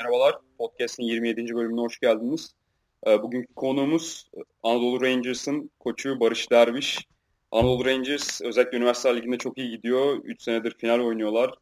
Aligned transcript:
Merhabalar, 0.00 0.34
podcast'in 0.58 1.02
27. 1.02 1.54
bölümüne 1.54 1.80
hoş 1.80 1.98
geldiniz. 1.98 2.54
Ee, 3.06 3.22
bugünkü 3.22 3.54
konuğumuz 3.54 4.30
Anadolu 4.62 5.02
Rangers'ın 5.02 5.70
koçu 5.80 6.20
Barış 6.20 6.50
Derviş. 6.50 6.98
Anadolu 7.52 7.84
Rangers 7.84 8.40
özellikle 8.42 8.78
Üniversiteler 8.78 9.16
Ligi'nde 9.16 9.38
çok 9.38 9.58
iyi 9.58 9.70
gidiyor. 9.70 10.20
3 10.24 10.42
senedir 10.42 10.74
final 10.78 11.00
oynuyorlar. 11.00 11.54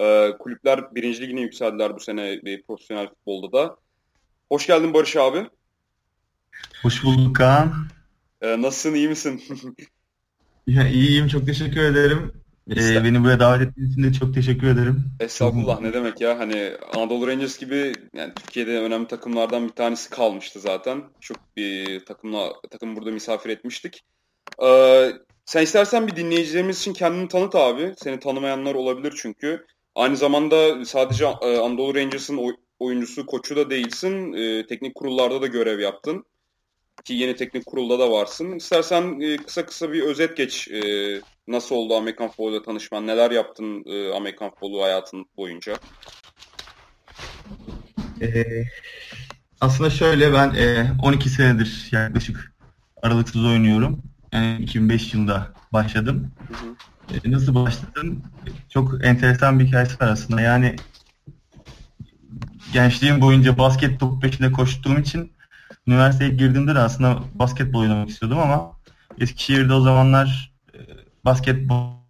Ee, 0.00 0.30
kulüpler 0.38 0.94
1. 0.94 1.20
ligine 1.20 1.40
yükseldiler 1.40 1.94
bu 1.94 2.00
sene 2.00 2.42
bir 2.44 2.62
profesyonel 2.62 3.08
futbolda 3.08 3.52
da. 3.52 3.76
Hoş 4.48 4.66
geldin 4.66 4.94
Barış 4.94 5.16
abi. 5.16 5.46
Hoş 6.82 7.04
bulduk 7.04 7.36
Kaan. 7.36 7.72
Ee, 8.42 8.62
nasılsın, 8.62 8.94
iyi 8.94 9.08
misin? 9.08 9.42
ya, 10.66 10.88
iyiyim, 10.88 11.28
çok 11.28 11.46
teşekkür 11.46 11.80
ederim. 11.80 12.39
Ee, 12.70 13.04
beni 13.04 13.24
buraya 13.24 13.40
davet 13.40 13.68
ettiğiniz 13.68 13.92
için 13.92 14.02
de 14.02 14.12
çok 14.12 14.34
teşekkür 14.34 14.66
ederim. 14.66 15.04
Estağfurullah 15.20 15.80
ne 15.80 15.92
demek 15.92 16.20
ya 16.20 16.38
hani 16.38 16.72
Anadolu 16.94 17.26
Rangers 17.26 17.58
gibi 17.58 17.92
yani 18.14 18.32
Türkiye'de 18.34 18.80
önemli 18.80 19.06
takımlardan 19.06 19.68
bir 19.68 19.72
tanesi 19.72 20.10
kalmıştı 20.10 20.60
zaten. 20.60 21.02
Çok 21.20 21.36
bir 21.56 22.04
takımla 22.04 22.52
takım 22.70 22.96
burada 22.96 23.10
misafir 23.10 23.50
etmiştik. 23.50 24.04
Ee, 24.62 25.12
sen 25.44 25.62
istersen 25.62 26.06
bir 26.06 26.16
dinleyicilerimiz 26.16 26.78
için 26.78 26.92
kendini 26.92 27.28
tanıt 27.28 27.54
abi. 27.54 27.94
Seni 27.96 28.18
tanımayanlar 28.18 28.74
olabilir 28.74 29.14
çünkü. 29.22 29.66
Aynı 29.94 30.16
zamanda 30.16 30.84
sadece 30.84 31.24
e, 31.24 31.58
Anadolu 31.58 31.94
Rangers'ın 31.94 32.40
oyuncusu, 32.78 33.26
koçu 33.26 33.56
da 33.56 33.70
değilsin. 33.70 34.32
E, 34.32 34.66
teknik 34.66 34.94
kurullarda 34.94 35.42
da 35.42 35.46
görev 35.46 35.80
yaptın. 35.80 36.24
Ki 37.04 37.14
yeni 37.14 37.36
teknik 37.36 37.66
kurulda 37.66 37.98
da 37.98 38.10
varsın. 38.10 38.52
İstersen 38.52 39.20
e, 39.20 39.36
kısa 39.36 39.66
kısa 39.66 39.92
bir 39.92 40.02
özet 40.02 40.36
geç. 40.36 40.68
E, 40.68 40.80
nasıl 41.48 41.74
oldu 41.74 41.96
Amerikan 41.96 42.28
futboluyla 42.28 42.62
tanışman? 42.62 43.06
Neler 43.06 43.30
yaptın 43.30 43.84
e, 43.86 44.12
Amerikan 44.12 44.50
futbolu 44.50 44.82
hayatın 44.82 45.26
boyunca? 45.36 45.76
Ee, 48.22 48.64
aslında 49.60 49.90
şöyle 49.90 50.32
ben 50.32 50.54
e, 50.54 50.92
12 51.02 51.28
senedir 51.28 51.88
yaklaşık 51.92 52.52
aralıksız 53.02 53.44
oynuyorum. 53.44 54.02
Yani 54.32 54.62
2005 54.62 55.14
yılında 55.14 55.52
başladım. 55.72 56.30
Hı 56.48 56.54
hı. 56.54 56.74
E, 57.24 57.30
nasıl 57.30 57.54
başladım? 57.54 58.22
Çok 58.68 59.04
enteresan 59.04 59.60
bir 59.60 59.66
hikayesi 59.66 60.00
var 60.00 60.08
aslında. 60.08 60.40
Yani 60.40 60.76
gençliğim 62.72 63.20
boyunca 63.20 63.58
basket 63.58 64.00
topu 64.00 64.20
peşinde 64.20 64.52
koştuğum 64.52 64.98
için 64.98 65.32
üniversiteye 65.86 66.30
girdiğimde 66.30 66.74
de 66.74 66.78
aslında 66.78 67.18
basketbol 67.34 67.80
oynamak 67.80 68.08
istiyordum 68.08 68.38
ama 68.38 68.72
Eskişehir'de 69.18 69.74
o 69.74 69.80
zamanlar 69.80 70.52
e, 70.74 70.78
basketbol. 71.24 72.00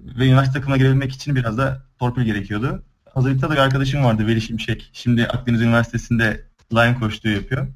Ve 0.00 0.26
üniversite 0.26 0.58
takımına 0.58 0.76
girebilmek 0.76 1.12
için 1.12 1.36
biraz 1.36 1.58
da 1.58 1.82
torpil 1.98 2.22
gerekiyordu. 2.22 2.82
Hazırlıkta 3.14 3.50
da 3.50 3.54
bir 3.54 3.58
arkadaşım 3.58 4.04
vardı 4.04 4.26
Veli 4.26 4.40
Şimşek. 4.40 4.90
Şimdi 4.92 5.26
Akdeniz 5.26 5.60
Üniversitesi'nde 5.60 6.44
line 6.74 6.94
koştuğu 6.94 7.28
yapıyor. 7.28 7.68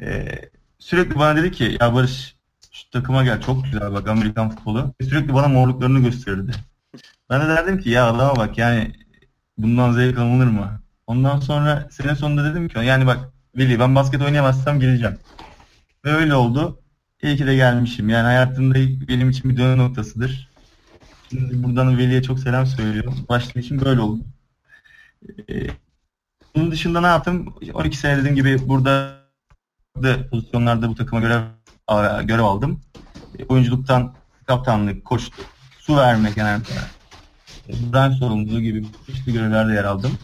Ee, 0.00 0.50
sürekli 0.78 1.18
bana 1.18 1.36
dedi 1.36 1.52
ki 1.52 1.76
ya 1.80 1.94
Barış 1.94 2.36
şu 2.72 2.90
takıma 2.90 3.24
gel 3.24 3.40
çok 3.40 3.64
güzel 3.64 3.92
bak 3.92 4.08
Amerikan 4.08 4.50
futbolu. 4.50 4.94
Sürekli 5.02 5.34
bana 5.34 5.48
morluklarını 5.48 6.00
gösterirdi. 6.00 6.52
Ben 7.30 7.40
de 7.40 7.48
derdim 7.48 7.78
ki 7.78 7.90
ya 7.90 8.06
adama 8.06 8.36
bak 8.36 8.58
yani 8.58 8.92
bundan 9.58 9.92
zevk 9.92 10.18
alınır 10.18 10.46
mı? 10.46 10.81
Ondan 11.06 11.40
sonra 11.40 11.88
sene 11.90 12.16
sonunda 12.16 12.44
dedim 12.44 12.68
ki 12.68 12.78
yani 12.78 13.06
bak 13.06 13.32
Veli 13.56 13.80
ben 13.80 13.94
basket 13.94 14.22
oynayamazsam 14.22 14.80
geleceğim. 14.80 15.18
Ve 16.04 16.10
öyle 16.10 16.34
oldu. 16.34 16.78
İyi 17.22 17.36
ki 17.36 17.46
de 17.46 17.54
gelmişim. 17.54 18.08
Yani 18.08 18.24
hayatımda 18.24 18.74
benim 19.08 19.30
için 19.30 19.50
bir 19.50 19.56
dönüm 19.56 19.78
noktasıdır. 19.78 20.48
Şimdi 21.30 21.62
buradan 21.62 21.98
Veli'ye 21.98 22.22
çok 22.22 22.38
selam 22.38 22.66
söylüyorum. 22.66 23.26
Başladığım 23.28 23.62
için 23.62 23.80
böyle 23.84 24.00
oldu. 24.00 24.20
Ee, 25.48 25.66
bunun 26.54 26.70
dışında 26.70 27.00
ne 27.00 27.06
yaptım? 27.06 27.54
12 27.74 27.96
sene 27.96 28.16
dediğim 28.16 28.36
gibi 28.36 28.68
burada 28.68 29.18
da 30.02 30.28
pozisyonlarda 30.28 30.88
bu 30.88 30.94
takıma 30.94 31.20
görev, 31.20 31.42
görev 32.22 32.42
aldım. 32.42 32.80
Ee, 33.38 33.44
oyunculuktan 33.44 34.14
kaptanlık, 34.46 35.04
koçluk, 35.04 35.46
su 35.78 35.96
verme 35.96 36.30
genelde. 36.30 36.68
Brand 37.92 38.12
sorumluluğu 38.12 38.60
gibi 38.60 38.86
çeşitli 39.06 39.32
görevlerde 39.32 39.72
yer 39.72 39.84
aldım. 39.84 40.18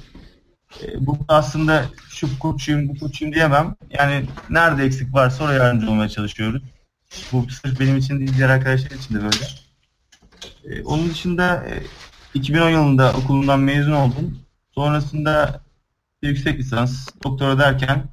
E, 0.83 1.07
bu 1.07 1.19
aslında 1.29 1.85
şu 2.09 2.39
koçuyum, 2.39 2.89
bu 2.89 2.99
koçuyum 2.99 3.35
diyemem. 3.35 3.75
Yani 3.91 4.27
nerede 4.51 4.85
eksik 4.85 5.15
varsa 5.15 5.45
oraya 5.45 5.65
yardımcı 5.65 5.91
olmaya 5.91 6.09
çalışıyoruz. 6.09 6.63
Bu 7.33 7.51
sırf 7.51 7.81
benim 7.81 7.97
için 7.97 8.21
değil, 8.21 8.37
diğer 8.37 8.49
arkadaşlar 8.49 8.91
için 8.91 9.15
de 9.15 9.19
böyle. 9.23 9.45
E, 10.65 10.83
onun 10.83 11.11
dışında 11.11 11.65
e, 11.67 11.83
2010 12.35 12.71
yılında 12.71 13.13
okulundan 13.13 13.61
mezun 13.61 13.93
oldum. 13.93 14.39
Sonrasında 14.75 15.63
yüksek 16.23 16.59
lisans, 16.59 17.09
doktora 17.25 17.59
derken 17.59 18.09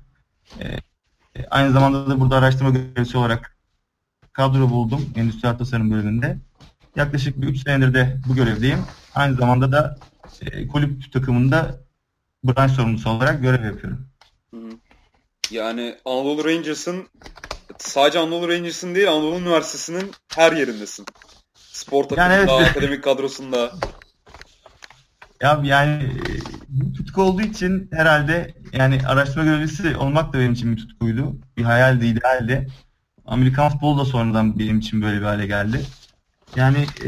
e, 0.59 0.77
aynı 1.51 1.72
zamanda 1.72 2.09
da 2.09 2.19
burada 2.19 2.35
araştırma 2.35 2.69
görevlisi 2.69 3.17
olarak 3.17 3.57
kadro 4.33 4.69
buldum 4.69 5.13
endüstriyel 5.16 5.57
tasarım 5.57 5.91
bölümünde. 5.91 6.37
Yaklaşık 6.95 7.41
bir 7.41 7.47
3 7.47 7.63
senedir 7.63 7.93
de 7.93 8.17
bu 8.27 8.35
görevdeyim. 8.35 8.79
Aynı 9.16 9.35
zamanda 9.35 9.72
da 9.72 9.97
e, 10.41 10.67
kulüp 10.67 11.13
takımında 11.13 11.84
branş 12.47 12.72
sorumlusu 12.72 13.09
olarak 13.09 13.41
görev 13.41 13.66
yapıyorum. 13.66 14.07
Yani 15.51 15.95
Anadolu 16.06 16.45
Rangers'ın 16.45 17.07
sadece 17.78 18.19
Anadolu 18.19 18.50
Rangers'ın 18.50 18.95
değil 18.95 19.11
Anadolu 19.11 19.39
Üniversitesi'nin 19.39 20.11
her 20.35 20.51
yerindesin. 20.51 21.05
Spor 21.55 22.03
takımında, 22.03 22.34
yani 22.34 22.51
evet. 22.51 22.69
akademik 22.69 23.03
kadrosunda. 23.03 23.72
Ya 25.41 25.61
yani 25.63 26.11
bir 26.69 26.94
tutku 26.94 27.22
olduğu 27.22 27.41
için 27.41 27.89
herhalde 27.94 28.53
yani 28.73 29.00
araştırma 29.07 29.44
görevlisi 29.44 29.97
olmak 29.97 30.34
da 30.34 30.39
benim 30.39 30.53
için 30.53 30.75
bir 30.75 30.81
tutkuydu. 30.81 31.35
Bir 31.57 31.63
hayaldi, 31.63 32.05
idealdi. 32.05 32.67
Amerikan 33.25 33.69
futbolu 33.69 34.00
da 34.00 34.05
sonradan 34.05 34.59
benim 34.59 34.79
için 34.79 35.01
böyle 35.01 35.17
bir 35.17 35.25
hale 35.25 35.47
geldi. 35.47 35.81
Yani 36.55 36.78
e, 36.78 37.07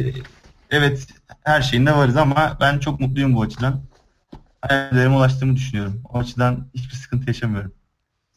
evet 0.72 1.08
her 1.44 1.62
şeyinde 1.62 1.96
varız 1.96 2.18
ama 2.18 2.58
ben 2.60 2.80
çok 2.80 3.00
mutluyum 3.00 3.36
bu 3.36 3.42
açıdan 3.42 3.84
hayallerime 4.62 5.16
ulaştığımı 5.16 5.56
düşünüyorum. 5.56 6.02
O 6.14 6.18
açıdan 6.18 6.68
hiçbir 6.74 6.96
sıkıntı 6.96 7.28
yaşamıyorum. 7.28 7.74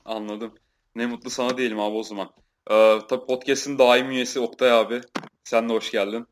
Anladım. 0.05 0.53
Ne 0.97 1.07
mutlu 1.07 1.31
sana 1.31 1.59
diyelim 1.59 1.81
abi 1.81 1.97
o 1.97 2.03
zaman. 2.03 2.31
Ee, 2.71 2.99
tabii 3.09 3.27
podcast'ın 3.27 3.79
daim 3.79 4.11
üyesi 4.11 4.41
Oktay 4.41 4.73
abi. 4.73 5.01
Sen 5.45 5.69
de 5.69 5.73
hoş 5.73 5.91
geldin. 5.91 6.27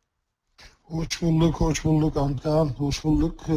Hoş 0.83 1.23
bulduk, 1.23 1.55
hoş 1.61 1.85
bulduk 1.85 2.17
Ankan, 2.17 2.67
hoş 2.67 3.05
bulduk. 3.05 3.41
Ee, 3.49 3.53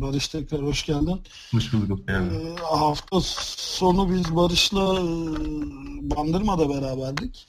Barış 0.00 0.28
tekrar 0.28 0.62
hoş 0.62 0.86
geldin. 0.86 1.20
Hoş 1.52 1.72
bulduk 1.72 1.98
Oktay 2.00 2.16
abi. 2.16 2.34
Ee, 2.34 2.56
hafta 2.62 3.20
sonu 3.20 4.14
biz 4.14 4.36
Barış'la 4.36 4.94
e, 4.94 5.04
Bandırma'da 6.16 6.68
beraberdik. 6.68 7.46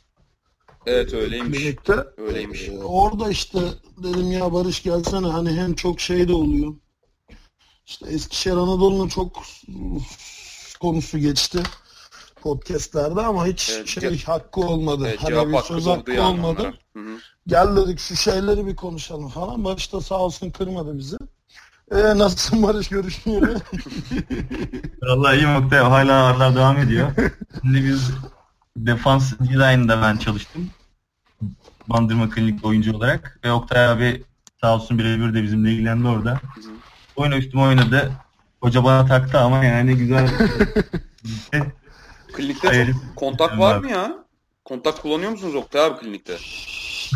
Evet 0.86 1.13
öyleymiş. 1.13 1.59
Birlikte. 1.59 1.94
Öyleymiş. 2.18 2.69
Ee, 2.69 2.78
orada 2.78 3.30
işte 3.30 3.59
dedim 4.03 4.31
ya 4.31 4.53
Barış 4.53 4.84
gelsene 4.84 5.28
hani 5.28 5.52
hem 5.52 5.75
çok 5.75 6.00
şey 6.00 6.28
de 6.28 6.34
oluyor. 6.34 6.74
İşte 7.86 8.09
Eskişehir 8.09 8.56
Anadolu'nun 8.56 9.08
çok 9.08 9.44
konusu 10.80 11.18
geçti 11.18 11.64
podcastlerde 12.42 13.22
ama 13.22 13.46
hiç 13.46 13.72
evet, 13.75 13.88
şey 13.88 14.24
hakkı 14.24 14.62
olmadı. 14.62 15.03
Evet, 15.08 15.24
hani 15.24 15.53
bir 15.53 15.58
söz 15.58 15.86
hakkı 15.86 16.24
olmadı. 16.24 16.74
Hı 16.94 17.00
hı. 17.00 17.18
Gel 17.47 17.75
dedik 17.75 18.00
şu 18.00 18.16
şeyleri 18.16 18.66
bir 18.66 18.75
konuşalım 18.75 19.30
falan. 19.30 19.64
Barış 19.64 19.94
da 19.94 20.02
sağ 20.02 20.19
olsun 20.19 20.50
kırmadı 20.50 20.97
bizi. 20.97 21.18
Ee, 21.92 22.18
nasılsın 22.18 22.64
Barış 22.64 22.90
görüşmeyeli? 22.90 23.46
Vallahi 25.02 25.38
iyi 25.38 25.53
nokta. 25.53 25.92
Hala 25.92 26.24
ağırlar 26.24 26.56
devam 26.56 26.78
ediyor. 26.78 27.12
Şimdi 27.62 27.86
biz 27.86 28.12
defans 28.78 29.34
design'da 29.40 30.02
ben 30.02 30.18
çalıştım. 30.18 30.69
Bandırma 31.88 32.30
klinik 32.30 32.66
oyuncu 32.66 32.96
olarak. 32.98 33.40
Ve 33.44 33.52
Oktay 33.52 33.86
abi 33.86 34.24
sağ 34.62 34.75
olsun 34.75 35.00
birebir 35.00 35.34
de 35.34 35.44
bizimle 35.44 35.72
ilgilendi 35.72 36.08
orada. 36.08 36.31
Hı 36.31 36.62
oyun 37.21 37.31
üstüme 37.31 37.63
oynadı. 37.63 38.12
Hoca 38.62 38.83
bana 38.83 39.06
taktı 39.06 39.39
ama 39.39 39.65
yani 39.65 39.95
güzel. 39.95 40.29
klinikte 42.33 42.68
Hayır. 42.68 42.95
kontak 43.15 43.59
var 43.59 43.77
mı 43.77 43.91
ya? 43.91 44.25
Kontak 44.65 45.01
kullanıyor 45.01 45.31
musunuz 45.31 45.56
Oktay 45.56 45.85
abi 45.85 46.00
klinikte? 46.00 46.38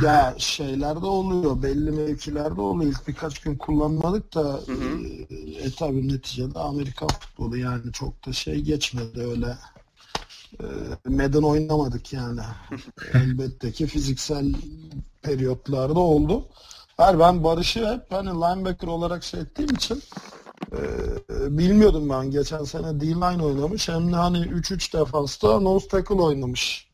Ya 0.03 0.35
şeylerde 0.37 1.05
oluyor. 1.05 1.63
Belli 1.63 1.91
mevkilerde 1.91 2.61
oluyor. 2.61 2.91
İlk 2.91 3.07
birkaç 3.07 3.39
gün 3.39 3.55
kullanmadık 3.55 4.35
da 4.35 4.43
hı 4.43 4.71
hı. 4.71 4.99
e, 5.29 5.35
e 5.65 5.71
tabi 5.71 6.07
neticede 6.07 6.59
Amerika 6.59 7.07
futbolu 7.07 7.57
yani 7.57 7.91
çok 7.93 8.25
da 8.25 8.33
şey 8.33 8.61
geçmedi 8.61 9.21
öyle. 9.21 9.57
E, 10.59 10.65
meden 11.05 11.41
oynamadık 11.41 12.13
yani. 12.13 12.41
Elbette 13.13 13.71
ki 13.71 13.87
fiziksel 13.87 14.53
periyotlarda 15.21 15.99
oldu. 15.99 16.47
Hayır 16.97 17.19
ben 17.19 17.43
Barış'ı 17.43 17.93
hep 17.93 18.01
hani 18.09 18.29
linebacker 18.29 18.87
olarak 18.87 19.23
şey 19.23 19.39
ettiğim 19.39 19.69
için 19.69 20.01
e, 20.71 21.57
bilmiyordum 21.57 22.09
ben. 22.09 22.31
Geçen 22.31 22.63
sene 22.63 22.99
D-line 23.01 23.43
oynamış. 23.43 23.89
Hem 23.89 24.11
de 24.11 24.15
hani 24.15 24.37
3-3 24.37 24.99
defansta 24.99 25.59
nose 25.59 25.87
tackle 25.87 26.15
oynamış. 26.15 26.87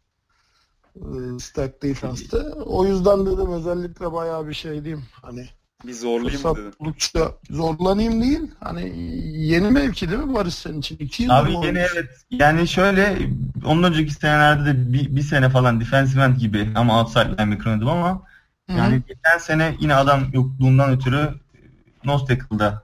E, 0.96 1.40
stack 1.40 1.84
defense'te. 1.84 2.38
O 2.66 2.86
yüzden 2.86 3.26
dedim 3.26 3.54
özellikle 3.54 4.14
bayağı 4.14 4.48
bir 4.48 4.54
şey 4.54 4.84
diyeyim. 4.84 5.06
Hani 5.22 5.48
Bir 5.86 5.94
zorlayayım 5.94 6.42
mı 6.44 6.72
buldukça 6.80 7.32
zorlanayım 7.50 8.22
değil. 8.22 8.52
Hani 8.60 9.00
yeni 9.38 9.72
mevki 9.72 10.10
değil 10.10 10.22
mi 10.22 10.34
Barış 10.34 10.54
senin 10.54 10.80
için? 10.80 10.98
İki 10.98 11.24
yıl 11.24 11.32
Abi 11.32 11.54
yeni 11.54 11.78
evet. 11.78 12.10
Yani 12.32 12.68
şöyle 12.68 13.18
ondan 13.66 13.94
önceki 13.94 14.14
senelerde 14.14 14.66
de 14.66 14.94
bir, 14.94 15.16
bir 15.16 15.22
sene 15.22 15.50
falan 15.50 15.80
defensive 15.80 16.24
end 16.24 16.38
gibi 16.38 16.70
ama 16.76 17.02
outside 17.02 17.24
linebacker 17.24 17.72
oynadım 17.72 17.90
ama 17.90 18.31
Yani 18.70 19.02
geçen 19.08 19.38
sene 19.40 19.76
yine 19.80 19.96
adam 19.96 20.24
yokluğundan 20.34 20.90
ötürü 20.92 21.18
e, 21.18 21.60
nose 22.04 22.26
tackle'da 22.26 22.84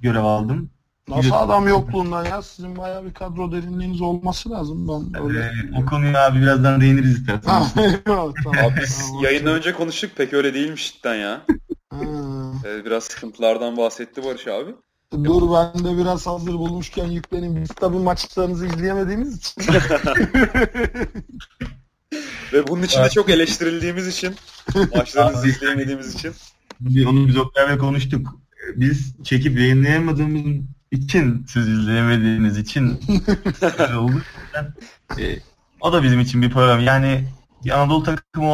görev 0.00 0.24
aldım. 0.24 0.70
Nasıl 1.08 1.22
Bir- 1.28 1.44
adam 1.44 1.68
yokluğundan 1.68 2.24
ya? 2.24 2.42
Sizin 2.42 2.76
bayağı 2.76 3.04
bir 3.04 3.14
kadro 3.14 3.52
derinliğiniz 3.52 4.00
olması 4.00 4.50
lazım. 4.50 4.88
Ben 4.88 5.22
öyle... 5.22 5.40
Ee, 5.40 5.78
o 5.82 5.86
konuya 5.86 6.26
abi 6.26 6.40
birazdan 6.40 6.80
değiniriz 6.80 7.18
istersen. 7.18 7.62
Tamam, 8.04 8.32
Abi 8.46 8.80
biz 8.82 9.10
yayından 9.22 9.54
önce 9.54 9.72
konuştuk 9.72 10.10
pek 10.16 10.32
öyle 10.32 10.54
değilmiş 10.54 10.92
cidden 10.94 11.14
ya. 11.14 11.42
Ee, 11.92 12.84
biraz 12.84 13.04
sıkıntılardan 13.04 13.76
bahsetti 13.76 14.24
Barış 14.24 14.46
abi. 14.46 14.74
Dur 15.24 15.42
ben 15.54 15.84
de 15.84 15.98
biraz 15.98 16.26
hazır 16.26 16.54
bulmuşken 16.54 17.06
yükleneyim. 17.06 17.56
Biz 17.56 17.68
tabii 17.68 17.98
maçlarınızı 17.98 18.66
izleyemediğimiz 18.66 19.36
için. 19.36 19.62
Ve 22.52 22.66
bunun 22.66 22.82
için 22.82 23.02
de 23.02 23.10
çok 23.10 23.30
eleştirildiğimiz 23.30 24.08
için, 24.08 24.34
maçlarınızı 24.96 25.48
izleyemediğimiz 25.48 26.14
için. 26.14 26.32
Onu 27.06 27.28
biz 27.28 27.36
Oktay'la 27.36 27.78
konuştuk. 27.78 28.40
Biz 28.76 29.14
çekip 29.24 29.58
yayınlayamadığımız 29.58 30.64
için 30.90 31.46
siz 31.48 31.68
izleyemediğiniz 31.68 32.58
için 32.58 33.00
öyle 33.78 33.96
oldu. 33.96 34.22
E, 35.18 35.38
o 35.80 35.92
da 35.92 36.02
bizim 36.02 36.20
için 36.20 36.42
bir 36.42 36.50
problem. 36.50 36.80
Yani 36.80 37.24
bir 37.64 37.70
Anadolu 37.70 38.02
takımı 38.02 38.46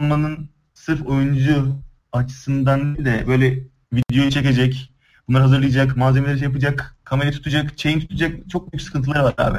olmanın 0.00 0.50
sırf 0.74 1.06
oyuncu 1.06 1.76
açısından 2.12 2.96
değil 2.96 3.04
de 3.06 3.24
böyle 3.26 3.58
videoyu 3.92 4.30
çekecek, 4.30 4.92
bunları 5.28 5.42
hazırlayacak, 5.42 5.96
malzemeleri 5.96 6.38
şey 6.38 6.48
yapacak, 6.48 6.96
kamerayı 7.04 7.32
tutacak, 7.32 7.78
chain 7.78 8.00
tutacak 8.00 8.50
çok 8.50 8.72
büyük 8.72 8.82
sıkıntıları 8.82 9.24
var 9.24 9.34
abi. 9.38 9.58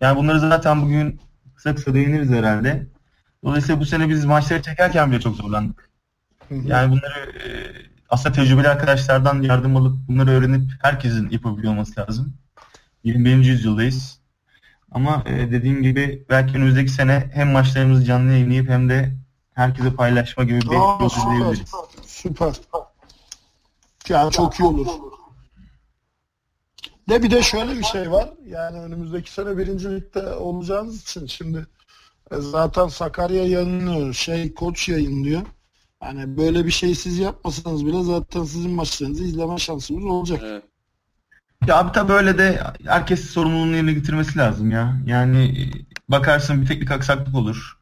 Yani 0.00 0.16
bunları 0.16 0.40
zaten 0.40 0.82
bugün 0.82 1.20
kısa 1.66 1.74
kısa 1.74 1.94
değiniriz 1.94 2.30
herhalde. 2.30 2.86
Dolayısıyla 3.44 3.80
bu 3.80 3.86
sene 3.86 4.08
biz 4.08 4.24
maçları 4.24 4.62
çekerken 4.62 5.12
bile 5.12 5.20
çok 5.20 5.36
zorlandık. 5.36 5.90
Yani 6.50 6.90
bunları 6.90 7.30
e, 7.30 7.48
aslında 8.08 8.34
tecrübeli 8.34 8.68
arkadaşlardan 8.68 9.42
yardım 9.42 9.76
alıp 9.76 9.96
bunları 10.08 10.30
öğrenip 10.30 10.70
herkesin 10.82 11.30
yapabiliyor 11.30 11.72
olması 11.72 12.00
lazım. 12.00 12.34
21. 13.04 13.44
yüzyıldayız. 13.44 14.20
Ama 14.90 15.22
e, 15.26 15.50
dediğim 15.50 15.82
gibi 15.82 16.26
belki 16.30 16.56
önümüzdeki 16.56 16.90
sene 16.90 17.30
hem 17.34 17.50
maçlarımızı 17.50 18.04
canlı 18.04 18.32
yayınlayıp 18.32 18.68
hem 18.68 18.88
de 18.88 19.16
herkese 19.54 19.94
paylaşma 19.94 20.44
gibi 20.44 20.60
bir 20.60 20.66
yol 20.66 21.06
izleyebiliriz. 21.06 21.70
süper. 22.06 22.54
Yani 24.08 24.32
çok 24.32 24.60
iyi 24.60 24.64
olur. 24.64 24.86
De 27.08 27.22
bir 27.22 27.30
de 27.30 27.42
şöyle 27.42 27.78
bir 27.78 27.84
şey 27.84 28.10
var. 28.10 28.28
Yani 28.46 28.80
önümüzdeki 28.80 29.32
sene 29.32 29.58
birinci 29.58 29.90
ligde 29.90 30.26
olacağınız 30.26 31.02
için 31.02 31.26
şimdi 31.26 31.66
e, 32.30 32.36
zaten 32.36 32.88
Sakarya 32.88 33.46
yayınlıyor. 33.46 34.14
Şey 34.14 34.54
koç 34.54 34.88
yayınlıyor. 34.88 35.42
Hani 36.00 36.36
böyle 36.36 36.66
bir 36.66 36.70
şey 36.70 36.94
siz 36.94 37.18
yapmasanız 37.18 37.86
bile 37.86 38.02
zaten 38.02 38.44
sizin 38.44 38.70
maçlarınızı 38.70 39.24
izleme 39.24 39.58
şansımız 39.58 40.04
olacak. 40.04 40.40
Evet. 40.44 40.64
Ya 41.66 41.78
abi 41.78 41.92
tabii 41.92 42.12
öyle 42.12 42.38
de 42.38 42.62
herkes 42.86 43.30
sorumluluğunu 43.30 43.76
yerine 43.76 43.92
getirmesi 43.92 44.38
lazım 44.38 44.70
ya. 44.70 44.96
Yani 45.06 45.44
e, 45.44 45.62
bakarsın 46.08 46.62
bir 46.62 46.66
teknik 46.66 46.90
aksaklık 46.90 47.34
olur. 47.34 47.78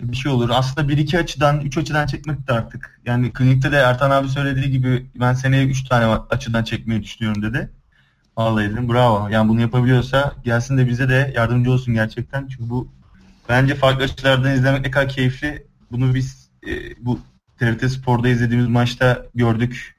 Bir 0.00 0.16
şey 0.16 0.32
olur. 0.32 0.50
Aslında 0.52 0.88
bir 0.88 0.98
iki 0.98 1.18
açıdan, 1.18 1.60
üç 1.60 1.78
açıdan 1.78 2.06
çekmek 2.06 2.48
de 2.48 2.52
artık. 2.52 3.00
Yani 3.06 3.32
klinikte 3.32 3.72
de 3.72 3.76
Ertan 3.76 4.10
abi 4.10 4.28
söylediği 4.28 4.70
gibi 4.70 5.10
ben 5.20 5.34
seneye 5.34 5.66
üç 5.66 5.84
tane 5.88 6.06
açıdan 6.30 6.64
çekmeyi 6.64 7.02
düşünüyorum 7.02 7.42
dedi. 7.42 7.70
Vallahi 8.36 8.70
dedim 8.70 8.88
bravo. 8.88 9.28
Yani 9.28 9.48
bunu 9.48 9.60
yapabiliyorsa 9.60 10.34
gelsin 10.44 10.78
de 10.78 10.88
bize 10.88 11.08
de 11.08 11.32
yardımcı 11.36 11.72
olsun 11.72 11.94
gerçekten. 11.94 12.48
Çünkü 12.48 12.70
bu 12.70 12.88
bence 13.48 13.74
farklı 13.74 14.04
açılardan 14.04 14.54
izlemek 14.54 14.80
ne 14.80 14.90
kadar 14.90 15.08
keyifli. 15.08 15.66
Bunu 15.90 16.14
biz 16.14 16.50
e, 16.66 16.70
bu 17.06 17.20
TRT 17.58 17.90
Spor'da 17.90 18.28
izlediğimiz 18.28 18.68
maçta 18.68 19.26
gördük. 19.34 19.96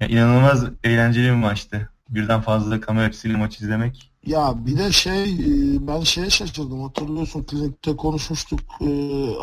Yani 0.00 0.12
inanılmaz 0.12 0.64
eğlenceli 0.84 1.26
bir 1.26 1.30
maçtı. 1.34 1.88
Birden 2.08 2.40
fazla 2.40 2.80
kamera 2.80 3.06
açısıyla 3.06 3.38
maç 3.38 3.60
izlemek. 3.60 4.12
Ya 4.26 4.54
bir 4.66 4.78
de 4.78 4.92
şey 4.92 5.24
e, 5.24 5.86
ben 5.86 6.00
şeye 6.00 6.30
şaşırdım 6.30 6.82
hatırlıyorsun 6.82 7.44
klinikte 7.44 7.96
konuşmuştuk 7.96 8.60
E, 8.80 8.86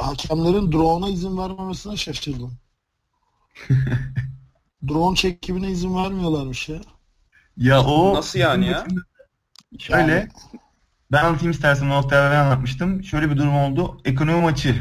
hakemlerin 0.02 0.72
drone'a 0.72 1.10
izin 1.10 1.38
vermemesine 1.38 1.98
şaşırdım. 1.98 2.58
Drone 4.88 5.16
çekimine 5.16 5.72
izin 5.72 5.96
vermiyorlarmış 5.96 6.70
ya. 6.70 6.82
Ya 7.57 7.81
o 7.81 8.13
Nasıl 8.13 8.40
yani 8.40 8.68
ya? 8.68 8.86
Şöyle 9.80 10.12
Yani- 10.12 10.30
ben 11.12 11.24
anlatayım 11.24 11.52
istersen 11.52 11.90
o 11.90 12.12
ben 12.12 12.36
anlatmıştım. 12.36 13.04
Şöyle 13.04 13.30
bir 13.31 13.38
durum 13.38 13.56
oldu. 13.56 14.02
Ekonomi 14.06 14.42
maçı 14.42 14.75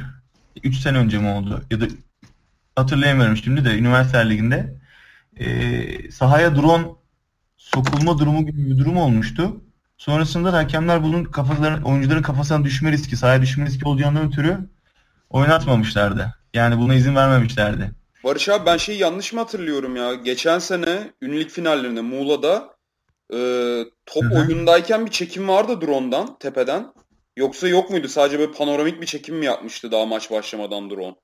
3 0.64 0.76
sene 0.76 0.98
önce 0.98 1.18
mi 1.18 1.28
oldu? 1.28 1.62
Ya 1.70 1.80
da 1.80 1.86
hatırlayamıyorum 2.76 3.36
şimdi 3.36 3.64
de 3.64 3.78
üniversite 3.78 4.30
liginde 4.30 4.74
e, 5.36 6.10
sahaya 6.10 6.56
drone 6.56 6.86
sokulma 7.56 8.18
durumu 8.18 8.46
gibi 8.46 8.70
bir 8.70 8.78
durum 8.78 8.96
olmuştu. 8.96 9.60
Sonrasında 9.96 10.52
da 10.52 10.56
hakemler 10.58 11.02
bunun 11.02 11.24
kafaların, 11.24 11.82
oyuncuların 11.82 12.22
kafasına 12.22 12.64
düşme 12.64 12.92
riski, 12.92 13.16
sahaya 13.16 13.42
düşme 13.42 13.66
riski 13.66 13.88
olacağından 13.88 14.26
ötürü 14.26 14.58
oynatmamışlardı. 15.30 16.34
Yani 16.54 16.78
buna 16.78 16.94
izin 16.94 17.14
vermemişlerdi. 17.14 17.90
Barış 18.24 18.48
abi 18.48 18.66
ben 18.66 18.76
şeyi 18.76 18.98
yanlış 18.98 19.32
mı 19.32 19.40
hatırlıyorum 19.40 19.96
ya? 19.96 20.14
Geçen 20.14 20.58
sene 20.58 21.12
ünlük 21.22 21.50
finallerinde 21.50 22.00
Muğla'da 22.00 22.76
e, 23.34 23.38
top 24.06 24.24
Hı 24.24 24.28
hı. 24.28 24.48
oyundayken 24.48 25.06
bir 25.06 25.10
çekim 25.10 25.48
vardı 25.48 25.80
drone'dan, 25.80 26.38
tepeden. 26.38 26.92
Yoksa 27.36 27.68
yok 27.68 27.90
muydu? 27.90 28.08
Sadece 28.08 28.38
böyle 28.38 28.52
panoramik 28.52 29.00
bir 29.00 29.06
çekim 29.06 29.36
mi 29.36 29.46
yapmıştı 29.46 29.92
daha 29.92 30.06
maç 30.06 30.30
başlamadan 30.30 30.90
drone? 30.90 31.14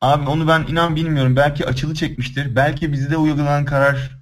Abi 0.00 0.30
onu 0.30 0.48
ben 0.48 0.66
inan 0.68 0.96
bilmiyorum. 0.96 1.36
Belki 1.36 1.66
açılı 1.66 1.94
çekmiştir. 1.94 2.56
Belki 2.56 2.92
bizde 2.92 3.16
uygulanan 3.16 3.64
karar 3.64 4.18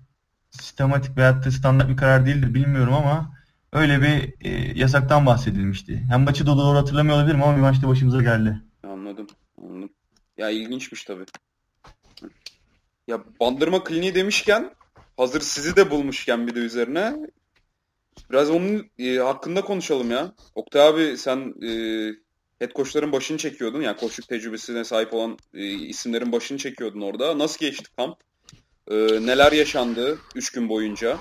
sistematik 0.50 1.16
veyahut 1.16 1.44
da 1.44 1.50
standart 1.50 1.88
bir 1.88 1.96
karar 1.96 2.26
değildir 2.26 2.54
bilmiyorum 2.54 2.94
ama 2.94 3.34
öyle 3.72 4.02
bir 4.02 4.34
e, 4.40 4.78
yasaktan 4.78 5.26
bahsedilmişti. 5.26 6.04
Hem 6.10 6.22
maçı 6.24 6.46
da 6.46 6.56
doğru 6.56 6.78
hatırlamıyor 6.78 7.16
olabilirim 7.16 7.42
ama 7.42 7.56
bir 7.56 7.62
maçta 7.62 7.88
başımıza 7.88 8.22
geldi. 8.22 8.62
Anladım, 8.82 9.26
anladım. 9.58 9.90
Ya 10.36 10.50
ilginçmiş 10.50 11.04
tabii. 11.04 11.24
Ya 13.06 13.24
bandırma 13.40 13.84
kliniği 13.84 14.14
demişken 14.14 14.74
hazır 15.16 15.40
sizi 15.40 15.76
de 15.76 15.90
bulmuşken 15.90 16.46
bir 16.46 16.54
de 16.54 16.58
üzerine 16.58 17.14
biraz 18.30 18.50
onun 18.50 18.90
e, 18.98 19.16
hakkında 19.16 19.62
konuşalım 19.62 20.10
ya. 20.10 20.32
Oktay 20.54 20.88
abi 20.88 21.16
sen 21.18 21.54
e, 21.62 21.70
head 22.58 22.72
coachların 22.76 23.12
başını 23.12 23.38
çekiyordun. 23.38 23.80
Yani 23.82 23.96
koçluk 23.96 24.28
tecrübesine 24.28 24.84
sahip 24.84 25.14
olan 25.14 25.38
e, 25.54 25.64
isimlerin 25.66 26.32
başını 26.32 26.58
çekiyordun 26.58 27.00
orada. 27.00 27.38
Nasıl 27.38 27.58
geçti 27.60 27.90
kamp? 27.96 28.16
E, 28.90 28.94
neler 29.26 29.52
yaşandı 29.52 30.18
3 30.34 30.52
gün 30.52 30.68
boyunca? 30.68 31.18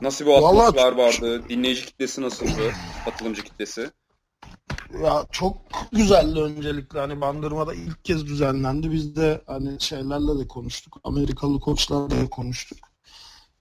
Nasıl 0.00 0.24
bir 0.24 0.30
Vallahi- 0.30 0.58
atmosfer 0.68 0.92
vardı? 0.92 1.48
Dinleyici 1.48 1.86
kitlesi 1.86 2.22
nasıldı? 2.22 2.72
Katılımcı 3.04 3.42
kitlesi? 3.42 3.90
Ya 5.02 5.26
çok 5.32 5.56
güzeldi 5.92 6.40
öncelikle 6.40 6.98
hani 7.00 7.20
Bandırma'da 7.20 7.74
ilk 7.74 8.04
kez 8.04 8.26
düzenlendi. 8.26 8.92
Biz 8.92 9.16
de 9.16 9.42
hani 9.46 9.80
şeylerle 9.80 10.38
de 10.38 10.48
konuştuk. 10.48 11.00
Amerikalı 11.04 11.60
koçlarla 11.60 12.10
da 12.10 12.30
konuştuk. 12.30 12.78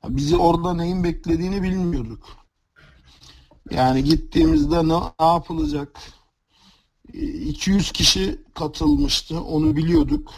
Ya 0.04 0.16
bizi 0.18 0.38
orada 0.38 0.74
neyin 0.74 1.04
beklediğini 1.04 1.64
bilmiyorduk. 1.64 2.38
Yani 3.72 4.04
gittiğimizde 4.04 4.88
ne, 4.88 5.00
ne 5.20 5.26
yapılacak? 5.26 6.00
E, 7.14 7.20
200 7.28 7.92
kişi 7.92 8.42
katılmıştı. 8.54 9.42
Onu 9.42 9.76
biliyorduk. 9.76 10.32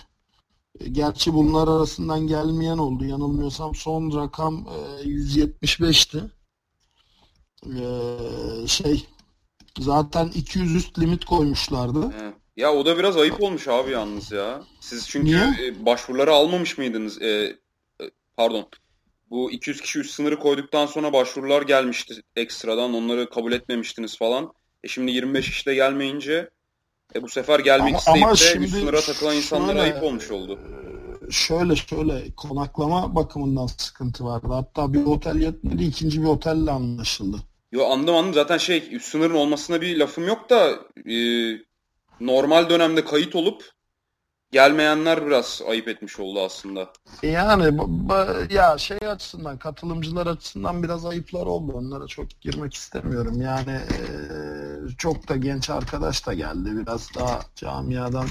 E, 0.79 0.89
Gerçi 0.89 1.34
bunlar 1.34 1.67
arasından 1.67 2.27
gelmeyen 2.27 2.77
oldu. 2.77 3.05
Yanılmıyorsam 3.05 3.75
son 3.75 4.15
rakam 4.17 4.67
e, 4.67 5.03
175'ti. 5.10 6.32
E, 7.65 8.67
şey 8.67 9.05
Zaten 9.79 10.27
200 10.36 10.75
üst 10.75 11.00
limit 11.00 11.25
koymuşlardı. 11.25 12.10
He. 12.10 12.34
Ya 12.58 12.74
o 12.74 12.86
da 12.86 12.98
biraz 12.98 13.17
ayıp 13.17 13.44
olmuş 13.44 13.67
abi 13.67 13.91
yalnız 13.91 14.32
ya. 14.32 14.63
Siz 14.79 15.10
çünkü 15.10 15.25
Niye? 15.25 15.55
e, 15.63 15.86
başvuruları 15.86 16.32
almamış 16.34 16.77
mıydınız? 16.77 17.22
E, 17.22 17.27
e, 17.27 17.55
pardon. 18.38 18.67
Bu 19.29 19.51
200 19.51 19.82
kişi 19.82 20.00
üst 20.00 20.13
sınırı 20.13 20.39
koyduktan 20.39 20.86
sonra 20.86 21.13
başvurular 21.13 21.62
gelmişti 21.62 22.22
ekstradan. 22.36 22.94
Onları 22.94 23.29
kabul 23.29 23.51
etmemiştiniz 23.51 24.17
falan. 24.17 24.53
E 24.84 24.88
şimdi 24.88 25.12
25 25.12 25.50
kişi 25.50 25.65
de 25.65 25.75
gelmeyince 25.75 26.50
e, 27.15 27.22
bu 27.22 27.29
sefer 27.29 27.60
gelmek 27.60 27.89
Ama- 27.89 27.98
isteyip 27.98 28.24
ama 28.24 28.32
de 28.32 28.38
şimdi 28.38 28.65
üst 28.65 28.75
sınıra 28.75 29.01
takılan 29.01 29.36
insanlara 29.36 29.82
ayıp 29.82 30.03
olmuş 30.03 30.32
oldu. 30.32 30.60
Şöyle 31.32 31.75
şöyle 31.75 32.36
konaklama 32.38 33.15
bakımından 33.15 33.67
sıkıntı 33.67 34.25
vardı. 34.25 34.48
Hatta 34.50 34.94
bir 34.94 35.05
otel 35.05 35.36
yetmedi, 35.36 35.84
ikinci 35.84 36.22
bir 36.22 36.27
otelle 36.27 36.72
anlaşıldı. 36.72 37.38
Yo 37.75 37.86
anladım 37.86 38.15
anladım. 38.15 38.34
Zaten 38.34 38.58
şey 38.58 39.00
sınırın 39.01 39.36
olmasına 39.36 39.82
bir 39.82 39.98
lafım 39.98 40.27
yok 40.27 40.50
da 40.50 40.70
e, 41.12 41.15
normal 42.20 42.70
dönemde 42.70 43.05
kayıt 43.05 43.36
olup 43.36 43.63
gelmeyenler 44.51 45.25
biraz 45.25 45.62
ayıp 45.70 45.88
etmiş 45.88 46.20
oldu 46.20 46.41
aslında. 46.44 46.94
Yani 47.24 47.77
ya 48.53 48.77
şey 48.77 48.98
açısından 48.98 49.58
katılımcılar 49.58 50.27
açısından 50.27 50.84
biraz 50.84 51.05
ayıplar 51.05 51.46
oldu. 51.46 51.72
Onlara 51.75 52.08
çok 52.08 52.41
girmek 52.41 52.74
istemiyorum. 52.74 53.41
Yani 53.41 53.72
e, 53.72 54.01
çok 54.98 55.29
da 55.29 55.36
genç 55.36 55.70
arkadaş 55.70 56.27
da 56.27 56.34
geldi. 56.34 56.70
Biraz 56.72 57.15
daha 57.15 57.39
camiadan 57.55 58.27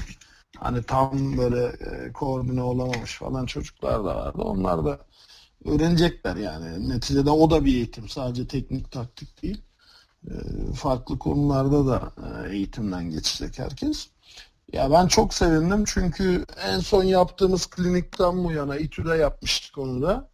hani 0.59 0.83
tam 0.83 1.37
böyle 1.37 1.65
e, 1.65 2.11
koordine 2.13 2.61
olamamış 2.61 3.17
falan 3.17 3.45
çocuklar 3.45 3.99
da 3.99 4.15
vardı. 4.15 4.41
Onlar 4.41 4.85
da 4.85 4.99
öğrenecekler 5.65 6.35
yani. 6.35 6.89
Neticede 6.89 7.29
o 7.29 7.49
da 7.49 7.65
bir 7.65 7.75
eğitim. 7.75 8.09
Sadece 8.09 8.47
teknik 8.47 8.91
taktik 8.91 9.43
değil. 9.43 9.61
E, 10.27 10.33
farklı 10.73 11.19
konularda 11.19 11.87
da 11.87 12.11
e, 12.17 12.55
eğitimden 12.55 13.09
geçecek 13.09 13.59
herkes. 13.59 14.07
Ya 14.73 14.91
ben 14.91 15.07
çok 15.07 15.33
sevindim 15.33 15.83
çünkü 15.87 16.45
en 16.65 16.79
son 16.79 17.03
yaptığımız 17.03 17.65
klinikten 17.67 18.43
bu 18.43 18.51
yana 18.51 18.77
İTÜ'de 18.77 19.15
yapmıştık 19.15 19.77
onu 19.77 20.01
da. 20.01 20.29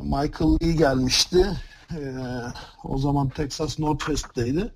Michael 0.00 0.58
Lee 0.62 0.72
gelmişti. 0.72 1.46
Ee, 1.94 2.14
o 2.84 2.98
zaman 2.98 3.28
Texas 3.28 3.78
Northwest'teydi. 3.78 4.74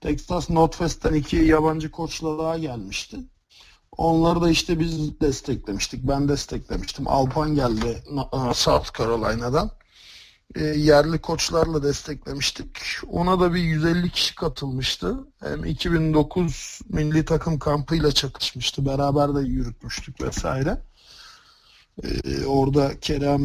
Texas 0.00 0.50
Northwest'ten 0.50 1.14
iki 1.14 1.36
yabancı 1.36 1.90
koçla 1.90 2.38
daha 2.38 2.58
gelmişti. 2.58 3.16
Onları 3.96 4.40
da 4.40 4.50
işte 4.50 4.80
biz 4.80 5.20
desteklemiştik. 5.20 6.08
Ben 6.08 6.28
desteklemiştim. 6.28 7.08
Alpan 7.08 7.54
geldi 7.54 8.02
South 8.54 8.98
Carolina'dan 8.98 9.70
e, 10.54 10.64
yerli 10.64 11.18
koçlarla 11.18 11.82
desteklemiştik. 11.82 12.68
Ona 13.08 13.40
da 13.40 13.54
bir 13.54 13.62
150 13.62 14.10
kişi 14.10 14.34
katılmıştı. 14.34 15.16
Hem 15.40 15.64
2009 15.64 16.80
milli 16.88 17.24
takım 17.24 17.58
kampıyla 17.58 18.12
çakışmıştı. 18.12 18.86
Beraber 18.86 19.34
de 19.34 19.40
yürütmüştük 19.40 20.22
vesaire. 20.22 20.78
E, 22.02 22.44
orada 22.44 23.00
Kerem, 23.00 23.42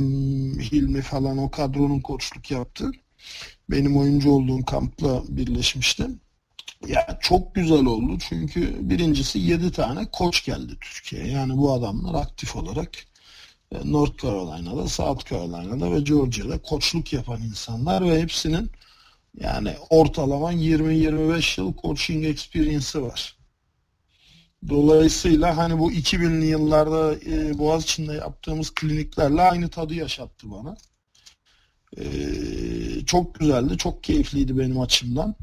Hilmi 0.59 1.01
falan 1.01 1.37
o 1.37 1.51
kadronun 1.51 1.99
koçluk 1.99 2.51
yaptı. 2.51 2.91
Benim 3.69 3.97
oyuncu 3.97 4.31
olduğum 4.31 4.65
kampla 4.65 5.23
birleşmiştim. 5.27 6.19
Ya 6.87 7.19
çok 7.21 7.55
güzel 7.55 7.85
oldu 7.85 8.17
çünkü 8.29 8.89
birincisi 8.89 9.39
7 9.39 9.71
tane 9.71 10.05
koç 10.11 10.45
geldi 10.45 10.77
Türkiye'ye. 10.81 11.31
Yani 11.31 11.57
bu 11.57 11.73
adamlar 11.73 12.21
aktif 12.21 12.55
olarak 12.55 12.91
North 13.83 14.21
Carolina'da, 14.23 14.87
South 14.87 15.29
Carolina'da 15.29 15.91
ve 15.91 15.99
Georgia'da 15.99 16.61
koçluk 16.61 17.13
yapan 17.13 17.41
insanlar 17.41 18.05
ve 18.05 18.21
hepsinin 18.21 18.71
yani 19.39 19.73
ortalama 19.89 20.53
20-25 20.53 21.61
yıl 21.61 21.73
coaching 21.81 22.25
experience'ı 22.25 23.01
var. 23.01 23.37
Dolayısıyla 24.69 25.57
hani 25.57 25.79
bu 25.79 25.91
2000'li 25.91 26.45
yıllarda 26.45 27.15
e, 27.15 27.57
Boğaziçi'nde 27.57 28.13
yaptığımız 28.13 28.73
kliniklerle 28.73 29.41
aynı 29.41 29.69
tadı 29.69 29.93
yaşattı 29.93 30.51
bana. 30.51 30.77
E, 31.97 32.05
çok 33.05 33.35
güzeldi, 33.35 33.77
çok 33.77 34.03
keyifliydi 34.03 34.57
benim 34.57 34.79
açımdan. 34.81 35.35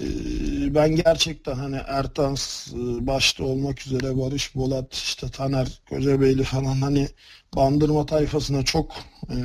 Ee, 0.00 0.74
ben 0.74 0.96
gerçekten 0.96 1.54
hani 1.54 1.76
Ertans 1.76 2.68
e, 2.72 3.06
başta 3.06 3.44
olmak 3.44 3.86
üzere 3.86 4.18
Barış 4.18 4.54
Bolat, 4.54 4.94
işte 4.94 5.28
Taner 5.30 5.82
Kocabeyli 5.88 6.44
falan 6.44 6.80
hani 6.80 7.08
bandırma 7.56 8.06
tayfasına 8.06 8.64
çok 8.64 8.92
e, 9.30 9.36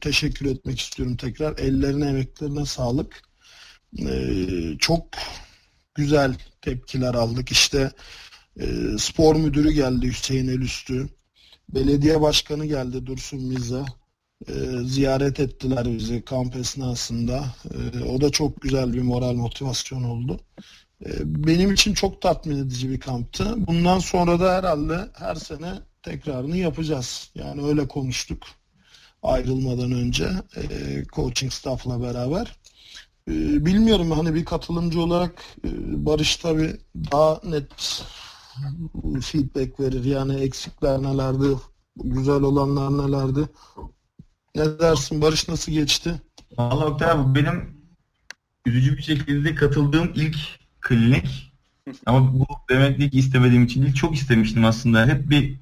teşekkür 0.00 0.46
etmek 0.46 0.80
istiyorum 0.80 1.16
tekrar. 1.16 1.58
Ellerine 1.58 2.08
emeklerine 2.08 2.66
sağlık. 2.66 3.22
E, 3.98 4.08
çok 4.78 5.06
güzel 5.94 6.34
tepkiler 6.62 7.14
aldık. 7.14 7.50
İşte 7.52 7.90
e, 8.60 8.66
spor 8.98 9.36
müdürü 9.36 9.70
geldi 9.72 10.08
Hüseyin 10.08 10.48
Elüstü. 10.48 11.08
Belediye 11.68 12.20
başkanı 12.20 12.66
geldi 12.66 13.06
Dursun 13.06 13.42
Mize 13.42 13.84
e, 14.48 14.52
ziyaret 14.84 15.40
ettiler 15.40 15.98
bizi 15.98 16.24
kamp 16.24 16.56
esnasında. 16.56 17.44
E, 17.74 18.04
o 18.04 18.20
da 18.20 18.30
çok 18.30 18.60
güzel 18.60 18.92
bir 18.92 19.02
moral 19.02 19.32
motivasyon 19.32 20.02
oldu. 20.02 20.40
E, 21.06 21.08
benim 21.24 21.72
için 21.72 21.94
çok 21.94 22.22
tatmin 22.22 22.56
edici 22.64 22.90
bir 22.90 23.00
kamptı. 23.00 23.66
Bundan 23.66 23.98
sonra 23.98 24.40
da 24.40 24.54
herhalde 24.54 25.08
her 25.14 25.34
sene 25.34 25.72
tekrarını 26.02 26.56
yapacağız. 26.56 27.30
Yani 27.34 27.64
öyle 27.64 27.88
konuştuk 27.88 28.42
ayrılmadan 29.22 29.92
önce 29.92 30.28
coaching 31.12 31.52
staff'la 31.52 32.02
beraber. 32.02 32.56
Bilmiyorum 33.66 34.10
hani 34.10 34.34
bir 34.34 34.44
katılımcı 34.44 35.00
olarak 35.00 35.44
Barış 35.92 36.36
tabi 36.36 36.76
daha 37.12 37.40
net 37.44 38.02
feedback 39.22 39.80
verir. 39.80 40.04
Yani 40.04 40.40
eksikler 40.40 41.02
nelerdi, 41.02 41.46
güzel 41.96 42.42
olanlar 42.42 43.06
nelerdi 43.06 43.48
ne 44.56 44.78
dersin? 44.78 45.22
Barış 45.22 45.48
nasıl 45.48 45.72
geçti? 45.72 46.14
Valla 46.58 46.86
Oktay 46.86 47.10
abi 47.10 47.34
benim 47.34 47.76
üzücü 48.66 48.96
bir 48.96 49.02
şekilde 49.02 49.54
katıldığım 49.54 50.12
ilk 50.14 50.36
klinik 50.80 51.52
ama 52.06 52.32
bu 52.38 52.46
demek 52.70 52.98
ki 52.98 53.18
istemediğim 53.18 53.64
için 53.64 53.82
değil 53.82 53.94
çok 53.94 54.14
istemiştim 54.14 54.64
aslında. 54.64 55.06
Hep 55.06 55.30
bir 55.30 55.56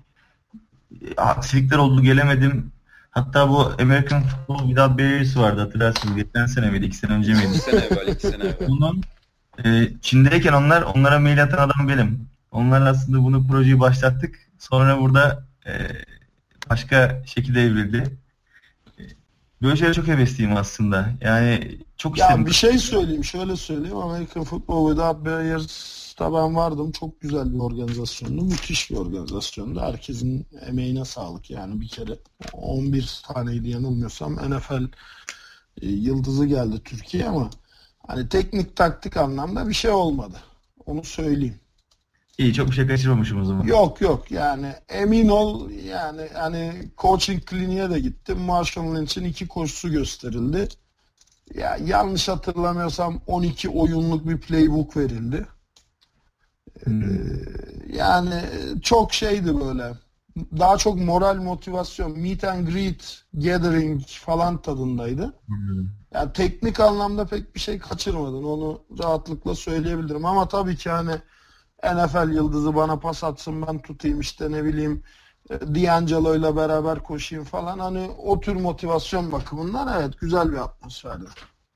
aksilikler 1.16 1.78
oldu 1.78 2.02
gelemedim. 2.02 2.72
Hatta 3.10 3.48
bu 3.48 3.72
American 3.80 4.22
Football 4.22 4.58
Without 4.58 4.98
Barriers 4.98 5.36
vardı 5.36 5.60
hatırlarsınız. 5.60 6.16
Geçen 6.16 6.46
sene 6.46 6.70
miydi? 6.70 6.84
iki 6.86 6.96
sene 6.96 7.12
önce 7.12 7.32
miydi? 7.32 7.46
İki 7.48 7.58
sene 7.58 7.80
evvel, 7.80 8.08
iki 8.08 8.26
sene 8.26 8.44
evvel. 8.44 8.68
Bunun 8.68 9.02
e, 9.64 9.88
Çin'deyken 10.02 10.52
onlar, 10.52 10.82
onlara 10.82 11.18
mail 11.18 11.42
atan 11.42 11.68
adam 11.68 11.88
benim. 11.88 12.28
Onlar 12.50 12.86
aslında 12.86 13.24
bunu 13.24 13.46
projeyi 13.46 13.80
başlattık. 13.80 14.38
Sonra 14.58 15.00
burada 15.00 15.46
e, 15.66 15.72
başka 16.70 17.22
şekilde 17.26 17.62
evrildi. 17.62 18.18
Böyle 19.64 19.76
şeylere 19.76 19.94
çok 19.94 20.06
hevesliyim 20.06 20.56
aslında. 20.56 21.10
Yani 21.20 21.78
çok 21.96 22.18
ya 22.18 22.26
isterim. 22.26 22.46
bir 22.46 22.52
şey 22.52 22.78
söyleyeyim. 22.78 23.24
Şöyle 23.24 23.56
söyleyeyim. 23.56 23.96
American 23.96 24.44
Football 24.44 24.88
Without 24.88 25.26
Barriers'ta 25.26 26.32
ben 26.32 26.56
vardım. 26.56 26.92
Çok 26.92 27.20
güzel 27.20 27.54
bir 27.54 27.58
organizasyondu. 27.58 28.42
Müthiş 28.42 28.90
bir 28.90 28.96
organizasyondu. 28.96 29.80
Herkesin 29.80 30.46
emeğine 30.66 31.04
sağlık. 31.04 31.50
Yani 31.50 31.80
bir 31.80 31.88
kere 31.88 32.18
11 32.52 33.22
taneydi 33.26 33.68
yanılmıyorsam. 33.68 34.34
NFL 34.34 34.84
e, 35.82 35.86
yıldızı 35.86 36.46
geldi 36.46 36.80
Türkiye 36.84 37.28
ama 37.28 37.50
hani 38.06 38.28
teknik 38.28 38.76
taktik 38.76 39.16
anlamda 39.16 39.68
bir 39.68 39.74
şey 39.74 39.90
olmadı. 39.90 40.36
Onu 40.86 41.04
söyleyeyim. 41.04 41.60
İyi 42.38 42.54
çok 42.54 42.68
bir 42.68 42.74
şey 42.74 42.86
kaçırmamışım 42.86 43.40
o 43.40 43.44
zaman. 43.44 43.66
Yok 43.66 44.00
yok 44.00 44.30
yani 44.30 44.72
emin 44.88 45.28
ol 45.28 45.70
yani 45.70 46.28
hani 46.34 46.72
coaching 46.98 47.44
kliniğe 47.44 47.90
de 47.90 48.00
gittim. 48.00 48.38
Marshall 48.38 48.96
Lynch'in 48.96 49.24
iki 49.24 49.48
koşusu 49.48 49.90
gösterildi. 49.90 50.68
Ya 51.54 51.78
yanlış 51.84 52.28
hatırlamıyorsam 52.28 53.20
12 53.26 53.68
oyunluk 53.68 54.28
bir 54.28 54.40
playbook 54.40 54.96
verildi. 54.96 55.46
Hmm. 56.84 57.02
Ee, 57.02 57.16
yani 57.96 58.40
çok 58.82 59.12
şeydi 59.12 59.60
böyle. 59.60 59.92
Daha 60.58 60.76
çok 60.78 61.00
moral 61.00 61.36
motivasyon, 61.36 62.18
meet 62.18 62.44
and 62.44 62.68
greet, 62.68 63.22
gathering 63.34 64.02
falan 64.06 64.62
tadındaydı. 64.62 65.34
Hmm. 65.46 65.88
Yani 66.14 66.32
teknik 66.32 66.80
anlamda 66.80 67.26
pek 67.26 67.54
bir 67.54 67.60
şey 67.60 67.78
kaçırmadın. 67.78 68.44
Onu 68.44 68.80
rahatlıkla 69.02 69.54
söyleyebilirim. 69.54 70.24
Ama 70.24 70.48
tabii 70.48 70.76
ki 70.76 70.90
hani 70.90 71.12
NFL 71.84 72.34
yıldızı 72.34 72.74
bana 72.74 72.98
pas 72.98 73.24
atsın 73.24 73.66
ben 73.66 73.78
tutayım 73.78 74.20
işte 74.20 74.52
ne 74.52 74.64
bileyim 74.64 75.02
e, 75.50 75.54
D'Angelo 75.60 76.36
ile 76.36 76.56
beraber 76.56 76.98
koşayım 76.98 77.44
falan. 77.44 77.78
Hani 77.78 78.10
o 78.18 78.40
tür 78.40 78.56
motivasyon 78.56 79.32
bakımından 79.32 80.00
evet 80.00 80.20
güzel 80.20 80.52
bir 80.52 80.56
atmosferdi. 80.56 81.24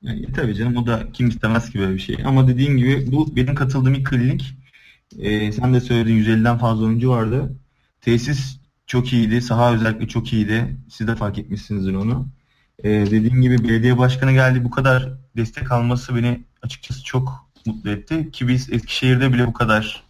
Yani, 0.01 0.33
tabii 0.33 0.55
canım 0.55 0.77
o 0.77 0.87
da 0.87 1.11
kim 1.11 1.29
istemez 1.29 1.69
ki 1.69 1.79
böyle 1.79 1.93
bir 1.93 1.99
şey. 1.99 2.17
Ama 2.25 2.47
dediğim 2.47 2.77
gibi 2.77 3.11
bu 3.11 3.35
benim 3.35 3.55
katıldığım 3.55 3.93
ilk 3.93 4.07
klinik. 4.07 4.55
Ee, 5.19 5.51
sen 5.51 5.73
de 5.73 5.79
söyledin 5.81 6.23
150'den 6.23 6.57
fazla 6.57 6.85
oyuncu 6.85 7.09
vardı. 7.09 7.55
Tesis 8.01 8.59
çok 8.87 9.13
iyiydi. 9.13 9.41
Saha 9.41 9.73
özellikle 9.73 10.07
çok 10.07 10.33
iyiydi. 10.33 10.77
Siz 10.89 11.07
de 11.07 11.15
fark 11.15 11.37
etmişsinizdir 11.37 11.93
onu. 11.93 12.27
Ee, 12.83 12.89
dediğim 12.89 13.41
gibi 13.41 13.63
belediye 13.63 13.97
başkanı 13.97 14.31
geldi. 14.31 14.63
Bu 14.63 14.69
kadar 14.69 15.13
destek 15.37 15.71
alması 15.71 16.15
beni 16.15 16.43
açıkçası 16.61 17.03
çok 17.03 17.48
mutlu 17.65 17.89
etti. 17.89 18.31
Ki 18.31 18.47
biz 18.47 18.73
Eskişehir'de 18.73 19.33
bile 19.33 19.47
bu 19.47 19.53
kadar 19.53 20.03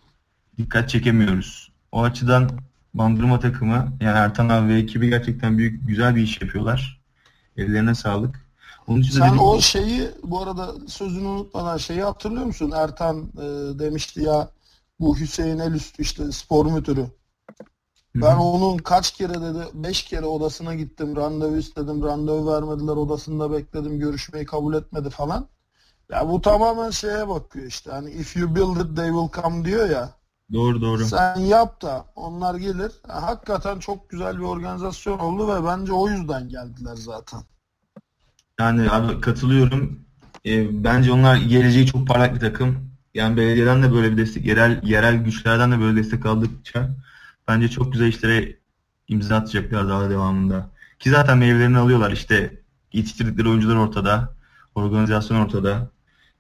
dikkat 0.58 0.90
çekemiyoruz. 0.90 1.72
O 1.92 2.04
açıdan 2.04 2.50
Bandırma 2.94 3.40
takımı 3.40 3.94
yani 4.02 4.18
Ertan 4.18 4.50
abi 4.50 4.68
ve 4.68 4.78
ekibi 4.78 5.10
gerçekten 5.10 5.58
büyük 5.58 5.88
güzel 5.88 6.16
bir 6.16 6.22
iş 6.22 6.42
yapıyorlar. 6.42 7.02
Ellerine 7.58 7.96
sağlık. 7.96 8.46
Onun 8.88 9.02
için 9.02 9.12
Sen 9.12 9.38
o 9.38 9.62
şeyi 9.62 10.10
bu 10.24 10.42
arada 10.42 10.76
sözünü 10.88 11.28
unutmadan 11.28 11.78
şeyi 11.78 12.04
hatırlıyor 12.04 12.46
musun? 12.46 12.72
Ertan 12.76 13.18
e, 13.18 13.80
demişti 13.80 14.24
ya 14.24 14.50
bu 15.00 15.18
Hüseyin 15.20 15.60
Elüstü 15.60 16.02
işte 16.02 16.32
spor 16.32 16.66
müdürü. 16.66 17.06
Ben 18.16 18.32
Hı-hı. 18.32 18.42
onun 18.42 18.78
kaç 18.78 19.12
kere 19.12 19.34
dedi, 19.34 19.68
beş 19.74 20.04
kere 20.04 20.26
odasına 20.26 20.76
gittim, 20.76 21.16
randevu 21.16 21.58
istedim, 21.58 22.04
randevu 22.04 22.52
vermediler, 22.52 22.94
odasında 22.94 23.52
bekledim, 23.52 24.00
görüşmeyi 24.00 24.46
kabul 24.46 24.74
etmedi 24.74 25.10
falan. 25.10 25.48
Ya 26.12 26.30
bu 26.30 26.42
tamamen 26.42 26.90
şeye 26.90 27.28
bakıyor 27.28 27.66
işte. 27.66 27.92
Hani 27.92 28.12
if 28.12 28.38
you 28.38 28.56
build 28.56 28.86
it 28.86 28.98
they 28.98 29.10
will 29.10 29.42
come 29.42 29.66
diyor 29.66 29.90
ya. 29.90 30.20
Doğru 30.54 30.82
doğru. 30.82 31.06
Sen 31.06 31.40
yap 31.40 31.82
da 31.82 32.06
onlar 32.16 32.56
gelir. 32.56 32.92
Hakikaten 33.08 33.80
çok 33.80 34.10
güzel 34.10 34.38
bir 34.38 34.44
organizasyon 34.44 35.20
oldu 35.20 35.56
ve 35.56 35.66
bence 35.66 35.94
o 35.94 36.10
yüzden 36.10 36.50
geldiler 36.50 36.96
zaten. 36.96 37.40
Yani 38.60 38.92
abi 38.92 39.22
katılıyorum. 39.22 40.00
E, 40.46 40.84
bence 40.84 41.12
onlar 41.12 41.36
geleceği 41.36 41.86
çok 41.86 42.08
parlak 42.08 42.36
bir 42.36 42.40
takım. 42.40 42.90
Yani 43.14 43.38
belediyeden 43.38 43.84
de 43.84 43.92
böyle 43.92 44.12
bir 44.12 44.18
destek, 44.18 44.46
yerel 44.46 44.82
yerel 44.84 45.16
güçlerden 45.16 45.72
de 45.72 45.80
böyle 45.80 45.98
destek 45.98 46.26
aldıkça 46.26 46.90
bence 47.48 47.70
çok 47.70 47.94
güzel 47.94 48.08
işlere 48.08 48.56
imza 49.08 49.36
atacaklar 49.36 49.90
daha 49.90 50.10
devamında. 50.10 50.70
Ki 51.00 51.10
zaten 51.10 51.38
meyvelerini 51.38 51.78
alıyorlar 51.78 52.12
işte 52.12 52.62
yetiştirdikleri 52.94 53.50
oyuncular 53.50 53.76
ortada, 53.76 54.34
organizasyon 54.76 55.40
ortada. 55.40 55.92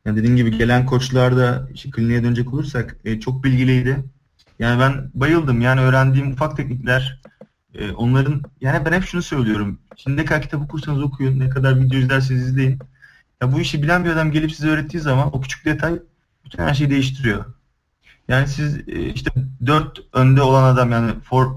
Yani 0.10 0.18
dediğim 0.18 0.36
gibi 0.36 0.58
gelen 0.58 0.86
koçlar 0.86 1.38
da 1.38 1.68
işte 1.74 1.92
kliniğe 1.92 2.24
dönecek 2.24 2.54
olursak 2.54 2.98
e, 3.06 3.20
çok 3.20 3.44
bilgiliydi. 3.44 4.04
Yani 4.60 4.80
ben 4.80 5.12
bayıldım. 5.14 5.62
Yani 5.62 5.82
öğrendiğim 5.82 6.32
ufak 6.32 6.58
teknikler 6.58 7.22
e, 7.74 7.92
onların 7.92 8.42
yani 8.62 8.86
ben 8.86 8.92
hep 8.92 9.04
şunu 9.04 9.22
söylüyorum. 9.22 9.80
Şimdi 9.96 10.18
ne 10.18 10.26
kadar 10.26 10.42
kitap 10.42 10.62
okursanız 10.62 11.04
okuyun, 11.04 11.40
ne 11.40 11.50
kadar 11.50 11.80
video 11.80 12.00
izlerseniz 12.00 12.48
izleyin. 12.48 12.80
Ya 13.42 13.52
bu 13.52 13.60
işi 13.60 13.84
bilen 13.84 14.06
bir 14.06 14.10
adam 14.10 14.32
gelip 14.32 14.52
size 14.52 14.70
öğrettiği 14.70 15.02
zaman 15.02 15.36
o 15.36 15.42
küçük 15.42 15.66
detay 15.66 16.00
bütün 16.46 16.64
her 16.64 16.74
şeyi 16.74 16.90
değiştiriyor. 16.90 17.46
Yani 18.28 18.48
siz 18.48 18.78
e, 18.88 19.14
işte 19.14 19.32
dört 19.66 20.00
önde 20.14 20.42
olan 20.42 20.64
adam 20.64 20.92
yani 20.92 21.12
for 21.24 21.56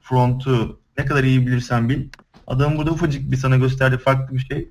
front'u 0.00 0.80
ne 0.98 1.04
kadar 1.04 1.24
iyi 1.24 1.46
bilirsen 1.46 1.88
bil. 1.88 2.08
Adam 2.46 2.76
burada 2.76 2.90
ufacık 2.90 3.30
bir 3.30 3.36
sana 3.36 3.56
gösterdiği 3.56 3.98
farklı 3.98 4.34
bir 4.34 4.46
şey. 4.46 4.68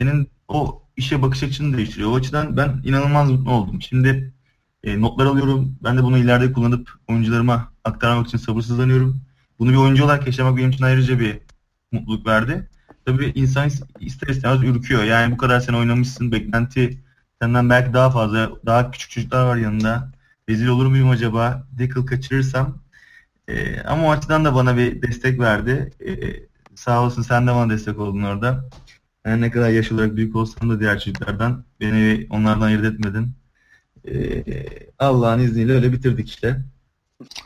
Senin 0.00 0.30
o 0.48 0.81
işe 0.96 1.22
bakış 1.22 1.42
açını 1.42 1.76
değiştiriyor. 1.76 2.10
O 2.10 2.14
açıdan 2.14 2.56
ben 2.56 2.80
inanılmaz 2.84 3.30
mutlu 3.30 3.50
oldum. 3.50 3.82
Şimdi 3.82 4.34
e, 4.84 5.00
notlar 5.00 5.26
alıyorum. 5.26 5.78
Ben 5.84 5.98
de 5.98 6.02
bunu 6.02 6.18
ileride 6.18 6.52
kullanıp 6.52 6.90
oyuncularıma 7.08 7.72
aktarmak 7.84 8.26
için 8.26 8.38
sabırsızlanıyorum. 8.38 9.20
Bunu 9.58 9.70
bir 9.70 9.76
oyuncu 9.76 10.04
olarak 10.04 10.26
yaşamak 10.26 10.56
benim 10.56 10.70
için 10.70 10.84
ayrıca 10.84 11.20
bir 11.20 11.38
mutluluk 11.92 12.26
verdi. 12.26 12.68
Tabii 13.04 13.32
insan 13.34 13.70
ister 14.00 14.28
istemez 14.28 14.62
ürküyor. 14.62 15.04
Yani 15.04 15.32
bu 15.32 15.36
kadar 15.36 15.60
sen 15.60 15.72
oynamışsın. 15.74 16.32
Beklenti 16.32 16.98
senden 17.42 17.70
belki 17.70 17.92
daha 17.92 18.10
fazla. 18.10 18.50
Daha 18.66 18.90
küçük 18.90 19.10
çocuklar 19.10 19.44
var 19.46 19.56
yanında. 19.56 20.12
Rezil 20.48 20.66
olur 20.66 20.86
muyum 20.86 21.10
acaba? 21.10 21.66
Deckle 21.78 22.04
kaçırırsam. 22.06 22.78
E, 23.48 23.80
ama 23.80 24.06
o 24.06 24.10
açıdan 24.10 24.44
da 24.44 24.54
bana 24.54 24.76
bir 24.76 25.02
destek 25.02 25.40
verdi. 25.40 25.90
E, 26.06 26.12
sağ 26.74 27.02
olsun 27.02 27.22
sen 27.22 27.46
de 27.46 27.54
bana 27.54 27.70
destek 27.72 27.98
oldun 27.98 28.22
orada. 28.22 28.68
Her 29.22 29.40
ne 29.40 29.50
kadar 29.50 29.70
yaş 29.70 29.92
olarak 29.92 30.16
büyük 30.16 30.36
olsam 30.36 30.70
da 30.70 30.80
diğer 30.80 30.98
çocuklardan 31.00 31.64
beni 31.80 32.26
onlardan 32.30 32.66
ayırt 32.66 32.84
etmedin. 32.84 33.32
Ee, 34.08 34.44
Allah'ın 34.98 35.38
izniyle 35.38 35.72
öyle 35.72 35.92
bitirdik 35.92 36.28
işte. 36.28 36.64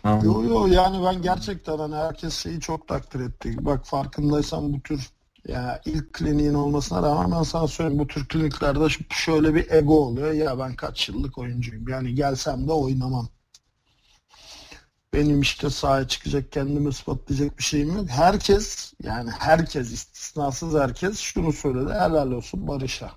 Yo 0.04 0.42
yo 0.42 0.66
yani 0.66 1.04
ben 1.04 1.23
gerçekten 1.23 1.78
hani 1.78 1.95
herkes 1.95 2.35
şeyi 2.35 2.61
çok 2.61 2.88
takdir 2.88 3.21
etti. 3.21 3.56
Bak 3.61 3.87
farkındaysan 3.87 4.73
bu 4.73 4.80
tür 4.83 5.11
ya 5.49 5.80
ilk 5.85 6.12
kliniğin 6.12 6.54
olmasına 6.54 7.02
rağmen 7.02 7.38
ben 7.38 7.42
sana 7.42 7.68
söyleyeyim 7.68 7.99
bu 7.99 8.06
tür 8.06 8.28
kliniklerde 8.28 8.87
şöyle 9.11 9.54
bir 9.54 9.71
ego 9.71 9.95
oluyor. 9.95 10.33
Ya 10.33 10.59
ben 10.59 10.75
kaç 10.75 11.09
yıllık 11.09 11.38
oyuncuyum. 11.38 11.88
Yani 11.88 12.14
gelsem 12.14 12.68
de 12.68 12.73
oynamam. 12.73 13.28
Benim 15.16 15.40
işte 15.40 15.70
sahaya 15.70 16.08
çıkacak 16.08 16.52
kendimi 16.52 16.88
ispatlayacak 16.88 17.58
bir 17.58 17.62
şeyim 17.62 17.96
yok. 17.96 18.08
Herkes 18.08 18.92
yani 19.02 19.30
herkes 19.30 19.92
istisnasız 19.92 20.75
herkes 20.75 21.18
şunu 21.18 21.52
söyledi. 21.52 21.92
Helal 21.92 22.32
olsun 22.32 22.68
Barış'a. 22.68 23.12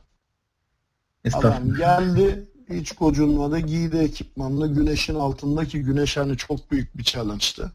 Adam 1.34 1.76
geldi 1.76 2.48
hiç 2.70 2.92
gocunmadı 2.92 3.60
giydi 3.60 3.98
ekipmanla 3.98 4.68
güneşin 4.68 5.16
altındaki 5.16 5.82
güneş 5.82 6.18
hani 6.18 6.38
çok 6.38 6.72
büyük 6.72 6.98
bir 6.98 7.04
challenge'tı. 7.04 7.72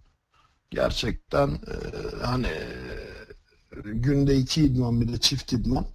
Gerçekten 0.70 1.48
e, 1.48 1.76
hani 2.22 2.48
günde 3.84 4.36
iki 4.36 4.64
idman 4.64 5.00
bir 5.00 5.12
de 5.12 5.20
çift 5.20 5.52
idman. 5.52 5.86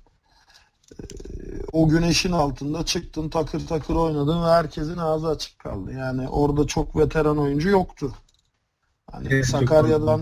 E, 0.92 1.04
o 1.72 1.90
güneşin 1.90 2.32
altında 2.32 2.86
çıktın 2.86 3.30
takır 3.30 3.68
takır 3.68 3.96
oynadın 3.96 4.44
ve 4.44 4.48
herkesin 4.48 4.98
ağzı 4.98 5.28
açık 5.28 5.60
kaldı. 5.60 5.94
Yani 5.94 6.30
orada 6.30 6.68
çok 6.68 6.96
veteran 6.96 7.38
oyuncu 7.38 7.70
yoktu. 7.70 8.14
Hani 9.12 9.44
Sakarya'dan 9.44 10.22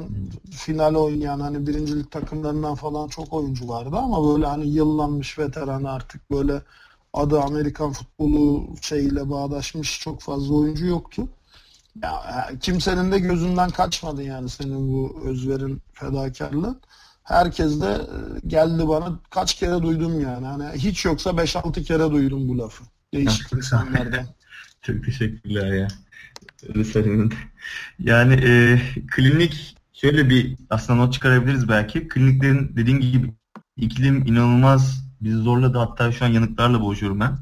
final 0.51 0.95
oynayan 0.95 1.39
hani 1.39 1.67
birincilik 1.67 2.11
takımlarından 2.11 2.75
falan 2.75 3.07
çok 3.07 3.33
oyuncu 3.33 3.67
vardı 3.67 3.95
ama 3.95 4.33
böyle 4.33 4.45
hani 4.45 4.67
yıllanmış 4.67 5.39
veteran 5.39 5.83
artık 5.83 6.31
böyle 6.31 6.61
adı 7.13 7.41
Amerikan 7.41 7.91
futbolu 7.91 8.67
şeyiyle 8.81 9.29
bağdaşmış 9.29 9.99
çok 9.99 10.21
fazla 10.21 10.53
oyuncu 10.53 10.85
yoktu. 10.85 11.27
Ya, 12.03 12.49
kimsenin 12.61 13.11
de 13.11 13.19
gözünden 13.19 13.69
kaçmadı 13.69 14.23
yani 14.23 14.49
senin 14.49 14.93
bu 14.93 15.21
özverin 15.25 15.81
fedakarlığı. 15.93 16.79
Herkes 17.23 17.81
de 17.81 17.91
e, 17.91 18.47
geldi 18.47 18.87
bana 18.87 19.19
kaç 19.29 19.53
kere 19.53 19.81
duydum 19.81 20.21
yani. 20.21 20.45
Hani 20.45 20.65
hiç 20.75 21.05
yoksa 21.05 21.29
5-6 21.29 21.83
kere 21.83 22.11
duydum 22.11 22.49
bu 22.49 22.57
lafı. 22.57 22.83
Değişik 23.13 23.53
insanlardan. 23.53 24.25
Çok 24.81 25.03
teşekkürler 25.05 25.73
ya. 25.73 25.87
Öyle 26.63 27.29
Yani 27.99 28.33
e, 28.33 28.79
klinik 29.07 29.75
şöyle 29.93 30.29
bir 30.29 30.55
aslında 30.69 30.99
not 30.99 31.13
çıkarabiliriz 31.13 31.69
belki. 31.69 32.07
Kliniklerin 32.07 32.75
dediğim 32.75 32.99
gibi 32.99 33.33
iklim 33.77 34.25
inanılmaz 34.27 35.07
bizi 35.21 35.37
zorladı. 35.37 35.77
Hatta 35.77 36.11
şu 36.11 36.25
an 36.25 36.29
yanıklarla 36.29 36.81
boğuşuyorum 36.81 37.19
ben. 37.19 37.37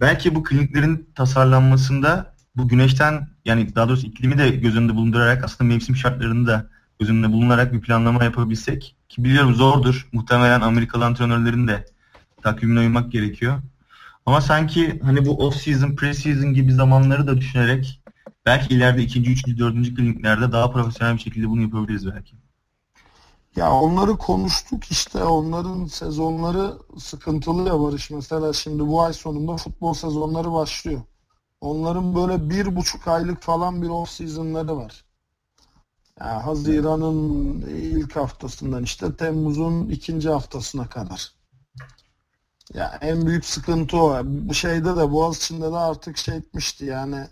Belki 0.00 0.34
bu 0.34 0.42
kliniklerin 0.42 1.08
tasarlanmasında 1.14 2.34
bu 2.56 2.68
güneşten 2.68 3.28
yani 3.44 3.74
daha 3.74 3.88
doğrusu 3.88 4.06
iklimi 4.06 4.38
de 4.38 4.50
göz 4.50 4.76
önünde 4.76 4.94
bulundurarak 4.94 5.44
aslında 5.44 5.68
mevsim 5.68 5.96
şartlarını 5.96 6.46
da 6.46 6.66
göz 7.00 7.10
önünde 7.10 7.32
bulunarak 7.32 7.72
bir 7.72 7.80
planlama 7.80 8.24
yapabilsek 8.24 8.96
ki 9.08 9.24
biliyorum 9.24 9.54
zordur. 9.54 10.08
Muhtemelen 10.12 10.60
Amerikalı 10.60 11.04
antrenörlerin 11.04 11.68
de 11.68 11.84
takvimine 12.42 12.80
uymak 12.80 13.12
gerekiyor. 13.12 13.58
Ama 14.26 14.40
sanki 14.40 15.00
hani 15.02 15.26
bu 15.26 15.46
off 15.46 15.56
season, 15.56 15.96
pre 15.96 16.14
season 16.14 16.54
gibi 16.54 16.72
zamanları 16.72 17.26
da 17.26 17.36
düşünerek 17.36 18.00
belki 18.46 18.74
ileride 18.74 19.02
ikinci, 19.02 19.30
üçüncü, 19.30 19.58
dördüncü 19.58 19.94
kliniklerde 19.94 20.52
daha 20.52 20.70
profesyonel 20.70 21.14
bir 21.14 21.20
şekilde 21.20 21.48
bunu 21.48 21.62
yapabiliriz 21.62 22.06
belki. 22.06 22.36
Ya 23.56 23.72
onları 23.72 24.16
konuştuk 24.16 24.84
işte 24.84 25.24
onların 25.24 25.86
sezonları 25.86 26.78
sıkıntılı 26.98 27.68
ya 27.68 27.80
Barış. 27.80 28.10
Mesela 28.10 28.52
şimdi 28.52 28.86
bu 28.86 29.02
ay 29.02 29.12
sonunda 29.12 29.56
futbol 29.56 29.94
sezonları 29.94 30.52
başlıyor. 30.52 31.02
Onların 31.60 32.14
böyle 32.14 32.50
bir 32.50 32.76
buçuk 32.76 33.08
aylık 33.08 33.42
falan 33.42 33.82
bir 33.82 33.88
off 33.88 34.10
seasonları 34.10 34.76
var. 34.76 35.04
Yani 36.20 36.42
Haziran'ın 36.42 37.60
ilk 37.60 38.16
haftasından 38.16 38.82
işte 38.82 39.16
Temmuz'un 39.16 39.88
ikinci 39.88 40.30
haftasına 40.30 40.88
kadar. 40.88 41.32
Ya 42.74 42.98
en 43.00 43.26
büyük 43.26 43.44
sıkıntı 43.44 43.96
o. 43.96 44.20
Bu 44.24 44.54
şeyde 44.54 44.96
de 44.96 45.12
Boğaziçi'nde 45.12 45.72
de 45.72 45.76
artık 45.76 46.16
şey 46.16 46.36
etmişti 46.36 46.84
yani 46.84 47.26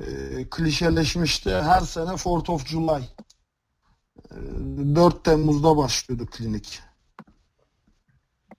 e, 0.00 0.06
klişeleşmişti. 0.50 1.50
Her 1.50 1.80
sene 1.80 2.10
4th 2.10 2.50
of 2.50 2.66
July 2.66 3.02
4 4.94 5.24
Temmuz'da 5.24 5.76
başlıyordu 5.76 6.26
klinik. 6.26 6.80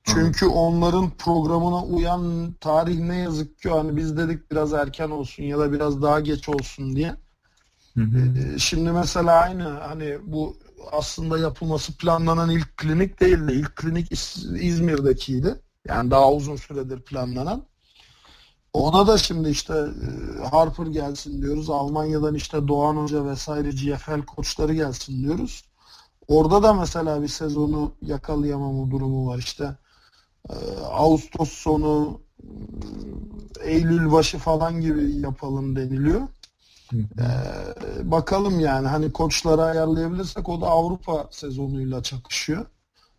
Çünkü 0.03 0.45
onların 0.45 1.09
programına 1.09 1.83
uyan 1.83 2.53
tarih 2.53 2.99
ne 2.99 3.17
yazık 3.17 3.59
ki 3.59 3.69
hani 3.69 3.97
biz 3.97 4.17
dedik 4.17 4.51
biraz 4.51 4.73
erken 4.73 5.09
olsun 5.09 5.43
ya 5.43 5.59
da 5.59 5.71
biraz 5.71 6.01
daha 6.01 6.19
geç 6.19 6.49
olsun 6.49 6.95
diye. 6.95 7.15
Hı 7.93 8.01
hı. 8.01 8.17
Ee, 8.39 8.59
şimdi 8.59 8.91
mesela 8.91 9.31
aynı 9.31 9.63
hani 9.63 10.17
bu 10.23 10.57
aslında 10.91 11.37
yapılması 11.37 11.97
planlanan 11.97 12.49
ilk 12.49 12.77
klinik 12.77 13.19
değildi. 13.19 13.53
İlk 13.53 13.75
klinik 13.75 14.11
İzmir'dekiydi. 14.61 15.55
Yani 15.87 16.11
daha 16.11 16.31
uzun 16.31 16.55
süredir 16.55 17.01
planlanan. 17.01 17.65
Ona 18.73 19.07
da 19.07 19.17
şimdi 19.17 19.49
işte 19.49 19.73
e, 19.73 20.43
Harper 20.47 20.85
gelsin 20.85 21.41
diyoruz. 21.41 21.69
Almanya'dan 21.69 22.35
işte 22.35 22.67
Doğan 22.67 22.95
Hoca 22.95 23.25
vesaire 23.25 23.69
GFL 23.69 24.21
koçları 24.21 24.73
gelsin 24.73 25.23
diyoruz. 25.23 25.63
Orada 26.27 26.63
da 26.63 26.73
mesela 26.73 27.21
bir 27.21 27.27
sezonu 27.27 27.91
yakalayamama 28.01 28.91
durumu 28.91 29.27
var 29.27 29.37
işte. 29.37 29.75
E, 30.49 30.55
Ağustos 30.91 31.49
sonu 31.49 32.21
e, 33.63 33.71
Eylül 33.71 34.11
başı 34.11 34.37
falan 34.37 34.81
gibi 34.81 35.15
yapalım 35.15 35.75
deniliyor. 35.75 36.21
Ee, 36.93 38.11
bakalım 38.11 38.59
yani 38.59 38.87
hani 38.87 39.11
koçları 39.11 39.63
ayarlayabilirsek 39.63 40.49
o 40.49 40.61
da 40.61 40.67
Avrupa 40.67 41.27
sezonuyla 41.31 42.03
çakışıyor. 42.03 42.65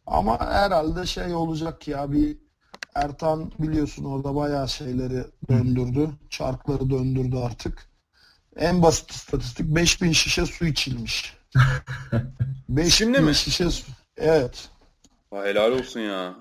Ama 0.07 0.41
herhalde 0.41 1.07
şey 1.07 1.35
olacak 1.35 1.89
ya 1.89 2.13
bir 2.13 2.39
Ertan 2.95 3.53
biliyorsun 3.59 4.05
orada 4.05 4.35
bayağı 4.35 4.69
şeyleri 4.69 5.25
döndürdü. 5.49 6.11
Çarkları 6.31 6.91
döndürdü 6.91 7.37
artık. 7.37 7.89
En 8.57 8.83
basit 8.83 9.11
istatistik 9.11 9.67
5000 9.67 10.13
şişe 10.13 10.47
su 10.47 10.67
içilmiş. 10.67 11.37
5000 12.69 12.89
Şimdi 12.91 13.21
mi? 13.21 13.35
şişe 13.35 13.71
su. 13.71 13.93
Evet. 14.17 14.69
Ha, 15.31 15.45
helal 15.45 15.73
olsun 15.73 16.01
ya. 16.01 16.35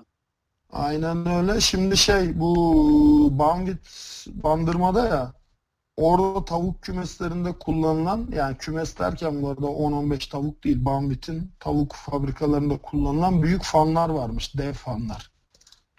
Aynen 0.72 1.26
öyle. 1.26 1.60
Şimdi 1.60 1.96
şey 1.96 2.40
bu 2.40 3.38
Bangit 3.38 3.86
bandırmada 4.26 5.08
ya 5.08 5.32
orada 5.96 6.44
tavuk 6.44 6.82
kümeslerinde 6.82 7.52
kullanılan 7.58 8.28
yani 8.34 8.56
kümes 8.58 8.98
derken 8.98 9.42
bu 9.42 9.48
arada 9.48 9.66
10-15 9.66 10.30
tavuk 10.30 10.64
değil 10.64 10.84
Bambit'in 10.84 11.52
tavuk 11.60 11.92
fabrikalarında 11.92 12.78
kullanılan 12.78 13.42
büyük 13.42 13.62
fanlar 13.62 14.08
varmış. 14.08 14.58
Dev 14.58 14.72
fanlar. 14.72 15.31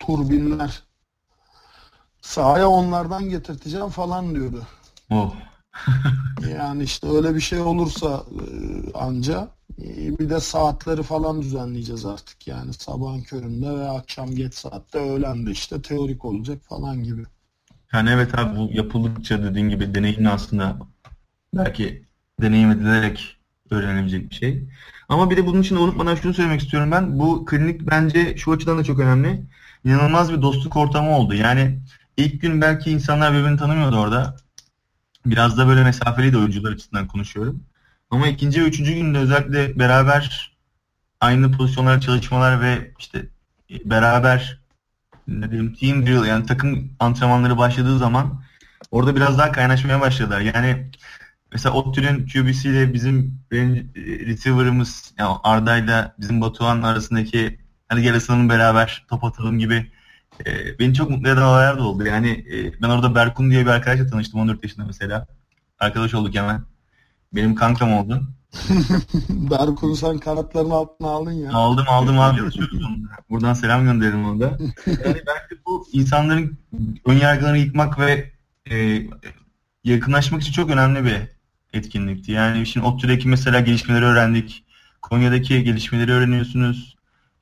Turbinler. 0.05 0.83
Sahaya 2.21 2.69
onlardan 2.69 3.29
getirteceğim 3.29 3.89
falan 3.89 4.35
diyordu. 4.35 4.63
Oh. 5.09 5.35
yani 6.57 6.83
işte 6.83 7.07
öyle 7.07 7.35
bir 7.35 7.39
şey 7.39 7.59
olursa 7.59 8.23
e, 8.31 8.47
anca 8.97 9.47
e, 9.81 10.19
bir 10.19 10.29
de 10.29 10.39
saatleri 10.39 11.03
falan 11.03 11.41
düzenleyeceğiz 11.41 12.05
artık. 12.05 12.47
Yani 12.47 12.73
sabahın 12.73 13.21
köründe 13.21 13.69
ve 13.79 13.89
akşam 13.89 14.35
geç 14.35 14.53
saatte 14.53 14.99
öğlende 14.99 15.51
işte 15.51 15.81
teorik 15.81 16.25
olacak 16.25 16.61
falan 16.69 17.03
gibi. 17.03 17.23
Yani 17.93 18.09
evet 18.09 18.39
abi 18.39 18.59
bu 18.59 18.69
yapıldıkça 18.71 19.43
dediğin 19.43 19.69
gibi 19.69 19.95
deneyimle 19.95 20.29
aslında 20.29 20.77
belki 21.53 22.05
deneyim 22.41 22.71
edilerek 22.71 23.37
öğrenilebilecek 23.69 24.29
bir 24.29 24.35
şey. 24.35 24.63
Ama 25.09 25.29
bir 25.29 25.37
de 25.37 25.45
bunun 25.45 25.61
için 25.61 25.75
unutmadan 25.75 26.15
şunu 26.15 26.33
söylemek 26.33 26.61
istiyorum 26.61 26.91
ben. 26.91 27.19
Bu 27.19 27.45
klinik 27.45 27.81
bence 27.81 28.37
şu 28.37 28.51
açıdan 28.51 28.77
da 28.77 28.83
çok 28.83 28.99
önemli. 28.99 29.43
İnanılmaz 29.85 30.33
bir 30.33 30.41
dostluk 30.41 30.75
ortamı 30.75 31.17
oldu. 31.17 31.33
Yani 31.33 31.79
ilk 32.17 32.41
gün 32.41 32.61
belki 32.61 32.91
insanlar 32.91 33.33
birbirini 33.33 33.57
tanımıyordu 33.57 33.97
orada. 33.97 34.35
Biraz 35.25 35.57
da 35.57 35.67
böyle 35.67 35.83
mesafeliydi 35.83 36.37
oyuncular 36.37 36.71
açısından 36.71 37.07
konuşuyorum. 37.07 37.63
Ama 38.11 38.27
ikinci 38.27 38.61
ve 38.61 38.67
üçüncü 38.67 38.93
günde 38.93 39.17
özellikle 39.17 39.79
beraber 39.79 40.53
aynı 41.21 41.51
pozisyonlarda 41.51 42.01
çalışmalar 42.01 42.61
ve 42.61 42.91
işte 42.99 43.25
beraber 43.85 44.59
ne 45.27 45.51
diyeyim 45.51 45.73
team 45.73 46.05
drill 46.05 46.25
yani 46.27 46.45
takım 46.45 46.91
antrenmanları 46.99 47.57
başladığı 47.57 47.97
zaman 47.97 48.43
orada 48.91 49.15
biraz 49.15 49.37
daha 49.37 49.51
kaynaşmaya 49.51 50.01
başladılar. 50.01 50.39
Yani 50.41 50.91
mesela 51.51 51.75
ODTÜ'nün 51.75 52.27
QBC 52.27 52.69
ile 52.69 52.93
bizim 52.93 53.39
receiver'ımız 54.25 55.13
yani 55.19 55.37
Arda'yla 55.43 56.15
bizim 56.19 56.41
Batuhan 56.41 56.81
arasındaki 56.81 57.62
gel 58.01 58.15
ısınalım 58.15 58.49
beraber 58.49 59.05
top 59.09 59.23
atalım 59.23 59.59
gibi 59.59 59.91
e, 60.45 60.79
beni 60.79 60.93
çok 60.93 61.09
mutlu 61.09 61.29
eden 61.29 61.41
olaylar 61.41 61.77
da 61.77 61.83
oldu. 61.83 62.05
Yani 62.05 62.45
e, 62.53 62.81
ben 62.81 62.89
orada 62.89 63.15
Berkun 63.15 63.51
diye 63.51 63.65
bir 63.65 63.71
arkadaşla 63.71 64.07
tanıştım 64.07 64.39
14 64.39 64.63
yaşında 64.63 64.85
mesela. 64.85 65.27
Arkadaş 65.79 66.13
olduk 66.13 66.35
hemen. 66.35 66.63
Benim 67.33 67.55
kankam 67.55 67.93
oldu. 67.93 68.21
Berkun 69.29 69.93
sen 69.93 70.17
kanatlarını 70.17 70.73
altına 70.73 71.07
aldın 71.07 71.31
ya. 71.31 71.51
Aldım 71.53 71.85
aldım 71.87 72.19
abi. 72.19 72.39
Buradan 73.29 73.53
selam 73.53 73.83
gönderelim 73.83 74.25
ona 74.25 74.39
da. 74.39 74.57
Yani 74.87 75.21
belki 75.27 75.65
bu 75.65 75.87
insanların 75.93 76.57
ön 77.05 77.17
yargılarını 77.17 77.57
yıkmak 77.57 77.99
ve 77.99 78.31
e, 78.71 79.01
yakınlaşmak 79.83 80.41
için 80.41 80.51
çok 80.51 80.69
önemli 80.69 81.03
bir 81.03 81.17
etkinlikti. 81.73 82.31
Yani 82.31 82.65
şimdi 82.65 82.85
ODTÜ'deki 82.85 83.27
mesela 83.27 83.59
gelişmeleri 83.59 84.05
öğrendik. 84.05 84.63
Konya'daki 85.01 85.63
gelişmeleri 85.63 86.11
öğreniyorsunuz. 86.11 86.92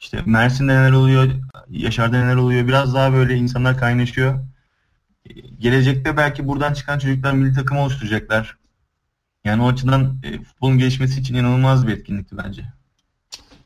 İşte 0.02 0.24
Mersin'de 0.26 0.74
neler 0.74 0.92
oluyor, 0.92 1.30
Yaşar'da 1.70 2.24
neler 2.24 2.36
oluyor. 2.36 2.68
Biraz 2.68 2.94
daha 2.94 3.14
böyle 3.14 3.36
insanlar 3.36 3.78
kaynaşıyor. 3.78 4.40
Gelecekte 5.60 6.18
belki 6.18 6.48
buradan 6.48 6.74
çıkan 6.74 7.00
çocuklar 7.00 7.34
milli 7.34 7.54
takım 7.54 7.78
oluşturacaklar. 7.78 8.58
Yani 9.44 9.64
o 9.64 9.68
açıdan 9.68 10.20
e, 10.24 10.44
futbolun 10.44 10.78
gelişmesi 10.78 11.20
için 11.20 11.36
inanılmaz 11.36 11.88
bir 11.88 11.94
etkinlikti 11.94 12.38
bence. 12.38 12.66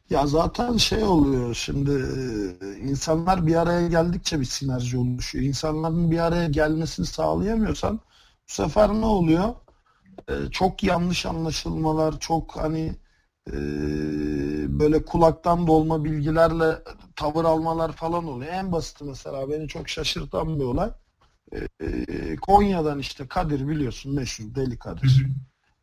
Ya 0.09 0.27
zaten 0.27 0.77
şey 0.77 1.03
oluyor 1.03 1.53
şimdi 1.53 1.91
e, 1.91 2.77
insanlar 2.77 3.47
bir 3.47 3.55
araya 3.55 3.87
geldikçe 3.87 4.39
bir 4.39 4.45
sinerji 4.45 4.97
oluşuyor. 4.97 5.45
İnsanların 5.45 6.11
bir 6.11 6.19
araya 6.19 6.47
gelmesini 6.47 7.05
sağlayamıyorsan 7.05 7.95
bu 8.49 8.53
sefer 8.53 8.89
ne 8.89 9.05
oluyor? 9.05 9.55
Ee, 10.29 10.33
çok 10.51 10.83
yanlış 10.83 11.25
anlaşılmalar, 11.25 12.19
çok 12.19 12.55
hani 12.55 12.95
e, 13.51 13.55
böyle 14.79 15.05
kulaktan 15.05 15.67
dolma 15.67 16.03
bilgilerle 16.03 16.83
tavır 17.15 17.45
almalar 17.45 17.91
falan 17.91 18.27
oluyor. 18.27 18.53
En 18.53 18.71
basiti 18.71 19.03
mesela 19.03 19.49
beni 19.49 19.67
çok 19.67 19.89
şaşırtan 19.89 20.59
bir 20.59 20.63
olay. 20.63 20.91
Ee, 21.53 22.35
Konya'dan 22.35 22.99
işte 22.99 23.27
Kadir 23.27 23.67
biliyorsun 23.67 24.15
meşhur 24.15 24.55
Deli 24.55 24.79
Kadir. 24.79 25.25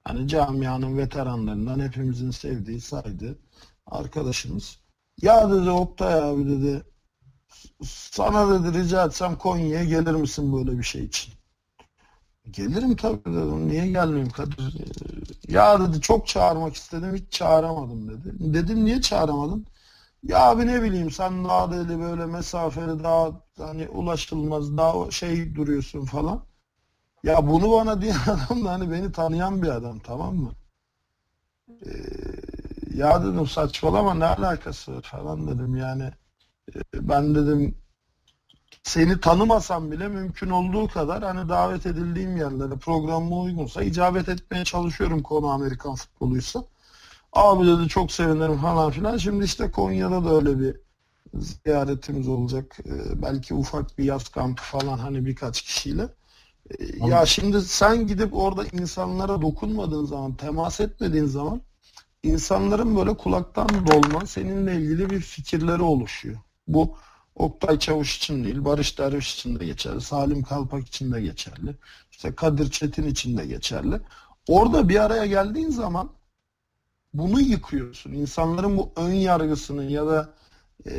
Hani 0.05 0.29
camianın 0.29 0.99
veteranlarından 0.99 1.81
hepimizin 1.81 2.31
sevdiği 2.31 2.81
saydı 2.81 3.39
arkadaşımız. 3.87 4.79
Ya 5.23 5.51
dedi 5.51 5.71
Oktay 5.71 6.15
abi 6.15 6.47
dedi 6.51 6.83
sana 7.85 8.65
dedi 8.65 8.79
rica 8.79 9.05
etsem 9.05 9.37
Konya'ya 9.39 9.85
gelir 9.85 10.13
misin 10.13 10.57
böyle 10.57 10.79
bir 10.79 10.83
şey 10.83 11.05
için? 11.05 11.35
Gelirim 12.51 12.97
tabii 12.97 13.25
dedim. 13.25 13.69
Niye 13.69 13.89
gelmeyeyim 13.89 14.31
Kadir? 14.31 14.77
Ya 15.49 15.81
dedi 15.81 16.01
çok 16.01 16.27
çağırmak 16.27 16.75
istedim. 16.77 17.15
Hiç 17.15 17.33
çağıramadım 17.33 18.09
dedi. 18.09 18.55
Dedim 18.55 18.85
niye 18.85 19.01
çağıramadın? 19.01 19.67
Ya 20.25 20.41
abi 20.51 20.67
ne 20.69 20.83
bileyim 20.83 21.11
sen 21.11 21.45
daha 21.45 21.73
dedi 21.73 22.01
böyle 22.01 22.27
mesafeli 22.27 23.05
daha 23.05 23.33
hani 23.59 23.89
ulaşılmaz 23.89 24.77
daha 24.79 25.13
şey 25.13 25.57
duruyorsun 25.57 26.05
falan. 26.07 26.45
Ya 27.25 27.49
bunu 27.49 27.73
bana 27.73 28.03
diyen 28.03 28.17
adam 28.29 28.67
da 28.67 28.73
hani 28.73 28.93
beni 28.93 29.13
tanıyan 29.13 29.63
bir 29.63 29.69
adam 29.69 29.99
tamam 30.01 30.37
mı? 30.37 30.53
Ee, 31.87 31.91
ya 32.95 33.25
dedim 33.25 33.47
saçmalama 33.47 34.15
ne 34.15 34.25
alakası 34.25 34.95
var 34.97 35.03
falan 35.03 35.47
dedim 35.49 35.77
yani. 35.77 36.05
E, 36.95 37.09
ben 37.09 37.35
dedim 37.35 37.77
seni 38.83 39.21
tanımasam 39.21 39.93
bile 39.93 40.09
mümkün 40.09 40.51
olduğu 40.51 40.89
kadar 40.89 41.23
hani 41.23 41.49
davet 41.49 41.87
edildiğim 41.87 42.37
yerlere 42.37 42.77
programıma 42.77 43.41
uygunsa 43.41 43.83
icabet 43.83 44.29
etmeye 44.29 44.65
çalışıyorum 44.65 45.23
konu 45.23 45.47
Amerikan 45.51 45.95
futboluysa. 45.95 46.65
Abi 47.33 47.67
dedi 47.67 47.89
çok 47.89 48.13
sevinirim 48.13 48.59
falan 48.59 48.91
filan. 48.91 49.17
Şimdi 49.17 49.45
işte 49.45 49.71
Konya'da 49.71 50.25
da 50.25 50.35
öyle 50.37 50.61
bir 50.61 50.77
ziyaretimiz 51.35 52.29
olacak. 52.29 52.79
Ee, 52.87 53.23
belki 53.23 53.55
ufak 53.55 53.99
bir 53.99 54.05
yaz 54.05 54.29
kampı 54.29 54.63
falan 54.63 54.99
hani 54.99 55.27
birkaç 55.27 55.63
kişiyle. 55.63 56.09
Ee, 56.71 57.07
ya 57.07 57.27
şimdi 57.27 57.63
sen 57.63 58.07
gidip 58.07 58.35
orada 58.35 58.65
insanlara 58.67 59.43
dokunmadığın 59.43 60.07
zaman, 60.07 60.35
temas 60.35 60.81
etmediğin 60.81 61.27
zaman 61.27 61.61
insanların 62.23 62.97
böyle 62.97 63.17
kulaktan 63.17 63.69
dolma 63.87 64.27
seninle 64.27 64.77
ilgili 64.77 65.11
bir 65.11 65.21
fikirleri 65.21 65.83
oluşuyor. 65.83 66.39
Bu 66.69 66.97
Oktay 67.35 67.79
Çavuş 67.79 68.17
için 68.17 68.45
değil, 68.45 68.65
Barış 68.65 68.99
Derviş 68.99 69.35
için 69.35 69.61
de 69.61 69.67
geçerli, 69.67 70.01
Salim 70.01 70.43
Kalpak 70.43 70.87
için 70.87 71.13
de 71.13 71.21
geçerli, 71.21 71.77
işte 72.11 72.35
Kadir 72.35 72.71
Çetin 72.71 73.07
için 73.07 73.39
de 73.39 73.47
geçerli. 73.47 74.01
Orada 74.49 74.89
bir 74.89 75.05
araya 75.05 75.27
geldiğin 75.27 75.71
zaman 75.71 76.11
bunu 77.15 77.41
yıkıyorsun. 77.41 78.13
İnsanların 78.13 78.77
bu 78.77 78.93
ön 78.97 79.13
yargısını 79.13 79.85
ya 79.85 80.07
da 80.07 80.35
e, 80.87 80.95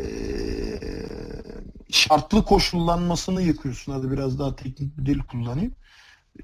şartlı 1.90 2.46
koşullanmasını 2.46 3.42
yıkıyorsun. 3.42 3.92
Hadi 3.92 4.12
biraz 4.12 4.40
daha 4.40 4.56
teknik 4.56 4.98
bir 4.98 5.06
dil 5.06 5.20
kullanayım. 5.20 5.76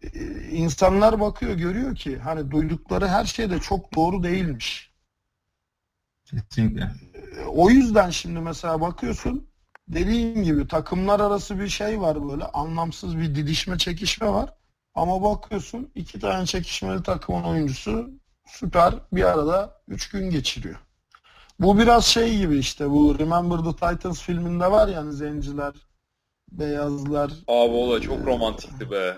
E, 0.04 0.10
insanlar 0.52 1.20
bakıyor, 1.20 1.54
görüyor 1.54 1.96
ki 1.96 2.18
hani 2.18 2.52
duydukları 2.52 3.08
her 3.08 3.26
şey 3.26 3.50
de 3.50 3.60
çok 3.60 3.96
doğru 3.96 4.24
değilmiş. 4.24 4.92
Kesinlikle. 6.26 6.92
E, 7.14 7.46
o 7.46 7.70
yüzden 7.70 8.10
şimdi 8.10 8.40
mesela 8.40 8.82
bakıyorsun 8.82 9.49
dediğim 9.90 10.44
gibi 10.44 10.68
takımlar 10.68 11.20
arası 11.20 11.60
bir 11.60 11.68
şey 11.68 12.02
var 12.02 12.30
böyle 12.30 12.46
anlamsız 12.46 13.18
bir 13.18 13.36
didişme 13.36 13.78
çekişme 13.78 14.28
var. 14.28 14.54
Ama 14.96 15.24
bakıyorsun 15.24 15.92
iki 15.96 16.20
tane 16.20 16.46
çekişmeli 16.46 17.04
takımın 17.04 17.44
oyuncusu 17.44 18.10
süper 18.48 18.94
bir 19.14 19.24
arada 19.24 19.82
üç 19.88 20.10
gün 20.10 20.30
geçiriyor. 20.30 20.76
Bu 21.60 21.80
biraz 21.80 22.06
şey 22.06 22.38
gibi 22.38 22.58
işte 22.58 22.90
bu 22.90 23.20
Remember 23.20 23.58
the 23.58 23.72
Titans 23.72 24.22
filminde 24.22 24.72
var 24.72 24.88
yani 24.88 25.14
zenciler, 25.14 25.74
beyazlar. 26.52 27.32
Abi 27.48 27.74
o 27.74 27.92
da 27.92 28.02
çok 28.02 28.26
romantikti 28.26 28.92
be. 28.92 29.18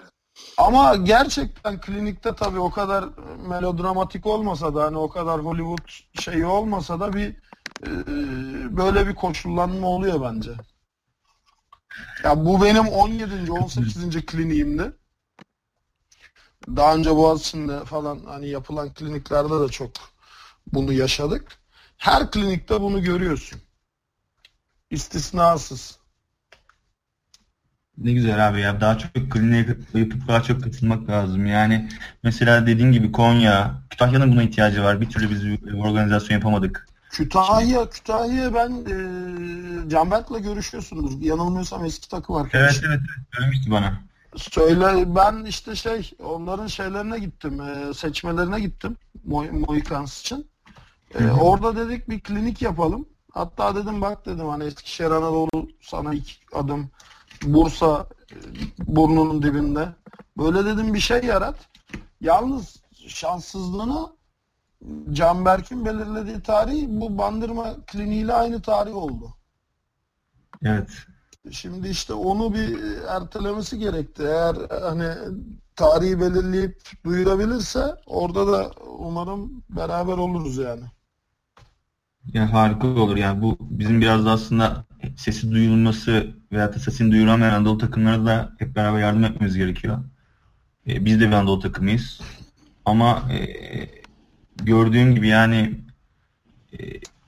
Ama 0.58 0.96
gerçekten 0.96 1.82
klinikte 1.82 2.36
tabii 2.36 2.60
o 2.60 2.72
kadar 2.72 3.06
melodramatik 3.48 4.26
olmasa 4.26 4.76
da 4.76 4.84
hani 4.84 4.98
o 4.98 5.10
kadar 5.10 5.46
Hollywood 5.46 5.90
şeyi 6.22 6.46
olmasa 6.46 7.00
da 7.00 7.14
bir 7.14 7.36
böyle 8.78 9.08
bir 9.08 9.16
koşullanma 9.16 9.88
oluyor 9.88 10.22
bence. 10.22 10.52
Ya 12.24 12.46
bu 12.46 12.64
benim 12.64 12.88
17. 12.88 13.52
18. 13.52 14.26
kliniğimdi. 14.26 14.94
Daha 16.68 16.96
önce 16.96 17.10
Boğaziçi'nde 17.10 17.86
falan 17.86 18.20
hani 18.26 18.48
yapılan 18.48 18.94
kliniklerde 18.94 19.60
de 19.60 19.68
çok 19.68 19.92
bunu 20.74 20.94
yaşadık. 20.94 21.52
Her 21.98 22.32
klinikte 22.32 22.82
bunu 22.82 23.04
görüyorsun. 23.04 23.62
İstisnasız. 24.90 26.00
Ne 27.98 28.12
güzel 28.14 28.48
abi 28.48 28.62
ya. 28.62 28.82
Daha 28.82 28.98
çok 28.98 29.32
kliniğe 29.32 29.66
yapıp 29.94 30.28
daha 30.28 30.44
çok 30.44 30.64
katılmak 30.64 31.10
lazım. 31.10 31.46
Yani 31.46 31.90
mesela 32.24 32.68
dediğin 32.68 32.92
gibi 32.92 33.12
Konya, 33.12 33.84
Kütahya'nın 33.90 34.32
buna 34.32 34.44
ihtiyacı 34.44 34.84
var. 34.84 35.02
Bir 35.02 35.10
türlü 35.10 35.30
biz 35.30 35.46
bir 35.48 35.74
organizasyon 35.74 36.38
yapamadık. 36.38 36.91
Kütahya, 37.12 37.90
Kütahya 37.90 38.54
ben 38.54 38.70
e, 38.70 39.90
Canberk'le 39.90 40.44
görüşüyorsunuz. 40.44 41.26
Yanılmıyorsam 41.26 41.86
eski 41.86 42.10
takım 42.10 42.36
arkadaşı. 42.36 42.82
Evet 42.86 42.90
evet, 42.90 43.02
evet. 43.18 43.28
Söylemişti 43.36 43.72
bana. 43.72 44.02
Söyle 44.36 45.16
ben 45.16 45.46
işte 45.46 45.76
şey 45.76 46.12
onların 46.24 46.68
şeylerine 46.68 47.20
gittim 47.20 47.62
e, 47.62 47.94
seçmelerine 47.94 48.60
gittim 48.60 48.98
Moikans 49.52 50.22
için. 50.22 50.48
E, 51.20 51.28
orada 51.28 51.76
dedik 51.76 52.10
bir 52.10 52.20
klinik 52.20 52.62
yapalım. 52.62 53.06
Hatta 53.32 53.76
dedim 53.76 54.02
bak 54.02 54.26
dedim 54.26 54.48
hani 54.48 54.64
Eskişehir 54.64 55.12
Anadolu 55.12 55.70
sana 55.82 56.14
iki 56.14 56.34
adım 56.54 56.90
Bursa 57.44 58.08
e, 58.32 58.36
burnunun 58.80 59.44
dibinde. 59.44 59.90
Böyle 60.38 60.66
dedim 60.66 60.94
bir 60.94 61.00
şey 61.00 61.24
yarat. 61.24 61.56
Yalnız 62.22 62.82
şanssızlığını 63.08 64.08
Canberk'in 65.14 65.86
belirlediği 65.86 66.42
tarih 66.42 66.86
bu 66.88 67.18
bandırma 67.18 67.76
kliniğiyle 67.88 68.34
aynı 68.34 68.62
tarih 68.62 68.96
oldu. 68.96 69.34
Evet. 70.64 70.90
Şimdi 71.52 71.90
işte 71.90 72.14
onu 72.14 72.54
bir 72.54 72.78
ertelemesi 73.08 73.80
gerekti. 73.80 74.24
Eğer 74.24 74.56
hani 74.82 75.08
tarihi 75.76 76.20
belirleyip 76.20 76.82
duyurabilirse 77.06 77.96
orada 78.06 78.48
da 78.48 78.72
umarım 79.00 79.64
beraber 79.70 80.14
oluruz 80.14 80.58
yani. 80.58 80.84
Ya 82.34 82.54
harika 82.54 82.88
olur 82.88 83.18
yani 83.18 83.42
bu 83.42 83.58
bizim 83.60 84.02
biraz 84.02 84.26
da 84.26 84.32
aslında 84.32 84.86
sesi 85.18 85.52
duyulması 85.52 86.28
veya 86.52 86.74
da 86.74 86.80
sesini 86.80 87.12
duyuramayan 87.12 87.54
Anadolu 87.54 87.78
takımları 87.78 88.26
da 88.26 88.52
hep 88.60 88.76
beraber 88.76 89.00
yardım 89.00 89.24
etmemiz 89.24 89.58
gerekiyor. 89.58 89.98
E, 90.88 91.06
biz 91.06 91.22
de 91.22 91.28
bir 91.28 91.34
Anadolu 91.34 91.60
takımıyız. 91.60 92.22
Ama 92.86 93.24
e, 93.32 94.01
gördüğüm 94.56 95.16
gibi 95.16 95.28
yani 95.28 95.80
e, 96.74 96.78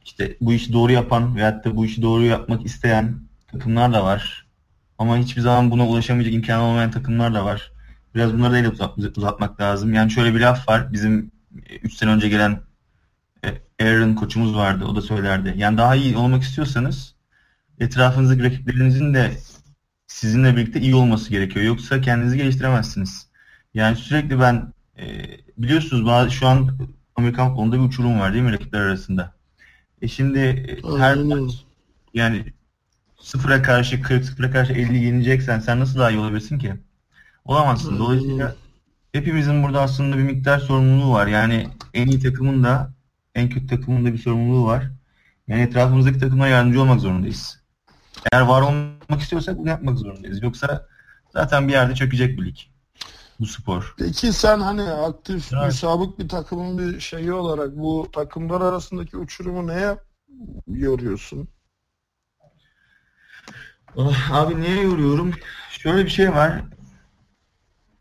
işte 0.06 0.38
bu 0.42 0.54
işi 0.54 0.74
doğru 0.74 0.92
yapan 0.92 1.36
veyahut 1.36 1.66
da 1.66 1.76
bu 1.76 1.86
işi 1.86 2.02
doğru 2.02 2.24
yapmak 2.24 2.66
isteyen 2.66 3.16
takımlar 3.52 3.94
da 3.94 4.04
var. 4.04 4.48
Ama 4.98 5.18
hiçbir 5.18 5.42
zaman 5.42 5.72
buna 5.72 5.88
ulaşamayacak 5.88 6.34
imkanı 6.34 6.64
olmayan 6.64 6.92
takımlar 6.92 7.34
da 7.34 7.46
var. 7.46 7.72
Biraz 8.16 8.34
bunları 8.34 8.64
da 8.66 8.70
uzat, 8.72 9.18
uzatmak 9.18 9.62
lazım. 9.62 9.94
Yani 9.94 10.12
şöyle 10.12 10.36
bir 10.36 10.40
laf 10.40 10.70
var. 10.70 10.94
Bizim 10.94 11.32
3 11.84 11.94
sene 11.94 12.12
önce 12.12 12.30
gelen 12.30 12.60
e, 13.46 13.86
Aaron 13.86 14.16
koçumuz 14.16 14.56
vardı. 14.56 14.86
O 14.86 14.96
da 14.96 15.02
söylerdi. 15.02 15.54
Yani 15.58 15.78
daha 15.78 15.96
iyi 15.96 16.18
olmak 16.18 16.44
istiyorsanız 16.44 17.16
etrafınızdaki 17.80 18.44
rakiplerinizin 18.44 19.14
de 19.14 19.32
sizinle 20.08 20.56
birlikte 20.56 20.82
iyi 20.82 20.96
olması 20.96 21.30
gerekiyor. 21.30 21.66
Yoksa 21.66 22.02
kendinizi 22.02 22.38
geliştiremezsiniz. 22.38 23.28
Yani 23.74 23.96
sürekli 23.96 24.40
ben 24.40 24.74
e, 24.98 25.06
biliyorsunuz 25.58 26.34
şu 26.34 26.48
an 26.48 26.78
Amerikan 27.16 27.48
futbolunda 27.48 27.76
bir 27.76 27.82
uçurum 27.82 28.20
var 28.20 28.34
değil 28.34 28.44
mi 28.44 28.54
rakipler 28.54 28.80
arasında? 28.80 29.34
E 30.02 30.08
şimdi 30.08 30.40
e, 30.40 30.98
her 30.98 31.18
yani 32.14 32.46
sıfıra 33.22 33.62
karşı 33.62 34.02
40, 34.02 34.26
sıfıra 34.26 34.52
karşı 34.52 34.74
50 34.74 34.98
yeneceksen 34.98 35.60
sen 35.60 35.80
nasıl 35.80 36.00
daha 36.00 36.12
iyi 36.12 36.20
olabilirsin 36.20 36.60
ki? 36.60 36.74
Olamazsın. 37.46 38.00
Dolayısıyla 38.00 38.56
hepimizin 39.12 39.64
burada 39.64 39.82
aslında 39.82 40.18
bir 40.18 40.24
miktar 40.24 40.60
sorumluluğu 40.60 41.14
var. 41.14 41.28
Yani 41.28 41.70
en 41.94 42.08
iyi 42.08 42.20
takımın 42.20 42.64
da 42.64 42.94
en 43.36 43.50
kötü 43.50 43.68
takımın 43.68 44.06
da 44.06 44.14
bir 44.14 44.18
sorumluluğu 44.18 44.66
var. 44.66 44.92
Yani 45.48 45.62
etrafımızdaki 45.62 46.20
takımlara 46.20 46.50
yardımcı 46.50 46.82
olmak 46.82 47.00
zorundayız. 47.00 47.64
Eğer 48.32 48.42
var 48.42 48.62
olmak 48.62 49.22
istiyorsak 49.22 49.58
bunu 49.58 49.70
yapmak 49.70 49.98
zorundayız. 49.98 50.44
Yoksa 50.44 50.88
zaten 51.34 51.68
bir 51.68 51.74
yerde 51.74 51.96
çökecek 51.96 52.40
bir 52.40 52.46
lig. 52.46 52.58
Bu 53.40 53.46
spor. 53.46 53.96
Peki 53.98 54.34
sen 54.34 54.60
hani 54.60 54.82
aktif, 54.82 55.54
evet. 55.54 55.66
müsabık 55.66 56.20
bir 56.20 56.30
takımın 56.30 56.78
bir 56.78 57.00
şeyi 57.00 57.34
olarak 57.34 57.78
bu 57.78 58.08
takımlar 58.14 58.62
arasındaki 58.62 59.18
uçurumu 59.18 59.68
neye 59.68 59.98
yoruyorsun? 60.68 61.48
Oh, 63.96 64.32
abi 64.32 64.62
niye 64.62 64.82
yoruyorum? 64.82 65.34
Şöyle 65.72 66.06
bir 66.06 66.10
şey 66.10 66.32
var. 66.32 66.64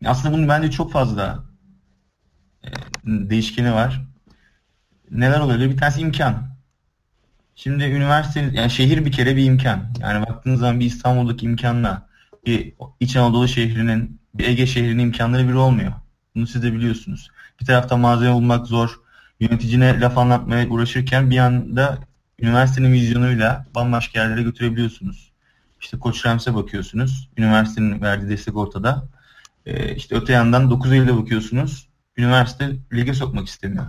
Aslında 0.06 0.34
bunun 0.34 0.48
bence 0.48 0.70
çok 0.70 0.92
fazla 0.92 1.44
e, 2.64 2.68
değişkeni 3.04 3.72
var. 3.72 4.06
Neler 5.10 5.40
oluyor? 5.40 5.60
Bir 5.60 5.76
tanesi 5.76 6.00
imkan. 6.00 6.52
Şimdi 7.54 7.84
üniversite, 7.84 8.50
yani 8.52 8.70
şehir 8.70 9.04
bir 9.04 9.12
kere 9.12 9.36
bir 9.36 9.44
imkan. 9.44 9.94
Yani 10.00 10.26
baktığınız 10.26 10.60
zaman 10.60 10.80
bir 10.80 10.84
İstanbul'daki 10.84 11.46
imkanla 11.46 12.08
bir 12.46 12.74
İç 13.00 13.16
Anadolu 13.16 13.48
şehrinin, 13.48 14.21
bir 14.34 14.48
Ege 14.48 14.66
şehrinin 14.66 15.02
imkanları 15.02 15.48
bir 15.48 15.54
olmuyor. 15.54 15.92
Bunu 16.34 16.46
siz 16.46 16.62
de 16.62 16.72
biliyorsunuz. 16.72 17.30
Bir 17.60 17.66
tarafta 17.66 17.96
malzeme 17.96 18.34
bulmak 18.34 18.66
zor. 18.66 19.00
Yöneticine 19.40 20.00
laf 20.00 20.18
anlatmaya 20.18 20.68
uğraşırken 20.68 21.30
bir 21.30 21.38
anda 21.38 21.98
üniversitenin 22.38 22.92
vizyonuyla 22.92 23.66
bambaşka 23.74 24.20
yerlere 24.20 24.42
götürebiliyorsunuz. 24.42 25.32
İşte 25.80 25.98
Koç 25.98 26.26
Rams'e 26.26 26.54
bakıyorsunuz. 26.54 27.30
Üniversitenin 27.36 28.02
verdiği 28.02 28.28
destek 28.28 28.56
ortada. 28.56 29.08
Ee, 29.66 29.94
işte 29.94 30.14
öte 30.14 30.32
yandan 30.32 30.70
9 30.70 30.92
Eylül'e 30.92 31.16
bakıyorsunuz. 31.16 31.88
Üniversite 32.16 32.76
lige 32.92 33.14
sokmak 33.14 33.48
istemiyor. 33.48 33.86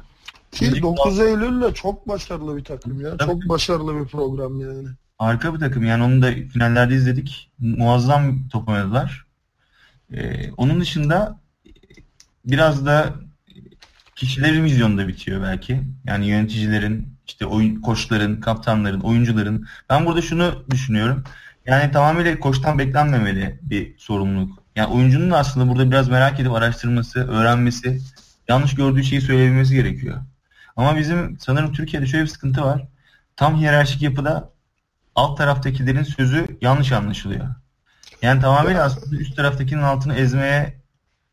Ki 0.52 0.82
9 0.82 1.20
Eylül'le 1.20 1.74
çok 1.74 2.08
başarılı 2.08 2.58
bir 2.58 2.64
takım 2.64 3.02
ya. 3.02 3.18
Tabii. 3.18 3.32
Çok 3.32 3.50
başarılı 3.50 4.00
bir 4.00 4.06
program 4.06 4.60
yani. 4.60 4.88
Harika 5.18 5.54
bir 5.54 5.60
takım. 5.60 5.86
Yani 5.86 6.04
onu 6.04 6.22
da 6.22 6.32
finallerde 6.32 6.96
izledik. 6.96 7.52
Muazzam 7.60 8.48
top 8.50 8.70
oynadılar. 8.70 9.26
Ee, 10.14 10.52
onun 10.58 10.82
dışında 10.82 11.40
biraz 12.46 12.86
da 12.86 13.14
kişilerin 14.16 14.64
vizyonunda 14.64 15.08
bitiyor 15.08 15.42
belki. 15.42 15.82
Yani 16.06 16.28
yöneticilerin, 16.28 17.18
işte 17.28 17.46
oyun, 17.46 17.82
koçların, 17.82 18.42
kaptanların, 18.42 19.00
oyuncuların. 19.00 19.68
Ben 19.90 20.06
burada 20.06 20.22
şunu 20.22 20.66
düşünüyorum. 20.72 21.24
Yani 21.66 21.92
tamamıyla 21.92 22.40
koçtan 22.40 22.80
beklenmemeli 22.80 23.60
bir 23.62 23.98
sorumluluk. 23.98 24.64
Yani 24.76 24.94
oyuncunun 24.94 25.32
da 25.32 25.38
aslında 25.38 25.70
burada 25.70 25.92
biraz 25.92 26.10
merak 26.10 26.40
edip 26.40 26.52
araştırması, 26.52 27.28
öğrenmesi, 27.28 28.02
yanlış 28.48 28.76
gördüğü 28.76 29.04
şeyi 29.04 29.22
söyleyebilmesi 29.22 29.76
gerekiyor. 29.76 30.22
Ama 30.76 30.98
bizim 30.98 31.40
sanırım 31.40 31.74
Türkiye'de 31.74 32.06
şöyle 32.06 32.24
bir 32.24 32.30
sıkıntı 32.30 32.62
var. 32.62 32.88
Tam 33.36 33.58
hiyerarşik 33.58 34.02
yapıda 34.02 34.50
alt 35.16 35.38
taraftakilerin 35.38 36.04
sözü 36.04 36.48
yanlış 36.62 36.92
anlaşılıyor. 36.92 37.56
Yani 38.24 38.42
tamamıyla 38.42 38.84
aslında 38.84 39.16
üst 39.16 39.36
taraftakinin 39.36 39.82
altını 39.82 40.16
ezmeye 40.16 40.82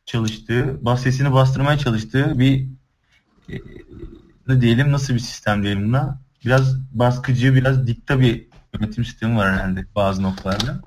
çalıştığı, 0.04 0.80
sesini 0.98 1.32
bastırmaya 1.32 1.78
çalıştığı 1.78 2.38
bir 2.38 2.68
e, 3.48 3.54
ne 4.48 4.60
diyelim 4.60 4.92
nasıl 4.92 5.14
bir 5.14 5.18
sistem 5.18 5.62
diyelim 5.62 5.88
buna. 5.88 6.20
Biraz 6.44 6.76
baskıcı, 6.92 7.54
biraz 7.54 7.86
dikta 7.86 8.20
bir 8.20 8.46
yönetim 8.74 9.04
sistemi 9.04 9.36
var 9.36 9.54
herhalde 9.54 9.86
bazı 9.94 10.22
noktalarda. 10.22 10.80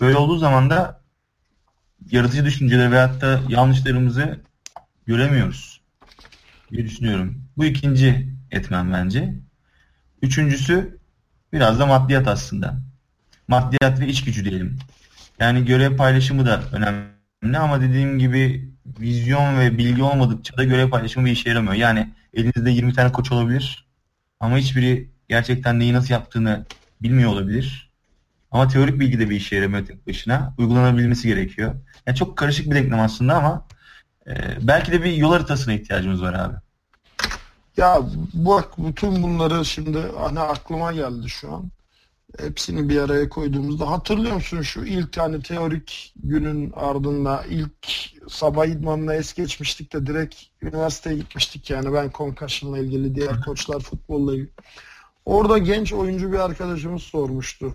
Böyle 0.00 0.16
olduğu 0.16 0.38
zaman 0.38 0.70
da 0.70 1.00
yaratıcı 2.10 2.44
düşünceleri 2.44 2.92
veyahut 2.92 3.20
da 3.20 3.40
yanlışlarımızı 3.48 4.40
göremiyoruz 5.06 5.80
diye 6.70 6.84
düşünüyorum. 6.84 7.44
Bu 7.56 7.64
ikinci 7.64 8.28
etmen 8.50 8.92
bence. 8.92 9.34
Üçüncüsü 10.22 10.98
biraz 11.52 11.78
da 11.78 11.86
maddiyat 11.86 12.28
aslında. 12.28 12.80
Maddiyat 13.48 14.00
ve 14.00 14.08
iç 14.08 14.24
gücü 14.24 14.44
diyelim. 14.44 14.78
Yani 15.44 15.64
görev 15.64 15.96
paylaşımı 15.96 16.46
da 16.46 16.62
önemli 16.72 17.58
ama 17.58 17.80
dediğim 17.80 18.18
gibi 18.18 18.70
vizyon 19.00 19.60
ve 19.60 19.78
bilgi 19.78 20.02
olmadıkça 20.02 20.56
da 20.56 20.64
görev 20.64 20.90
paylaşımı 20.90 21.26
bir 21.26 21.30
işe 21.30 21.48
yaramıyor. 21.48 21.74
Yani 21.74 22.12
elinizde 22.34 22.70
20 22.70 22.94
tane 22.94 23.12
koç 23.12 23.32
olabilir 23.32 23.88
ama 24.40 24.58
hiçbiri 24.58 25.10
gerçekten 25.28 25.78
neyi 25.80 25.92
nasıl 25.92 26.10
yaptığını 26.14 26.66
bilmiyor 27.02 27.30
olabilir. 27.30 27.90
Ama 28.50 28.68
teorik 28.68 29.00
bilgi 29.00 29.18
de 29.18 29.30
bir 29.30 29.36
işe 29.36 29.56
yaramıyor 29.56 29.86
tek 29.86 30.06
başına. 30.06 30.54
Uygulanabilmesi 30.58 31.28
gerekiyor. 31.28 31.74
Yani 32.06 32.16
çok 32.16 32.38
karışık 32.38 32.70
bir 32.70 32.76
denklem 32.76 33.00
aslında 33.00 33.34
ama 33.34 33.66
e, 34.26 34.32
belki 34.62 34.92
de 34.92 35.04
bir 35.04 35.12
yol 35.12 35.32
haritasına 35.32 35.74
ihtiyacımız 35.74 36.22
var 36.22 36.34
abi. 36.34 36.54
Ya 37.76 38.00
bak 38.34 38.78
bütün 38.78 39.22
bunları 39.22 39.64
şimdi 39.64 39.98
hani 40.18 40.40
aklıma 40.40 40.92
geldi 40.92 41.28
şu 41.28 41.52
an. 41.52 41.70
Hepsini 42.38 42.88
bir 42.88 42.98
araya 42.98 43.28
koyduğumuzda 43.28 43.90
hatırlıyor 43.90 44.34
musun 44.34 44.62
şu 44.62 44.84
ilk 44.84 45.16
hani 45.16 45.42
teorik 45.42 46.12
günün 46.16 46.72
ardında 46.76 47.44
ilk 47.48 47.88
sabah 48.28 48.66
idmanına 48.66 49.14
es 49.14 49.34
geçmiştik 49.34 49.92
de 49.92 50.06
direkt 50.06 50.34
üniversiteye 50.62 51.16
gitmiştik 51.16 51.70
yani 51.70 51.92
ben 51.92 52.10
Concussion'la 52.14 52.78
ilgili 52.78 53.14
diğer 53.14 53.40
koçlar 53.40 53.80
futbolla 53.80 54.34
ilgili. 54.34 54.50
Orada 55.24 55.58
genç 55.58 55.92
oyuncu 55.92 56.32
bir 56.32 56.38
arkadaşımız 56.38 57.02
sormuştu. 57.02 57.74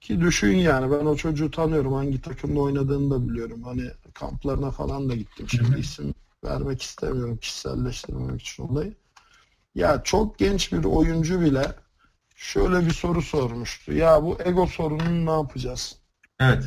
Ki 0.00 0.20
düşün 0.20 0.56
yani 0.56 0.92
ben 0.92 1.06
o 1.06 1.16
çocuğu 1.16 1.50
tanıyorum. 1.50 1.92
Hangi 1.92 2.20
takımda 2.20 2.60
oynadığını 2.60 3.10
da 3.10 3.28
biliyorum. 3.28 3.62
Hani 3.62 3.90
kamplarına 4.14 4.70
falan 4.70 5.08
da 5.08 5.14
gittim. 5.14 5.46
Şimdi 5.48 5.80
isim 5.80 6.14
vermek 6.44 6.82
istemiyorum 6.82 7.36
kişiselleştirmemek 7.36 8.40
için 8.40 8.62
olayı. 8.62 8.94
Ya 9.74 10.02
çok 10.04 10.38
genç 10.38 10.72
bir 10.72 10.84
oyuncu 10.84 11.40
bile 11.40 11.74
şöyle 12.38 12.86
bir 12.86 12.90
soru 12.90 13.22
sormuştu. 13.22 13.92
Ya 13.92 14.22
bu 14.22 14.38
ego 14.44 14.66
sorununu 14.66 15.26
ne 15.26 15.30
yapacağız? 15.30 15.96
Evet. 16.40 16.64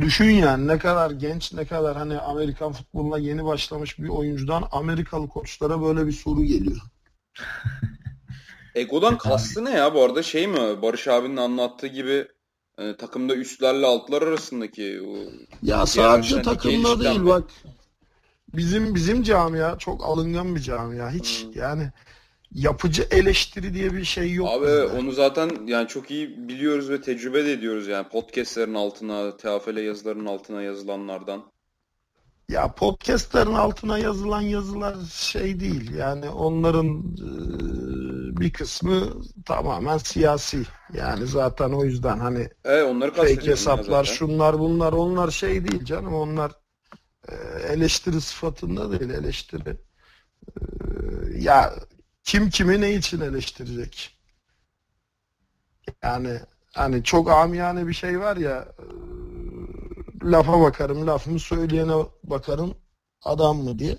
Düşün 0.00 0.30
yani 0.30 0.66
ne 0.66 0.78
kadar 0.78 1.10
genç, 1.10 1.52
ne 1.52 1.64
kadar 1.64 1.96
hani 1.96 2.18
Amerikan 2.18 2.72
futboluna 2.72 3.18
yeni 3.18 3.44
başlamış 3.44 3.98
bir 3.98 4.08
oyuncudan 4.08 4.68
Amerikalı 4.72 5.28
koçlara 5.28 5.82
böyle 5.82 6.06
bir 6.06 6.12
soru 6.12 6.44
geliyor. 6.44 6.80
Ego'dan 8.74 9.18
kastı 9.18 9.64
ne 9.64 9.70
ya 9.70 9.94
bu 9.94 10.02
arada 10.02 10.22
şey 10.22 10.46
mi 10.46 10.82
Barış 10.82 11.08
abinin 11.08 11.36
anlattığı 11.36 11.86
gibi 11.86 12.28
Yani 12.78 12.96
takımda 12.96 13.34
üstlerle 13.34 13.86
altlar 13.86 14.22
arasındaki 14.22 15.00
o 15.08 15.16
Ya 15.62 15.86
sadece 15.86 16.42
takımda 16.42 17.00
değil 17.00 17.20
mi? 17.20 17.26
bak. 17.26 17.44
Bizim 18.54 18.94
bizim 18.94 19.22
camia 19.22 19.78
çok 19.78 20.04
alıngan 20.04 20.54
bir 20.54 20.60
camia. 20.60 21.10
Hiç 21.10 21.44
hmm. 21.44 21.52
yani 21.60 21.92
yapıcı 22.54 23.08
eleştiri 23.10 23.74
diye 23.74 23.92
bir 23.92 24.04
şey 24.04 24.32
yok. 24.32 24.48
Abi 24.48 24.66
bizde. 24.66 24.84
onu 24.84 25.12
zaten 25.12 25.50
yani 25.66 25.88
çok 25.88 26.10
iyi 26.10 26.48
biliyoruz 26.48 26.90
ve 26.90 27.00
tecrübe 27.00 27.44
de 27.44 27.52
ediyoruz 27.52 27.88
yani 27.88 28.08
podcastlerin 28.08 28.74
altına, 28.74 29.36
TFL 29.36 29.76
yazılarının 29.76 30.26
altına 30.26 30.62
yazılanlardan. 30.62 31.54
Ya 32.48 32.74
podcastlerin 32.74 33.54
altına 33.54 33.98
yazılan 33.98 34.40
yazılar 34.40 34.96
şey 35.12 35.60
değil. 35.60 35.94
Yani 35.94 36.28
onların 36.28 36.86
e, 36.98 38.40
bir 38.40 38.52
kısmı 38.52 39.22
tamamen 39.46 39.98
siyasi. 39.98 40.62
Yani 40.94 41.26
zaten 41.26 41.70
o 41.70 41.84
yüzden 41.84 42.18
hani 42.18 42.48
evet, 42.64 42.86
onları 42.86 43.12
fake 43.12 43.46
hesaplar, 43.46 44.04
şunlar 44.04 44.58
bunlar 44.58 44.92
onlar 44.92 45.30
şey 45.30 45.68
değil 45.68 45.84
canım. 45.84 46.14
Onlar 46.14 46.52
e, 47.28 47.34
eleştiri 47.72 48.20
sıfatında 48.20 49.00
değil 49.00 49.10
eleştiri. 49.10 49.70
E, 49.70 50.60
ya 51.38 51.74
kim 52.24 52.50
kimi 52.50 52.80
ne 52.80 52.94
için 52.94 53.20
eleştirecek? 53.20 54.16
Yani 56.02 56.40
hani 56.72 57.04
çok 57.04 57.30
amiyane 57.30 57.86
bir 57.86 57.92
şey 57.92 58.20
var 58.20 58.36
ya 58.36 58.68
lafa 60.24 60.60
bakarım, 60.60 61.06
lafımı 61.06 61.40
söyleyene 61.40 61.94
bakarım 62.24 62.74
adam 63.22 63.56
mı 63.56 63.78
diye. 63.78 63.98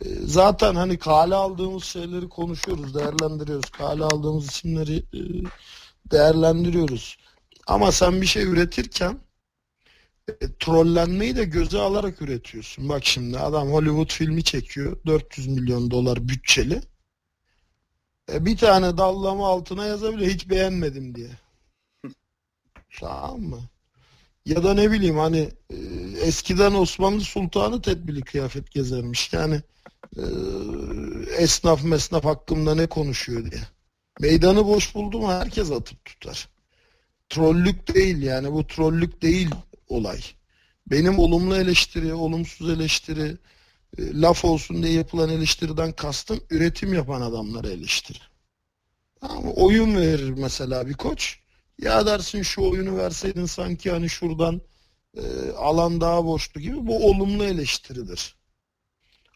E, 0.00 0.06
zaten 0.20 0.74
hani 0.74 0.98
kale 0.98 1.34
aldığımız 1.34 1.84
şeyleri 1.84 2.28
konuşuyoruz, 2.28 2.94
değerlendiriyoruz. 2.94 3.70
Kale 3.70 4.04
aldığımız 4.04 4.46
isimleri 4.46 4.96
e, 4.96 5.20
değerlendiriyoruz. 6.10 7.16
Ama 7.66 7.92
sen 7.92 8.20
bir 8.20 8.26
şey 8.26 8.42
üretirken 8.44 9.18
e, 10.28 10.34
trollenmeyi 10.60 11.36
de 11.36 11.44
göze 11.44 11.78
alarak 11.78 12.22
üretiyorsun. 12.22 12.88
Bak 12.88 13.04
şimdi 13.04 13.38
adam 13.38 13.68
Hollywood 13.72 14.12
filmi 14.12 14.44
çekiyor. 14.44 14.96
400 15.06 15.46
milyon 15.46 15.90
dolar 15.90 16.28
bütçeli. 16.28 16.82
E, 18.32 18.46
bir 18.46 18.56
tane 18.56 18.98
dallama 18.98 19.48
altına 19.48 19.86
yazabiliyor. 19.86 20.30
Hiç 20.30 20.50
beğenmedim 20.50 21.14
diye. 21.14 21.30
tamam 23.00 23.40
mı? 23.40 23.60
Ya 24.46 24.64
da 24.64 24.74
ne 24.74 24.90
bileyim 24.92 25.18
hani 25.18 25.50
e, 25.70 25.76
eskiden 26.20 26.74
Osmanlı 26.74 27.20
Sultanı 27.20 27.82
tedbirli 27.82 28.20
kıyafet 28.22 28.70
gezermiş. 28.70 29.32
Yani 29.32 29.62
e, 30.16 30.22
esnaf 31.36 31.84
mesnaf 31.84 32.24
hakkında 32.24 32.74
ne 32.74 32.86
konuşuyor 32.86 33.50
diye. 33.50 33.62
Meydanı 34.20 34.66
boş 34.66 34.94
buldu 34.94 35.18
mu 35.20 35.32
herkes 35.32 35.70
atıp 35.70 36.04
tutar. 36.04 36.48
Trollük 37.28 37.94
değil 37.94 38.22
yani 38.22 38.52
bu 38.52 38.66
trollük 38.66 39.22
değil 39.22 39.50
olay. 39.88 40.20
Benim 40.86 41.18
olumlu 41.18 41.56
eleştiri, 41.56 42.14
olumsuz 42.14 42.70
eleştiri, 42.70 43.36
laf 43.98 44.44
olsun 44.44 44.82
diye 44.82 44.92
yapılan 44.92 45.28
eleştiriden 45.28 45.92
kastım 45.92 46.40
üretim 46.50 46.94
yapan 46.94 47.20
adamlara 47.20 47.68
eleştiri. 47.68 48.18
Ama 49.20 49.50
oyun 49.50 49.96
verir 49.96 50.30
mesela 50.30 50.86
bir 50.88 50.94
koç. 50.94 51.38
Ya 51.78 52.06
dersin 52.06 52.42
şu 52.42 52.62
oyunu 52.62 52.96
verseydin 52.96 53.46
sanki 53.46 53.90
hani 53.90 54.08
şuradan 54.08 54.60
e, 55.16 55.50
alan 55.50 56.00
daha 56.00 56.24
boştu 56.24 56.60
gibi 56.60 56.86
bu 56.86 57.06
olumlu 57.08 57.44
eleştiridir. 57.44 58.36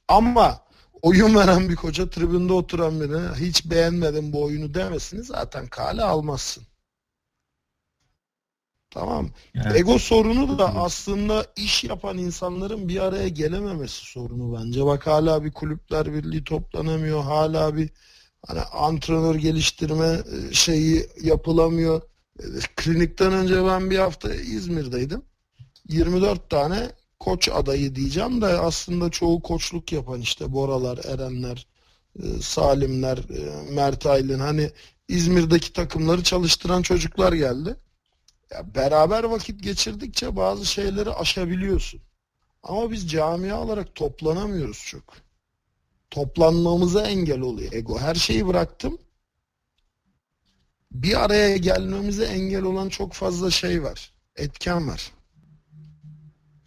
Ama 0.09 0.65
oyun 1.03 1.35
veren 1.35 1.69
bir 1.69 1.77
koca 1.77 2.11
tribünde 2.11 2.53
oturan 2.53 3.01
birine 3.01 3.35
hiç 3.35 3.71
beğenmedim 3.71 4.33
bu 4.33 4.43
oyunu 4.43 4.75
demesini 4.75 5.23
zaten 5.23 5.67
kale 5.67 6.03
almazsın. 6.03 6.68
Tamam. 8.91 9.31
Evet. 9.55 9.77
Ego 9.77 9.99
sorunu 9.99 10.59
da 10.59 10.77
aslında 10.77 11.47
iş 11.57 11.85
yapan 11.85 12.19
insanların 12.19 12.89
bir 12.89 13.01
araya 13.01 13.29
gelememesi 13.29 14.05
sorunu 14.05 14.59
bence. 14.59 14.87
Bak 14.87 15.07
hala 15.07 15.45
bir 15.45 15.53
kulüpler 15.53 16.13
birliği 16.13 16.45
toplanamıyor. 16.45 17.23
Hala 17.23 17.77
bir 17.77 17.91
hani 18.47 18.61
antrenör 18.61 19.35
geliştirme 19.35 20.07
e, 20.07 20.55
şeyi 20.55 21.07
yapılamıyor. 21.23 22.03
Klinikten 22.77 23.33
önce 23.33 23.65
ben 23.65 23.91
bir 23.91 23.99
hafta 23.99 24.35
İzmir'deydim. 24.35 25.23
24 25.89 26.51
tane 26.51 26.91
koç 27.21 27.49
adayı 27.49 27.95
diyeceğim 27.95 28.41
de 28.43 28.47
aslında 28.47 29.11
çoğu 29.11 29.43
koçluk 29.43 29.93
yapan 29.93 30.21
işte 30.21 30.53
Boralar, 30.53 30.99
Erenler, 31.05 31.67
e, 32.23 32.23
Salimler, 32.43 33.19
e, 33.19 33.73
Mert 33.75 34.07
Aylin 34.07 34.39
hani 34.39 34.71
İzmir'deki 35.09 35.73
takımları 35.73 36.23
çalıştıran 36.23 36.83
çocuklar 36.83 37.33
geldi. 37.33 37.77
Ya 38.51 38.75
beraber 38.75 39.25
vakit 39.25 39.63
geçirdikçe 39.63 40.37
bazı 40.37 40.67
şeyleri 40.67 41.11
aşabiliyorsun. 41.11 42.01
Ama 42.63 42.91
biz 42.91 43.11
camia 43.11 43.61
olarak 43.63 43.95
toplanamıyoruz 43.95 44.85
çok. 44.87 45.17
Toplanmamıza 46.11 47.07
engel 47.07 47.41
oluyor 47.41 47.73
ego. 47.73 47.99
Her 47.99 48.15
şeyi 48.15 48.47
bıraktım 48.47 48.99
bir 50.93 51.25
araya 51.25 51.57
gelmemize 51.57 52.25
engel 52.25 52.63
olan 52.63 52.89
çok 52.89 53.13
fazla 53.13 53.51
şey 53.51 53.83
var. 53.83 54.13
Etken 54.37 54.89
var. 54.89 55.13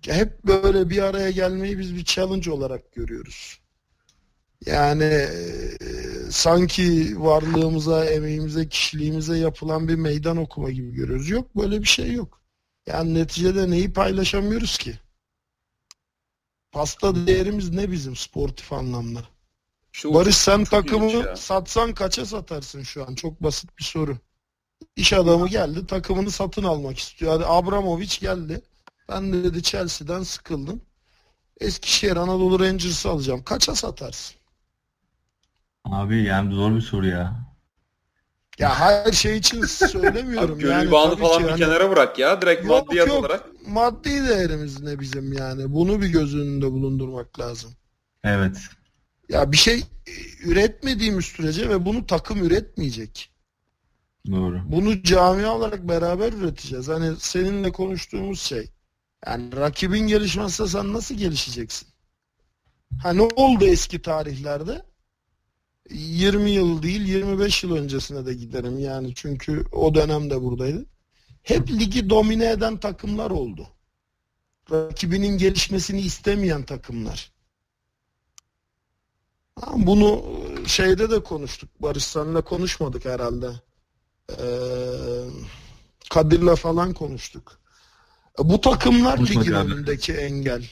Hep 0.06 0.44
böyle 0.44 0.90
bir 0.90 1.02
araya 1.02 1.32
gelmeyi 1.32 1.80
biz 1.80 1.96
bir 1.96 2.06
challenge 2.06 2.52
olarak 2.52 2.92
görüyoruz. 2.94 3.61
Yani 4.66 5.04
e, 5.04 5.28
sanki 6.32 7.16
varlığımıza, 7.22 8.06
emeğimize, 8.06 8.70
kişiliğimize 8.70 9.38
yapılan 9.38 9.88
bir 9.88 9.96
meydan 9.96 10.38
okuma 10.38 10.72
gibi 10.72 10.92
görüyoruz. 10.92 11.30
Yok 11.30 11.56
böyle 11.56 11.82
bir 11.82 11.88
şey 11.88 12.12
yok. 12.12 12.42
Yani 12.88 13.14
neticede 13.14 13.72
neyi 13.72 13.94
paylaşamıyoruz 13.94 14.78
ki? 14.78 15.00
Pasta 16.72 17.28
değerimiz 17.28 17.70
ne 17.70 17.92
bizim 17.92 18.16
sportif 18.16 18.74
anlamda? 18.74 19.24
Şu 19.92 20.14
Barış 20.14 20.38
sen 20.38 20.64
takımını 20.64 21.38
satsan 21.38 21.94
kaça 21.94 22.26
satarsın 22.26 22.84
şu 22.84 23.08
an? 23.08 23.16
Çok 23.16 23.44
basit 23.44 23.78
bir 23.80 23.84
soru. 23.84 24.18
İş 24.96 25.14
adamı 25.14 25.48
geldi 25.48 25.88
takımını 25.88 26.32
satın 26.32 26.64
almak 26.64 26.98
istiyor. 27.00 27.32
Hadi 27.32 27.46
Abramovich 27.46 28.20
geldi. 28.20 28.62
Ben 29.10 29.34
de 29.34 29.44
dedi 29.44 29.64
Chelsea'den 29.64 30.24
sıkıldım. 30.24 30.82
Eskişehir 31.60 32.16
Anadolu 32.18 32.60
Rangers'ı 32.60 33.10
alacağım. 33.10 33.44
Kaça 33.44 33.76
satarsın? 33.76 34.41
Abi 35.86 36.24
yani 36.24 36.56
zor 36.56 36.76
bir 36.76 36.82
soru 36.82 37.08
ya. 37.08 37.52
Ya 38.60 38.80
her 38.80 39.12
şey 39.12 39.38
için 39.38 39.66
söylemiyorum. 39.66 40.56
Abi, 40.56 40.68
yani, 40.68 40.92
bağını 40.92 41.16
falan 41.16 41.44
bir 41.44 41.50
yani... 41.50 41.60
kenara 41.60 41.90
bırak 41.90 42.20
ya. 42.20 42.42
Direkt 42.42 42.66
yok, 42.66 42.88
maddiyat 42.88 43.08
yok. 43.08 43.18
olarak. 43.18 43.46
Maddi 43.68 44.28
değerimiz 44.28 44.82
ne 44.82 45.00
bizim 45.00 45.34
yani. 45.34 45.74
Bunu 45.74 46.02
bir 46.02 46.08
göz 46.08 46.36
önünde 46.36 46.72
bulundurmak 46.72 47.40
lazım. 47.40 47.72
Evet. 48.24 48.58
Ya 49.30 49.52
bir 49.52 49.58
şey 49.58 49.84
üretmediğimiz 50.44 51.26
sürece 51.26 51.70
ve 51.70 51.86
bunu 51.86 52.06
takım 52.06 52.44
üretmeyecek. 52.44 53.32
Doğru. 54.32 54.62
Bunu 54.66 55.04
camia 55.04 55.56
olarak 55.56 55.88
beraber 55.88 56.34
üreteceğiz. 56.34 56.88
Hani 56.88 57.16
seninle 57.20 57.72
konuştuğumuz 57.72 58.42
şey. 58.42 58.70
Yani 59.26 59.56
rakibin 59.56 60.08
gelişmezse 60.08 60.68
sen 60.68 60.94
nasıl 60.94 61.16
gelişeceksin? 61.16 61.88
Ha 63.04 63.14
ne 63.14 63.22
oldu 63.22 63.66
eski 63.66 64.02
tarihlerde? 64.02 64.91
20 65.94 66.52
yıl 66.52 66.84
değil 66.84 67.02
25 67.02 67.64
yıl 67.64 67.76
öncesine 67.76 68.26
de 68.26 68.34
giderim 68.34 68.80
yani 68.80 69.16
çünkü 69.16 69.64
o 69.72 69.96
dönemde 69.96 70.42
buradaydı. 70.42 70.86
Hep 71.44 71.70
ligi 71.70 72.10
domine 72.10 72.52
eden 72.52 72.78
takımlar 72.78 73.32
oldu. 73.32 73.68
Rakibinin 74.72 75.38
gelişmesini 75.38 76.02
istemeyen 76.02 76.64
takımlar. 76.64 77.32
Bunu 79.76 80.24
şeyde 80.68 81.10
de 81.12 81.24
konuştuk. 81.24 81.70
Barış 81.80 82.04
senle 82.04 82.42
konuşmadık 82.42 83.06
herhalde. 83.06 83.52
Ee, 84.30 84.44
Kadir'le 86.10 86.56
falan 86.56 86.94
konuştuk. 86.94 87.60
Bu 88.40 88.62
takımlar 88.62 89.16
Konuşmak 89.18 89.44
ligin 89.44 89.54
abi. 89.54 89.74
önündeki 89.74 90.14
engel. 90.14 90.66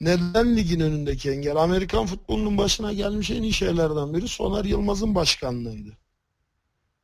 Neden 0.00 0.56
ligin 0.56 0.80
önündeki 0.80 1.30
engel? 1.30 1.56
Amerikan 1.56 2.06
futbolunun 2.06 2.58
başına 2.58 2.92
gelmiş 2.92 3.30
en 3.30 3.42
iyi 3.42 3.52
şeylerden 3.52 4.14
biri 4.14 4.28
Soner 4.28 4.64
Yılmaz'ın 4.64 5.14
başkanlığıydı. 5.14 5.96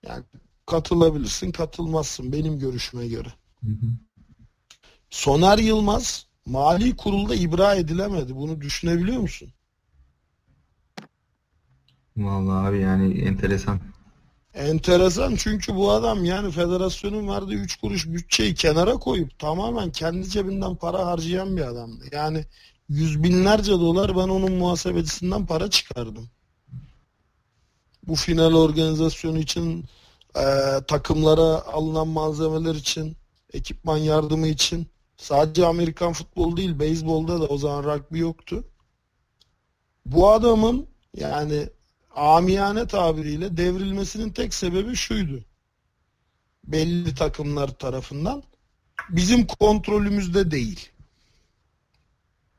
Yani 0.06 0.24
katılabilirsin, 0.66 1.52
katılmazsın 1.52 2.32
benim 2.32 2.58
görüşüme 2.58 3.08
göre. 3.08 3.28
Hı 3.64 3.70
hı. 3.70 3.86
Soner 5.10 5.58
Yılmaz 5.58 6.26
mali 6.46 6.96
kurulda 6.96 7.34
ibra 7.34 7.74
edilemedi. 7.74 8.36
Bunu 8.36 8.60
düşünebiliyor 8.60 9.20
musun? 9.20 9.52
Vallahi 12.16 12.68
abi 12.68 12.80
yani 12.80 13.20
enteresan. 13.20 13.80
Enteresan 14.54 15.36
çünkü 15.36 15.74
bu 15.74 15.90
adam 15.90 16.24
yani 16.24 16.50
federasyonun 16.50 17.28
verdiği 17.28 17.56
3 17.56 17.76
kuruş 17.76 18.06
bütçeyi 18.06 18.54
kenara 18.54 18.92
koyup 18.92 19.38
tamamen 19.38 19.92
kendi 19.92 20.28
cebinden 20.28 20.76
para 20.76 21.06
harcayan 21.06 21.56
bir 21.56 21.62
adamdı. 21.62 22.04
Yani 22.12 22.44
yüz 22.88 23.22
binlerce 23.22 23.72
dolar 23.72 24.16
ben 24.16 24.28
onun 24.28 24.52
muhasebecisinden 24.52 25.46
para 25.46 25.70
çıkardım. 25.70 26.30
Bu 28.06 28.14
final 28.14 28.54
organizasyonu 28.54 29.38
için 29.38 29.84
e, 30.36 30.44
takımlara 30.88 31.62
alınan 31.66 32.08
malzemeler 32.08 32.74
için, 32.74 33.16
ekipman 33.52 33.96
yardımı 33.96 34.46
için 34.46 34.86
sadece 35.16 35.66
Amerikan 35.66 36.12
futbolu 36.12 36.56
değil, 36.56 36.78
beyzbolda 36.78 37.40
da 37.40 37.46
o 37.46 37.58
zaman 37.58 37.84
rugby 37.84 38.18
yoktu. 38.18 38.64
Bu 40.06 40.30
adamın 40.30 40.86
yani 41.16 41.68
amiyane 42.14 42.86
tabiriyle 42.86 43.56
devrilmesinin 43.56 44.30
tek 44.30 44.54
sebebi 44.54 44.96
şuydu. 44.96 45.44
Belli 46.64 47.14
takımlar 47.14 47.68
tarafından 47.68 48.42
bizim 49.10 49.46
kontrolümüzde 49.46 50.50
değil. 50.50 50.93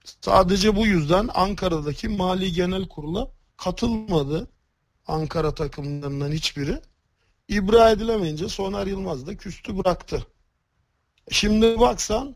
Sadece 0.05 0.75
bu 0.75 0.85
yüzden 0.85 1.29
Ankara'daki 1.33 2.09
Mali 2.09 2.51
Genel 2.53 2.87
Kurul'a 2.87 3.27
katılmadı. 3.57 4.47
Ankara 5.07 5.53
takımlarından 5.53 6.31
hiçbiri. 6.31 6.81
İbra 7.47 7.91
edilemeyince 7.91 8.49
Soner 8.49 8.87
Yılmaz 8.87 9.27
da 9.27 9.37
küstü 9.37 9.77
bıraktı. 9.77 10.27
Şimdi 11.31 11.79
baksan 11.79 12.35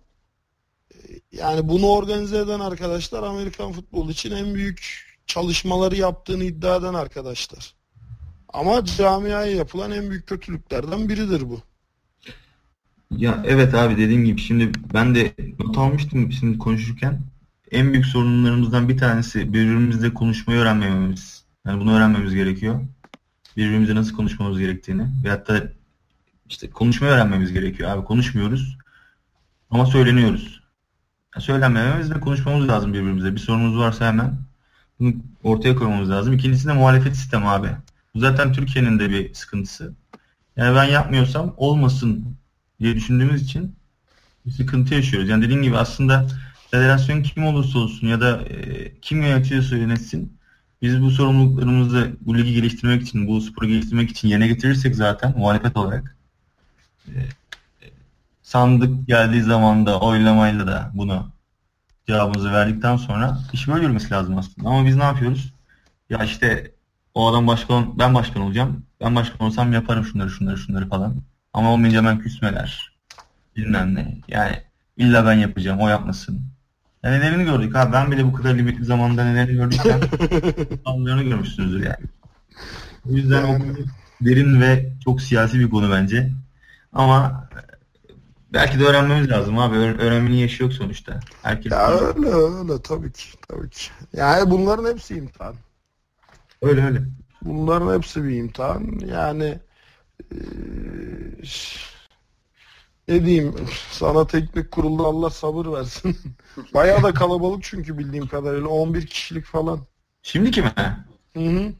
yani 1.32 1.70
bunu 1.70 1.88
organize 1.88 2.38
eden 2.38 2.59
arkadaşlar 2.59 3.24
Amerikan 3.24 3.72
futbolu 3.72 4.11
için 4.11 4.32
en 4.32 4.53
büyük 4.55 5.05
çalışmaları 5.26 5.95
yaptığını 5.95 6.43
iddia 6.43 6.76
eden 6.76 6.93
arkadaşlar. 6.93 7.74
Ama 8.53 8.86
camiaya 8.86 9.45
yapılan 9.45 9.91
en 9.91 10.09
büyük 10.09 10.28
kötülüklerden 10.28 11.09
biridir 11.09 11.49
bu. 11.49 11.61
Ya 13.17 13.43
evet 13.47 13.74
abi 13.74 13.97
dediğim 13.97 14.26
gibi 14.26 14.41
şimdi 14.41 14.72
ben 14.93 15.15
de 15.15 15.34
not 15.59 15.78
almıştım 15.78 16.32
şimdi 16.32 16.57
konuşurken 16.57 17.20
en 17.72 17.93
büyük 17.93 18.05
sorunlarımızdan 18.05 18.89
bir 18.89 18.97
tanesi 18.97 19.53
birbirimizle 19.53 20.13
konuşmayı 20.13 20.59
öğrenmememiz. 20.59 21.43
Yani 21.65 21.82
bunu 21.82 21.93
öğrenmemiz 21.93 22.34
gerekiyor. 22.34 22.82
Birbirimizle 23.57 23.95
nasıl 23.95 24.15
konuşmamız 24.15 24.59
gerektiğini 24.59 25.07
ve 25.24 25.30
hatta 25.30 25.63
işte 26.49 26.70
konuşmayı 26.70 27.13
öğrenmemiz 27.13 27.53
gerekiyor 27.53 27.89
abi. 27.89 28.05
Konuşmuyoruz 28.05 28.78
ama 29.70 29.86
söyleniyoruz. 29.86 30.61
Yani 31.36 31.43
söylenmememiz 31.43 32.11
ve 32.11 32.20
konuşmamız 32.20 32.67
lazım 32.67 32.93
birbirimize. 32.93 33.36
Bir 33.36 33.39
sorunumuz 33.39 33.78
varsa 33.78 34.07
hemen 34.07 34.38
bunu 34.99 35.13
ortaya 35.43 35.76
koymamız 35.76 36.09
lazım. 36.09 36.34
İkincisi 36.34 36.67
de 36.67 36.74
muhalefet 36.74 37.15
sistemi 37.15 37.45
abi. 37.45 37.70
Bu 38.15 38.20
zaten 38.20 38.53
Türkiye'nin 38.53 38.99
de 38.99 39.09
bir 39.09 39.34
sıkıntısı. 39.34 39.93
Yani 40.55 40.76
ben 40.76 40.84
yapmıyorsam 40.84 41.53
olmasın 41.57 42.38
diye 42.80 42.95
düşündüğümüz 42.95 43.43
için 43.43 43.76
bir 44.45 44.51
sıkıntı 44.51 44.93
yaşıyoruz. 44.93 45.30
Yani 45.30 45.43
dediğim 45.43 45.63
gibi 45.63 45.78
aslında 45.78 46.28
federasyon 46.72 47.24
kim 47.24 47.45
olursa 47.45 47.80
olsun 47.80 48.07
ya 48.07 48.22
da 48.22 48.41
e, 48.41 48.91
kim 49.01 49.22
yönetiyorsa 49.22 49.76
yönetsin 49.76 50.39
biz 50.82 51.01
bu 51.01 51.11
sorumluluklarımızı 51.11 52.17
bu 52.22 52.38
ligi 52.38 52.53
geliştirmek 52.53 53.01
için, 53.01 53.28
bu 53.28 53.41
sporu 53.41 53.67
geliştirmek 53.67 54.09
için 54.09 54.28
yerine 54.28 54.47
getirirsek 54.47 54.95
zaten 54.95 55.34
muhalefet 55.38 55.78
olarak 55.78 56.15
e, 57.07 57.17
sandık 58.41 59.07
geldiği 59.07 59.41
zaman 59.41 59.86
da 59.86 59.99
oylamayla 59.99 60.67
da 60.67 60.91
bunu 60.93 61.32
cevabımızı 62.07 62.51
verdikten 62.51 62.97
sonra 62.97 63.39
iş 63.53 63.67
böyle 63.67 63.84
yürümesi 63.84 64.11
lazım 64.11 64.38
aslında. 64.38 64.70
Ama 64.70 64.86
biz 64.86 64.95
ne 64.95 65.03
yapıyoruz? 65.03 65.53
Ya 66.09 66.24
işte 66.24 66.72
o 67.13 67.28
adam 67.28 67.47
başkan, 67.47 67.99
ben 67.99 68.15
başkan 68.15 68.43
olacağım. 68.43 68.86
Ben 69.01 69.15
başkan 69.15 69.47
olsam 69.47 69.74
yaparım 69.74 70.05
şunları 70.05 70.30
şunları 70.30 70.57
şunları 70.57 70.89
falan. 70.89 71.15
Ama 71.53 71.74
olmayınca 71.74 72.03
ben 72.03 72.20
küsmeler. 72.20 72.93
Bilmem 73.55 73.95
ne. 73.95 74.17
Yani 74.28 74.63
illa 74.97 75.26
ben 75.26 75.34
yapacağım, 75.34 75.80
o 75.80 75.89
yapmasın. 75.89 76.41
Yani 77.04 77.20
nelerini 77.20 77.43
gördük 77.43 77.76
ha. 77.76 77.93
Ben 77.93 78.12
bile 78.12 78.26
bu 78.26 78.34
kadar 78.34 78.56
limitli 78.56 78.86
zamanda 78.86 79.24
nelerini 79.24 79.56
gördüysem 79.56 80.00
anlarını 80.86 81.24
görmüşsünüzdür 81.24 81.84
yani. 81.84 82.06
O 83.10 83.12
yüzden 83.12 83.45
yani... 83.45 83.72
o 83.72 84.26
derin 84.26 84.62
ve 84.62 84.93
çok 85.04 85.22
siyasi 85.22 85.60
bir 85.60 85.70
konu 85.70 85.91
bence. 85.91 86.32
Ama 86.93 87.50
belki 88.54 88.80
de 88.80 88.84
öğrenmemiz 88.84 89.30
lazım 89.30 89.60
abi. 89.60 89.76
Öğrenmenin 89.76 90.36
yaşı 90.36 90.64
yok 90.64 90.74
sonuçta. 90.74 91.20
Herkes 91.43 91.72
ya 91.72 91.89
öyle 91.89 92.28
öyle 92.28 92.82
tabii 92.84 93.12
ki. 93.12 93.24
Tabii 93.47 93.70
ki. 93.70 93.89
Yani 94.14 94.52
bunların 94.52 94.91
hepsi 94.93 95.16
imtihan. 95.16 95.56
Öyle 96.62 96.86
öyle. 96.86 97.02
Bunların 97.41 97.97
hepsi 97.97 98.24
bir 98.24 98.36
imtihan. 98.36 99.00
Yani 99.06 99.60
e, 100.32 100.38
ne 103.10 103.26
diyeyim 103.26 103.55
sana 103.91 104.28
teknik 104.28 104.72
kurulda 104.72 105.03
Allah 105.03 105.30
sabır 105.30 105.66
versin. 105.66 106.18
Bayağı 106.74 107.03
da 107.03 107.14
kalabalık 107.14 107.64
çünkü 107.64 107.97
bildiğim 107.97 108.28
kadarıyla 108.28 108.68
11 108.68 109.07
kişilik 109.07 109.45
falan. 109.45 109.80
Şimdiki 110.24 110.62
mi? 110.62 110.74
Hı 111.34 111.39
hı. 111.39 111.74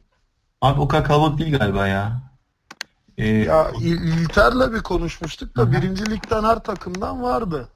Abi 0.60 0.80
o 0.80 0.88
kadar 0.88 1.04
kalabalık 1.04 1.38
değil 1.38 1.58
galiba 1.58 1.86
ya. 1.86 2.22
Ee, 3.18 3.28
ya 3.28 3.70
İlter'le 3.80 4.72
bir 4.72 4.80
konuşmuştuk 4.80 5.56
da 5.56 5.72
birinci 5.72 6.10
ligden 6.10 6.44
her 6.44 6.58
takımdan 6.64 7.22
vardı. 7.22 7.68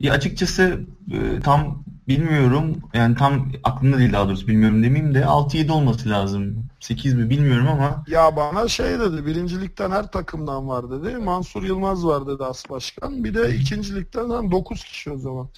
Ya 0.00 0.12
açıkçası 0.12 0.80
e, 1.12 1.40
tam 1.40 1.84
bilmiyorum. 2.08 2.76
Yani 2.94 3.16
tam 3.16 3.52
aklımda 3.64 3.98
değil 3.98 4.12
daha 4.12 4.28
doğrusu 4.28 4.48
bilmiyorum 4.48 4.82
demeyeyim 4.82 5.14
de 5.14 5.20
6-7 5.20 5.72
olması 5.72 6.10
lazım. 6.10 6.64
8 6.80 7.14
mi 7.14 7.30
bilmiyorum 7.30 7.68
ama. 7.68 8.04
Ya 8.08 8.36
bana 8.36 8.68
şey 8.68 9.00
dedi 9.00 9.26
birincilikten 9.26 9.90
her 9.90 10.10
takımdan 10.10 10.68
var 10.68 10.90
dedi. 10.90 11.16
Mansur 11.16 11.62
Yılmaz 11.62 12.06
var 12.06 12.26
dedi 12.26 12.44
as 12.44 12.70
başkan. 12.70 13.24
Bir 13.24 13.34
de 13.34 13.56
ikincilikten 13.56 14.50
9 14.50 14.84
kişi 14.84 15.10
o 15.10 15.18
zaman. 15.18 15.48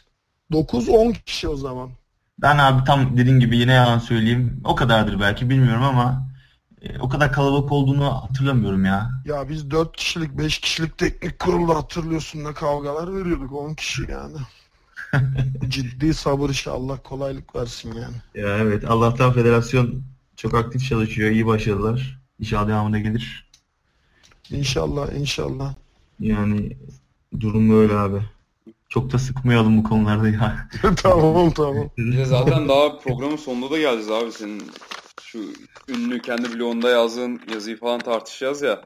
9-10 0.52 1.14
kişi 1.24 1.48
o 1.48 1.56
zaman. 1.56 1.90
Ben 2.38 2.58
abi 2.58 2.84
tam 2.84 3.16
dediğim 3.16 3.40
gibi 3.40 3.56
yine 3.56 3.72
yalan 3.72 3.98
söyleyeyim. 3.98 4.60
O 4.64 4.74
kadardır 4.74 5.20
belki 5.20 5.50
bilmiyorum 5.50 5.82
ama 5.82 6.28
e, 6.82 6.98
o 6.98 7.08
kadar 7.08 7.32
kalabalık 7.32 7.72
olduğunu 7.72 8.22
hatırlamıyorum 8.22 8.84
ya. 8.84 9.10
Ya 9.24 9.48
biz 9.48 9.70
4 9.70 9.96
kişilik 9.96 10.38
5 10.38 10.58
kişilik 10.58 10.98
teknik 10.98 11.38
kurulda 11.38 11.74
hatırlıyorsun 11.74 12.44
ne 12.44 12.54
kavgalar 12.54 13.16
veriyorduk 13.16 13.52
10 13.52 13.74
kişi 13.74 14.02
yani. 14.10 14.36
Ciddi 15.68 16.14
sabır 16.14 16.50
işi 16.50 16.70
Allah 16.70 17.02
kolaylık 17.02 17.56
versin 17.56 17.92
yani. 17.92 18.46
Ya 18.46 18.58
evet 18.58 18.84
Allah'tan 18.90 19.32
federasyon 19.32 20.02
çok 20.36 20.54
aktif 20.54 20.88
çalışıyor. 20.88 21.30
iyi 21.30 21.46
başarılar. 21.46 22.18
İnşallah 22.40 22.68
devamında 22.68 22.98
gelir. 22.98 23.50
İnşallah 24.50 25.12
inşallah. 25.12 25.74
Yani 26.20 26.76
durum 27.40 27.70
böyle 27.70 27.94
abi. 27.94 28.20
Çok 28.88 29.12
da 29.12 29.18
sıkmayalım 29.18 29.78
bu 29.78 29.82
konularda 29.82 30.28
ya. 30.28 30.68
tamam 31.02 31.50
tamam. 31.50 31.90
Bir 31.98 32.24
zaten 32.24 32.68
daha 32.68 32.98
programın 32.98 33.36
sonunda 33.36 33.70
da 33.70 33.78
geleceğiz 33.78 34.10
abi. 34.10 34.32
Senin 34.32 34.62
şu 35.22 35.38
ünlü 35.88 36.22
kendi 36.22 36.54
blogunda 36.54 36.90
yazdığın 36.90 37.40
yazıyı 37.52 37.78
falan 37.78 38.00
tartışacağız 38.00 38.62
ya. 38.62 38.82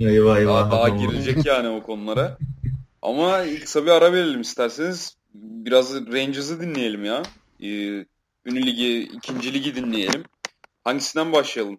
Eyvah 0.00 0.38
eyvah. 0.38 0.60
Daha, 0.60 0.70
daha 0.70 0.88
girilecek 0.88 1.46
yani 1.46 1.68
o 1.68 1.82
konulara. 1.82 2.38
Ama 3.02 3.44
kısa 3.62 3.84
bir 3.84 3.90
ara 3.90 4.12
verelim 4.12 4.40
isterseniz. 4.40 5.16
Biraz 5.34 5.94
Rangers'ı 5.94 6.60
dinleyelim 6.60 7.04
ya. 7.04 7.22
Ee, 7.60 7.66
ünlü 8.46 8.66
ligi, 8.66 9.02
ikinci 9.02 9.54
ligi 9.54 9.76
dinleyelim. 9.76 10.22
Hangisinden 10.84 11.32
başlayalım? 11.32 11.78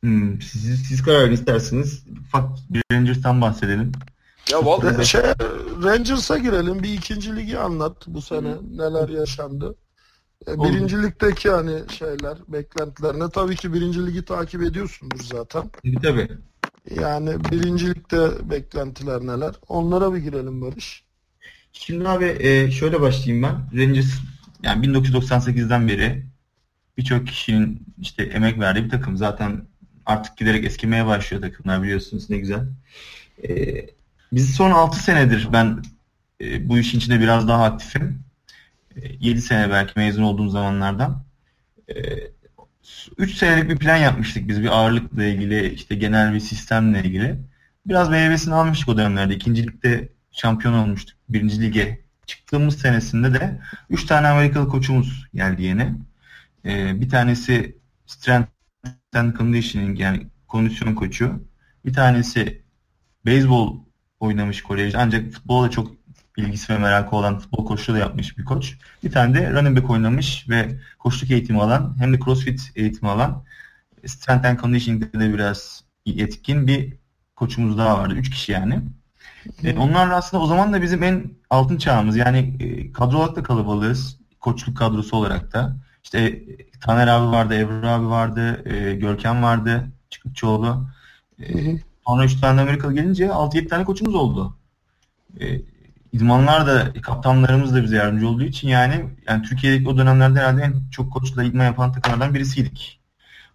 Hmm, 0.00 0.40
siz, 0.40 0.88
siz 0.88 1.02
karar 1.02 1.24
verin 1.24 1.32
isterseniz. 1.32 2.04
Ufak 2.20 2.48
bir 2.70 2.82
Rangers'tan 2.92 3.40
bahsedelim. 3.40 3.92
Ya 4.50 4.64
vallahi 4.64 5.06
şey, 5.06 5.20
Rangers'a 5.82 6.38
girelim. 6.38 6.82
Bir 6.82 6.92
ikinci 6.92 7.36
ligi 7.36 7.58
anlat 7.58 8.06
bu 8.06 8.22
sene. 8.22 8.48
Hı. 8.48 8.78
Neler 8.78 9.08
yaşandı. 9.08 9.74
E, 10.48 10.58
birinci 10.58 11.02
ligdeki 11.02 11.50
hani 11.50 11.82
şeyler, 11.98 12.38
beklentilerine 12.48 13.30
tabii 13.30 13.56
ki 13.56 13.72
birinci 13.72 14.06
ligi 14.06 14.24
takip 14.24 14.62
ediyorsundur 14.62 15.20
zaten. 15.20 15.70
Tabii 15.82 16.00
tabii. 16.02 16.28
Yani 17.00 17.44
birincilikte 17.44 18.50
beklentiler 18.50 19.20
neler? 19.20 19.54
Onlara 19.68 20.14
bir 20.14 20.18
girelim 20.18 20.62
Barış. 20.62 21.04
Şimdi 21.72 22.08
abi 22.08 22.36
e, 22.40 22.70
şöyle 22.70 23.00
başlayayım 23.00 23.42
ben. 23.42 23.80
Rangers 23.80 24.20
yani 24.62 24.86
1998'den 24.86 25.88
beri 25.88 26.26
birçok 26.98 27.26
kişinin 27.26 27.86
işte 28.00 28.22
emek 28.22 28.58
verdiği 28.58 28.84
bir 28.84 28.90
takım. 28.90 29.16
Zaten 29.16 29.62
artık 30.06 30.36
giderek 30.36 30.64
eskimeye 30.64 31.06
başlıyor 31.06 31.42
takımlar 31.42 31.82
biliyorsunuz 31.82 32.30
ne 32.30 32.38
güzel. 32.38 32.66
E, 33.48 33.50
biz 34.32 34.54
son 34.54 34.70
6 34.70 35.02
senedir 35.02 35.48
ben 35.52 35.82
e, 36.40 36.68
bu 36.68 36.78
işin 36.78 36.98
içinde 36.98 37.20
biraz 37.20 37.48
daha 37.48 37.64
aktifim. 37.64 38.22
7 39.20 39.42
sene 39.42 39.70
belki 39.70 39.92
mezun 39.96 40.22
olduğum 40.22 40.48
zamanlardan. 40.48 41.24
3 43.18 43.34
senelik 43.34 43.70
bir 43.70 43.76
plan 43.76 43.96
yapmıştık 43.96 44.48
biz 44.48 44.62
bir 44.62 44.68
ağırlıkla 44.68 45.24
ilgili 45.24 45.72
işte 45.74 45.94
genel 45.94 46.34
bir 46.34 46.40
sistemle 46.40 47.00
ilgili. 47.00 47.36
Biraz 47.86 48.10
meyvesini 48.10 48.54
almıştık 48.54 48.88
o 48.88 48.96
dönemlerde. 48.96 49.34
İkincilikte 49.34 50.08
şampiyon 50.32 50.74
olmuştuk. 50.74 51.18
Birinci 51.28 51.60
lige 51.60 52.00
çıktığımız 52.26 52.78
senesinde 52.78 53.34
de 53.34 53.60
3 53.90 54.06
tane 54.06 54.28
Amerikalı 54.28 54.68
koçumuz 54.68 55.26
geldi 55.34 55.62
yeni. 55.62 55.94
Bir 57.00 57.08
tanesi 57.08 57.76
Strength 58.06 58.48
and 59.14 59.36
Conditioning 59.36 60.00
yani 60.00 60.26
kondisyon 60.48 60.94
koçu. 60.94 61.44
Bir 61.84 61.92
tanesi 61.92 62.62
beyzbol 63.26 63.78
oynamış 64.20 64.62
kolejde 64.62 64.98
ancak 64.98 65.32
futbola 65.32 65.70
çok 65.70 65.92
bilgisi 66.36 66.72
ve 66.72 66.78
merakı 66.78 67.16
olan 67.16 67.38
futbol 67.38 67.66
koçluğu 67.66 67.94
da 67.94 67.98
yapmış 67.98 68.38
bir 68.38 68.44
koç. 68.44 68.78
Bir 69.04 69.10
tane 69.10 69.34
de 69.34 69.50
running 69.50 69.76
back 69.76 69.90
oynamış 69.90 70.48
ve 70.48 70.80
koçluk 70.98 71.30
eğitimi 71.30 71.62
alan 71.62 71.96
hem 71.98 72.12
de 72.12 72.18
crossfit 72.24 72.70
eğitimi 72.74 73.10
alan 73.10 73.44
strength 74.06 74.46
and 74.46 74.58
conditioning'de 74.58 75.20
de 75.20 75.34
biraz 75.34 75.84
yetkin 76.06 76.66
bir 76.66 76.96
koçumuz 77.36 77.78
daha 77.78 77.98
vardı. 77.98 78.14
Üç 78.14 78.30
kişi 78.30 78.52
yani. 78.52 78.80
E, 79.64 79.78
onlar 79.78 80.10
aslında 80.10 80.42
o 80.42 80.46
zaman 80.46 80.72
da 80.72 80.82
bizim 80.82 81.02
en 81.02 81.24
altın 81.50 81.76
çağımız. 81.76 82.16
Yani 82.16 82.56
e, 82.60 82.92
kadro 82.92 83.18
olarak 83.18 83.36
da 83.36 83.42
kalabalığız. 83.42 84.18
Koçluk 84.40 84.76
kadrosu 84.76 85.16
olarak 85.16 85.52
da. 85.52 85.76
İşte 86.04 86.18
e, 86.18 86.70
Taner 86.80 87.06
abi 87.08 87.32
vardı, 87.32 87.54
Ebru 87.54 87.88
abi 87.88 88.06
vardı, 88.06 88.62
e, 88.74 88.94
Görkem 88.94 89.42
vardı, 89.42 89.88
Çıkıkçıoğlu. 90.10 90.86
E, 91.40 91.46
sonra 92.06 92.24
3 92.24 92.40
tane 92.40 92.60
Amerikalı 92.60 92.94
gelince 92.94 93.26
6-7 93.26 93.68
tane 93.68 93.84
koçumuz 93.84 94.14
oldu. 94.14 94.56
E, 95.40 95.60
idmanlar 96.12 96.66
da, 96.66 96.92
kaptanlarımız 97.02 97.74
da 97.74 97.82
bize 97.82 97.96
yardımcı 97.96 98.28
olduğu 98.28 98.44
için 98.44 98.68
yani, 98.68 99.04
yani 99.28 99.42
Türkiye'deki 99.42 99.88
o 99.88 99.96
dönemlerde 99.96 100.40
herhalde 100.40 100.62
en 100.62 100.74
çok 100.90 101.12
koçla 101.12 101.44
idman 101.44 101.64
yapan 101.64 101.92
takımlardan 101.92 102.34
birisiydik. 102.34 103.00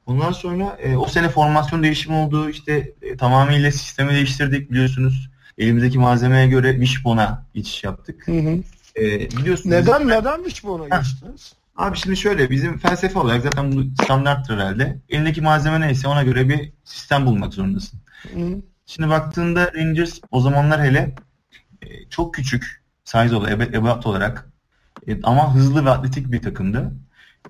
Ondan 0.06 0.32
sonra 0.32 0.78
e, 0.80 0.98
o 0.98 1.06
sene 1.06 1.30
formasyon 1.30 1.84
değişimi 1.84 2.16
oldu. 2.16 2.50
İşte 2.50 2.94
e, 3.02 3.18
tamamıyla 3.18 3.72
sistemi 3.72 4.14
değiştirdik 4.14 4.72
biliyorsunuz. 4.72 5.30
Elimizdeki 5.58 6.00
malzemeye 6.00 6.48
göre 6.48 6.72
Wishbone'a 6.72 7.46
geçiş 7.54 7.84
yaptık. 7.84 8.28
Hı 8.28 8.32
hı. 8.32 8.60
E, 8.96 9.32
biliyorsunuz. 9.32 9.66
Neden 9.66 10.08
neden 10.08 10.38
Wishbone'a 10.38 10.98
geçtiniz? 10.98 11.54
Abi 11.78 11.98
şimdi 11.98 12.18
şöyle 12.18 12.50
bizim 12.50 12.78
felsefe 12.78 13.20
olarak 13.20 13.44
zaten 13.44 13.72
bu 13.72 14.04
standarttır 14.04 14.54
herhalde. 14.54 14.98
Elindeki 15.10 15.42
malzeme 15.42 15.82
neyse 15.82 16.08
ona 16.08 16.24
göre 16.24 16.50
bir 16.50 16.72
sistem 16.84 17.26
bulmak 17.26 17.54
zorundasın. 17.54 18.00
Hı. 18.34 18.62
Şimdi 18.86 19.10
baktığında 19.10 19.74
Rangers 19.74 20.20
o 20.32 20.42
zamanlar 20.42 20.82
hele 20.82 21.16
e, 21.82 22.10
çok 22.10 22.34
küçük 22.34 22.84
size 23.04 23.36
olarak, 23.36 23.76
ebat 23.76 24.06
olarak 24.06 24.50
e, 25.08 25.22
ama 25.24 25.56
hızlı 25.56 25.86
ve 25.86 25.90
atletik 25.90 26.32
bir 26.32 26.42
takımdı. 26.42 26.92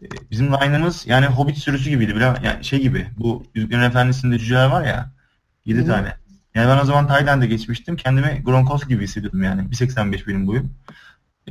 E, 0.02 0.06
bizim 0.32 0.48
line'ımız 0.54 1.08
yani 1.08 1.26
Hobbit 1.26 1.58
sürüsü 1.58 1.90
gibiydi. 1.90 2.16
Bile, 2.16 2.34
yani 2.44 2.64
şey 2.64 2.82
gibi 2.82 3.08
bu 3.18 3.46
Yüzüklerin 3.56 3.82
Efendisi'nde 3.82 4.40
cüceler 4.40 4.66
var 4.66 4.86
ya 4.86 5.12
7 5.66 5.86
tane. 5.86 6.18
Yani 6.58 6.70
ben 6.70 6.82
o 6.82 6.86
zaman 6.86 7.08
Tayland'a 7.08 7.46
geçmiştim. 7.46 7.96
Kendimi 7.96 8.42
Gronkowski 8.46 8.88
gibi 8.90 9.04
hissediyordum 9.04 9.44
yani. 9.44 9.62
1.85 9.62 10.28
benim 10.28 10.48
boyum. 10.48 10.74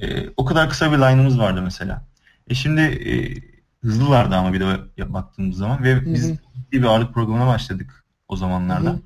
E, 0.01 0.29
o 0.37 0.45
kadar 0.45 0.71
kısa 0.71 0.93
bir 0.93 0.99
line'ımız 0.99 1.39
vardı 1.39 1.63
mesela. 1.63 2.07
E 2.49 2.55
şimdi 2.55 2.81
e, 2.81 3.13
hızlılardı 3.87 4.35
ama 4.35 4.53
bir 4.53 4.61
de 4.61 5.13
baktığımız 5.13 5.57
zaman 5.57 5.83
ve 5.83 6.05
biz 6.15 6.29
Hı-hı. 6.29 6.37
bir 6.73 6.83
ağırlık 6.83 7.15
programına 7.15 7.47
başladık 7.47 8.05
o 8.29 8.37
zamanlarda. 8.37 8.99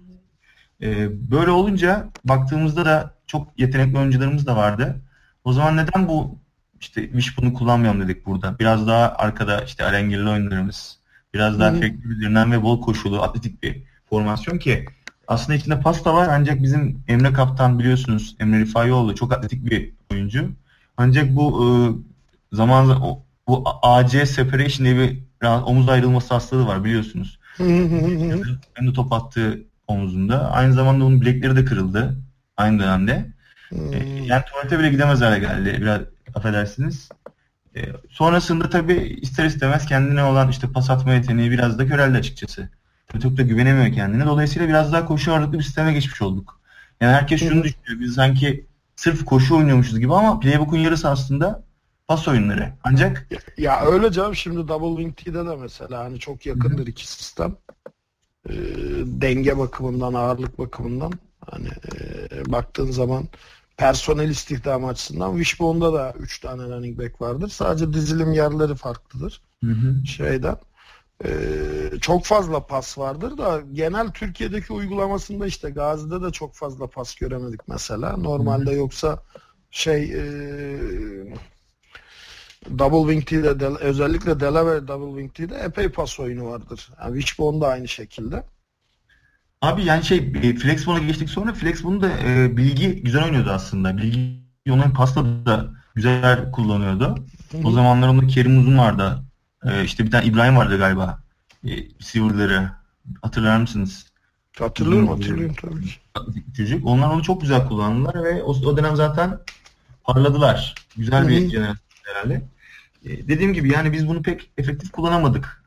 E, 0.82 1.08
böyle 1.30 1.50
olunca 1.50 2.08
baktığımızda 2.24 2.84
da 2.84 3.14
çok 3.26 3.48
yetenekli 3.58 3.98
oyuncularımız 3.98 4.46
da 4.46 4.56
vardı. 4.56 5.00
O 5.44 5.52
zaman 5.52 5.76
neden 5.76 6.08
bu 6.08 6.38
işte 6.80 7.02
Wishbone'u 7.02 7.54
kullanmayalım 7.54 8.00
dedik 8.00 8.26
burada. 8.26 8.58
Biraz 8.58 8.86
daha 8.86 9.14
arkada 9.16 9.60
işte 9.60 9.84
alengirli 9.84 10.28
oyunlarımız, 10.28 10.98
biraz 11.34 11.60
daha 11.60 11.76
efektli 11.76 12.10
bilinen 12.10 12.52
ve 12.52 12.62
bol 12.62 12.80
koşulu, 12.80 13.22
atletik 13.22 13.62
bir 13.62 13.82
formasyon 14.10 14.58
ki 14.58 14.86
aslında 15.30 15.58
içinde 15.58 15.80
pasta 15.80 16.14
var 16.14 16.28
ancak 16.30 16.62
bizim 16.62 17.02
Emre 17.08 17.32
Kaptan 17.32 17.78
biliyorsunuz 17.78 18.36
Emre 18.40 18.58
Rifaioğlu 18.58 19.14
çok 19.14 19.32
atletik 19.32 19.70
bir 19.70 19.92
oyuncu. 20.12 20.48
Ancak 20.96 21.36
bu 21.36 21.64
e, 21.64 21.66
zaman 22.56 23.00
bu 23.48 23.64
AC 23.82 24.26
separation 24.26 24.84
diye 24.84 24.96
bir 24.98 25.18
omuz 25.46 25.88
ayrılması 25.88 26.34
hastalığı 26.34 26.66
var 26.66 26.84
biliyorsunuz. 26.84 27.38
Hem 28.74 28.88
de 28.88 28.92
top 28.92 29.12
attığı 29.12 29.60
omuzunda. 29.86 30.50
Aynı 30.50 30.72
zamanda 30.72 31.04
onun 31.04 31.20
bilekleri 31.20 31.56
de 31.56 31.64
kırıldı 31.64 32.16
aynı 32.56 32.78
dönemde. 32.78 33.26
E, 33.72 33.98
yani 34.24 34.42
tuvalete 34.44 34.78
bile 34.78 34.90
gidemez 34.90 35.20
hale 35.20 35.38
geldi. 35.38 35.78
Biraz 35.80 36.00
affedersiniz. 36.34 37.08
E, 37.76 37.80
sonrasında 38.10 38.70
tabii 38.70 39.18
ister 39.22 39.44
istemez 39.44 39.86
kendine 39.86 40.24
olan 40.24 40.48
işte 40.48 40.72
pas 40.72 40.90
atma 40.90 41.12
yeteneği 41.12 41.50
biraz 41.50 41.78
da 41.78 41.86
köreldi 41.86 42.18
açıkçası. 42.18 42.68
Çok 43.22 43.36
da 43.36 43.42
güvenemiyor 43.42 43.94
kendine. 43.94 44.26
Dolayısıyla 44.26 44.68
biraz 44.68 44.92
daha 44.92 45.06
koşu 45.06 45.32
ağırlıklı 45.32 45.58
bir 45.58 45.64
sisteme 45.64 45.92
geçmiş 45.92 46.22
olduk. 46.22 46.60
Yani 47.00 47.12
herkes 47.12 47.40
şunu 47.40 47.64
düşünüyor. 47.64 48.00
Biz 48.00 48.14
sanki 48.14 48.66
sırf 48.96 49.24
koşu 49.24 49.56
oynuyormuşuz 49.56 49.98
gibi 49.98 50.14
ama 50.14 50.40
playbook'un 50.40 50.78
yarısı 50.78 51.08
aslında 51.08 51.64
pas 52.08 52.28
oyunları. 52.28 52.72
Ancak 52.84 53.26
ya, 53.30 53.38
ya 53.58 53.86
öyle 53.86 54.12
canım 54.12 54.36
şimdi 54.36 54.68
Double 54.68 55.02
Wing 55.02 55.16
T'de 55.16 55.46
de 55.46 55.56
mesela 55.56 56.04
hani 56.04 56.18
çok 56.18 56.46
yakındır 56.46 56.78
Hı-hı. 56.78 56.90
iki 56.90 57.08
sistem. 57.12 57.56
Ee, 58.48 58.52
denge 59.04 59.58
bakımından, 59.58 60.14
ağırlık 60.14 60.58
bakımından 60.58 61.12
hani 61.50 61.68
e, 61.68 62.52
baktığın 62.52 62.90
zaman 62.90 63.28
personel 63.76 64.28
istihdam 64.28 64.84
açısından 64.84 65.32
Wishbone'da 65.32 65.92
da 65.92 66.14
3 66.18 66.40
tane 66.40 66.62
running 66.62 66.98
back 66.98 67.20
vardır. 67.20 67.48
Sadece 67.48 67.92
dizilim 67.92 68.32
yerleri 68.32 68.74
farklıdır. 68.74 69.42
Hı 69.64 69.70
hı. 69.70 70.06
Şeyden. 70.06 70.56
Ee, 71.24 71.30
çok 72.00 72.24
fazla 72.24 72.66
pas 72.66 72.98
vardır 72.98 73.38
da 73.38 73.62
genel 73.72 74.08
Türkiye'deki 74.08 74.72
uygulamasında 74.72 75.46
işte 75.46 75.70
Gazi'de 75.70 76.22
de 76.22 76.30
çok 76.30 76.54
fazla 76.54 76.86
pas 76.86 77.14
göremedik 77.14 77.68
mesela. 77.68 78.16
Normalde 78.16 78.72
yoksa 78.72 79.22
şey 79.70 80.02
e, 80.02 80.22
Double 82.78 83.12
Wing 83.12 83.26
T'de 83.26 83.66
özellikle 83.66 84.40
Delaware 84.40 84.88
Double 84.88 85.22
Wing 85.22 85.34
T'de 85.34 85.64
epey 85.64 85.88
pas 85.88 86.20
oyunu 86.20 86.46
vardır. 86.46 86.90
Yani 87.00 87.20
Wishbone 87.20 87.60
da 87.60 87.68
aynı 87.68 87.88
şekilde. 87.88 88.44
Abi 89.62 89.84
yani 89.84 90.04
şey 90.04 90.18
e, 90.18 90.54
Flexbon'a 90.54 90.98
geçtik 90.98 91.30
sonra 91.30 91.54
Flexbon'u 91.54 92.02
da 92.02 92.10
e, 92.10 92.56
Bilgi 92.56 93.02
güzel 93.02 93.24
oynuyordu 93.24 93.50
aslında. 93.50 93.96
Bilgi 93.96 94.40
onun 94.70 94.90
pasta 94.90 95.24
da 95.24 95.70
güzel 95.94 96.50
kullanıyordu. 96.52 97.26
O 97.64 97.70
zamanlar 97.70 98.08
onda 98.08 98.26
Kerim 98.26 98.58
Uzun 98.60 98.78
vardı. 98.78 99.29
E, 99.64 99.84
işte 99.84 100.04
bir 100.04 100.10
tane 100.10 100.26
İbrahim 100.26 100.56
vardı 100.56 100.78
galiba. 100.78 101.22
E, 101.64 101.70
receiver'ları. 101.70 102.70
Hatırlar 103.22 103.56
mısınız? 103.56 104.06
Hatırlıyorum 104.58 105.08
hatırlıyorum 105.08 105.56
tabii 105.62 105.84
ki. 105.84 106.52
Çocuk. 106.56 106.86
Onlar 106.86 107.10
onu 107.10 107.22
çok 107.22 107.40
güzel 107.40 107.68
kullandılar 107.68 108.24
ve 108.24 108.42
o, 108.42 108.50
o 108.50 108.76
dönem 108.76 108.96
zaten 108.96 109.38
parladılar. 110.04 110.74
Güzel 110.96 111.28
bir 111.28 111.50
jenerasyon 111.50 111.76
herhalde. 112.04 112.42
E, 113.04 113.28
dediğim 113.28 113.54
gibi 113.54 113.72
yani 113.72 113.92
biz 113.92 114.08
bunu 114.08 114.22
pek 114.22 114.50
efektif 114.58 114.90
kullanamadık. 114.90 115.64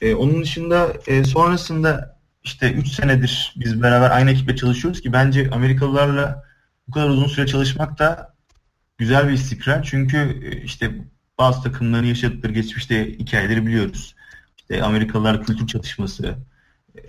E, 0.00 0.14
onun 0.14 0.42
dışında 0.42 0.92
e, 1.06 1.24
sonrasında 1.24 2.18
işte 2.44 2.72
3 2.72 2.88
senedir 2.88 3.54
biz 3.56 3.82
beraber 3.82 4.10
aynı 4.10 4.30
ekiple 4.30 4.56
çalışıyoruz 4.56 5.00
ki 5.00 5.12
bence 5.12 5.50
Amerikalılarla 5.52 6.44
bu 6.88 6.92
kadar 6.92 7.08
uzun 7.08 7.26
süre 7.26 7.46
çalışmak 7.46 7.98
da 7.98 8.34
güzel 8.98 9.28
bir 9.28 9.32
istikrar. 9.32 9.82
Çünkü 9.82 10.40
e, 10.44 10.62
işte 10.62 10.90
bazı 11.40 11.62
takımların 11.62 12.06
yaşadıkları 12.06 12.52
geçmişte 12.52 13.18
hikayeleri 13.18 13.66
biliyoruz. 13.66 14.14
İşte 14.58 14.82
Amerikalılar 14.82 15.44
kültür 15.44 15.66
çatışması 15.66 16.34
e, 16.96 17.00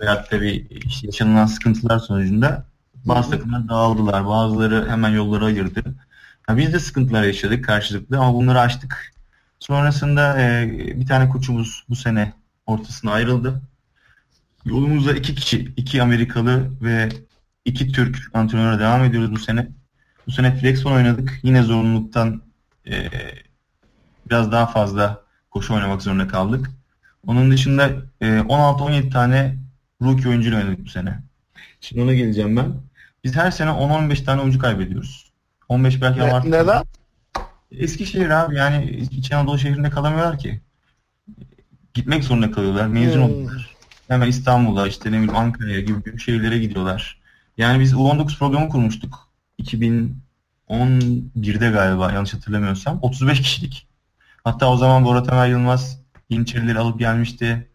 veyahut 0.00 0.30
tabii 0.30 0.66
işte 0.86 1.06
yaşanılan 1.06 1.46
sıkıntılar 1.46 1.98
sonucunda 1.98 2.66
bazı 3.04 3.30
takımlar 3.30 3.68
dağıldılar. 3.68 4.26
Bazıları 4.26 4.90
hemen 4.90 5.10
yolları 5.10 5.44
ayırdı. 5.44 5.82
Yani 6.48 6.58
biz 6.58 6.72
de 6.72 6.78
sıkıntılar 6.78 7.22
yaşadık 7.22 7.64
karşılıklı 7.64 8.18
ama 8.18 8.34
bunları 8.34 8.60
açtık. 8.60 9.12
Sonrasında 9.58 10.40
e, 10.40 10.70
bir 11.00 11.06
tane 11.06 11.28
koçumuz 11.28 11.84
bu 11.88 11.96
sene 11.96 12.32
ortasına 12.66 13.12
ayrıldı. 13.12 13.62
Yolumuzda 14.64 15.12
iki 15.12 15.34
kişi, 15.34 15.72
iki 15.76 16.02
Amerikalı 16.02 16.70
ve 16.82 17.08
iki 17.64 17.92
Türk 17.92 18.30
antrenöre 18.34 18.78
devam 18.78 19.04
ediyoruz 19.04 19.32
bu 19.32 19.38
sene. 19.38 19.68
Bu 20.26 20.30
sene 20.32 20.56
Flexon 20.56 20.92
oynadık. 20.92 21.40
Yine 21.42 21.62
zorunluluktan 21.62 22.42
e, 22.86 23.08
biraz 24.32 24.52
daha 24.52 24.66
fazla 24.66 25.22
koşu 25.50 25.74
oynamak 25.74 26.02
zorunda 26.02 26.28
kaldık. 26.28 26.70
Onun 27.26 27.50
dışında 27.50 27.90
e, 28.20 28.26
16-17 28.26 29.10
tane 29.10 29.56
rookie 30.02 30.28
oyuncuyla 30.28 30.58
oynadık 30.58 30.84
bu 30.84 30.88
sene. 30.88 31.18
Şimdi 31.80 32.02
ona 32.02 32.14
geleceğim 32.14 32.56
ben. 32.56 32.72
Biz 33.24 33.36
her 33.36 33.50
sene 33.50 33.70
10-15 33.70 34.24
tane 34.24 34.40
oyuncu 34.40 34.58
kaybediyoruz. 34.58 35.32
15 35.68 36.02
belki 36.02 36.20
ne, 36.20 36.50
Neden? 36.50 36.82
Eskişehir 37.72 38.30
abi 38.30 38.56
yani 38.56 38.90
İç 38.90 39.32
Anadolu 39.32 39.58
şehrinde 39.58 39.90
kalamıyorlar 39.90 40.38
ki. 40.38 40.60
Gitmek 41.94 42.24
zorunda 42.24 42.50
kalıyorlar. 42.50 42.86
Mezun 42.86 43.16
hmm. 43.16 43.34
oldular 43.34 43.72
hemen 44.12 44.28
İstanbul'a 44.28 44.88
işte 44.88 45.12
ne 45.12 45.16
bileyim 45.16 45.36
Ankara'ya 45.36 45.80
gibi 45.80 46.04
büyük 46.04 46.20
şehirlere 46.20 46.58
gidiyorlar. 46.58 47.20
Yani 47.56 47.80
biz 47.80 47.92
U19 47.92 48.38
programı 48.38 48.68
kurmuştuk. 48.68 49.28
2011'de 49.62 51.70
galiba 51.70 52.12
yanlış 52.12 52.34
hatırlamıyorsam. 52.34 52.98
35 53.02 53.42
kişilik. 53.42 53.86
Hatta 54.44 54.70
o 54.70 54.76
zaman 54.76 55.04
Bora 55.04 55.22
Temel 55.22 55.50
Yılmaz 55.50 56.02
Yeniçerileri 56.28 56.78
alıp 56.78 56.98
gelmişti. 56.98 57.68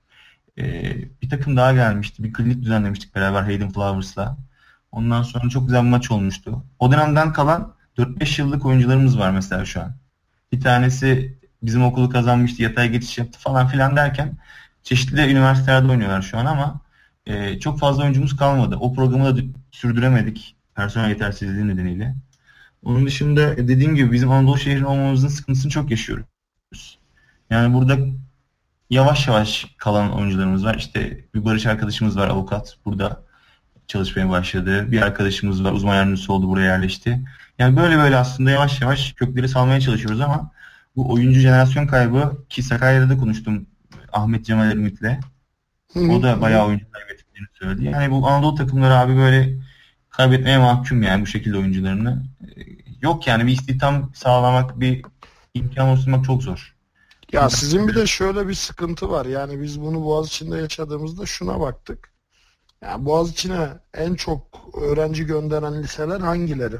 Ee, 0.57 0.95
bir 1.21 1.29
takım 1.29 1.57
daha 1.57 1.73
gelmişti. 1.73 2.23
Bir 2.23 2.33
klinik 2.33 2.61
düzenlemiştik 2.61 3.15
beraber 3.15 3.41
Hayden 3.43 3.71
Flowers'la. 3.71 4.37
Ondan 4.91 5.23
sonra 5.23 5.49
çok 5.49 5.67
güzel 5.67 5.83
bir 5.83 5.89
maç 5.89 6.11
olmuştu. 6.11 6.63
O 6.79 6.91
dönemden 6.91 7.33
kalan 7.33 7.73
4-5 7.97 8.41
yıllık 8.41 8.65
oyuncularımız 8.65 9.19
var 9.19 9.31
mesela 9.31 9.65
şu 9.65 9.81
an. 9.81 9.95
Bir 10.51 10.61
tanesi 10.61 11.37
bizim 11.63 11.83
okulu 11.83 12.09
kazanmıştı, 12.09 12.63
yatay 12.63 12.89
geçiş 12.89 13.17
yaptı 13.17 13.39
falan 13.39 13.67
filan 13.67 13.95
derken 13.95 14.37
çeşitli 14.83 15.21
üniversitelerde 15.31 15.91
oynuyorlar 15.91 16.21
şu 16.21 16.37
an 16.37 16.45
ama 16.45 16.81
e, 17.25 17.59
çok 17.59 17.79
fazla 17.79 18.03
oyuncumuz 18.03 18.37
kalmadı. 18.37 18.75
O 18.79 18.93
programı 18.93 19.37
da 19.37 19.41
sürdüremedik 19.71 20.55
personel 20.75 21.09
yetersizliği 21.09 21.67
nedeniyle. 21.67 22.15
Onun 22.83 23.05
dışında 23.05 23.53
e, 23.53 23.67
dediğim 23.67 23.95
gibi 23.95 24.11
bizim 24.11 24.31
Anadolu 24.31 24.57
şehri 24.57 24.85
olmamızın 24.85 25.27
sıkıntısını 25.27 25.71
çok 25.71 25.91
yaşıyoruz. 25.91 26.25
Yani 27.49 27.73
burada 27.73 27.97
yavaş 28.89 29.27
yavaş 29.27 29.65
kalan 29.77 30.13
oyuncularımız 30.13 30.65
var. 30.65 30.75
İşte 30.75 31.25
bir 31.35 31.45
Barış 31.45 31.65
arkadaşımız 31.65 32.17
var 32.17 32.27
avukat. 32.27 32.77
Burada 32.85 33.23
çalışmaya 33.87 34.29
başladı. 34.29 34.91
Bir 34.91 35.01
arkadaşımız 35.01 35.63
var 35.63 35.71
uzman 35.71 35.95
yardımcısı 35.95 36.33
oldu 36.33 36.47
buraya 36.47 36.65
yerleşti. 36.65 37.25
Yani 37.59 37.77
böyle 37.77 37.97
böyle 37.97 38.17
aslında 38.17 38.51
yavaş 38.51 38.81
yavaş 38.81 39.13
kökleri 39.13 39.49
salmaya 39.49 39.81
çalışıyoruz 39.81 40.21
ama 40.21 40.51
bu 40.95 41.13
oyuncu 41.13 41.39
jenerasyon 41.39 41.87
kaybı 41.87 42.45
ki 42.49 42.63
Sakarya'da 42.63 43.09
da 43.09 43.17
konuştum 43.17 43.67
Ahmet 44.13 44.45
Cemal 44.45 44.71
Ermit'le. 44.71 45.19
O 45.95 46.23
da 46.23 46.41
bayağı 46.41 46.67
oyuncu 46.67 46.85
kaybettiğini 46.91 47.47
söyledi. 47.53 47.85
Yani 47.85 48.11
bu 48.11 48.27
Anadolu 48.27 48.55
takımları 48.55 48.93
abi 48.95 49.15
böyle 49.15 49.59
kaybetmeye 50.09 50.57
mahkum 50.57 51.03
yani 51.03 51.21
bu 51.21 51.27
şekilde 51.27 51.57
oyuncularını. 51.57 52.23
Ee, 52.41 52.61
yok 53.01 53.27
yani 53.27 53.47
bir 53.47 53.51
istihdam 53.51 54.11
sağlamak, 54.13 54.79
bir 54.79 55.01
imkan 55.53 55.87
oluşturmak 55.87 56.25
çok 56.25 56.43
zor. 56.43 56.76
Ya 57.31 57.49
sizin 57.49 57.87
bir 57.87 57.95
de 57.95 58.07
şöyle 58.07 58.47
bir 58.47 58.53
sıkıntı 58.53 59.09
var. 59.09 59.25
Yani 59.25 59.61
biz 59.61 59.81
bunu 59.81 60.03
Boğaziçi'nde 60.05 60.57
yaşadığımızda 60.57 61.25
şuna 61.25 61.59
baktık. 61.59 62.13
Yani 62.81 63.05
Boğaziçi'ne 63.05 63.69
en 63.93 64.15
çok 64.15 64.69
öğrenci 64.81 65.25
gönderen 65.25 65.83
liseler 65.83 66.19
hangileri? 66.19 66.75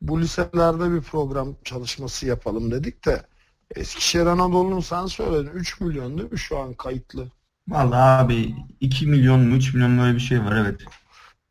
Bu 0.00 0.20
liselerde 0.20 0.92
bir 0.92 1.00
program 1.00 1.56
çalışması 1.64 2.26
yapalım 2.26 2.70
dedik 2.70 3.06
de 3.06 3.22
Eskişehir 3.76 4.26
Anadolu'nun 4.26 4.80
sen 4.80 5.06
söyledin 5.06 5.50
3 5.54 5.80
milyon 5.80 6.18
değil 6.18 6.32
mi 6.32 6.38
şu 6.38 6.58
an 6.58 6.74
kayıtlı? 6.74 7.28
Vallahi 7.68 8.24
abi 8.24 8.54
2 8.80 9.06
milyon 9.06 9.40
mu 9.40 9.56
3 9.56 9.74
milyon 9.74 9.90
mu 9.90 10.02
öyle 10.02 10.14
bir 10.14 10.20
şey 10.20 10.40
var 10.40 10.56
evet. 10.56 10.80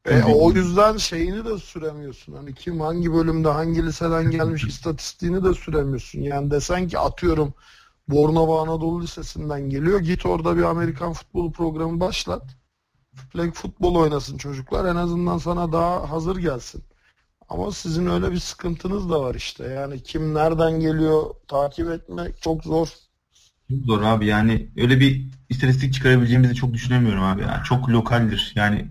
E, 0.05 0.23
o 0.23 0.51
yüzden 0.51 0.97
şeyini 0.97 1.45
de 1.45 1.57
süremiyorsun. 1.57 2.33
Hani 2.33 2.53
kim 2.53 2.79
hangi 2.79 3.13
bölümde 3.13 3.49
hangi 3.49 3.85
liseden 3.85 4.31
gelmiş 4.31 4.63
istatistiğini 4.67 5.43
de 5.43 5.53
süremiyorsun. 5.53 6.21
Yani 6.21 6.51
desen 6.51 6.87
ki 6.87 6.99
atıyorum 6.99 7.53
Bornova 8.07 8.61
Anadolu 8.61 9.01
Lisesi'nden 9.01 9.69
geliyor. 9.69 9.99
Git 9.99 10.25
orada 10.25 10.57
bir 10.57 10.63
Amerikan 10.63 11.13
futbolu 11.13 11.51
programı 11.51 11.99
başlat. 11.99 12.57
Flag 13.29 13.53
futbol 13.53 13.95
oynasın 13.95 14.37
çocuklar. 14.37 14.85
En 14.85 14.95
azından 14.95 15.37
sana 15.37 15.71
daha 15.71 16.11
hazır 16.11 16.37
gelsin. 16.37 16.83
Ama 17.49 17.71
sizin 17.71 18.05
öyle 18.05 18.31
bir 18.31 18.39
sıkıntınız 18.39 19.09
da 19.09 19.21
var 19.21 19.35
işte. 19.35 19.63
Yani 19.63 20.03
kim 20.03 20.33
nereden 20.33 20.79
geliyor 20.79 21.23
takip 21.47 21.89
etmek 21.89 22.41
çok 22.41 22.63
zor. 22.63 22.87
Çok 23.69 23.85
zor 23.85 24.01
abi 24.01 24.25
yani 24.25 24.69
öyle 24.77 24.99
bir 24.99 25.27
istatistik 25.49 25.93
çıkarabileceğimizi 25.93 26.55
çok 26.55 26.73
düşünemiyorum 26.73 27.23
abi. 27.23 27.41
Yani 27.41 27.63
çok 27.63 27.89
lokaldir 27.89 28.53
yani 28.55 28.87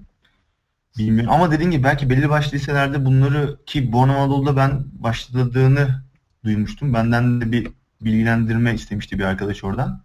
bilmiyorum. 0.99 1.33
Ama 1.33 1.51
dediğim 1.51 1.71
gibi 1.71 1.85
belki 1.85 2.11
belli 2.11 2.29
başlı 2.31 2.57
liselerde 2.57 3.05
bunları 3.05 3.59
ki 3.67 3.93
Bornova 3.93 4.19
Anadolu'da 4.19 4.57
ben 4.57 4.85
başladığını 4.93 6.03
duymuştum. 6.45 6.95
Benden 6.95 7.41
de 7.41 7.53
bir 7.53 7.69
bilgilendirme 8.01 8.75
istemişti 8.75 9.19
bir 9.19 9.25
arkadaş 9.25 9.65
oradan. 9.65 10.03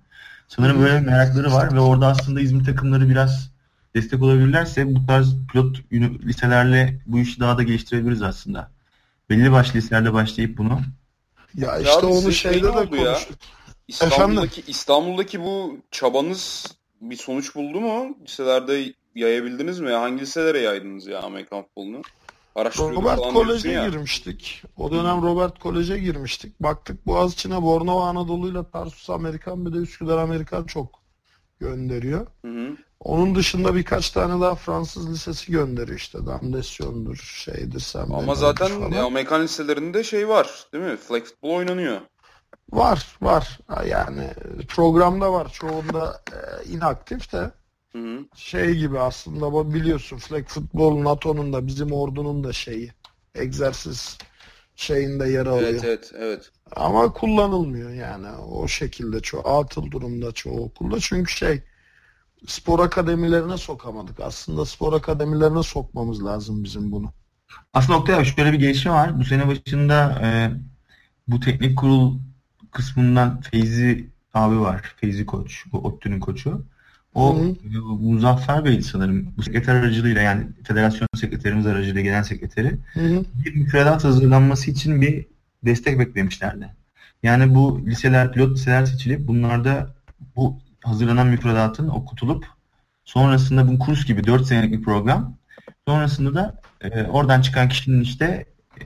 Sanırım 0.48 0.82
böyle 0.82 1.00
merakları 1.00 1.52
var 1.52 1.74
ve 1.74 1.80
orada 1.80 2.08
aslında 2.08 2.42
İzmir 2.42 2.66
takımları 2.66 3.10
biraz 3.10 3.52
destek 3.96 4.22
olabilirlerse 4.24 4.96
bu 4.96 5.06
tarz 5.06 5.36
pilot 5.52 5.92
liselerle 6.26 7.00
bu 7.06 7.20
işi 7.20 7.40
daha 7.40 7.58
da 7.58 7.64
geliştirebiliriz 7.64 8.22
aslında. 8.22 8.72
Belli 9.30 9.52
başlı 9.52 9.78
liselerle 9.78 10.14
başlayıp 10.14 10.58
bunu. 10.58 10.80
Ya 11.56 11.78
işte 11.78 11.92
ya 11.92 12.08
onu 12.08 12.32
şeyde 12.32 12.68
de 12.68 12.72
konuştuk. 12.72 13.06
Ya. 13.06 13.18
İstanbul'daki, 13.88 14.64
İstanbul'daki 14.68 15.42
bu 15.42 15.78
çabanız 15.92 16.66
bir 17.02 17.16
sonuç 17.16 17.56
buldu 17.56 17.82
mu? 17.82 18.18
Liselerde 18.24 18.94
yayabildiniz 19.16 19.80
mi? 19.80 19.92
Hangi 19.92 20.22
liselere 20.22 20.60
yaydınız 20.60 21.08
ya 21.08 21.22
Amerikan 21.22 21.64
futbolunu? 21.64 22.02
Robert 22.56 23.34
Kolej'e 23.34 23.90
girmiştik. 23.90 24.64
O 24.78 24.92
dönem 24.92 25.22
Robert 25.22 25.60
Kolej'e 25.60 25.98
girmiştik. 25.98 26.60
Baktık 26.60 27.08
Boğaziçi'ne 27.08 27.62
Bornova 27.62 28.08
Anadolu 28.08 28.50
ile 28.50 28.70
Tarsus 28.72 29.10
Amerikan 29.10 29.66
bir 29.66 29.74
de 29.74 29.78
Üsküdar 29.78 30.18
Amerikan 30.18 30.64
çok 30.64 30.90
gönderiyor. 31.60 32.28
Hı 32.46 32.52
hı. 32.52 32.78
Onun 33.00 33.36
dışında 33.36 33.76
birkaç 33.76 34.10
tane 34.10 34.42
daha 34.42 34.56
Fransız 34.56 35.12
lisesi 35.12 35.52
gönderiyor 35.52 35.98
işte. 35.98 36.26
Damdesyon'dur, 36.26 37.16
şeydir, 37.16 37.80
sen 37.80 38.00
Ama 38.00 38.36
zaten 38.36 38.68
falan. 38.68 38.92
Amerikan 38.92 39.44
liselerinde 39.44 40.04
şey 40.04 40.30
var 40.30 40.68
değil 40.74 40.84
mi? 40.84 40.98
Flag 40.98 41.24
futbol 41.24 41.50
oynanıyor. 41.50 42.02
Var, 42.72 43.18
var. 43.22 43.60
Yani 43.86 44.34
programda 44.68 45.34
var. 45.34 45.52
Çoğunda 45.54 46.22
e, 46.32 46.70
inaktif 46.70 47.34
de. 47.34 47.52
Hı. 47.96 48.26
Şey 48.36 48.76
gibi 48.76 49.00
aslında 49.00 49.74
biliyorsun 49.74 50.18
flag 50.18 50.48
futbol 50.48 51.04
NATO'nun 51.04 51.54
da 51.54 51.68
bizim 51.68 51.92
ordunun 51.92 52.44
da 52.44 52.54
şeyi. 52.54 52.92
Egzersiz 53.36 54.18
şeyinde 54.76 55.30
yer 55.30 55.46
alıyor. 55.46 55.70
Evet, 55.70 55.84
evet, 55.84 56.12
evet. 56.18 56.52
Ama 56.76 57.14
kullanılmıyor 57.14 57.90
yani. 57.90 58.28
O 58.32 58.68
şekilde 58.68 59.20
çoğu 59.20 59.48
atıl 59.48 59.92
durumda 59.92 60.32
çoğu 60.32 60.64
okulda. 60.64 61.00
Çünkü 61.00 61.34
şey 61.34 61.64
spor 62.48 62.80
akademilerine 62.80 63.58
sokamadık. 63.58 64.20
Aslında 64.20 64.66
spor 64.66 64.94
akademilerine 64.94 65.64
sokmamız 65.64 66.26
lazım 66.26 66.64
bizim 66.64 66.92
bunu. 66.92 67.14
Aslında 67.74 68.00
Oktay 68.00 68.16
abi 68.16 68.26
şöyle 68.26 68.54
bir 68.54 68.60
gelişme 68.60 68.92
var. 68.92 69.20
Bu 69.20 69.24
sene 69.24 69.48
başında 69.48 70.22
e, 70.24 70.52
bu 71.28 71.40
teknik 71.40 71.78
kurul 71.78 72.20
kısmından 72.72 73.42
Feyzi 73.42 74.10
abi 74.34 74.60
var. 74.60 74.96
Feyzi 74.98 75.26
Koç. 75.26 75.66
Bu 75.72 75.78
ODTÜ'nün 75.78 76.20
koçu. 76.20 76.66
O 77.16 77.36
Hı-hı. 77.36 77.82
Muzaffer 77.82 78.66
Bey 78.66 78.82
sanırım 78.82 79.34
bu 79.38 79.44
sekreter 79.44 79.76
aracılığıyla 79.76 80.22
yani 80.22 80.48
federasyon 80.64 81.08
sekreterimiz 81.16 81.66
aracılığıyla 81.66 82.02
gelen 82.02 82.22
sekreteri 82.22 82.78
Hı-hı. 82.94 83.26
bir 83.46 83.56
müfredat 83.56 84.04
hazırlanması 84.04 84.72
için 84.72 85.02
bir 85.02 85.26
destek 85.66 86.00
beklemişlerdi. 86.00 86.70
Yani 87.24 87.56
bu 87.56 87.82
liseler, 87.86 88.32
pilot 88.32 88.58
liseler 88.58 88.86
seçilip 88.86 89.28
bunlarda 89.28 89.96
bu 90.36 90.60
hazırlanan 90.84 91.28
müfredatın 91.28 91.88
okutulup 91.88 92.46
sonrasında 93.06 93.68
bu 93.68 93.80
kurs 93.80 94.06
gibi 94.06 94.28
4 94.28 94.46
senelik 94.46 94.72
bir 94.72 94.82
program 94.82 95.38
sonrasında 95.88 96.36
da 96.36 96.62
e, 96.82 97.04
oradan 97.04 97.42
çıkan 97.42 97.70
kişinin 97.70 98.02
işte 98.02 98.46
e, 98.82 98.84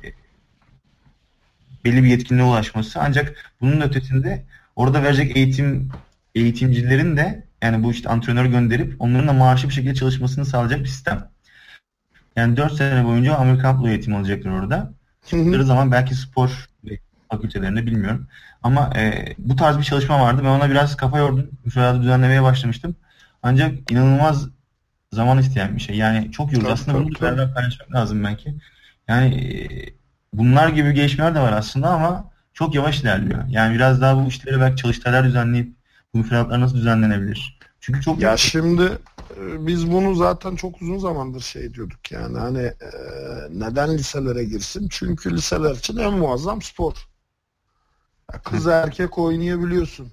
belli 1.85 2.03
bir 2.03 2.09
yetkinliğe 2.09 2.47
ulaşması 2.47 2.99
ancak 3.01 3.53
bunun 3.61 3.81
ötesinde 3.81 4.45
orada 4.75 5.03
verecek 5.03 5.37
eğitim 5.37 5.89
eğitimcilerin 6.35 7.17
de 7.17 7.48
yani 7.61 7.83
bu 7.83 7.91
işte 7.91 8.09
antrenör 8.09 8.45
gönderip 8.45 8.95
onların 8.99 9.27
da 9.27 9.33
maaşlı 9.33 9.69
bir 9.69 9.73
şekilde 9.73 9.95
çalışmasını 9.95 10.45
sağlayacak 10.45 10.79
bir 10.79 10.87
sistem. 10.87 11.29
Yani 12.35 12.57
4 12.57 12.73
sene 12.73 13.05
boyunca 13.05 13.35
Amerikan 13.35 13.75
futbol 13.75 13.89
eğitimi 13.89 14.17
alacaklar 14.17 14.51
orada. 14.51 14.93
Çıktıkları 15.25 15.65
zaman 15.65 15.91
belki 15.91 16.15
spor 16.15 16.69
fakültelerinde 17.31 17.85
bilmiyorum. 17.85 18.27
Ama 18.63 18.89
e, 18.95 19.25
bu 19.37 19.55
tarz 19.55 19.77
bir 19.77 19.83
çalışma 19.83 20.21
vardı. 20.21 20.41
Ben 20.43 20.49
ona 20.49 20.69
biraz 20.69 20.97
kafa 20.97 21.17
yordum. 21.17 21.49
Müfredatı 21.65 22.01
düzenlemeye 22.01 22.43
başlamıştım. 22.43 22.95
Ancak 23.43 23.91
inanılmaz 23.91 24.49
zaman 25.13 25.37
isteyen 25.37 25.75
bir 25.75 25.81
şey. 25.81 25.95
Yani 25.95 26.31
çok 26.31 26.53
yorucu. 26.53 26.71
Aslında 26.71 26.97
bunu 26.97 27.21
beraber 27.21 27.53
paylaşmak 27.53 27.93
lazım 27.93 28.23
belki. 28.23 28.55
Yani 29.07 29.35
e, 29.35 29.67
bunlar 30.33 30.69
gibi 30.69 30.93
gelişmeler 30.93 31.35
de 31.35 31.39
var 31.39 31.53
aslında 31.53 31.89
ama 31.89 32.31
çok 32.53 32.75
yavaş 32.75 33.01
ilerliyor. 33.01 33.43
Yani 33.47 33.75
biraz 33.75 34.01
daha 34.01 34.25
bu 34.25 34.27
işleri 34.27 34.59
belki 34.59 34.75
çalıştaylar 34.75 35.25
düzenleyip 35.25 35.78
bu 36.13 36.17
müfredatlar 36.17 36.59
nasıl 36.59 36.75
düzenlenebilir? 36.75 37.59
Çünkü 37.79 38.01
çok 38.01 38.19
ya 38.19 38.37
şimdi 38.37 38.97
e, 39.37 39.67
biz 39.67 39.91
bunu 39.91 40.15
zaten 40.15 40.55
çok 40.55 40.81
uzun 40.81 40.97
zamandır 40.97 41.41
şey 41.41 41.73
diyorduk 41.73 42.11
yani 42.11 42.37
hani 42.37 42.61
e, 42.61 42.89
neden 43.49 43.97
liselere 43.97 44.43
girsin? 44.43 44.87
Çünkü 44.91 45.35
liseler 45.35 45.75
için 45.75 45.97
en 45.97 46.13
muazzam 46.13 46.61
spor. 46.61 46.93
Kız 48.43 48.67
erkek 48.67 49.17
oynayabiliyorsun. 49.17 50.11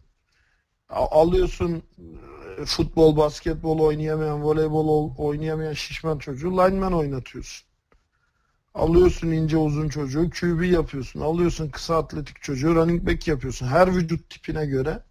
Alıyorsun 0.89 1.83
e, 2.59 2.65
futbol, 2.65 3.17
basketbol 3.17 3.79
oynayamayan, 3.79 4.43
voleybol 4.43 5.15
oynayamayan 5.19 5.73
şişman 5.73 6.19
çocuğu 6.19 6.53
lineman 6.53 6.93
oynatıyorsun. 6.93 7.67
Alıyorsun 8.75 9.29
ince 9.29 9.57
uzun 9.57 9.89
çocuğu 9.89 10.31
QB 10.31 10.63
yapıyorsun. 10.63 11.21
Alıyorsun 11.21 11.69
kısa 11.69 11.99
atletik 11.99 12.43
çocuğu 12.43 12.75
running 12.75 13.07
back 13.07 13.29
yapıyorsun. 13.29 13.67
Her 13.67 13.97
vücut 13.97 14.31
tipine 14.31 14.67
göre 14.67 15.03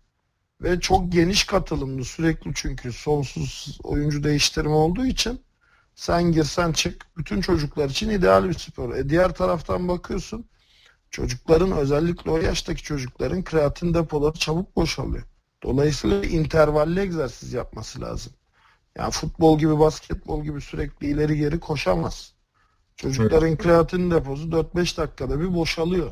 ve 0.62 0.80
çok 0.80 1.12
geniş 1.12 1.44
katılımlı 1.44 2.06
sürekli 2.06 2.52
çünkü 2.56 2.94
sonsuz 2.94 3.80
oyuncu 3.84 4.24
değiştirme 4.24 4.74
olduğu 4.74 5.06
için 5.06 5.42
sen 5.96 6.32
girsen 6.32 6.72
çık 6.72 7.06
bütün 7.18 7.42
çocuklar 7.42 7.90
için 7.90 8.10
ideal 8.10 8.50
bir 8.50 8.54
spor. 8.54 8.96
E 8.96 9.10
diğer 9.10 9.34
taraftan 9.34 9.88
bakıyorsun 9.88 10.46
çocukların 11.10 11.72
özellikle 11.72 12.32
o 12.32 12.38
yaştaki 12.38 12.84
çocukların 12.84 13.44
kreatin 13.44 13.94
depoları 13.94 14.34
çabuk 14.34 14.76
boşalıyor. 14.76 15.24
Dolayısıyla 15.64 16.24
intervalli 16.24 17.00
egzersiz 17.00 17.54
yapması 17.54 18.02
lazım. 18.02 18.34
Yani 18.98 19.12
futbol 19.12 19.60
gibi 19.60 19.80
basketbol 19.80 20.44
gibi 20.44 20.62
sürekli 20.62 21.08
ileri 21.08 21.38
geri 21.38 21.60
koşamaz. 21.60 22.34
Çocukların 22.96 23.50
evet. 23.50 23.64
kreatin 23.64 24.12
deposu 24.12 24.44
4-5 24.44 24.98
dakikada 24.98 25.40
bir 25.40 25.56
boşalıyor. 25.56 26.12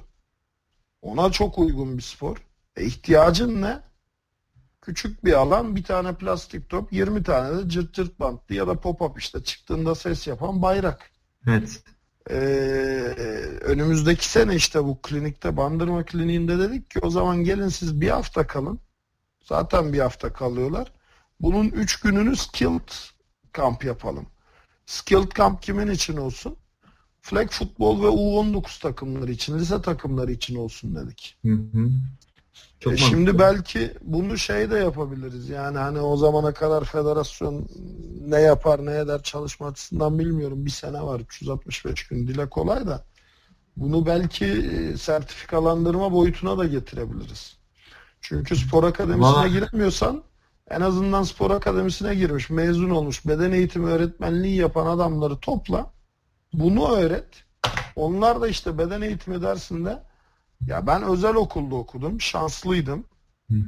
Ona 1.01 1.31
çok 1.31 1.59
uygun 1.59 1.97
bir 1.97 2.03
spor. 2.03 2.37
E 2.75 2.85
ihtiyacın 2.85 3.61
ne? 3.61 3.79
Küçük 4.83 5.25
bir 5.25 5.33
alan, 5.33 5.75
bir 5.75 5.83
tane 5.83 6.15
plastik 6.15 6.69
top, 6.69 6.93
20 6.93 7.23
tane 7.23 7.57
de 7.57 7.69
cırt 7.69 7.93
cırt 7.93 8.19
bantlı 8.19 8.55
ya 8.55 8.67
da 8.67 8.71
pop-up 8.71 9.19
işte 9.19 9.43
çıktığında 9.43 9.95
ses 9.95 10.27
yapan 10.27 10.61
bayrak. 10.61 11.11
Evet. 11.47 11.83
Ee, 12.29 12.33
önümüzdeki 13.61 14.29
sene 14.29 14.55
işte 14.55 14.83
bu 14.83 15.01
klinikte 15.01 15.57
Bandırma 15.57 16.05
Kliniğinde 16.05 16.59
dedik 16.59 16.89
ki 16.89 16.99
o 16.99 17.09
zaman 17.09 17.43
gelin 17.43 17.67
siz 17.67 18.01
bir 18.01 18.09
hafta 18.09 18.47
kalın. 18.47 18.79
Zaten 19.43 19.93
bir 19.93 19.99
hafta 19.99 20.33
kalıyorlar. 20.33 20.91
Bunun 21.39 21.69
3 21.69 21.99
gününü 21.99 22.35
skilled 22.35 22.91
kamp 23.51 23.85
yapalım. 23.85 24.25
Skilled 24.85 25.31
kamp 25.31 25.61
kimin 25.61 25.87
için 25.87 26.17
olsun? 26.17 26.55
Flag 27.21 27.51
futbol 27.51 28.03
ve 28.03 28.07
U19 28.07 28.81
takımları 28.81 29.31
için, 29.31 29.59
lise 29.59 29.81
takımları 29.81 30.31
için 30.31 30.55
olsun 30.55 30.95
dedik. 30.95 31.37
Hı 31.45 31.51
hı. 31.53 31.89
Çok 32.83 32.93
e 32.93 32.97
şimdi 32.97 33.39
belki 33.39 33.91
bunu 34.01 34.37
şey 34.37 34.71
de 34.71 34.77
yapabiliriz. 34.77 35.49
Yani 35.49 35.77
hani 35.77 35.99
o 35.99 36.17
zamana 36.17 36.53
kadar 36.53 36.83
federasyon 36.83 37.67
ne 38.27 38.41
yapar 38.41 38.85
ne 38.85 38.97
eder 38.97 39.23
çalışma 39.23 39.67
açısından 39.67 40.19
bilmiyorum. 40.19 40.65
Bir 40.65 40.71
sene 40.71 41.01
var 41.01 41.19
365 41.19 42.07
gün 42.07 42.27
dile 42.27 42.49
kolay 42.49 42.87
da. 42.87 43.05
Bunu 43.77 44.05
belki 44.05 44.45
e, 44.45 44.97
sertifikalandırma 44.97 46.11
boyutuna 46.11 46.57
da 46.57 46.65
getirebiliriz. 46.65 47.57
Çünkü 48.21 48.55
spor 48.55 48.83
akademisine 48.83 49.27
Vallahi... 49.27 49.51
giremiyorsan 49.51 50.23
en 50.69 50.81
azından 50.81 51.23
spor 51.23 51.51
akademisine 51.51 52.15
girmiş, 52.15 52.49
mezun 52.49 52.89
olmuş, 52.89 53.27
beden 53.27 53.51
eğitimi 53.51 53.89
öğretmenliği 53.89 54.55
yapan 54.55 54.85
adamları 54.85 55.37
topla. 55.37 55.91
Bunu 56.53 56.95
öğret. 56.95 57.27
Onlar 57.95 58.41
da 58.41 58.47
işte 58.47 58.77
beden 58.77 59.01
eğitimi 59.01 59.41
dersinde 59.41 60.03
ya 60.67 60.87
ben 60.87 61.03
özel 61.03 61.35
okulda 61.35 61.75
okudum. 61.75 62.21
Şanslıydım. 62.21 63.05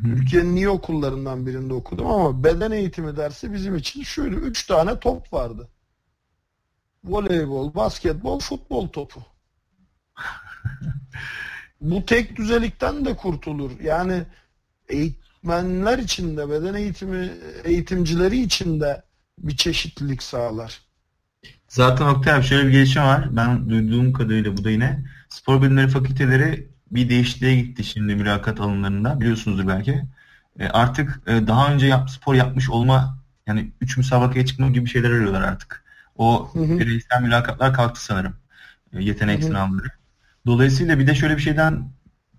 Türkiye'nin 0.04 0.56
iyi 0.56 0.70
okullarından 0.70 1.48
birinde 1.48 1.74
okudum 1.74 2.08
ama 2.08 2.44
beden 2.44 2.72
eğitimi 2.72 3.18
dersi 3.18 3.54
bizim 3.54 3.76
için 3.76 4.04
şöyle 4.04 4.36
üç 4.36 4.68
tane 4.68 5.00
top 5.00 5.34
vardı. 5.34 5.70
Voleybol, 7.04 7.76
basketbol, 7.76 8.40
futbol 8.40 8.88
topu. 8.88 9.24
Bu 11.82 12.06
tek 12.06 12.36
düzelikten 12.36 13.06
de 13.06 13.16
kurtulur. 13.16 13.72
Yani 13.80 14.24
eğitmenler 14.90 16.00
için 16.00 16.38
de 16.38 16.50
beden 16.50 16.74
eğitimi 16.74 17.32
eğitimcileri 17.64 18.42
için 18.42 18.82
de 18.82 19.04
bir 19.40 19.58
çeşitlilik 19.58 20.24
sağlar. 20.24 20.82
Zaten 21.68 22.06
Oktay 22.06 22.34
abi 22.34 22.44
şöyle 22.44 22.68
bir 22.68 22.72
gelişme 22.72 23.04
var. 23.04 23.36
Ben 23.36 23.70
duyduğum 23.70 24.14
kadarıyla 24.14 24.58
bu 24.58 24.64
da 24.64 24.72
yine 24.72 25.06
spor 25.30 25.62
bilimleri 25.62 25.88
fakülteleri 25.88 26.75
bir 26.96 27.10
değişikliğe 27.10 27.56
gitti 27.56 27.84
şimdi 27.84 28.16
mülakat 28.16 28.60
alımlarında. 28.60 29.20
Biliyorsunuzdur 29.20 29.68
belki. 29.68 30.04
E, 30.60 30.68
artık 30.68 31.22
e, 31.28 31.48
daha 31.48 31.74
önce 31.74 31.88
yap, 31.88 32.10
spor 32.10 32.36
yapmış 32.36 32.70
olma 32.70 33.18
yani 33.48 33.72
3 33.82 33.98
müsabakaya 33.98 34.46
çıkma 34.46 34.70
gibi 34.70 34.90
şeyler 34.90 35.12
arıyorlar 35.12 35.42
artık. 35.42 35.84
O 36.18 36.50
hı 36.54 36.60
hı. 36.60 36.80
bireysel 36.80 37.22
mülakatlar 37.22 37.74
kalktı 37.74 38.06
sanırım. 38.06 38.36
E, 38.94 39.04
yetenek 39.04 39.40
hı 39.40 39.44
hı. 39.44 39.48
sınavları. 39.48 39.88
Dolayısıyla 40.46 41.00
bir 41.00 41.08
de 41.08 41.16
şöyle 41.16 41.38
bir 41.38 41.42
şeyden 41.42 41.90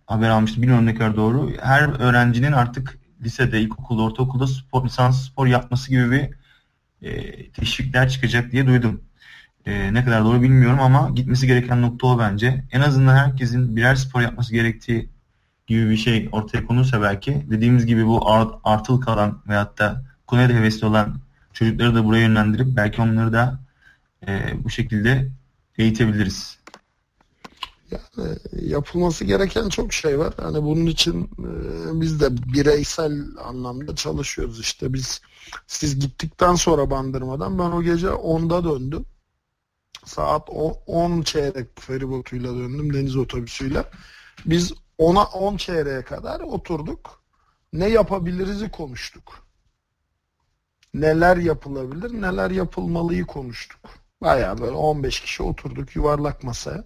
haber 0.06 0.28
almıştım. 0.28 0.62
Bilmiyorum 0.62 0.86
ne 0.86 0.94
kadar 0.94 1.16
doğru. 1.16 1.52
Her 1.62 1.88
öğrencinin 2.00 2.52
artık 2.52 2.98
lisede, 3.22 3.60
ilkokulda, 3.60 4.02
ortaokulda 4.02 4.46
spor, 4.46 4.84
lisans 4.84 5.28
spor 5.28 5.46
yapması 5.46 5.90
gibi 5.90 6.10
bir 6.10 6.30
e, 7.02 7.50
teşvikler 7.50 8.08
çıkacak 8.08 8.52
diye 8.52 8.66
duydum. 8.66 9.04
E, 9.66 9.94
ne 9.94 10.04
kadar 10.04 10.24
doğru 10.24 10.42
bilmiyorum 10.42 10.80
ama 10.80 11.10
gitmesi 11.14 11.46
gereken 11.46 11.82
nokta 11.82 12.06
o 12.06 12.18
bence. 12.18 12.64
En 12.72 12.80
azından 12.80 13.16
herkesin 13.16 13.76
birer 13.76 13.94
spor 13.94 14.20
yapması 14.20 14.52
gerektiği 14.52 15.10
gibi 15.66 15.90
bir 15.90 15.96
şey 15.96 16.28
ortaya 16.32 16.66
konursa 16.66 17.02
belki 17.02 17.46
dediğimiz 17.50 17.86
gibi 17.86 18.06
bu 18.06 18.30
art, 18.30 18.54
artıl 18.64 19.00
kalan 19.00 19.42
veyahut 19.48 19.78
da 19.78 20.04
konuya 20.26 20.48
da 20.48 20.52
hevesli 20.52 20.86
olan 20.86 21.20
çocukları 21.52 21.94
da 21.94 22.04
buraya 22.04 22.20
yönlendirip 22.20 22.66
belki 22.76 23.02
onları 23.02 23.32
da 23.32 23.60
e, 24.28 24.52
bu 24.64 24.70
şekilde 24.70 25.28
eğitebiliriz. 25.78 26.58
Yani 27.90 28.38
yapılması 28.52 29.24
gereken 29.24 29.68
çok 29.68 29.92
şey 29.92 30.18
var. 30.18 30.34
Hani 30.40 30.62
bunun 30.62 30.86
için 30.86 31.24
e, 31.24 32.00
biz 32.00 32.20
de 32.20 32.36
bireysel 32.54 33.24
anlamda 33.44 33.96
çalışıyoruz 33.96 34.60
işte. 34.60 34.92
Biz 34.92 35.20
siz 35.66 35.98
gittikten 35.98 36.54
sonra 36.54 36.90
bandırmadan 36.90 37.58
ben 37.58 37.70
o 37.70 37.82
gece 37.82 38.06
10'da 38.06 38.64
döndüm. 38.64 39.04
Saat 40.06 40.50
10 40.86 41.22
çeyrek 41.22 41.80
feribotuyla 41.80 42.54
döndüm 42.54 42.94
deniz 42.94 43.16
otobüsüyle. 43.16 43.84
Biz 44.46 44.72
10'a 44.98 45.24
10 45.24 45.56
çeyreğe 45.56 46.02
kadar 46.02 46.40
oturduk. 46.40 47.22
Ne 47.72 47.88
yapabiliriz'i 47.88 48.70
konuştuk. 48.70 49.46
Neler 50.94 51.36
yapılabilir, 51.36 52.22
neler 52.22 52.50
yapılmalıyı 52.50 53.26
konuştuk. 53.26 53.80
Bayağı 54.20 54.58
böyle 54.58 54.76
15 54.76 55.20
kişi 55.20 55.42
oturduk 55.42 55.96
yuvarlak 55.96 56.44
masaya. 56.44 56.84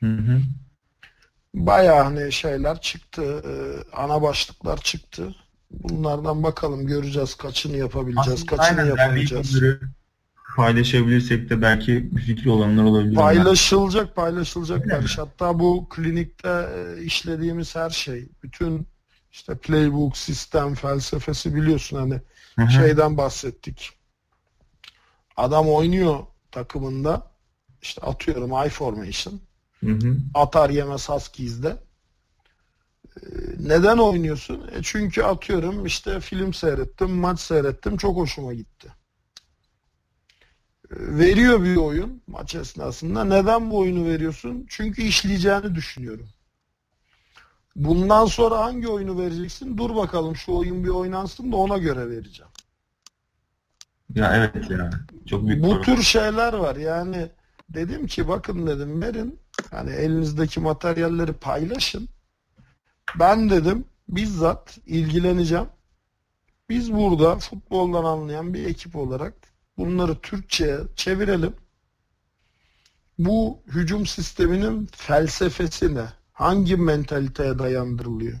Hı 0.00 0.06
hı. 0.06 0.40
Bayağı 1.54 2.02
hani 2.02 2.32
şeyler 2.32 2.80
çıktı, 2.80 3.22
e, 3.22 3.52
ana 3.96 4.22
başlıklar 4.22 4.76
çıktı. 4.76 5.34
Bunlardan 5.70 6.42
bakalım 6.42 6.86
göreceğiz 6.86 7.34
kaçını 7.34 7.76
yapabileceğiz, 7.76 8.42
Aslında 8.42 8.56
kaçını 8.56 8.80
aynen, 8.80 8.90
yapamayacağız. 8.90 9.62
Yani 9.62 9.78
paylaşabilirsek 10.56 11.50
de 11.50 11.62
belki 11.62 12.10
fikri 12.26 12.50
olanlar 12.50 12.84
olabilir. 12.84 13.14
Paylaşılacak, 13.14 14.16
paylaşılacak 14.16 14.90
Barış. 14.90 15.18
Hatta 15.18 15.58
bu 15.58 15.88
klinikte 15.88 16.68
e, 16.76 17.02
işlediğimiz 17.02 17.76
her 17.76 17.90
şey, 17.90 18.28
bütün 18.42 18.86
işte 19.32 19.58
playbook, 19.58 20.16
sistem, 20.16 20.74
felsefesi 20.74 21.54
biliyorsun 21.54 21.96
hani 21.96 22.20
Hı-hı. 22.56 22.70
şeyden 22.70 23.16
bahsettik. 23.16 23.90
Adam 25.36 25.68
oynuyor 25.68 26.18
takımında 26.50 27.30
işte 27.82 28.00
atıyorum 28.00 28.66
I 28.66 28.68
formation. 28.68 29.40
Hı 29.80 29.90
hı. 29.90 30.16
Atar 30.34 30.70
yemez 30.70 31.08
Huskies'de. 31.08 31.76
Ee, 33.16 33.26
neden 33.58 33.98
oynuyorsun? 33.98 34.68
E 34.74 34.82
çünkü 34.82 35.22
atıyorum 35.22 35.86
işte 35.86 36.20
film 36.20 36.54
seyrettim, 36.54 37.10
maç 37.10 37.40
seyrettim, 37.40 37.96
çok 37.96 38.16
hoşuma 38.16 38.54
gitti 38.54 38.88
veriyor 40.96 41.64
bir 41.64 41.76
oyun 41.76 42.22
maç 42.26 42.54
esnasında. 42.54 43.24
Neden 43.24 43.70
bu 43.70 43.78
oyunu 43.78 44.04
veriyorsun? 44.04 44.66
Çünkü 44.68 45.02
işleyeceğini 45.02 45.74
düşünüyorum. 45.74 46.28
Bundan 47.76 48.26
sonra 48.26 48.58
hangi 48.58 48.88
oyunu 48.88 49.18
vereceksin? 49.18 49.78
Dur 49.78 49.96
bakalım 49.96 50.36
şu 50.36 50.52
oyun 50.52 50.84
bir 50.84 50.88
oynansın 50.88 51.52
da 51.52 51.56
ona 51.56 51.78
göre 51.78 52.10
vereceğim. 52.10 52.52
Ya 54.14 54.36
evet 54.36 54.70
ya. 54.70 54.90
Çok 55.26 55.46
büyük 55.46 55.62
Bu 55.64 55.68
sorun. 55.68 55.82
tür 55.82 56.02
şeyler 56.02 56.52
var. 56.52 56.76
Yani 56.76 57.28
dedim 57.68 58.06
ki 58.06 58.28
bakın 58.28 58.66
dedim 58.66 59.02
verin. 59.02 59.38
Hani 59.70 59.90
elinizdeki 59.90 60.60
materyalleri 60.60 61.32
paylaşın. 61.32 62.08
Ben 63.18 63.50
dedim 63.50 63.84
bizzat 64.08 64.78
ilgileneceğim. 64.86 65.66
Biz 66.68 66.92
burada 66.92 67.38
futboldan 67.38 68.04
anlayan 68.04 68.54
bir 68.54 68.66
ekip 68.66 68.96
olarak 68.96 69.34
bunları 69.78 70.20
Türkçe'ye 70.20 70.78
çevirelim. 70.96 71.54
Bu 73.18 73.58
hücum 73.66 74.06
sisteminin 74.06 74.88
felsefesi 74.92 75.94
ne? 75.94 76.06
Hangi 76.32 76.76
mentaliteye 76.76 77.58
dayandırılıyor? 77.58 78.38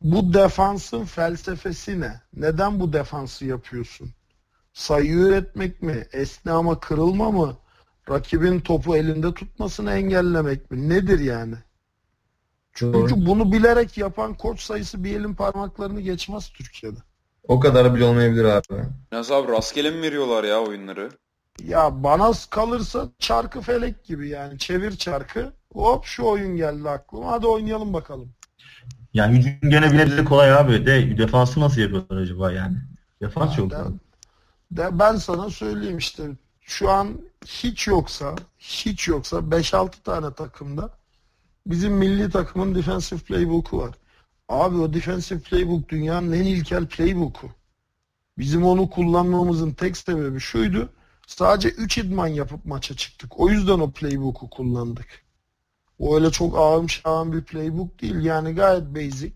Bu 0.00 0.34
defansın 0.34 1.04
felsefesi 1.04 2.00
ne? 2.00 2.20
Neden 2.34 2.80
bu 2.80 2.92
defansı 2.92 3.44
yapıyorsun? 3.44 4.10
Sayı 4.72 5.12
üretmek 5.12 5.82
mi? 5.82 6.06
Esne 6.12 6.52
ama 6.52 6.80
kırılma 6.80 7.30
mı? 7.30 7.56
Rakibin 8.10 8.60
topu 8.60 8.96
elinde 8.96 9.34
tutmasını 9.34 9.92
engellemek 9.92 10.70
mi? 10.70 10.88
Nedir 10.88 11.18
yani? 11.18 11.54
Çünkü 12.72 13.26
bunu 13.26 13.52
bilerek 13.52 13.98
yapan 13.98 14.34
koç 14.34 14.60
sayısı 14.60 15.04
bir 15.04 15.16
elin 15.16 15.34
parmaklarını 15.34 16.00
geçmez 16.00 16.48
Türkiye'de. 16.48 16.98
O 17.48 17.60
kadar 17.60 17.94
bile 17.94 18.04
olmayabilir 18.04 18.44
abi. 18.44 18.64
Yalnız 19.12 19.30
abi 19.30 19.52
rastgele 19.52 19.90
mi 19.90 20.02
veriyorlar 20.02 20.44
ya 20.44 20.60
oyunları? 20.60 21.10
Ya 21.64 22.02
bana 22.02 22.32
kalırsa 22.50 23.08
çarkı 23.18 23.60
felek 23.60 24.04
gibi 24.04 24.28
yani 24.28 24.58
çevir 24.58 24.96
çarkı. 24.96 25.52
Hop 25.72 26.04
şu 26.04 26.24
oyun 26.24 26.56
geldi 26.56 26.88
aklıma. 26.88 27.32
Hadi 27.32 27.46
oynayalım 27.46 27.92
bakalım. 27.92 28.32
Yani 29.14 29.38
hücum 29.38 29.70
gene 29.70 29.92
bile 29.92 30.16
de 30.16 30.24
kolay 30.24 30.52
abi. 30.52 30.86
De 30.86 31.18
defansı 31.18 31.60
nasıl 31.60 31.80
yapıyorlar 31.80 32.16
acaba 32.16 32.52
yani? 32.52 32.76
Defans 33.22 33.56
çok. 33.56 33.70
De, 33.70 33.76
de 34.70 34.98
ben 34.98 35.16
sana 35.16 35.50
söyleyeyim 35.50 35.98
işte 35.98 36.22
şu 36.60 36.90
an 36.90 37.08
hiç 37.46 37.86
yoksa 37.86 38.34
hiç 38.58 39.08
yoksa 39.08 39.36
5-6 39.36 39.90
tane 40.04 40.34
takımda 40.34 40.90
bizim 41.66 41.92
milli 41.92 42.30
takımın 42.30 42.74
defensive 42.74 43.20
playbook'u 43.20 43.78
var. 43.78 43.94
Abi 44.52 44.76
o 44.76 44.94
defensive 44.94 45.38
playbook 45.40 45.88
dünyanın 45.88 46.32
en 46.32 46.44
ilkel 46.44 46.86
playbook'u. 46.86 47.50
Bizim 48.38 48.64
onu 48.64 48.90
kullanmamızın 48.90 49.72
tek 49.72 49.96
sebebi 49.96 50.40
şuydu. 50.40 50.92
Sadece 51.26 51.68
3 51.68 51.98
idman 51.98 52.26
yapıp 52.26 52.64
maça 52.64 52.96
çıktık. 52.96 53.40
O 53.40 53.48
yüzden 53.48 53.78
o 53.78 53.90
playbook'u 53.90 54.50
kullandık. 54.50 55.24
O 55.98 56.14
öyle 56.14 56.30
çok 56.30 56.58
ağım 56.58 56.90
şağım 56.90 57.32
bir 57.32 57.44
playbook 57.44 58.02
değil. 58.02 58.24
Yani 58.24 58.54
gayet 58.54 58.94
basic. 58.94 59.34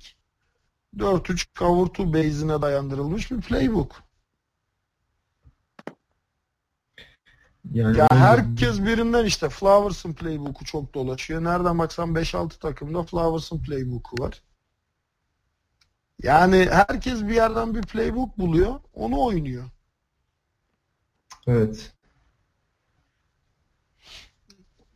4-3 0.96 1.46
cover 1.54 1.86
2 1.86 2.12
base'ine 2.12 2.62
dayandırılmış 2.62 3.30
bir 3.30 3.40
playbook. 3.40 4.02
Yani 7.72 7.98
ya 7.98 8.06
herkes 8.10 8.80
birinden 8.80 9.24
işte 9.24 9.48
Flowers'ın 9.48 10.12
playbook'u 10.12 10.64
çok 10.64 10.94
dolaşıyor. 10.94 11.44
Nereden 11.44 11.78
baksan 11.78 12.14
5-6 12.14 12.58
takımda 12.58 13.02
Flowers'ın 13.02 13.58
playbook'u 13.58 14.22
var. 14.22 14.42
Yani 16.22 16.68
herkes 16.70 17.22
bir 17.22 17.34
yerden 17.34 17.74
bir 17.74 17.82
playbook 17.82 18.38
buluyor, 18.38 18.80
onu 18.94 19.22
oynuyor. 19.22 19.64
Evet. 21.46 21.92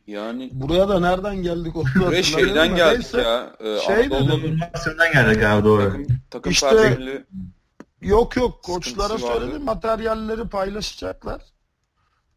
Yani 0.07 0.49
Buraya 0.53 0.89
da 0.89 0.99
nereden 0.99 1.35
geldik 1.35 1.75
buraya 1.75 2.23
şeyden 2.23 2.75
geldik 2.75 2.97
neyse. 3.13 3.21
ya. 3.21 3.55
E, 3.59 3.79
şey 3.79 3.95
Anadolu'nun 3.95 4.59
geldik 5.13 5.43
abi 5.43 5.65
doğru. 5.65 5.81
takım, 5.91 6.07
takım 6.29 6.51
İşte- 6.51 6.69
personeli 6.69 7.25
Yok 8.01 8.35
yok 8.35 8.63
koçlara 8.63 9.17
söyledim 9.17 9.63
materyalleri 9.63 10.49
paylaşacaklar. 10.49 11.41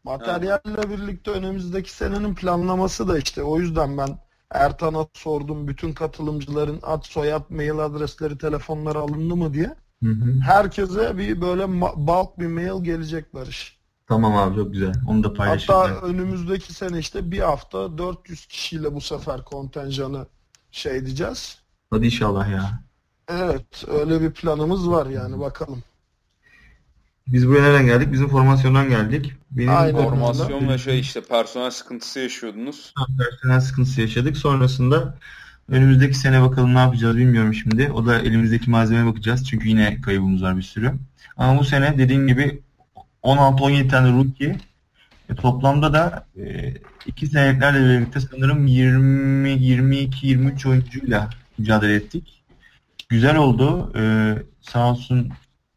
Materyalle 0.03 0.89
birlikte 0.89 1.31
önümüzdeki 1.31 1.91
senenin 1.91 2.35
planlaması 2.35 3.07
da 3.07 3.17
işte 3.17 3.43
o 3.43 3.59
yüzden 3.59 3.97
ben 3.97 4.19
Ertan'a 4.51 5.07
sordum 5.13 5.67
bütün 5.67 5.93
katılımcıların 5.93 6.79
ad 6.83 7.03
soyad 7.03 7.43
mail 7.49 7.79
adresleri 7.79 8.37
telefonları 8.37 8.99
alındı 8.99 9.35
mı 9.35 9.53
diye. 9.53 9.75
Hı 10.03 10.09
hı. 10.09 10.39
Herkese 10.39 11.17
bir 11.17 11.41
böyle 11.41 11.67
bulk 12.07 12.39
bir 12.39 12.47
mail 12.47 12.83
gelecek 12.83 13.33
Barış. 13.33 13.77
Tamam 14.07 14.37
abi 14.37 14.55
çok 14.55 14.73
güzel. 14.73 14.93
Onu 15.07 15.23
da 15.23 15.27
Hatta 15.27 15.37
paylaşacağım. 15.37 16.01
önümüzdeki 16.03 16.73
sene 16.73 16.99
işte 16.99 17.31
bir 17.31 17.39
hafta 17.39 17.97
400 17.97 18.45
kişiyle 18.45 18.93
bu 18.95 19.01
sefer 19.01 19.45
kontenjanı 19.45 20.27
şey 20.71 21.05
diyeceğiz. 21.05 21.59
Hadi 21.89 22.05
inşallah 22.05 22.49
ya. 22.51 22.79
Evet 23.27 23.85
öyle 23.87 24.21
bir 24.21 24.31
planımız 24.31 24.89
var 24.89 25.05
yani 25.05 25.39
bakalım. 25.39 25.83
Biz 27.27 27.47
buraya 27.47 27.61
nereden 27.61 27.85
geldik? 27.85 28.11
Bizim 28.11 28.27
formasyondan 28.27 28.89
geldik. 28.89 29.33
Benim 29.51 29.75
Aynen. 29.75 30.03
formasyon 30.03 30.69
ve 30.69 30.77
şey 30.77 30.99
işte 30.99 31.21
personel 31.21 31.71
sıkıntısı 31.71 32.19
yaşıyordunuz. 32.19 32.93
personel 33.17 33.61
sıkıntısı 33.61 34.01
yaşadık. 34.01 34.37
Sonrasında 34.37 35.17
önümüzdeki 35.69 36.17
sene 36.17 36.41
bakalım 36.41 36.75
ne 36.75 36.79
yapacağız 36.79 37.17
bilmiyorum 37.17 37.53
şimdi. 37.53 37.91
O 37.91 38.05
da 38.05 38.19
elimizdeki 38.19 38.69
malzemeye 38.69 39.05
bakacağız. 39.05 39.47
Çünkü 39.49 39.69
yine 39.69 40.01
kaybımız 40.01 40.43
var 40.43 40.57
bir 40.57 40.61
sürü. 40.61 40.93
Ama 41.37 41.59
bu 41.59 41.63
sene 41.63 41.97
dediğim 41.97 42.27
gibi 42.27 42.61
16-17 43.23 43.87
tane 43.87 44.11
rookie. 44.11 44.57
E, 45.29 45.35
toplamda 45.35 45.93
da 45.93 46.27
e, 46.37 46.73
iki 47.05 47.27
senetlerle 47.27 47.79
birlikte 47.79 48.19
sanırım 48.19 48.67
20 48.67 49.49
22 49.49 50.27
23 50.27 50.65
oyuncuyla 50.65 51.29
mücadele 51.57 51.95
ettik. 51.95 52.43
Güzel 53.09 53.37
oldu. 53.37 53.93
E, 53.97 54.03
sağ 54.61 54.91
olsun 54.91 55.29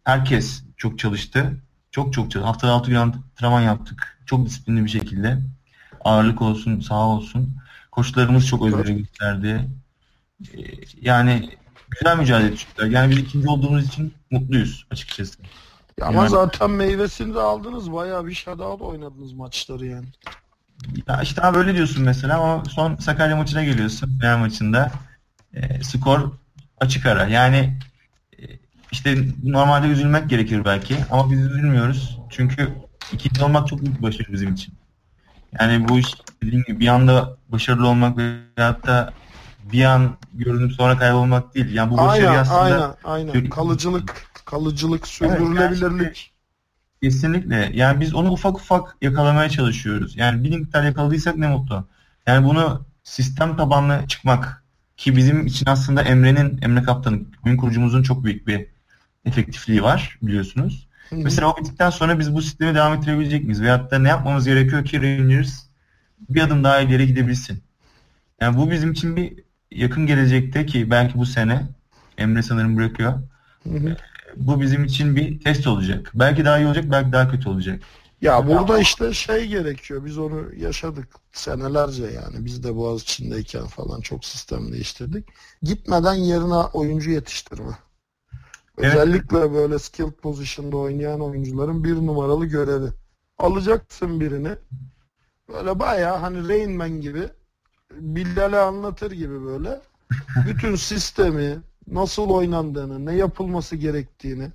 herkes 0.05 0.67
çok 0.78 0.98
çalıştı. 0.98 1.60
Çok 1.90 2.12
çok 2.12 2.30
çalıştı. 2.30 2.46
Haftada 2.46 2.72
6 2.72 2.90
gün 2.90 2.96
antrenman 2.96 3.60
yaptık. 3.60 4.18
Çok 4.26 4.46
disiplinli 4.46 4.84
bir 4.84 4.90
şekilde. 4.90 5.38
Ağırlık 6.04 6.42
olsun, 6.42 6.80
sağ 6.80 7.06
olsun. 7.08 7.56
Koçlarımız 7.92 8.46
çok 8.46 8.66
özveri 8.66 8.96
gösterdi. 8.96 9.68
E, 10.54 10.58
yani 11.00 11.50
güzel 11.90 12.18
mücadele 12.18 12.52
ettiler. 12.52 12.86
Yani 12.86 13.10
biz 13.10 13.18
ikinci 13.18 13.48
olduğumuz 13.48 13.86
için 13.86 14.14
mutluyuz 14.30 14.86
açıkçası. 14.90 15.42
Ya 15.98 16.06
Ama 16.06 16.18
Yani- 16.18 16.30
zaten 16.30 16.70
meyvesini 16.70 17.34
de 17.34 17.40
aldınız. 17.40 17.92
Bayağı 17.92 18.26
bir 18.26 18.34
shutout 18.34 18.80
oynadınız 18.82 19.32
maçları 19.32 19.86
yani. 19.86 20.06
Ya 21.08 21.22
işte 21.22 21.42
abi 21.42 21.58
öyle 21.58 21.74
diyorsun 21.74 22.04
mesela 22.04 22.38
ama 22.40 22.64
son 22.64 22.96
Sakarya 22.96 23.36
maçına 23.36 23.64
geliyorsun. 23.64 24.18
Fener 24.20 24.38
maçında. 24.38 24.92
E, 25.54 25.82
skor 25.84 26.32
açık 26.80 27.06
ara. 27.06 27.26
Yani 27.26 27.78
işte 28.93 29.18
normalde 29.45 29.86
üzülmek 29.86 30.30
gerekir 30.30 30.64
belki 30.64 30.97
ama 31.11 31.30
biz 31.30 31.41
üzülmüyoruz. 31.41 32.18
Çünkü 32.30 32.68
ikinci 33.12 33.45
olmak 33.45 33.68
çok 33.68 33.82
büyük 33.82 34.03
başarı 34.03 34.32
bizim 34.32 34.55
için. 34.55 34.74
Yani 35.61 35.89
bu 35.89 35.99
iş 35.99 36.07
dediğim 36.43 36.64
gibi 36.64 36.80
bir 36.80 36.89
anda 36.89 37.36
başarılı 37.49 37.89
olmak 37.89 38.18
veyahut 38.18 38.86
da 38.86 39.12
bir 39.72 39.84
an 39.84 40.16
görünüp 40.34 40.72
sonra 40.72 40.99
kaybolmak 40.99 41.55
değil. 41.55 41.74
Yani 41.74 41.91
bu 41.91 41.97
başarı 41.97 42.28
Aynen, 42.28 42.41
aslında 42.41 42.61
aynen, 42.61 42.95
aynen. 43.05 43.32
Yürü- 43.32 43.51
Kalıcılık, 43.51 44.26
kalıcılık, 44.45 45.20
yani 45.22 45.32
sürdürülebilirlik. 45.32 46.32
Kesinlikle. 47.03 47.70
Yani 47.74 48.01
biz 48.01 48.14
onu 48.14 48.30
ufak 48.30 48.57
ufak 48.57 48.97
yakalamaya 49.03 49.49
çalışıyoruz. 49.49 50.16
Yani 50.16 50.45
bir 50.45 50.59
miktar 50.59 50.84
yakaladıysak 50.84 51.36
ne 51.36 51.49
mutlu. 51.49 51.89
Yani 52.26 52.47
bunu 52.47 52.86
sistem 53.05 53.57
tabanlı 53.57 54.05
çıkmak 54.09 54.64
ki 54.97 55.16
bizim 55.16 55.47
için 55.47 55.66
aslında 55.66 56.03
Emre'nin, 56.03 56.59
Emre 56.62 56.82
Kaptan'ın, 56.82 57.28
oyun 57.47 57.57
kurucumuzun 57.57 58.03
çok 58.03 58.24
büyük 58.24 58.47
bir 58.47 58.66
efektifliği 59.24 59.82
var 59.82 60.18
biliyorsunuz. 60.22 60.88
Hı 61.10 61.16
hı. 61.16 61.20
Mesela 61.20 61.52
o 61.52 61.56
bittikten 61.56 61.90
sonra 61.90 62.18
biz 62.18 62.34
bu 62.34 62.42
sistemi 62.42 62.74
devam 62.74 62.94
ettirebilecek 62.94 63.44
miyiz? 63.44 63.62
Veyahut 63.62 63.90
da 63.90 63.98
ne 63.98 64.08
yapmamız 64.08 64.44
gerekiyor 64.44 64.84
ki 64.84 65.02
Rangers 65.02 65.62
bir 66.28 66.42
adım 66.42 66.64
daha 66.64 66.80
ileri 66.80 67.06
gidebilsin? 67.06 67.62
Yani 68.40 68.56
bu 68.56 68.70
bizim 68.70 68.92
için 68.92 69.16
bir 69.16 69.44
yakın 69.70 70.06
gelecekte 70.06 70.66
ki 70.66 70.90
belki 70.90 71.18
bu 71.18 71.26
sene 71.26 71.68
Emre 72.18 72.42
sanırım 72.42 72.76
bırakıyor. 72.76 73.12
Hı 73.62 73.78
hı. 73.78 73.96
Bu 74.36 74.60
bizim 74.60 74.84
için 74.84 75.16
bir 75.16 75.40
test 75.40 75.66
olacak. 75.66 76.10
Belki 76.14 76.44
daha 76.44 76.58
iyi 76.58 76.66
olacak, 76.66 76.84
belki 76.90 77.12
daha 77.12 77.30
kötü 77.30 77.48
olacak. 77.48 77.82
Ya 78.20 78.46
burada 78.46 78.78
işte 78.78 79.12
şey 79.12 79.46
gerekiyor. 79.46 80.04
Biz 80.04 80.18
onu 80.18 80.54
yaşadık 80.56 81.08
senelerce 81.32 82.04
yani. 82.04 82.44
Biz 82.44 82.64
de 82.64 82.76
Boğaziçi'ndeyken 82.76 83.66
falan 83.66 84.00
çok 84.00 84.24
sistem 84.24 84.72
değiştirdik. 84.72 85.28
Gitmeden 85.62 86.14
yerine 86.14 86.54
oyuncu 86.54 87.10
yetiştirme. 87.10 87.72
Evet. 88.78 88.94
Özellikle 88.94 89.54
böyle 89.54 89.78
skilled 89.78 90.12
position'da 90.12 90.76
oynayan 90.76 91.20
oyuncuların 91.20 91.84
bir 91.84 91.94
numaralı 91.94 92.46
görevi. 92.46 92.88
Alacaksın 93.38 94.20
birini. 94.20 94.50
Böyle 95.48 95.78
bayağı 95.78 96.16
hani 96.16 96.48
Rain 96.48 96.76
Man 96.76 97.00
gibi 97.00 97.28
Billal'e 97.92 98.58
anlatır 98.58 99.12
gibi 99.12 99.44
böyle 99.44 99.80
bütün 100.46 100.76
sistemi 100.76 101.58
nasıl 101.86 102.30
oynandığını, 102.30 103.06
ne 103.06 103.14
yapılması 103.16 103.76
gerektiğini 103.76 104.50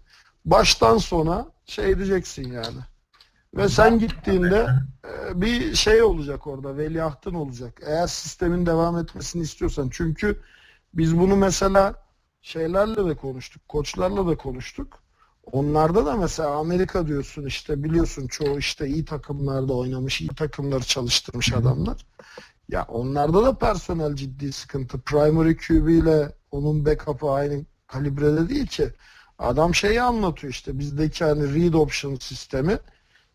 baştan 0.45 0.97
sona 0.97 1.47
şey 1.65 1.97
diyeceksin 1.97 2.51
yani. 2.51 2.79
Ve 3.55 3.69
sen 3.69 3.99
gittiğinde 3.99 4.67
e, 5.05 5.41
bir 5.41 5.75
şey 5.75 6.03
olacak 6.03 6.47
orada, 6.47 6.77
veliahtın 6.77 7.33
olacak. 7.33 7.81
Eğer 7.85 8.07
sistemin 8.07 8.65
devam 8.65 8.97
etmesini 8.97 9.43
istiyorsan. 9.43 9.89
Çünkü 9.91 10.39
biz 10.93 11.19
bunu 11.19 11.35
mesela 11.35 12.02
şeylerle 12.43 13.05
de 13.05 13.15
konuştuk, 13.15 13.69
koçlarla 13.69 14.27
da 14.27 14.37
konuştuk. 14.37 14.99
Onlarda 15.43 16.05
da 16.05 16.17
mesela 16.17 16.49
Amerika 16.49 17.07
diyorsun 17.07 17.45
işte 17.45 17.83
biliyorsun 17.83 18.27
çoğu 18.27 18.59
işte 18.59 18.87
iyi 18.87 19.05
takımlarda 19.05 19.73
oynamış, 19.73 20.21
iyi 20.21 20.29
takımları 20.29 20.83
çalıştırmış 20.83 21.53
adamlar. 21.53 22.05
Ya 22.69 22.85
onlarda 22.89 23.43
da 23.43 23.57
personel 23.57 24.15
ciddi 24.15 24.51
sıkıntı. 24.51 25.01
Primary 25.01 25.55
QB 25.55 25.89
ile 25.89 26.35
onun 26.51 26.85
backup'ı 26.85 27.31
aynı 27.31 27.65
kalibrede 27.87 28.49
değil 28.49 28.67
ki. 28.67 28.89
Adam 29.39 29.75
şeyi 29.75 30.01
anlatıyor 30.01 30.53
işte 30.53 30.79
bizdeki 30.79 31.23
hani 31.25 31.55
read 31.55 31.73
option 31.73 32.15
sistemi 32.15 32.79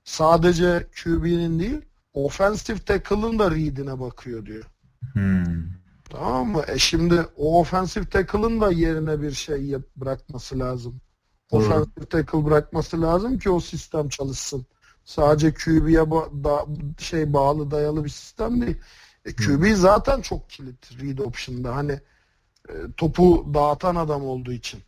sadece 0.04 0.86
QB'nin 1.04 1.60
değil 1.60 1.80
offensive 2.14 2.78
tackle'ın 2.78 3.38
da 3.38 3.50
read'ine 3.50 4.00
bakıyor 4.00 4.46
diyor. 4.46 4.64
Hmm. 5.12 5.77
Tamam 6.10 6.48
mı? 6.48 6.62
E 6.68 6.78
şimdi 6.78 7.26
o 7.36 7.60
offensive 7.60 8.04
tackle'ın 8.08 8.60
da 8.60 8.72
yerine 8.72 9.22
bir 9.22 9.30
şey 9.30 9.64
yap, 9.64 9.82
bırakması 9.96 10.58
lazım. 10.58 11.00
Offensive 11.50 12.04
tackle 12.10 12.44
bırakması 12.44 13.02
lazım 13.02 13.38
ki 13.38 13.50
o 13.50 13.60
sistem 13.60 14.08
çalışsın. 14.08 14.66
Sadece 15.04 15.54
QB'ye 15.54 16.00
ba- 16.00 16.44
da, 16.44 16.66
şey 16.98 17.32
bağlı 17.32 17.70
dayalı 17.70 18.04
bir 18.04 18.08
sistem 18.08 18.60
değil. 18.60 18.76
E, 19.24 19.36
QB 19.36 19.74
zaten 19.74 20.20
çok 20.20 20.50
kilit 20.50 21.02
read 21.02 21.18
option'da. 21.18 21.76
Hani 21.76 22.00
e, 22.68 22.72
topu 22.96 23.50
dağıtan 23.54 23.96
adam 23.96 24.24
olduğu 24.26 24.52
için. 24.52 24.80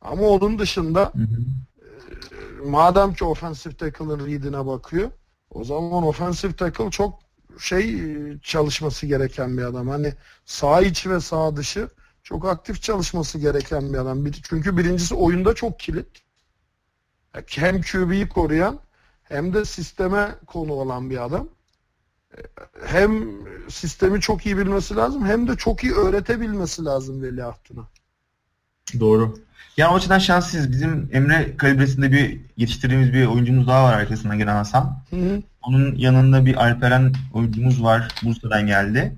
Ama 0.00 0.22
onun 0.22 0.58
dışında 0.58 1.12
Hı 1.14 1.18
hı. 1.18 2.68
madem 2.70 3.14
ki 3.14 3.24
offensive 3.24 3.74
tackle'ın 3.74 4.26
read'ine 4.26 4.66
bakıyor 4.66 5.10
o 5.50 5.64
zaman 5.64 6.02
offensive 6.02 6.52
tackle 6.52 6.90
çok 6.90 7.27
şey 7.58 7.94
e, 7.94 8.38
çalışması 8.42 9.06
gereken 9.06 9.58
bir 9.58 9.62
adam. 9.62 9.88
Hani 9.88 10.14
sağ 10.44 10.80
içi 10.80 11.10
ve 11.10 11.20
sağ 11.20 11.56
dışı 11.56 11.88
çok 12.22 12.44
aktif 12.48 12.82
çalışması 12.82 13.38
gereken 13.38 13.92
bir 13.92 13.98
adam. 13.98 14.24
Çünkü 14.42 14.76
birincisi 14.76 15.14
oyunda 15.14 15.54
çok 15.54 15.80
kilit. 15.80 16.22
Hem 17.46 17.82
QB'yi 17.82 18.28
koruyan 18.28 18.80
hem 19.22 19.54
de 19.54 19.64
sisteme 19.64 20.34
konu 20.46 20.72
olan 20.72 21.10
bir 21.10 21.24
adam. 21.24 21.48
E, 22.38 22.40
Hem 22.86 23.24
sistemi 23.68 24.20
çok 24.20 24.46
iyi 24.46 24.58
bilmesi 24.58 24.96
lazım 24.96 25.26
hem 25.26 25.48
de 25.48 25.56
çok 25.56 25.84
iyi 25.84 25.92
öğretebilmesi 25.92 26.84
lazım 26.84 27.22
Veliahtuna. 27.22 27.88
Doğru. 29.00 29.34
Ya 29.76 29.90
o 29.92 29.94
açıdan 29.94 30.18
şanslıyız. 30.18 30.72
Bizim 30.72 31.10
Emre 31.12 31.56
kalibresinde 31.56 32.12
bir 32.12 32.40
yetiştirdiğimiz 32.56 33.12
bir 33.12 33.26
oyuncumuz 33.26 33.66
daha 33.66 33.84
var 33.84 33.92
arkasından 33.94 34.38
gelen 34.38 34.54
Hasan. 34.54 35.04
Hı 35.10 35.16
hı. 35.16 35.42
Onun 35.68 35.94
yanında 35.94 36.46
bir 36.46 36.64
Alperen 36.64 37.12
oyuncumuz 37.34 37.82
var. 37.82 38.08
Bursa'dan 38.24 38.66
geldi. 38.66 39.12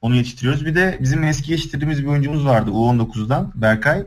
Onu 0.00 0.16
yetiştiriyoruz. 0.16 0.66
Bir 0.66 0.74
de 0.74 0.98
bizim 1.00 1.24
eski 1.24 1.52
yetiştirdiğimiz 1.52 2.02
bir 2.02 2.08
oyuncumuz 2.08 2.44
vardı 2.44 2.70
U19'dan. 2.70 3.52
Berkay. 3.54 4.06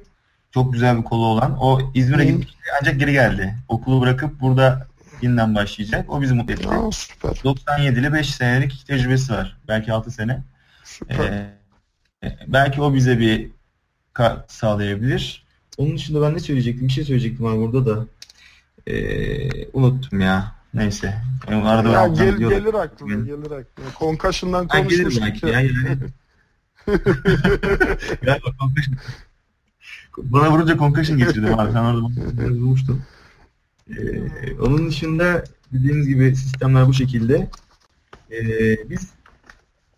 Çok 0.52 0.74
güzel 0.74 0.98
bir 0.98 1.04
kolu 1.04 1.26
olan. 1.26 1.58
O 1.60 1.92
İzmir'e 1.94 2.26
gitmişti 2.26 2.58
ancak 2.82 3.00
geri 3.00 3.12
geldi. 3.12 3.56
Okulu 3.68 4.02
bırakıp 4.02 4.42
burada 4.42 4.88
yeniden 5.22 5.56
başlayacak. 5.56 6.10
O 6.10 6.22
bizi 6.22 6.34
mutlu 6.34 6.54
etti. 6.54 6.70
Aa, 6.70 6.92
süper. 6.92 7.30
97'li 7.30 8.14
5 8.14 8.36
senelik 8.36 8.88
tecrübesi 8.88 9.34
var. 9.34 9.58
Belki 9.68 9.94
6 9.94 10.12
sene. 10.12 10.44
Süper. 10.84 11.32
Ee, 11.32 12.28
e, 12.28 12.38
belki 12.48 12.82
o 12.82 12.94
bize 12.94 13.20
bir 13.20 13.50
katkı 14.14 14.56
sağlayabilir. 14.56 15.46
Onun 15.78 15.96
dışında 15.96 16.22
ben 16.22 16.34
ne 16.34 16.40
söyleyecektim? 16.40 16.88
Bir 16.88 16.94
şey 16.94 17.04
söyleyecektim 17.04 17.46
abi 17.46 17.58
burada 17.58 17.86
da. 17.86 18.06
Ee, 18.88 19.68
unuttum 19.74 20.22
ya. 20.22 20.63
Neyse. 20.74 21.22
Yani 21.50 21.64
arada 21.64 21.90
ya 21.90 22.08
gel, 22.08 22.38
gelir 22.38 22.74
aklına, 22.74 23.26
gelir 23.26 23.52
aklına. 23.52 23.88
Concussion'dan 24.00 24.68
konuşmuştuk 24.68 25.24
belki 25.24 25.46
ya. 25.46 25.60
Yani. 25.60 25.72
ya 28.28 28.40
concussion. 28.60 28.98
Bana 30.18 30.52
vurunca 30.52 30.78
concussion 30.78 31.18
geçirdim 31.18 31.60
abi. 31.60 31.72
Sen 31.72 31.84
orada 31.84 32.02
vurmuştun. 32.02 33.02
Ee, 33.90 33.94
onun 34.60 34.88
dışında 34.88 35.44
dediğimiz 35.74 36.08
gibi 36.08 36.36
sistemler 36.36 36.88
bu 36.88 36.94
şekilde. 36.94 37.50
Ee, 38.32 38.90
biz 38.90 39.10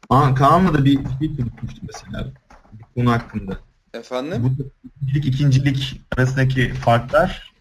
Kaan'la 0.09 0.73
da 0.73 0.86
bir 0.86 0.95
şey 0.95 1.36
konuşmuştuk 1.36 1.84
mesela 1.84 2.32
bu 2.73 2.93
konu 2.95 3.11
hakkında. 3.11 3.59
Efendim? 3.93 4.43
Bu 4.43 4.63
ikincilik, 5.01 5.26
ikincilik 5.26 6.01
arasındaki 6.17 6.73
farklar 6.73 7.55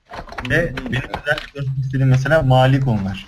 ve 0.50 0.72
benim 0.76 0.92
özellikle 0.92 1.60
görmek 1.60 1.78
istediğim 1.78 2.08
mesela 2.08 2.42
mali 2.42 2.80
konular. 2.80 3.26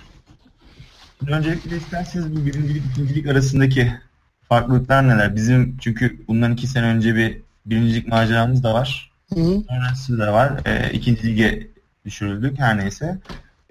Şimdi 1.18 1.32
öncelikle 1.32 1.76
isterseniz 1.76 2.36
bu 2.36 2.46
birincilik, 2.46 2.82
ikincilik 2.92 3.26
arasındaki 3.26 3.92
farklılıklar 4.48 5.08
neler? 5.08 5.36
Bizim 5.36 5.78
çünkü 5.78 6.26
bundan 6.28 6.52
iki 6.52 6.66
sene 6.66 6.86
önce 6.86 7.14
bir 7.14 7.40
birincilik 7.66 8.08
maceramız 8.08 8.62
da 8.62 8.74
var. 8.74 9.10
Hı 9.34 9.40
hı. 9.40 9.62
Sonrası 9.68 10.18
da 10.18 10.32
var. 10.32 10.66
E, 10.66 10.92
ikinci 10.92 11.22
lige 11.26 11.68
düşürüldük 12.04 12.58
her 12.58 12.78
neyse. 12.78 13.18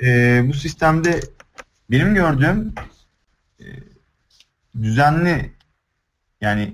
E, 0.04 0.42
bu 0.48 0.54
sistemde 0.54 1.20
benim 1.92 2.16
gördüğüm 2.16 2.74
e, 3.60 3.66
düzenli 4.82 5.52
yani 6.42 6.74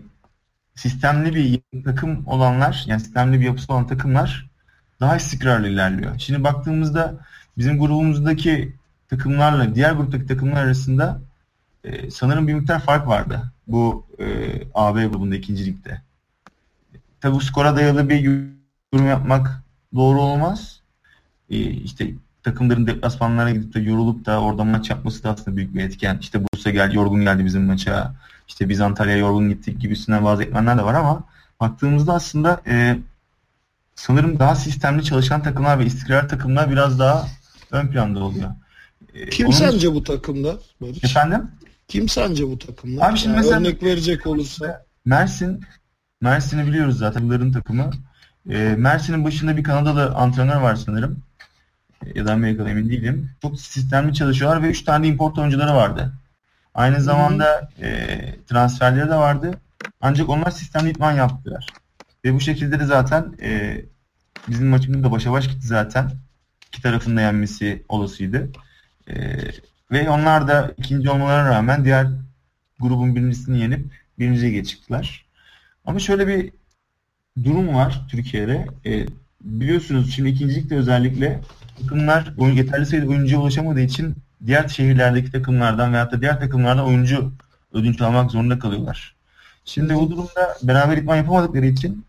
sistemli 0.76 1.36
bir 1.74 1.84
takım 1.84 2.28
olanlar 2.28 2.84
yani 2.88 3.00
sistemli 3.00 3.40
bir 3.40 3.46
yapısı 3.46 3.74
olan 3.74 3.88
takımlar 3.88 4.51
daha 5.02 5.16
istikrarlı 5.16 5.68
ilerliyor. 5.68 6.20
Şimdi 6.20 6.44
baktığımızda 6.44 7.16
bizim 7.58 7.80
grubumuzdaki 7.80 8.76
takımlarla 9.10 9.76
diğer 9.76 9.92
gruptaki 9.92 10.26
takımlar 10.26 10.64
arasında 10.66 11.22
e, 11.84 12.12
sanırım 12.12 12.48
bir 12.48 12.54
miktar 12.54 12.80
fark 12.80 13.08
vardı 13.08 13.52
bu 13.68 14.06
e, 14.20 14.26
AB 14.74 15.06
grubunda 15.06 15.36
ikinci 15.36 15.66
ligde. 15.66 16.02
Tabi 17.22 17.44
skora 17.44 17.76
dayalı 17.76 18.10
bir 18.10 18.20
yorum 18.20 19.08
yapmak 19.08 19.64
doğru 19.96 20.22
olmaz. 20.22 20.82
E, 21.50 21.58
işte 21.60 22.14
takımların 22.44 22.88
deplasmanlara 22.88 23.52
gidip 23.52 23.74
de 23.74 23.80
yorulup 23.80 24.26
da 24.26 24.42
orada 24.42 24.64
maç 24.64 24.90
yapması 24.90 25.24
da 25.24 25.30
aslında 25.30 25.58
büyük 25.58 25.76
bir 25.76 25.84
etken. 25.84 26.18
İşte 26.22 26.44
Bursa 26.44 26.70
gel 26.70 26.94
yorgun 26.94 27.22
geldi 27.22 27.46
bizim 27.46 27.66
maça. 27.66 28.14
İşte 28.48 28.70
biz 28.70 28.82
Antalya'ya 28.82 29.20
yorgun 29.20 29.50
gittik 29.50 29.82
gibisinden 29.82 30.26
bazı 30.26 30.44
etmenler 30.44 30.78
de 30.78 30.84
var 30.84 30.94
ama 30.94 31.24
baktığımızda 31.60 32.14
aslında 32.14 32.62
e, 32.68 32.98
sanırım 34.02 34.40
daha 34.40 34.56
sistemli 34.56 35.04
çalışan 35.04 35.44
takımlar 35.44 35.80
ve 35.80 35.86
istikrar 35.86 36.30
takımlar 36.30 36.72
biraz 36.72 37.00
daha 37.00 37.28
ön 37.72 37.88
planda 37.88 38.24
oluyor. 38.24 38.50
E, 39.14 39.30
Kim 39.30 39.48
onun... 39.48 39.56
sence 39.56 39.94
bu 39.94 40.04
takımda? 40.04 40.58
Barış? 40.82 41.04
Efendim? 41.04 41.52
Kim 41.88 42.10
sence 42.10 42.48
bu 42.48 42.60
takımda? 42.60 43.06
Abi 43.06 43.18
şimdi 43.18 43.36
yani 43.36 43.44
mesela 43.44 43.60
örnek 43.60 43.84
verecek 43.84 44.28
olursa. 44.28 44.86
Mersin, 45.06 45.62
Mersin'i 46.22 46.68
biliyoruz 46.68 46.98
zaten 46.98 47.24
bunların 47.24 47.52
takımı. 47.52 47.92
E, 48.50 48.76
Mersin'in 48.78 49.26
başında 49.26 49.58
bir 49.58 49.64
Kanadalı 49.64 50.16
antrenör 50.16 50.62
var 50.62 50.76
sanırım. 50.76 51.24
E, 52.06 52.20
ya 52.20 52.26
da 52.26 52.34
Amerikalı 52.34 52.70
emin 52.70 52.90
değilim. 52.90 53.30
Çok 53.42 53.62
sistemli 53.62 54.14
çalışıyorlar 54.14 54.64
ve 54.64 54.70
3 54.70 54.84
tane 54.84 55.08
import 55.08 55.38
oyuncuları 55.38 55.76
vardı. 55.76 56.14
Aynı 56.74 57.02
zamanda 57.02 57.70
e, 57.82 58.20
transferleri 58.50 59.10
de 59.10 59.16
vardı. 59.16 59.52
Ancak 60.02 60.30
onlar 60.30 60.52
sistemli 60.52 60.90
itman 60.90 61.12
yaptılar. 61.12 61.68
Ve 62.26 62.34
bu 62.34 62.40
şekilde 62.40 62.80
de 62.80 62.86
zaten 62.86 63.34
e, 63.42 63.82
bizim 64.48 64.68
maçımız 64.68 65.04
da 65.04 65.12
başa 65.12 65.32
baş 65.32 65.48
gitti 65.48 65.68
zaten. 65.68 66.12
İki 66.68 66.82
tarafın 66.82 67.18
da 67.18 67.22
yenmesi 67.22 67.84
olasıydı. 67.90 68.52
E, 69.08 69.38
ve 69.92 70.10
onlar 70.10 70.48
da 70.48 70.74
ikinci 70.78 71.10
olmalarına 71.10 71.50
rağmen 71.50 71.86
diğer 71.86 72.08
grubun 72.80 73.16
birincisini 73.16 73.60
yenip 73.60 73.86
birinciye 74.20 74.52
geçtiler. 74.52 75.26
Ama 75.86 76.00
şöyle 76.00 76.28
bir 76.28 76.52
durum 77.44 77.76
var 77.76 78.02
Türkiye'de. 78.12 78.68
E, 78.86 79.06
biliyorsunuz 79.42 80.14
şimdi 80.16 80.30
ikincilikte 80.30 80.76
özellikle 80.76 81.42
takımlar 81.82 82.34
oyun, 82.38 82.56
yeterli 82.56 82.86
sayıda 82.86 83.08
oyuncuya 83.08 83.42
ulaşamadığı 83.42 83.82
için 83.82 84.16
diğer 84.46 84.68
şehirlerdeki 84.68 85.32
takımlardan 85.32 85.94
veyahut 85.94 86.12
da 86.12 86.22
diğer 86.22 86.40
takımlardan 86.40 86.86
oyuncu 86.86 87.32
ödünç 87.74 88.02
almak 88.02 88.32
zorunda 88.32 88.60
kalıyorlar. 88.60 89.16
Şimdi 89.66 89.96
bu 89.96 90.12
durumda 90.12 90.58
beraber 90.64 90.98
idman 90.98 91.16
yapamadıkları 91.16 91.66
için 91.66 92.06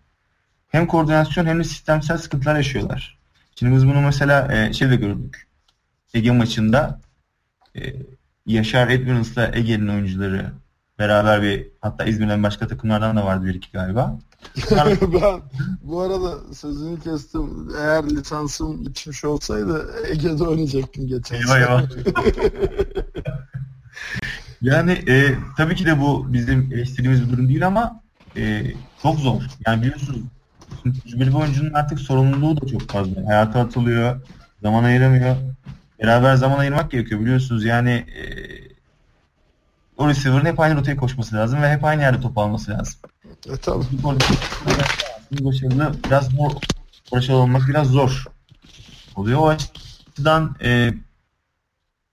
hem 0.73 0.87
koordinasyon 0.87 1.47
hem 1.47 1.59
de 1.59 1.65
sistemsel 1.65 2.19
sıkıntılar 2.19 2.57
yaşıyorlar. 2.57 3.19
Şimdi 3.55 3.77
biz 3.77 3.87
bunu 3.87 4.01
mesela 4.01 4.55
e, 4.55 4.73
şeyde 4.73 4.97
gördük. 4.97 5.49
Ege 6.15 6.31
maçında 6.31 7.01
e, 7.77 7.81
Yaşar 8.47 8.89
Edmonds'la 8.89 9.51
Ege'nin 9.55 9.89
oyuncuları 9.89 10.53
beraber 10.99 11.43
bir 11.43 11.69
hatta 11.81 12.05
İzmir'den 12.05 12.43
başka 12.43 12.69
takımlardan 12.69 13.17
da 13.17 13.25
vardı 13.25 13.47
bir 13.47 13.55
iki 13.55 13.73
galiba. 13.73 14.19
ben 14.71 15.41
bu 15.83 16.01
arada 16.01 16.55
sözünü 16.55 17.01
kestim. 17.01 17.69
Eğer 17.79 18.11
lisansım 18.11 18.83
içmiş 18.83 19.25
olsaydı 19.25 19.95
Ege'de 20.09 20.45
oynayacaktım 20.45 21.07
geçen 21.07 21.37
eyvah, 21.37 21.59
eyvah. 21.59 21.83
yani 24.63 24.93
e, 24.93 25.35
tabii 25.57 25.75
ki 25.75 25.87
de 25.87 26.01
bu 26.01 26.33
bizim 26.33 26.83
istediğimiz 26.83 27.27
bir 27.27 27.33
durum 27.33 27.49
değil 27.49 27.67
ama 27.67 28.01
e, 28.37 28.75
çok 29.03 29.19
zor. 29.19 29.43
Yani 29.67 29.83
biliyorsunuz 29.83 30.23
tecrübeli 30.83 31.29
bir 31.29 31.35
oyuncunun 31.35 31.73
artık 31.73 32.01
sorumluluğu 32.01 32.61
da 32.61 32.67
çok 32.67 32.91
fazla. 32.91 33.27
Hayata 33.27 33.61
atılıyor, 33.61 34.21
zaman 34.63 34.85
ayıramıyor. 34.85 35.37
Beraber 36.03 36.35
zaman 36.35 36.59
ayırmak 36.59 36.91
gerekiyor 36.91 37.21
biliyorsunuz. 37.21 37.65
Yani 37.65 37.91
e, 37.91 38.23
o 39.97 40.09
receiver'ın 40.09 40.45
hep 40.45 40.61
aynı 40.61 40.77
rotaya 40.77 40.97
koşması 40.97 41.37
lazım 41.37 41.63
ve 41.63 41.73
hep 41.73 41.85
aynı 41.85 42.03
yerde 42.03 42.21
top 42.21 42.39
alması 42.39 42.71
lazım. 42.71 42.95
E 43.49 43.57
tabii. 43.57 43.85
Başarılı 45.41 45.95
biraz 46.07 46.27
zor, 46.27 46.51
başarılı 47.13 47.41
olmak 47.43 47.69
biraz 47.69 47.87
zor 47.87 48.25
oluyor. 49.17 49.41
O 49.41 49.49
açıdan 49.49 50.57
e, 50.63 50.95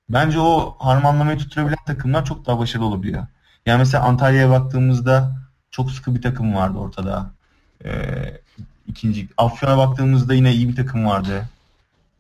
bence 0.10 0.40
o 0.40 0.76
harmanlamayı 0.80 1.38
tutturabilen 1.38 1.86
takımlar 1.86 2.26
çok 2.26 2.46
daha 2.46 2.60
başarılı 2.60 2.86
olabiliyor. 2.86 3.28
Yani 3.66 3.78
mesela 3.78 4.04
Antalya'ya 4.04 4.50
baktığımızda 4.50 5.36
çok 5.72 5.92
sıkı 5.92 6.16
bir 6.16 6.22
takım 6.22 6.56
vardı 6.56 6.78
ortada. 6.78 7.32
E, 7.86 7.92
ikinci 8.90 9.28
Afyon'a 9.38 9.78
baktığımızda 9.78 10.34
yine 10.34 10.54
iyi 10.54 10.70
bir 10.70 10.76
takım 10.76 11.06
vardı. 11.06 11.46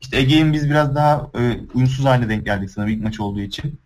İşte 0.02 0.18
Ege'nin 0.18 0.54
biz 0.54 0.70
biraz 0.70 0.96
daha 0.96 1.28
e, 1.40 1.60
uyumsuz 1.74 2.06
haline 2.06 2.30
denk 2.30 2.46
geldik 2.46 2.72
sanırım 2.72 2.94
ilk 2.94 3.04
maç 3.04 3.20
olduğu 3.20 3.42
için. 3.42 3.80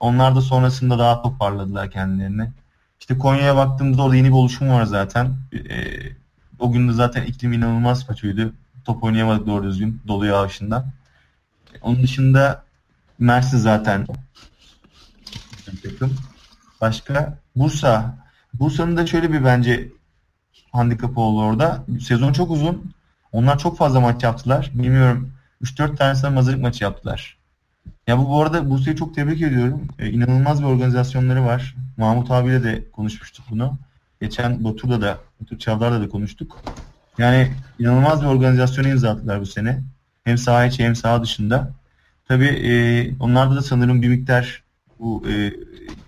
Onlar 0.00 0.36
da 0.36 0.40
sonrasında 0.40 0.98
daha 0.98 1.22
toparladılar 1.22 1.90
kendilerini. 1.90 2.50
İşte 3.00 3.18
Konya'ya 3.18 3.56
baktığımızda 3.56 4.02
orada 4.02 4.16
yeni 4.16 4.28
bir 4.28 4.32
oluşum 4.32 4.68
var 4.68 4.84
zaten. 4.84 5.36
E, 5.70 5.86
o 6.58 6.72
gün 6.72 6.88
de 6.88 6.92
zaten 6.92 7.22
iklim 7.22 7.52
inanılmaz 7.52 8.06
kötüydü. 8.06 8.52
Top 8.84 9.04
oynayamadık 9.04 9.46
doğru 9.46 9.64
düzgün 9.64 10.02
dolu 10.08 10.26
yağışından. 10.26 10.86
Onun 11.82 12.02
dışında 12.02 12.64
Mersin 13.18 13.58
zaten 13.58 14.06
takım. 15.82 16.16
Başka 16.80 17.38
Bursa. 17.56 18.18
Bursa'nın 18.54 18.96
da 18.96 19.06
şöyle 19.06 19.32
bir 19.32 19.44
bence 19.44 19.88
handikapı 20.78 21.20
oldu 21.20 21.42
orada. 21.42 21.84
Sezon 22.00 22.32
çok 22.32 22.50
uzun. 22.50 22.92
Onlar 23.32 23.58
çok 23.58 23.78
fazla 23.78 24.00
maç 24.00 24.22
yaptılar. 24.22 24.70
Bilmiyorum 24.74 25.32
3-4 25.62 25.96
tanesine 25.96 26.30
hazırlık 26.30 26.62
maçı 26.62 26.84
yaptılar. 26.84 27.38
Ya 28.06 28.18
bu 28.18 28.28
bu 28.28 28.42
arada 28.42 28.70
Bursa'yı 28.70 28.96
çok 28.96 29.14
tebrik 29.14 29.42
ediyorum. 29.42 29.88
Ee, 29.98 30.10
inanılmaz 30.10 30.60
bir 30.60 30.66
organizasyonları 30.66 31.44
var. 31.44 31.74
Mahmut 31.96 32.30
abiyle 32.30 32.64
de 32.64 32.84
konuşmuştuk 32.92 33.44
bunu. 33.50 33.78
Geçen 34.20 34.64
Batur'da 34.64 35.00
da, 35.00 35.18
Batur 35.40 35.58
Çavdar'da 35.58 36.00
da 36.00 36.08
konuştuk. 36.08 36.58
Yani 37.18 37.52
inanılmaz 37.78 38.22
bir 38.22 38.26
organizasyonu 38.26 38.88
imza 38.88 39.10
attılar 39.10 39.40
bu 39.40 39.46
sene. 39.46 39.82
Hem 40.24 40.38
saha 40.38 40.64
içi 40.64 40.84
hem 40.84 40.96
saha 40.96 41.22
dışında. 41.22 41.70
Tabii 42.28 42.46
e, 42.46 42.72
onlarda 43.20 43.56
da 43.56 43.62
sanırım 43.62 44.02
bir 44.02 44.08
miktar 44.08 44.62
bu 44.98 45.24
e, 45.28 45.52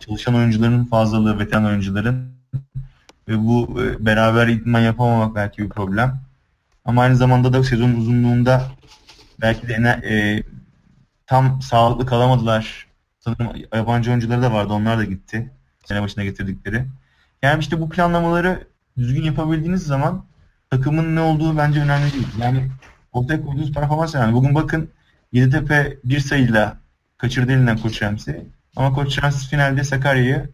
çalışan 0.00 0.34
oyuncuların 0.34 0.84
fazlalığı, 0.84 1.38
veteran 1.38 1.64
oyuncuların 1.64 2.30
ve 3.31 3.39
bu 3.39 3.83
e, 3.83 4.07
beraber 4.07 4.49
idman 4.49 4.81
yapamamak 4.81 5.35
belki 5.35 5.62
bir 5.62 5.68
problem. 5.68 6.20
Ama 6.85 7.03
aynı 7.03 7.16
zamanda 7.16 7.53
da 7.53 7.64
sezon 7.64 7.91
uzunluğunda 7.93 8.62
belki 9.41 9.68
de 9.68 9.74
e, 9.74 10.43
tam 11.26 11.62
sağlıklı 11.62 12.07
kalamadılar. 12.07 12.87
Sanırım 13.20 13.47
yabancı 13.74 14.11
oyuncuları 14.11 14.43
da 14.43 14.53
vardı. 14.53 14.72
Onlar 14.72 14.99
da 14.99 15.05
gitti. 15.05 15.51
Sene 15.85 16.03
başına 16.03 16.24
getirdikleri. 16.24 16.87
Yani 17.43 17.61
işte 17.61 17.81
bu 17.81 17.89
planlamaları 17.91 18.66
düzgün 18.97 19.22
yapabildiğiniz 19.22 19.83
zaman 19.83 20.24
takımın 20.70 21.16
ne 21.16 21.20
olduğu 21.20 21.57
bence 21.57 21.81
önemli 21.81 22.12
değil. 22.12 22.28
Yani 22.41 22.70
ortaya 23.12 23.43
koyduğunuz 23.43 23.72
performans 23.72 24.14
yani. 24.14 24.35
Bugün 24.35 24.55
bakın 24.55 24.91
Yeditepe 25.33 25.97
bir 26.05 26.20
sayıyla 26.20 26.76
kaçırdı 27.18 27.53
elinden 27.53 27.78
Koç. 27.78 28.03
Ama 28.76 28.93
Koç 28.93 29.20
finalde 29.51 29.85
Sakarya'yı 29.85 30.49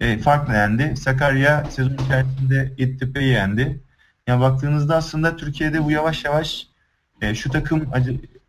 e, 0.00 0.18
farkla 0.18 0.56
yendi. 0.56 0.96
Sakarya 0.96 1.64
sezon 1.70 1.94
içerisinde 1.94 2.72
Yeditepe'yi 2.78 3.32
yendi. 3.32 3.82
Yani 4.26 4.40
baktığınızda 4.40 4.96
aslında 4.96 5.36
Türkiye'de 5.36 5.84
bu 5.84 5.90
yavaş 5.90 6.24
yavaş 6.24 6.66
e, 7.20 7.34
şu 7.34 7.50
takım 7.50 7.90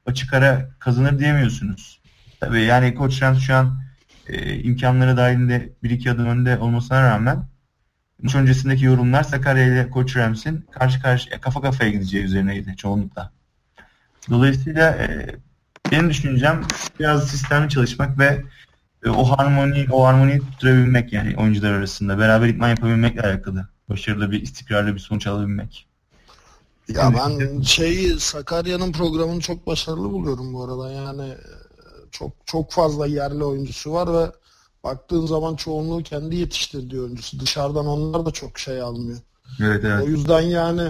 açık 0.05 0.33
ara 0.33 0.69
kazanır 0.79 1.19
diyemiyorsunuz. 1.19 2.01
Tabii 2.39 2.61
yani 2.61 2.95
Koç 2.95 3.21
Rams 3.21 3.39
şu 3.39 3.55
an 3.55 3.81
e, 4.27 4.55
imkanları 4.55 5.17
dahilinde 5.17 5.69
bir 5.83 5.89
iki 5.89 6.11
adım 6.11 6.25
önde 6.25 6.57
olmasına 6.57 7.01
rağmen 7.01 7.45
maç 8.21 8.35
öncesindeki 8.35 8.85
yorumlar 8.85 9.23
Sakarya 9.23 9.65
ile 9.65 9.89
Koç 9.89 10.17
Rams'in 10.17 10.65
karşı 10.71 11.01
karşıya 11.01 11.41
kafa 11.41 11.61
kafaya 11.61 11.91
gideceği 11.91 12.23
üzerineydi 12.23 12.75
çoğunlukla. 12.77 13.31
Dolayısıyla 14.29 14.91
e, 14.91 15.35
benim 15.91 16.09
düşüncem 16.09 16.61
biraz 16.99 17.27
sistemli 17.27 17.69
çalışmak 17.69 18.19
ve 18.19 18.41
o 19.09 19.37
harmoni 19.37 19.87
o 19.91 20.05
harmoniyi 20.05 20.39
tutturabilmek 20.39 21.13
yani 21.13 21.35
oyuncular 21.37 21.71
arasında 21.71 22.17
beraber 22.17 22.47
idman 22.47 22.69
yapabilmekle 22.69 23.21
alakalı. 23.21 23.67
Başarılı 23.89 24.31
bir 24.31 24.41
istikrarlı 24.41 24.93
bir 24.93 24.99
sonuç 24.99 25.27
alabilmek. 25.27 25.87
Ya 26.87 27.13
ben 27.13 27.61
şeyi 27.61 28.19
Sakarya'nın 28.19 28.91
programını 28.91 29.39
çok 29.39 29.67
başarılı 29.67 30.11
buluyorum 30.11 30.53
bu 30.53 30.63
arada. 30.63 30.91
Yani 30.91 31.29
e, 31.29 31.37
çok 32.11 32.31
çok 32.45 32.71
fazla 32.71 33.07
yerli 33.07 33.43
oyuncusu 33.43 33.93
var 33.93 34.13
ve 34.13 34.31
baktığın 34.83 35.25
zaman 35.25 35.55
çoğunluğu 35.55 36.03
kendi 36.03 36.35
yetiştirdiği 36.35 37.01
oyuncusu. 37.01 37.39
Dışarıdan 37.39 37.87
onlar 37.87 38.25
da 38.25 38.31
çok 38.31 38.59
şey 38.59 38.81
almıyor. 38.81 39.19
Evet, 39.61 39.85
evet. 39.85 40.03
O 40.03 40.07
yüzden 40.07 40.41
yani 40.41 40.89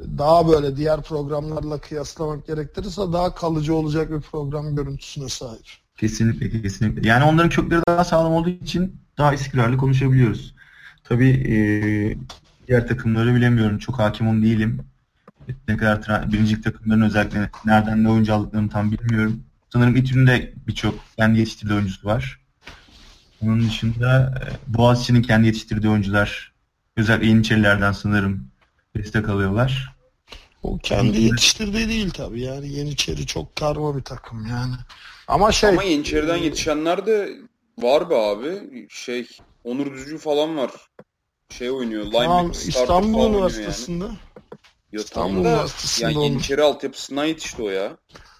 daha 0.00 0.48
böyle 0.48 0.76
diğer 0.76 1.02
programlarla 1.02 1.78
kıyaslamak 1.78 2.46
gerektirirse 2.46 3.02
daha 3.12 3.34
kalıcı 3.34 3.74
olacak 3.74 4.10
bir 4.10 4.20
program 4.20 4.76
görüntüsüne 4.76 5.28
sahip. 5.28 5.66
Kesinlikle 5.98 6.62
kesinlikle. 6.62 7.08
Yani 7.08 7.24
onların 7.24 7.50
kökleri 7.50 7.82
daha 7.88 8.04
sağlam 8.04 8.32
olduğu 8.32 8.48
için 8.48 8.96
daha 9.18 9.34
istikrarlı 9.34 9.76
konuşabiliyoruz. 9.76 10.54
Tabii 11.04 11.30
e, 11.30 11.56
diğer 12.68 12.88
takımları 12.88 13.34
bilemiyorum. 13.34 13.78
Çok 13.78 13.98
hakim 13.98 14.28
on 14.28 14.42
değilim. 14.42 14.80
Ne 15.68 15.76
kadar 15.76 16.32
birincilik 16.32 16.64
takımların 16.64 17.02
özellikle 17.02 17.50
nereden 17.64 18.04
ne 18.04 18.10
oyuncu 18.10 18.34
aldıklarını 18.34 18.68
tam 18.68 18.92
bilmiyorum. 18.92 19.40
Sanırım 19.72 19.96
İTÜ'nün 19.96 20.54
birçok 20.66 20.94
kendi 21.16 21.38
yetiştirdiği 21.38 21.76
oyuncusu 21.76 22.08
var. 22.08 22.40
Onun 23.40 23.60
dışında 23.68 24.34
e, 24.42 24.74
Boğaziçi'nin 24.74 25.22
kendi 25.22 25.46
yetiştirdiği 25.46 25.92
oyuncular 25.92 26.52
özellikle 26.96 27.26
Yeniçerilerden 27.26 27.92
sanırım 27.92 28.48
destek 28.96 29.28
alıyorlar. 29.28 29.94
O 30.62 30.78
kendi 30.78 31.20
yetiştirdiği 31.20 31.88
değil 31.88 32.10
tabii 32.10 32.40
yani 32.40 32.68
Yeniçeri 32.68 33.26
çok 33.26 33.56
karma 33.56 33.96
bir 33.96 34.02
takım 34.02 34.46
yani. 34.46 34.74
Ama 35.28 35.52
şey 35.52 35.70
Ama 35.70 35.82
Yeniçeri'den 35.82 36.36
yetişenler 36.36 37.06
de 37.06 37.38
var 37.78 38.10
be 38.10 38.16
abi. 38.16 38.86
Şey 38.90 39.28
Onur 39.64 39.92
Düzcü 39.92 40.18
falan 40.18 40.56
var. 40.56 40.70
Şey 41.50 41.70
oynuyor. 41.70 42.06
Tamam, 42.12 42.50
İstanbul 42.50 43.30
Üniversitesi'nde. 43.30 44.04
Yani. 44.04 44.16
Ya 44.92 45.00
İstanbul 45.00 45.44
da 45.44 45.66
yani 46.00 46.24
Yeniçeri 46.24 46.62
altyapısından 46.62 47.24
yetişti 47.24 47.62
o 47.62 47.68
ya. 47.68 47.96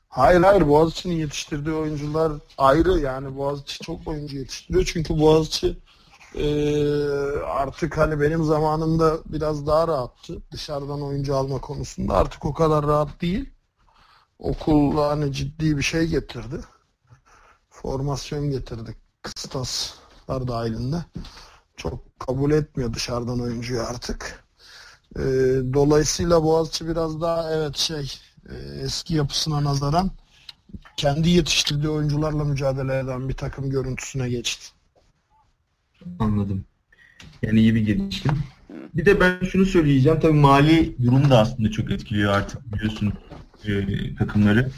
Hayır 0.08 0.40
hayır 0.40 0.68
Boğaziçi'nin 0.68 1.14
yetiştirdiği 1.14 1.74
oyuncular 1.74 2.32
ayrı 2.58 2.98
yani 2.98 3.36
Boğaziçi 3.36 3.78
çok 3.78 4.08
oyuncu 4.08 4.36
yetiştiriyor 4.38 4.84
çünkü 4.84 5.18
Boğaziçi 5.18 5.76
e, 6.34 6.46
artık 7.46 7.98
hani 7.98 8.20
benim 8.20 8.44
zamanımda 8.44 9.18
biraz 9.26 9.66
daha 9.66 9.88
rahattı 9.88 10.42
dışarıdan 10.52 11.02
oyuncu 11.02 11.36
alma 11.36 11.60
konusunda 11.60 12.14
artık 12.14 12.44
o 12.44 12.54
kadar 12.54 12.86
rahat 12.86 13.20
değil 13.20 13.50
okul 14.38 14.96
hani 14.98 15.32
ciddi 15.32 15.76
bir 15.76 15.82
şey 15.82 16.06
getirdi 16.06 16.56
formasyon 17.82 18.50
getirdi 18.50 18.96
kıstaslar 19.22 20.48
dahilinde 20.48 20.96
çok 21.76 22.20
kabul 22.20 22.50
etmiyor 22.50 22.94
dışarıdan 22.94 23.40
oyuncuyu 23.40 23.80
artık 23.80 24.44
e, 25.16 25.22
dolayısıyla 25.72 26.42
Boğaziçi 26.42 26.88
biraz 26.88 27.20
daha 27.20 27.52
evet 27.52 27.76
şey 27.76 28.12
e, 28.48 28.54
eski 28.82 29.14
yapısına 29.14 29.64
nazaran 29.64 30.10
kendi 30.96 31.30
yetiştirdiği 31.30 31.88
oyuncularla 31.88 32.44
mücadele 32.44 32.98
eden 32.98 33.28
bir 33.28 33.34
takım 33.34 33.70
görüntüsüne 33.70 34.28
geçti. 34.28 34.66
Anladım. 36.18 36.64
Yani 37.42 37.60
iyi 37.60 37.74
bir 37.74 37.80
gelişim. 37.80 38.32
Bir 38.94 39.06
de 39.06 39.20
ben 39.20 39.44
şunu 39.44 39.66
söyleyeceğim. 39.66 40.20
Tabii 40.20 40.32
mali 40.32 40.96
durum 41.06 41.30
da 41.30 41.38
aslında 41.38 41.70
çok 41.70 41.90
etkiliyor 41.90 42.32
artık 42.32 42.72
biliyorsun 42.72 43.12
e, 43.64 44.14
takımları. 44.14 44.70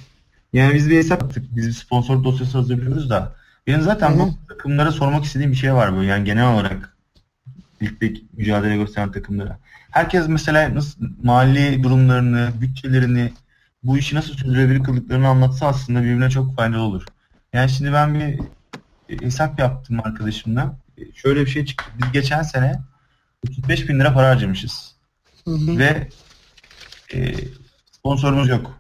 Yani 0.53 0.74
biz 0.74 0.90
bir 0.90 0.96
hesap 0.96 1.22
yaptık. 1.22 1.44
Biz 1.57 1.66
bir 1.66 1.72
sponsor 1.72 2.24
dosyası 2.24 2.59
hazırlıyoruz 2.59 3.11
da. 3.11 3.34
Benim 3.66 3.80
zaten 3.80 4.11
Hı-hı. 4.11 4.18
bu 4.18 4.34
takımlara 4.48 4.92
sormak 4.92 5.24
istediğim 5.24 5.53
bir 5.53 5.57
şey 5.57 5.74
var 5.74 5.96
bu. 5.96 6.03
Yani 6.03 6.24
genel 6.24 6.55
olarak 6.55 6.96
ligde 7.82 8.12
mücadele 8.32 8.76
gösteren 8.76 9.12
takımlara. 9.12 9.59
Herkes 9.90 10.28
mesela 10.28 10.74
nasıl 10.74 11.01
mali 11.22 11.82
durumlarını, 11.82 12.51
bütçelerini, 12.61 13.32
bu 13.82 13.98
işi 13.98 14.16
nasıl 14.16 14.34
sürdürebilir 14.34 14.82
kıldıklarını 14.82 15.28
anlatsa 15.28 15.66
aslında 15.66 16.03
birbirine 16.03 16.30
çok 16.30 16.57
faydalı 16.57 16.80
olur. 16.80 17.05
Yani 17.53 17.70
şimdi 17.70 17.92
ben 17.92 18.14
bir 18.14 18.40
hesap 19.22 19.59
yaptım 19.59 20.01
arkadaşımla. 20.05 20.76
Şöyle 21.14 21.40
bir 21.40 21.51
şey 21.51 21.64
çıktı. 21.64 21.84
Biz 21.98 22.12
geçen 22.12 22.42
sene 22.42 22.80
35 23.48 23.88
bin 23.88 24.01
lira 24.01 24.14
para 24.14 24.28
harcamışız. 24.28 24.94
Hı 25.44 25.51
hı. 25.51 25.78
Ve 25.78 26.09
e, 27.14 27.34
sponsorumuz 27.92 28.48
yok. 28.48 28.79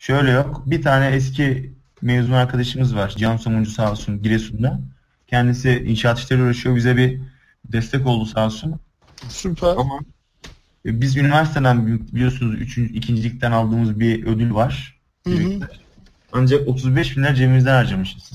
Şöyle 0.00 0.30
yok. 0.30 0.62
Bir 0.66 0.82
tane 0.82 1.06
eski 1.06 1.72
mezun 2.02 2.32
arkadaşımız 2.32 2.96
var. 2.96 3.14
Can 3.18 3.36
Somuncu 3.36 3.70
sağ 3.70 3.90
olsun 3.90 4.22
Giresun'da. 4.22 4.80
Kendisi 5.26 5.84
inşaat 5.86 6.18
işleri 6.18 6.42
uğraşıyor. 6.42 6.76
Bize 6.76 6.96
bir 6.96 7.20
destek 7.64 8.06
oldu 8.06 8.26
sağ 8.26 8.46
olsun. 8.46 8.80
Süper. 9.28 9.68
Ama 9.68 9.98
e, 10.86 11.00
biz 11.00 11.16
üniversiteden 11.16 11.86
biliyorsunuz 12.12 12.60
3. 12.60 12.78
ikincilikten 12.78 13.52
aldığımız 13.52 14.00
bir 14.00 14.26
ödül 14.26 14.54
var. 14.54 15.00
Hı 15.26 15.30
hı. 15.30 15.60
Ancak 16.32 16.68
35 16.68 17.16
bin 17.16 17.22
lira 17.22 17.34
cebimizden 17.34 17.74
harcamışız. 17.74 18.32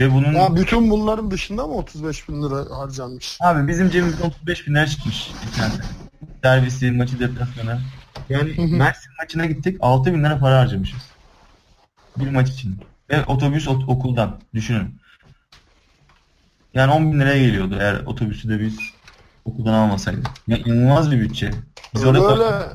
Ve 0.00 0.12
bunun... 0.12 0.32
Ya 0.32 0.56
bütün 0.56 0.90
bunların 0.90 1.30
dışında 1.30 1.66
mı 1.66 1.74
35 1.74 2.28
bin 2.28 2.42
lira 2.42 2.78
harcanmış? 2.78 3.38
Abi 3.40 3.68
bizim 3.68 3.90
cebimizden 3.90 4.26
35 4.26 4.66
bin 4.66 4.74
lira 4.74 4.86
çıkmış. 4.86 5.30
Servisi, 6.42 6.90
maçı, 6.90 7.20
deplasmanı. 7.20 7.80
Yani. 8.28 8.76
Mersin 8.76 9.12
maçına 9.22 9.46
gittik 9.46 9.76
6 9.80 10.14
bin 10.14 10.24
lira 10.24 10.38
para 10.38 10.58
harcamışız. 10.58 11.02
Bir 12.16 12.30
maç 12.30 12.50
için. 12.50 12.76
Ve 13.10 13.24
otobüs 13.24 13.68
okuldan 13.68 14.40
düşünün. 14.54 15.00
Yani 16.74 16.92
10 16.92 17.12
bin 17.12 17.20
liraya 17.20 17.38
geliyordu 17.38 17.76
eğer 17.80 18.00
otobüsü 18.06 18.48
de 18.48 18.60
biz 18.60 18.78
okuldan 19.44 19.72
almasaydı. 19.72 20.20
Ya 20.46 20.58
inanılmaz 20.58 21.10
bir 21.10 21.20
bütçe. 21.20 21.50
Biz 21.94 22.04
orada 22.04 22.72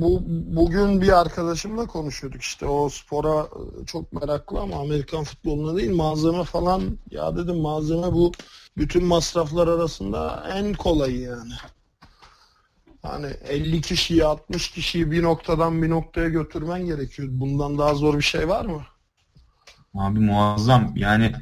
bu, 0.00 0.22
bugün 0.28 1.00
bir 1.00 1.20
arkadaşımla 1.20 1.86
konuşuyorduk 1.86 2.42
işte 2.42 2.66
o 2.66 2.88
spora 2.88 3.40
e, 3.40 3.86
çok 3.86 4.12
meraklı 4.12 4.60
ama 4.60 4.76
Amerikan 4.76 5.24
futboluna 5.24 5.76
değil 5.76 5.94
malzeme 5.94 6.44
falan 6.44 6.82
ya 7.10 7.36
dedim 7.36 7.56
malzeme 7.56 8.12
bu 8.12 8.32
bütün 8.76 9.04
masraflar 9.04 9.68
arasında 9.68 10.44
en 10.54 10.74
kolayı 10.74 11.20
yani. 11.20 11.52
Hani 13.02 13.26
50 13.48 13.80
kişiyi 13.80 14.24
60 14.24 14.70
kişiyi 14.70 15.10
bir 15.10 15.22
noktadan 15.22 15.82
bir 15.82 15.90
noktaya 15.90 16.28
götürmen 16.28 16.86
gerekiyor. 16.86 17.28
Bundan 17.30 17.78
daha 17.78 17.94
zor 17.94 18.16
bir 18.16 18.22
şey 18.22 18.48
var 18.48 18.64
mı? 18.64 18.82
Abi 19.94 20.18
muazzam. 20.18 20.92
Yani 20.96 21.32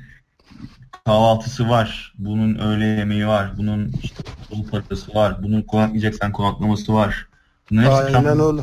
kahvaltısı 1.05 1.69
var. 1.69 2.15
Bunun 2.19 2.55
öğle 2.59 2.85
yemeği 2.85 3.27
var. 3.27 3.59
Bunun 3.59 3.93
işte 4.03 4.23
yol 4.53 4.67
parası 4.67 5.15
var. 5.15 5.43
Bunun 5.43 5.63
konaklayacaksan 5.63 6.33
konaklaması 6.33 6.95
var. 6.95 7.29
Bunun 7.71 7.85
Aynen 7.85 8.41
öyle. 8.41 8.63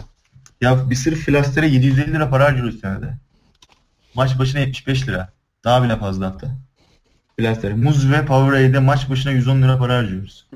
Ya 0.62 0.90
bir 0.90 0.96
sırf 0.96 1.20
filastere 1.20 1.68
750 1.68 2.14
lira 2.14 2.30
para 2.30 2.44
harcıyoruz 2.44 2.80
senede. 2.80 3.18
Maç 4.16 4.40
başına 4.40 4.62
75 4.62 5.08
lira. 5.08 5.34
Daha 5.64 5.84
bile 5.84 5.98
fazla 5.98 6.26
hatta. 6.26 6.48
Filaster. 7.36 7.74
Muz 7.74 8.12
ve 8.12 8.26
Powerade 8.26 8.80
maç 8.80 9.10
başına 9.10 9.32
110 9.32 9.62
lira 9.62 9.78
para 9.78 9.98
harcıyoruz. 9.98 10.48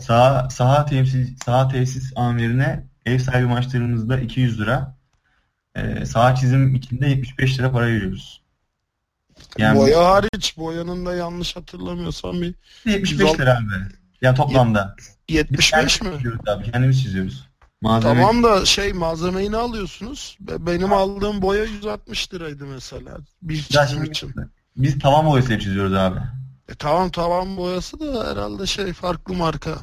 Saha, 0.00 0.50
saha, 0.50 0.86
temsil, 0.86 1.36
saha 1.44 1.68
tesis 1.68 2.12
amirine 2.16 2.86
ev 3.06 3.18
sahibi 3.18 3.46
maçlarımızda 3.46 4.20
200 4.20 4.60
lira. 4.60 4.96
Ee, 5.74 6.06
saha 6.06 6.34
çizim 6.34 6.74
içinde 6.74 7.08
75 7.08 7.58
lira 7.58 7.72
para 7.72 7.86
veriyoruz. 7.86 8.42
Yani, 9.58 9.78
Boya 9.78 10.04
hariç 10.04 10.56
boyanın 10.56 11.06
da 11.06 11.14
yanlış 11.14 11.56
hatırlamıyorsam 11.56 12.42
bir 12.42 12.54
75 12.84 13.40
lira 13.40 13.58
abi. 13.58 13.94
Ya 14.22 14.34
toplamda. 14.34 14.96
75 15.28 16.02
mi? 16.02 16.08
Abi, 16.48 16.70
kendimiz 16.70 17.02
çiziyoruz. 17.02 17.48
Malzeme... 17.80 18.14
Tamam 18.14 18.42
da 18.42 18.64
şey 18.64 18.92
malzemeyi 18.92 19.52
ne 19.52 19.56
alıyorsunuz? 19.56 20.38
Benim 20.40 20.92
aldığım 20.92 21.42
boya 21.42 21.64
160 21.64 22.34
liraydı 22.34 22.66
mesela. 22.66 23.18
Bir 23.42 23.62
çizim 23.62 24.04
için. 24.04 24.34
Biz 24.76 24.98
tavan 24.98 25.26
boyasıyla 25.26 25.60
çiziyoruz 25.60 25.94
abi. 25.94 26.18
E 26.68 26.74
tamam 26.74 27.10
tavan 27.10 27.56
boyası 27.56 28.00
da 28.00 28.30
herhalde 28.30 28.66
şey 28.66 28.92
farklı 28.92 29.34
marka. 29.34 29.74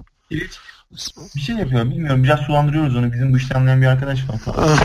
Bir 1.35 1.41
şey 1.41 1.55
yapıyor 1.55 1.85
bilmiyorum 1.85 2.23
biraz 2.23 2.39
sulandırıyoruz 2.39 2.95
onu 2.95 3.13
bizim 3.13 3.33
dışlanlayan 3.33 3.81
bir 3.81 3.87
arkadaş 3.87 4.19
var. 4.29 4.39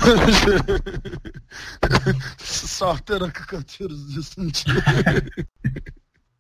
Sahte 2.38 3.20
rakı 3.20 3.46
katıyoruz 3.46 4.12
diyorsun 4.12 4.52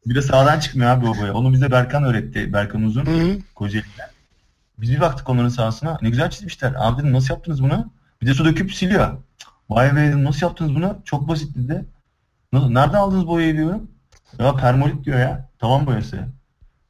bir 0.08 0.14
de 0.14 0.22
sağdan 0.22 0.60
çıkmıyor 0.60 0.90
abi 0.90 1.06
o 1.06 1.16
boya. 1.16 1.34
Onu 1.34 1.52
bize 1.52 1.70
Berkan 1.70 2.04
öğretti. 2.04 2.52
Berkan 2.52 2.82
Uzun 2.82 3.04
Kocaeli'den. 3.54 4.08
Biz 4.78 4.90
bir 4.90 5.00
baktık 5.00 5.28
onların 5.28 5.48
sahasına. 5.48 5.98
Ne 6.02 6.10
güzel 6.10 6.30
çizmişler. 6.30 6.74
Abi 6.76 7.02
dedim 7.02 7.12
nasıl 7.12 7.34
yaptınız 7.34 7.62
bunu? 7.62 7.92
Bir 8.22 8.26
de 8.26 8.34
su 8.34 8.44
döküp 8.44 8.74
siliyor. 8.74 9.16
Vay 9.70 9.96
be 9.96 10.00
dedim 10.00 10.24
nasıl 10.24 10.46
yaptınız 10.46 10.74
bunu? 10.74 10.98
Çok 11.04 11.28
basit 11.28 11.56
dedi. 11.56 11.84
Nereden 12.52 12.98
aldınız 12.98 13.26
boyayı 13.26 13.56
diyorum. 13.56 13.90
Ya 14.38 14.54
permolit 14.56 15.04
diyor 15.04 15.18
ya. 15.18 15.47
Tavan 15.58 15.86
boyası. 15.86 16.28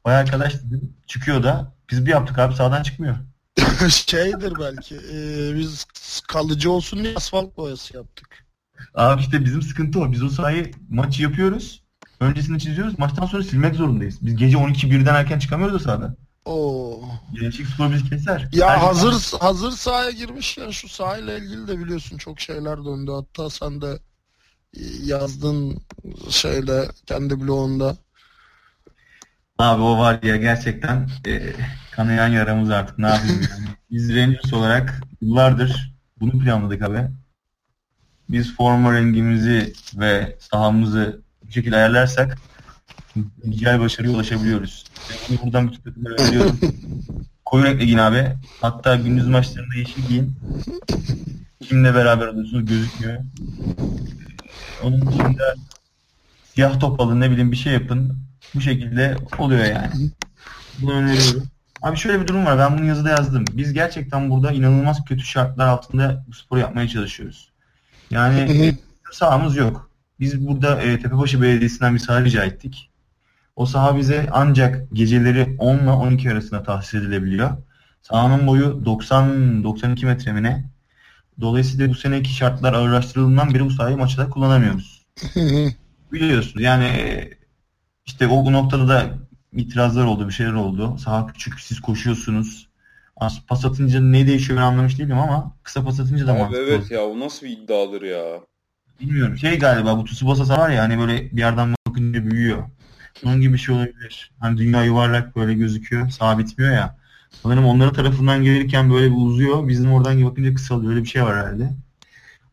Vay 0.05 0.15
arkadaş 0.15 0.53
dedim. 0.53 0.93
Çıkıyor 1.07 1.43
da. 1.43 1.73
Biz 1.91 2.05
bir 2.05 2.11
yaptık 2.11 2.39
abi 2.39 2.55
sağdan 2.55 2.83
çıkmıyor. 2.83 3.15
Şeydir 3.89 4.53
belki. 4.59 4.95
E, 4.95 5.55
biz 5.55 5.85
kalıcı 6.27 6.71
olsun 6.71 7.03
diye 7.03 7.15
asfalt 7.15 7.57
boyası 7.57 7.97
yaptık. 7.97 8.45
Abi 8.95 9.21
işte 9.21 9.45
bizim 9.45 9.61
sıkıntı 9.61 9.99
o. 9.99 10.11
Biz 10.11 10.23
o 10.23 10.29
sahayı 10.29 10.71
maçı 10.89 11.23
yapıyoruz. 11.23 11.83
Öncesini 12.19 12.59
çiziyoruz. 12.59 12.99
Maçtan 12.99 13.25
sonra 13.25 13.43
silmek 13.43 13.75
zorundayız. 13.75 14.17
Biz 14.21 14.35
gece 14.35 14.57
12 14.57 14.91
birden 14.91 15.15
erken 15.15 15.39
çıkamıyoruz 15.39 15.75
o 15.75 15.79
sahada. 15.79 16.15
Oo. 16.45 17.01
Gençlik 17.33 17.67
spor 17.67 17.91
bizi 17.91 18.09
keser. 18.09 18.49
Ya 18.51 18.69
Her 18.69 18.77
hazır 18.77 19.11
zaman... 19.11 19.45
hazır 19.45 19.71
sahaya 19.71 20.11
girmiş 20.11 20.57
ya 20.57 20.71
şu 20.71 20.89
sahayla 20.89 21.37
ilgili 21.37 21.67
de 21.67 21.79
biliyorsun 21.79 22.17
çok 22.17 22.39
şeyler 22.39 22.85
döndü. 22.85 23.11
Hatta 23.11 23.49
sen 23.49 23.81
de 23.81 23.99
yazdın 25.03 25.81
şeyle 26.29 26.89
kendi 27.05 27.39
blogunda. 27.39 27.97
Abi 29.59 29.81
o 29.81 29.97
var 29.97 30.19
ya 30.23 30.37
gerçekten 30.37 31.09
e, 31.27 31.53
kanayan 31.91 32.27
yaramız 32.27 32.69
artık 32.69 32.97
ne 32.99 33.07
yapayım 33.07 33.41
yani. 33.41 33.67
Biz 33.91 34.15
Rangers 34.15 34.53
olarak 34.53 35.01
yıllardır 35.21 35.93
bunu 36.19 36.31
planladık 36.39 36.81
abi. 36.81 37.07
Biz 38.29 38.55
forma 38.55 38.93
rengimizi 38.93 39.73
ve 39.95 40.37
sahamızı 40.39 41.21
bir 41.47 41.53
şekilde 41.53 41.75
ayarlarsak 41.75 42.37
güzel 43.43 43.79
başarıya 43.79 44.13
ulaşabiliyoruz. 44.13 44.85
Ben 45.29 45.37
buradan 45.43 45.67
bütün 45.67 45.81
takımlara 45.81 46.13
öneriyorum. 46.13 46.59
Koyu 47.45 47.63
renkli 47.63 47.85
giyin 47.85 47.97
abi. 47.97 48.35
Hatta 48.61 48.95
gündüz 48.95 49.27
maçlarında 49.27 49.75
yeşil 49.75 50.07
giyin. 50.07 50.35
Kimle 51.61 51.95
beraber 51.95 52.27
olursunuz 52.27 52.65
gözükmüyor. 52.65 53.19
Onun 54.83 55.01
dışında 55.01 55.55
siyah 56.53 56.79
top 56.79 57.01
alın 57.01 57.21
ne 57.21 57.31
bileyim 57.31 57.51
bir 57.51 57.57
şey 57.57 57.73
yapın. 57.73 58.28
Bu 58.55 58.61
şekilde 58.61 59.15
oluyor 59.37 59.65
yani. 59.65 60.11
Bunu 60.81 60.93
öneriyorum. 60.93 61.43
Abi 61.81 61.97
şöyle 61.97 62.21
bir 62.21 62.27
durum 62.27 62.45
var. 62.45 62.57
Ben 62.57 62.77
bunu 62.77 62.85
yazıda 62.85 63.09
yazdım. 63.09 63.45
Biz 63.53 63.73
gerçekten 63.73 64.29
burada 64.29 64.51
inanılmaz 64.51 65.05
kötü 65.05 65.23
şartlar 65.23 65.67
altında 65.67 66.25
bu 66.27 66.33
sporu 66.33 66.59
yapmaya 66.59 66.87
çalışıyoruz. 66.87 67.51
Yani 68.11 68.75
sahamız 69.11 69.55
yok. 69.55 69.89
Biz 70.19 70.47
burada 70.47 70.81
e, 70.81 70.99
Tepebaşı 70.99 71.41
Belediyesi'nden 71.41 71.93
bir 71.95 71.99
saha 71.99 72.23
rica 72.23 72.43
ettik. 72.43 72.89
O 73.55 73.65
saha 73.65 73.97
bize 73.97 74.29
ancak 74.31 74.91
geceleri 74.93 75.55
10 75.59 75.77
ile 75.77 75.89
12 75.89 76.31
arasında 76.31 76.63
tahsis 76.63 76.93
edilebiliyor. 76.93 77.57
Sahanın 78.01 78.47
boyu 78.47 78.81
90-92 78.85 80.05
metre 80.05 80.31
mi 80.33 80.43
ne? 80.43 80.69
Dolayısıyla 81.41 81.89
bu 81.89 81.95
seneki 81.95 82.33
şartlar 82.33 82.73
ağırlaştırıldığından 82.73 83.53
beri 83.53 83.65
bu 83.65 83.69
sahayı 83.69 83.97
maçta 83.97 84.29
kullanamıyoruz. 84.29 85.05
Biliyorsunuz 86.11 86.61
yani 86.63 86.83
e, 86.83 87.38
işte 88.09 88.27
o 88.27 88.53
noktada 88.53 88.87
da 88.87 89.05
itirazlar 89.53 90.05
oldu, 90.05 90.27
bir 90.27 90.33
şeyler 90.33 90.53
oldu. 90.53 90.97
Saha 90.97 91.27
küçük, 91.27 91.59
siz 91.59 91.79
koşuyorsunuz. 91.79 92.69
As 93.17 93.41
pas 93.47 93.65
atınca 93.65 94.01
ne 94.01 94.27
değişiyor 94.27 94.59
ben 94.59 94.63
anlamış 94.63 94.99
değilim 94.99 95.17
ama 95.17 95.55
kısa 95.63 95.83
pas 95.83 95.99
atınca 95.99 96.27
da 96.27 96.31
Abi 96.33 96.39
mantıklı. 96.39 96.63
evet 96.63 96.91
ya 96.91 97.05
o 97.05 97.19
nasıl 97.19 97.45
bir 97.45 97.51
iddiadır 97.51 98.01
ya. 98.01 98.25
Bilmiyorum. 99.01 99.37
Şey 99.37 99.59
galiba 99.59 99.97
bu 99.97 100.05
Tsubasa 100.05 100.57
var 100.57 100.69
ya 100.69 100.83
hani 100.83 100.99
böyle 100.99 101.31
bir 101.31 101.37
yerden 101.37 101.75
bakınca 101.87 102.31
büyüyor. 102.31 102.63
Onun 103.25 103.41
gibi 103.41 103.53
bir 103.53 103.57
şey 103.57 103.75
olabilir. 103.75 104.31
Hani 104.39 104.57
dünya 104.57 104.83
yuvarlak 104.83 105.35
böyle 105.35 105.53
gözüküyor. 105.53 106.09
Sağ 106.09 106.37
bitmiyor 106.39 106.71
ya. 106.73 106.97
Sanırım 107.43 107.65
onların 107.65 107.93
tarafından 107.93 108.43
gelirken 108.43 108.91
böyle 108.93 109.11
bir 109.11 109.17
uzuyor. 109.17 109.67
Bizim 109.67 109.93
oradan 109.93 110.25
bakınca 110.25 110.53
kısalıyor. 110.53 110.91
Öyle 110.91 111.03
bir 111.03 111.09
şey 111.09 111.23
var 111.23 111.35
herhalde. 111.37 111.69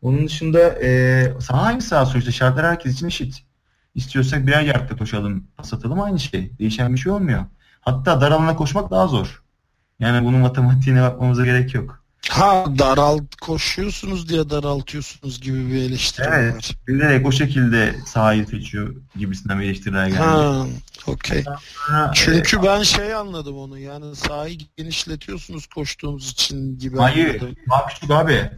Onun 0.01 0.25
dışında 0.27 0.59
e, 0.83 1.33
saha 1.39 1.61
aynı 1.61 1.81
saha 1.81 2.05
sonuçta. 2.05 2.31
Şartlar 2.31 2.65
herkes 2.65 2.93
için 2.93 3.07
eşit. 3.07 3.46
İstiyorsak 3.97 4.47
birer 4.47 4.61
yardta 4.61 4.97
koşalım, 4.97 5.47
pas 5.57 5.73
atalım 5.73 6.01
aynı 6.01 6.19
şey. 6.19 6.51
Değişen 6.59 6.93
bir 6.93 6.99
şey 6.99 7.11
olmuyor. 7.11 7.45
Hatta 7.81 8.21
dar 8.21 8.31
alana 8.31 8.55
koşmak 8.55 8.91
daha 8.91 9.07
zor. 9.07 9.43
Yani 9.99 10.25
bunun 10.25 10.39
matematiğine 10.39 11.01
bakmamıza 11.01 11.45
gerek 11.45 11.73
yok. 11.73 12.03
Ha 12.29 12.65
daralt 12.79 13.35
koşuyorsunuz 13.35 14.29
diye 14.29 14.49
daraltıyorsunuz 14.49 15.41
gibi 15.41 15.71
bir 15.71 15.75
eleştiri 15.75 16.27
evet, 16.29 16.55
var. 16.55 16.71
Bilerek 16.87 17.25
o 17.27 17.31
şekilde 17.31 17.95
sahayı 18.05 18.47
seçiyor 18.47 18.95
gibisinden 19.15 19.59
bir 19.59 19.65
eleştiriler 19.65 20.07
geldi. 20.07 20.17
Ha, 20.19 20.65
okey. 21.07 21.43
Çünkü 22.13 22.57
e, 22.57 22.63
ben 22.63 22.83
şey 22.83 23.13
anladım 23.13 23.57
onu 23.57 23.77
yani 23.77 24.15
sahayı 24.15 24.57
genişletiyorsunuz 24.77 25.67
koştuğumuz 25.67 26.31
için 26.31 26.79
gibi 26.79 26.97
Hayır, 26.97 27.29
anladım. 27.29 27.55
Hayır, 27.69 27.89
küçük 27.89 28.11
abi. 28.11 28.51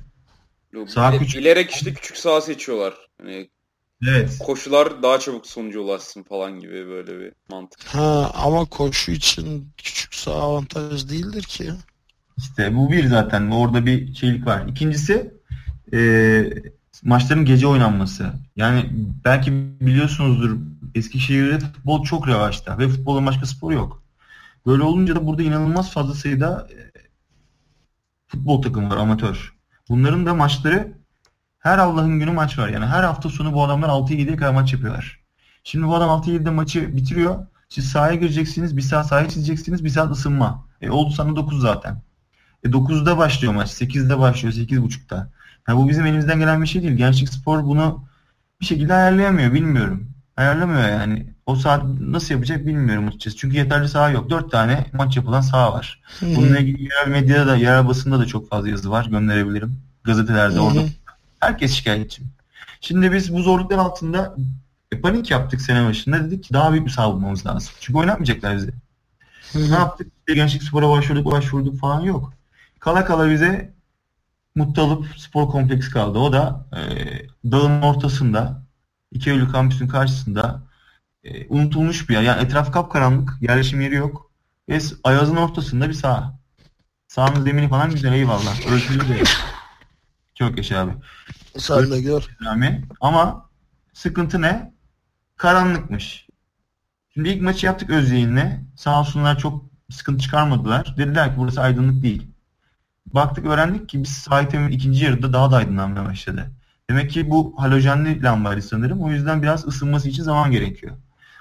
Yok, 0.73 0.89
sağ 0.89 1.19
küçük. 1.19 1.41
Bilerek 1.41 1.71
işte 1.71 1.93
küçük 1.93 2.17
saha 2.17 2.41
seçiyorlar. 2.41 2.93
Hani 3.21 3.49
Evet. 4.07 4.37
Koşular 4.39 5.03
daha 5.03 5.19
çabuk 5.19 5.47
sonuca 5.47 5.79
ulaşsın 5.79 6.23
falan 6.23 6.59
gibi 6.59 6.87
böyle 6.87 7.19
bir 7.19 7.33
mantık. 7.49 7.83
Ha 7.83 8.31
ama 8.33 8.65
koşu 8.65 9.11
için 9.11 9.69
küçük 9.77 10.13
sağ 10.15 10.33
avantaj 10.33 11.09
değildir 11.09 11.43
ki. 11.43 11.71
İşte 12.37 12.75
bu 12.75 12.91
bir 12.91 13.07
zaten. 13.07 13.51
Orada 13.51 13.85
bir 13.85 14.15
şeylik 14.15 14.45
var. 14.45 14.67
İkincisi 14.67 15.33
e, 15.93 15.99
maçların 17.03 17.45
gece 17.45 17.67
oynanması. 17.67 18.33
Yani 18.55 18.89
belki 19.25 19.51
biliyorsunuzdur 19.81 20.57
Eskişehir'de 20.95 21.59
futbol 21.59 22.03
çok 22.03 22.27
revaçta 22.27 22.77
ve 22.77 22.87
futbolun 22.87 23.25
başka 23.25 23.45
spor 23.45 23.71
yok. 23.71 24.03
Böyle 24.65 24.83
olunca 24.83 25.15
da 25.15 25.27
burada 25.27 25.43
inanılmaz 25.43 25.91
fazla 25.91 26.13
sayıda 26.13 26.67
e, 26.71 26.77
futbol 28.27 28.61
takımı 28.61 28.89
var 28.89 28.97
amatör. 28.97 29.53
Bunların 29.89 30.25
da 30.25 30.33
maçları 30.33 30.93
her 31.59 31.77
Allah'ın 31.77 32.19
günü 32.19 32.31
maç 32.31 32.59
var. 32.59 32.69
Yani 32.69 32.85
her 32.85 33.03
hafta 33.03 33.29
sonu 33.29 33.53
bu 33.53 33.63
adamlar 33.63 33.89
6-7'ye 33.89 34.35
kadar 34.35 34.53
maç 34.53 34.73
yapıyorlar. 34.73 35.19
Şimdi 35.63 35.87
bu 35.87 35.95
adam 35.95 36.09
6-7'de 36.09 36.49
maçı 36.49 36.97
bitiriyor. 36.97 37.45
Siz 37.69 37.85
sahaya 37.89 38.15
gireceksiniz. 38.15 38.77
Bir 38.77 38.81
saat 38.81 39.07
sahaya 39.07 39.29
çizeceksiniz. 39.29 39.83
Bir 39.83 39.89
saat 39.89 40.11
ısınma. 40.11 40.65
E 40.81 40.89
oldu 40.89 41.13
sana 41.13 41.35
9 41.35 41.61
zaten. 41.61 42.01
E 42.63 42.67
9'da 42.67 43.17
başlıyor 43.17 43.53
maç. 43.53 43.69
8'de 43.69 44.19
başlıyor. 44.19 44.53
8.30'da. 44.53 45.29
Yani 45.67 45.77
bu 45.77 45.89
bizim 45.89 46.05
elimizden 46.05 46.39
gelen 46.39 46.61
bir 46.61 46.67
şey 46.67 46.81
değil. 46.81 46.93
Gençlik 46.93 47.29
Spor 47.29 47.63
bunu 47.63 48.03
bir 48.61 48.65
şekilde 48.65 48.93
ayarlayamıyor. 48.93 49.53
Bilmiyorum. 49.53 50.09
Ayarlamıyor 50.37 50.89
yani. 50.89 51.33
O 51.45 51.55
saat 51.55 51.83
nasıl 51.99 52.33
yapacak 52.33 52.65
bilmiyorum 52.65 53.07
açıkçası. 53.07 53.37
Çünkü 53.37 53.57
yeterli 53.57 53.89
saha 53.89 54.09
yok. 54.09 54.29
4 54.29 54.51
tane 54.51 54.85
maç 54.93 55.17
yapılan 55.17 55.41
saha 55.41 55.73
var. 55.73 56.01
Bununla 56.21 56.59
ilgili 56.59 56.83
yerel 56.83 57.11
medyada 57.11 57.47
da, 57.47 57.55
yerel 57.55 57.87
basında 57.87 58.19
da 58.19 58.25
çok 58.25 58.49
fazla 58.49 58.69
yazı 58.69 58.91
var. 58.91 59.05
Gönderebilirim. 59.05 59.81
Gazetelerde 60.03 60.59
orada 60.59 60.81
Herkes 61.39 61.73
şikayetçi. 61.73 62.21
Şimdi 62.81 63.11
biz 63.11 63.33
bu 63.33 63.41
zorluklar 63.41 63.77
altında 63.77 64.35
e, 64.91 65.01
panik 65.01 65.31
yaptık 65.31 65.61
sene 65.61 65.87
başında. 65.87 66.25
Dedik 66.25 66.43
ki 66.43 66.53
daha 66.53 66.71
büyük 66.71 66.85
bir 66.85 66.91
saha 66.91 67.13
bulmamız 67.13 67.45
lazım. 67.45 67.73
Çünkü 67.79 67.99
oynatmayacaklar 67.99 68.57
bizi. 68.57 68.73
Ne 69.55 69.75
yaptık? 69.75 70.07
Gençlik 70.27 70.63
spora 70.63 70.89
başvurduk, 70.89 71.31
başvurduk 71.31 71.79
falan 71.79 72.01
yok. 72.01 72.33
Kala 72.79 73.05
kala 73.05 73.29
bize 73.31 73.73
Mutlu 74.55 75.05
Spor 75.17 75.49
Kompleksi 75.49 75.91
kaldı. 75.91 76.19
O 76.19 76.33
da 76.33 76.65
e, 76.77 76.81
dağın 77.51 77.81
ortasında, 77.81 78.63
2 79.11 79.29
Eylül 79.29 79.49
kampüsün 79.49 79.87
karşısında 79.87 80.61
e, 81.23 81.47
unutulmuş 81.47 82.09
bir 82.09 82.13
yer. 82.13 82.21
Yani 82.21 82.43
etraf 82.43 82.71
kapkaranlık, 82.73 83.37
yerleşim 83.41 83.81
yeri 83.81 83.95
yok. 83.95 84.31
Ve 84.69 84.79
ayazın 85.03 85.35
ortasında 85.35 85.89
bir 85.89 85.93
saha. 85.93 86.39
Sahanın 87.07 87.41
zemini 87.43 87.69
falan 87.69 87.91
güzel 87.91 88.13
eyvallah. 88.13 88.71
Ölçülü 88.71 89.09
de. 89.09 89.23
Çok 90.39 90.57
yaşa 90.57 90.79
abi. 90.79 90.91
Sen 91.57 91.91
de 91.91 92.01
gör. 92.01 92.27
Ama 93.01 93.49
sıkıntı 93.93 94.41
ne? 94.41 94.73
Karanlıkmış. 95.37 96.27
Şimdi 97.13 97.29
ilk 97.29 97.41
maçı 97.41 97.65
yaptık 97.65 97.89
Özyeğin'le. 97.89 98.65
Sağ 98.75 98.99
olsunlar 98.99 99.37
çok 99.39 99.65
sıkıntı 99.91 100.23
çıkarmadılar. 100.23 100.95
Dediler 100.97 101.27
ki 101.29 101.33
burası 101.37 101.61
aydınlık 101.61 102.03
değil. 102.03 102.27
Baktık 103.05 103.45
öğrendik 103.45 103.89
ki 103.89 104.03
biz 104.03 104.09
sahitem'in 104.09 104.71
ikinci 104.71 105.05
yarıda 105.05 105.33
daha 105.33 105.51
da 105.51 105.55
aydınlanmaya 105.55 106.05
başladı. 106.05 106.51
Demek 106.89 107.11
ki 107.11 107.29
bu 107.29 107.55
halojenli 107.57 108.23
lambaydı 108.23 108.61
sanırım. 108.61 109.01
O 109.01 109.11
yüzden 109.11 109.41
biraz 109.41 109.67
ısınması 109.67 110.09
için 110.09 110.23
zaman 110.23 110.51
gerekiyor. 110.51 110.97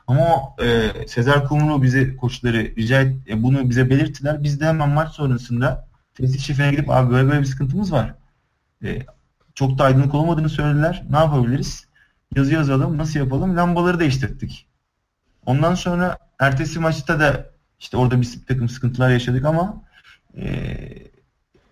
Ama 0.06 0.22
o 0.22 0.56
e, 0.64 0.92
Sezer 1.08 1.44
Kumru 1.44 1.82
bize 1.82 2.16
koçları 2.16 2.76
rica 2.76 3.00
et, 3.00 3.16
e, 3.28 3.42
bunu 3.42 3.70
bize 3.70 3.90
belirttiler. 3.90 4.42
Biz 4.42 4.60
de 4.60 4.66
hemen 4.66 4.88
maç 4.88 5.12
sonrasında 5.12 5.88
tesis 6.14 6.42
şefine 6.42 6.70
gidip 6.70 6.90
abi 6.90 7.10
böyle 7.10 7.28
böyle 7.28 7.40
bir 7.40 7.46
sıkıntımız 7.46 7.92
var. 7.92 8.14
E, 8.84 9.06
çok 9.55 9.78
da 9.78 9.84
aydınlık 9.84 10.14
olmadığını 10.14 10.48
söylediler. 10.48 11.05
Ne 11.10 11.16
yapabiliriz? 11.16 11.88
Yazı 12.36 12.55
yazalım. 12.55 12.98
Nasıl 12.98 13.20
yapalım? 13.20 13.56
Lambaları 13.56 14.00
değiştirdik. 14.00 14.66
Ondan 15.46 15.74
sonra 15.74 16.18
ertesi 16.38 16.80
maçta 16.80 17.20
da 17.20 17.50
işte 17.80 17.96
orada 17.96 18.20
bir 18.20 18.46
takım 18.48 18.68
sıkıntılar 18.68 19.10
yaşadık 19.10 19.44
ama 19.44 19.82
e, 20.36 20.78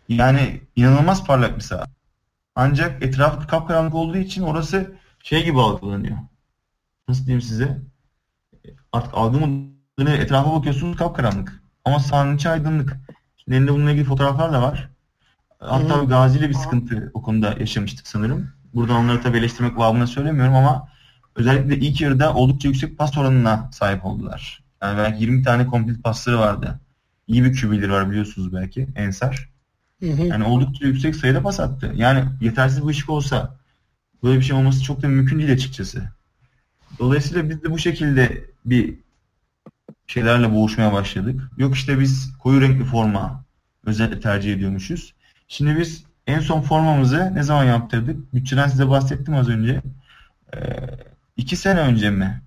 yani 0.09 0.61
inanılmaz 0.77 1.24
parlak 1.24 1.57
bir 1.57 1.61
saha. 1.61 1.85
Ancak 2.55 3.03
etrafı 3.03 3.47
kapkaranlık 3.47 3.95
olduğu 3.95 4.16
için 4.16 4.43
orası 4.43 4.97
şey 5.23 5.45
gibi 5.45 5.61
algılanıyor. 5.61 6.16
Nasıl 7.09 7.27
diyeyim 7.27 7.43
size? 7.43 7.78
Artık 8.93 9.15
algı 9.15 9.41
mı 9.41 10.11
etrafa 10.11 10.55
bakıyorsunuz 10.55 10.97
kapkaranlık. 10.97 11.62
Ama 11.85 11.99
sahanın 11.99 12.37
içi 12.37 12.49
aydınlık. 12.49 12.97
Şimdi 13.37 13.57
elinde 13.57 13.73
bununla 13.73 13.91
ilgili 13.91 14.05
fotoğraflar 14.05 14.53
da 14.53 14.62
var. 14.62 14.89
Hatta 15.59 16.01
hmm. 16.01 16.09
Gazi 16.09 16.39
ile 16.39 16.49
bir 16.49 16.55
sıkıntı 16.55 17.11
o 17.15 17.23
konuda 17.23 17.55
yaşamıştık 17.61 18.07
sanırım. 18.07 18.53
Buradan 18.74 18.97
onları 18.97 19.23
tabii 19.23 19.39
eleştirmek 19.39 19.78
babına 19.78 20.07
söylemiyorum 20.07 20.55
ama 20.55 20.89
özellikle 21.35 21.77
ilk 21.77 22.01
yarıda 22.01 22.35
oldukça 22.35 22.69
yüksek 22.69 22.99
pas 22.99 23.19
oranına 23.19 23.70
sahip 23.73 24.05
oldular. 24.05 24.65
Yani 24.83 24.99
belki 24.99 25.23
20 25.23 25.43
tane 25.43 25.66
komplet 25.66 26.03
pasları 26.03 26.39
vardı. 26.39 26.81
İyi 27.27 27.45
bir 27.45 27.61
QB'leri 27.61 27.93
var 27.93 28.11
biliyorsunuz 28.11 28.53
belki 28.53 28.89
Ensar. 28.97 29.49
Yani 30.01 30.45
oldukça 30.45 30.87
yüksek 30.87 31.16
sayıda 31.16 31.43
pas 31.43 31.61
attı. 31.61 31.93
Yani 31.95 32.24
yetersiz 32.41 32.83
bu 32.83 32.89
ışık 32.89 33.11
olsa 33.11 33.57
böyle 34.23 34.39
bir 34.39 34.45
şey 34.45 34.57
olması 34.57 34.83
çok 34.83 35.03
da 35.03 35.09
mümkün 35.09 35.39
değil 35.39 35.53
açıkçası. 35.53 36.03
Dolayısıyla 36.99 37.51
biz 37.51 37.62
de 37.62 37.70
bu 37.70 37.78
şekilde 37.78 38.45
bir 38.65 38.95
şeylerle 40.07 40.53
boğuşmaya 40.53 40.93
başladık. 40.93 41.41
Yok 41.59 41.74
işte 41.74 42.01
biz 42.01 42.33
koyu 42.43 42.61
renkli 42.61 42.85
forma 42.85 43.45
özellikle 43.87 44.20
tercih 44.20 44.55
ediyormuşuz. 44.55 45.15
Şimdi 45.48 45.78
biz 45.78 46.05
en 46.27 46.40
son 46.40 46.60
formamızı 46.60 47.35
ne 47.35 47.43
zaman 47.43 47.64
yaptırdık? 47.64 48.35
Bütçeden 48.35 48.68
size 48.68 48.89
bahsettim 48.89 49.35
az 49.35 49.48
önce. 49.48 49.82
Ee, 50.55 50.59
iki 51.36 51.56
sene 51.56 51.81
önce 51.81 52.10
mi? 52.10 52.43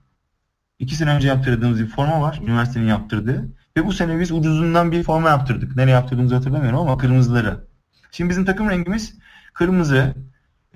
İki 0.80 0.96
sene 0.96 1.10
önce 1.10 1.28
yaptırdığımız 1.28 1.80
bir 1.80 1.88
forma 1.88 2.22
var. 2.22 2.40
Üniversitenin 2.44 2.88
yaptırdığı. 2.88 3.50
Ve 3.78 3.86
bu 3.86 3.94
sene 3.94 4.20
biz 4.20 4.32
ucuzundan 4.32 4.92
bir 4.92 5.04
forma 5.04 5.30
yaptırdık. 5.30 5.76
Nereye 5.76 5.92
yaptırdığımızı 5.92 6.36
hatırlamıyorum 6.36 6.80
ama 6.80 6.98
kırmızıları. 6.98 7.68
Şimdi 8.12 8.30
bizim 8.30 8.46
takım 8.46 8.70
rengimiz 8.70 9.20
kırmızı, 9.54 10.16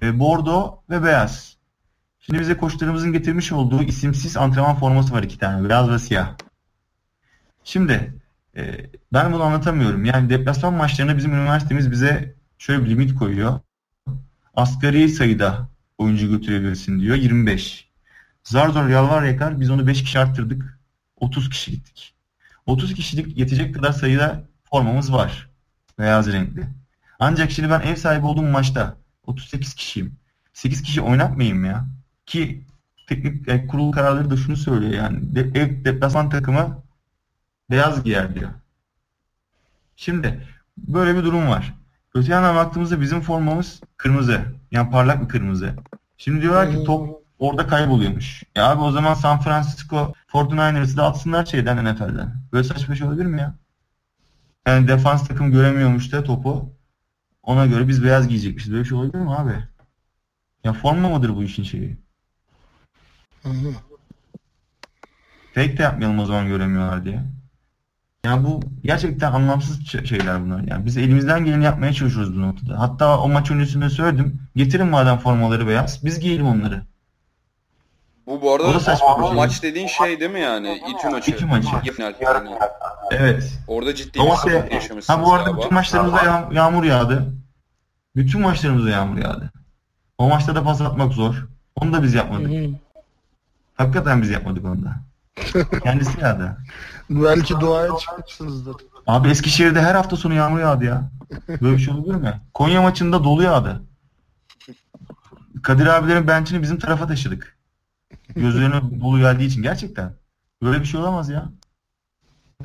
e, 0.02 0.20
bordo 0.20 0.84
ve 0.90 1.04
beyaz. 1.04 1.58
Şimdi 2.20 2.40
bize 2.40 2.58
koçlarımızın 2.58 3.14
getirmiş 3.14 3.52
olduğu 3.52 3.84
isimsiz 3.84 4.38
antrenman 4.38 4.76
forması 4.76 5.14
var 5.14 5.24
iki 5.24 5.40
tane. 5.40 5.70
Beyaz 5.70 5.90
ve 5.90 6.00
siyah. 6.00 6.38
Şimdi 7.64 8.23
e, 8.58 8.90
ben 9.14 9.34
bunu 9.34 9.44
anlatamıyorum. 9.44 10.06
Yani 10.06 10.30
deplasman 10.30 10.74
maçlarında 10.74 11.18
bizim 11.18 11.34
üniversitemiz 11.34 11.92
bize 11.92 12.36
şöyle 12.58 12.86
bir 12.86 12.90
limit 12.90 13.16
koyuyor. 13.16 13.60
Asgari 14.54 15.10
sayıda 15.10 15.70
oyuncu 15.98 16.30
götürebilirsin 16.30 17.00
diyor. 17.00 17.16
25. 17.16 17.90
Zar 18.44 18.70
zor 18.70 18.88
yalvar 18.88 19.24
yakar 19.24 19.60
biz 19.60 19.70
onu 19.70 19.88
5 19.88 20.04
kişi 20.04 20.20
arttırdık. 20.20 20.80
30 21.20 21.50
kişi 21.50 21.72
gittik. 21.72 22.14
30 22.66 22.94
kişilik 22.94 23.38
yetecek 23.38 23.76
kadar 23.76 23.92
sayıda 23.92 24.44
formamız 24.64 25.14
var. 25.14 25.50
Beyaz 26.00 26.34
renkli. 26.34 26.68
Ancak 27.20 27.52
şimdi 27.52 27.70
ben 27.70 27.82
ev 27.82 27.96
sahibi 27.96 28.26
olduğum 28.26 28.42
maçta 28.42 28.98
38 29.26 29.74
kişiyim. 29.74 30.16
8 30.54 30.82
kişi 30.82 31.02
oynatmayayım 31.02 31.66
ya. 31.66 31.86
Ki 32.26 32.66
teknik 33.08 33.48
yani 33.48 33.68
kurul 33.68 33.92
kararları 33.92 34.30
da 34.30 34.38
şunu 34.38 34.58
söylüyor 34.58 34.94
yani. 34.94 35.36
De, 35.36 35.60
ev 35.60 35.86
deplasman 35.86 36.30
takımı 36.30 36.83
beyaz 37.70 38.04
giyer 38.04 38.36
diyor. 38.36 38.50
Şimdi 39.96 40.48
böyle 40.78 41.16
bir 41.16 41.24
durum 41.24 41.48
var. 41.48 41.74
Öte 42.16 42.32
yandan 42.32 42.56
baktığımızda 42.56 43.02
bizim 43.02 43.22
formamız 43.22 43.82
kırmızı. 43.98 44.42
Yani 44.72 44.92
parlak 44.92 45.24
bir 45.24 45.28
kırmızı. 45.28 45.76
Şimdi 46.18 46.42
diyorlar 46.42 46.72
ki 46.72 46.84
top 46.84 47.24
orada 47.40 47.68
kayboluyormuş. 47.68 48.44
Ya 48.56 48.70
abi 48.70 48.82
o 48.82 48.92
zaman 48.92 49.14
San 49.14 49.40
Francisco 49.40 50.14
49ers'ı 50.28 50.98
da 50.98 51.06
atsınlar 51.06 51.46
şeyden 51.46 51.86
NFL'den. 51.86 52.36
Böyle 52.54 52.64
saçma 52.64 52.96
şey 52.96 53.08
olabilir 53.08 53.26
mi 53.26 53.42
ya? 53.42 53.56
Yani 54.68 54.88
defans 54.88 55.28
takım 55.28 55.52
göremiyormuş 55.52 56.12
da 56.12 56.24
topu. 56.24 56.74
Ona 57.44 57.66
göre 57.66 57.88
biz 57.88 58.04
beyaz 58.04 58.28
giyecekmişiz. 58.28 58.72
Böyle 58.72 58.84
bir 58.84 58.90
şey 58.90 58.98
olabilir 58.98 59.18
mi 59.18 59.36
abi? 59.36 59.54
Ya 60.64 60.74
forma 60.74 61.10
mıdır 61.10 61.36
bu 61.36 61.44
işin 61.44 61.64
şeyi? 61.64 61.98
Hı 63.44 63.50
hı. 63.50 63.74
Fake 65.54 65.78
de 65.78 65.84
yapmayalım 65.84 66.20
o 66.20 66.26
zaman 66.26 66.48
göremiyorlar 66.48 67.06
diye. 67.06 67.24
Yani 68.26 68.44
bu 68.44 68.62
gerçekten 68.84 69.32
anlamsız 69.32 69.88
şeyler 70.06 70.46
bunlar. 70.46 70.64
Yani 70.68 70.86
biz 70.86 70.98
elimizden 70.98 71.46
geleni 71.46 71.64
yapmaya 71.64 71.94
çalışıyoruz 71.94 72.36
bu 72.36 72.42
noktada. 72.42 72.80
Hatta 72.80 73.20
o 73.20 73.30
maç 73.30 73.52
öncesinde 73.52 73.90
söyledim. 73.90 74.42
Getirin 74.56 74.88
madem 74.88 75.18
formaları 75.18 75.68
beyaz. 75.68 76.06
Biz 76.06 76.20
giyelim 76.20 76.48
onları. 76.48 76.82
Bu 78.28 78.42
bu 78.42 78.54
arada 78.54 78.68
o 78.68 78.80
şey. 79.28 79.36
maç 79.36 79.64
dediğin 79.64 79.88
şey 79.88 80.20
değil 80.20 80.32
mi 80.32 80.40
yani? 80.40 80.82
İTÜ 80.90 81.10
maçı. 81.10 81.32
İTÜ 81.32 81.46
maçı. 81.46 81.68
Yani. 82.00 82.16
Evet. 83.12 83.60
Orada 83.68 83.96
ciddi 83.96 84.20
bir 84.20 84.30
sıkıntı 84.30 84.74
yaşamışsınız 84.74 85.10
Ha 85.10 85.26
bu 85.26 85.34
arada 85.34 85.44
galiba. 85.44 85.62
bütün 85.62 85.74
maçlarımızda 85.74 86.24
yağ 86.24 86.50
yağmur 86.52 86.84
yağdı. 86.84 87.34
Bütün 88.16 88.42
maçlarımızda 88.42 88.90
yağmur 88.90 89.18
yağdı. 89.18 89.52
O 90.18 90.30
maçta 90.30 90.56
da 90.56 90.64
pas 90.64 90.82
atmak 90.82 91.14
zor. 91.14 91.48
Onu 91.76 91.94
da 91.94 92.04
biz 92.04 92.14
yapmadık. 92.14 92.52
Hakikaten 93.76 94.22
biz 94.22 94.30
yapmadık 94.30 94.66
onu 94.66 94.84
da. 94.84 94.96
Kendisi 95.84 96.22
yağdı. 96.22 96.58
Belki 97.10 97.54
doğaya 97.62 97.98
çıkmışsınızdır. 97.98 98.76
Abi 99.08 99.30
Eskişehir'de 99.30 99.82
her 99.82 99.96
hafta 99.96 100.16
sonu 100.16 100.34
yağmur 100.34 100.60
yağdı 100.60 100.86
ya. 100.86 101.12
Böyle 101.48 101.78
bir 101.78 101.82
şey 101.82 101.94
olabilir 101.94 102.16
mi? 102.16 102.42
Konya 102.54 102.82
maçında 102.82 103.24
dolu 103.24 103.44
yağdı. 103.44 103.82
Kadir 105.64 105.86
abilerin 105.86 106.28
benchini 106.28 106.62
bizim 106.62 106.80
tarafa 106.80 107.08
taşıdık. 107.08 107.58
Gözlerine 108.36 109.02
dolu 109.02 109.20
geldiği 109.20 109.46
için 109.46 109.62
gerçekten. 109.62 110.14
Böyle 110.62 110.80
bir 110.80 110.86
şey 110.86 111.00
olamaz 111.00 111.30
ya. 111.30 111.50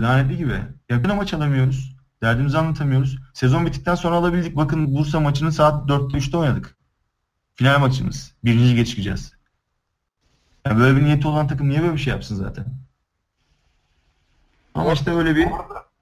Lanetli 0.01 0.37
gibi. 0.37 0.61
Yakın 0.89 1.17
maç 1.17 1.35
alamıyoruz. 1.35 1.97
Derdimizi 2.23 2.59
anlatamıyoruz. 2.59 3.19
Sezon 3.35 3.67
bittikten 3.67 3.95
sonra 3.95 4.17
alabildik. 4.17 4.57
Bakın 4.57 4.95
Bursa 4.95 5.21
maçını 5.21 5.53
saat 5.53 5.91
4'te 5.91 6.19
3'te 6.19 6.37
oynadık. 6.37 6.77
Final 7.55 7.81
maçımız. 7.81 8.35
Birinci 8.45 8.71
lige 8.71 8.85
çıkacağız. 8.85 9.38
Yani 10.69 10.81
böyle 10.81 10.97
bir 10.97 11.05
niyeti 11.05 11.29
olan 11.29 11.49
takım 11.49 11.69
niye 11.69 11.83
böyle 11.83 11.93
bir 11.93 11.99
şey 11.99 12.13
yapsın 12.13 12.35
zaten? 12.37 12.67
Ama 14.75 14.93
işte 14.93 15.11
öyle 15.11 15.37
bir 15.37 15.49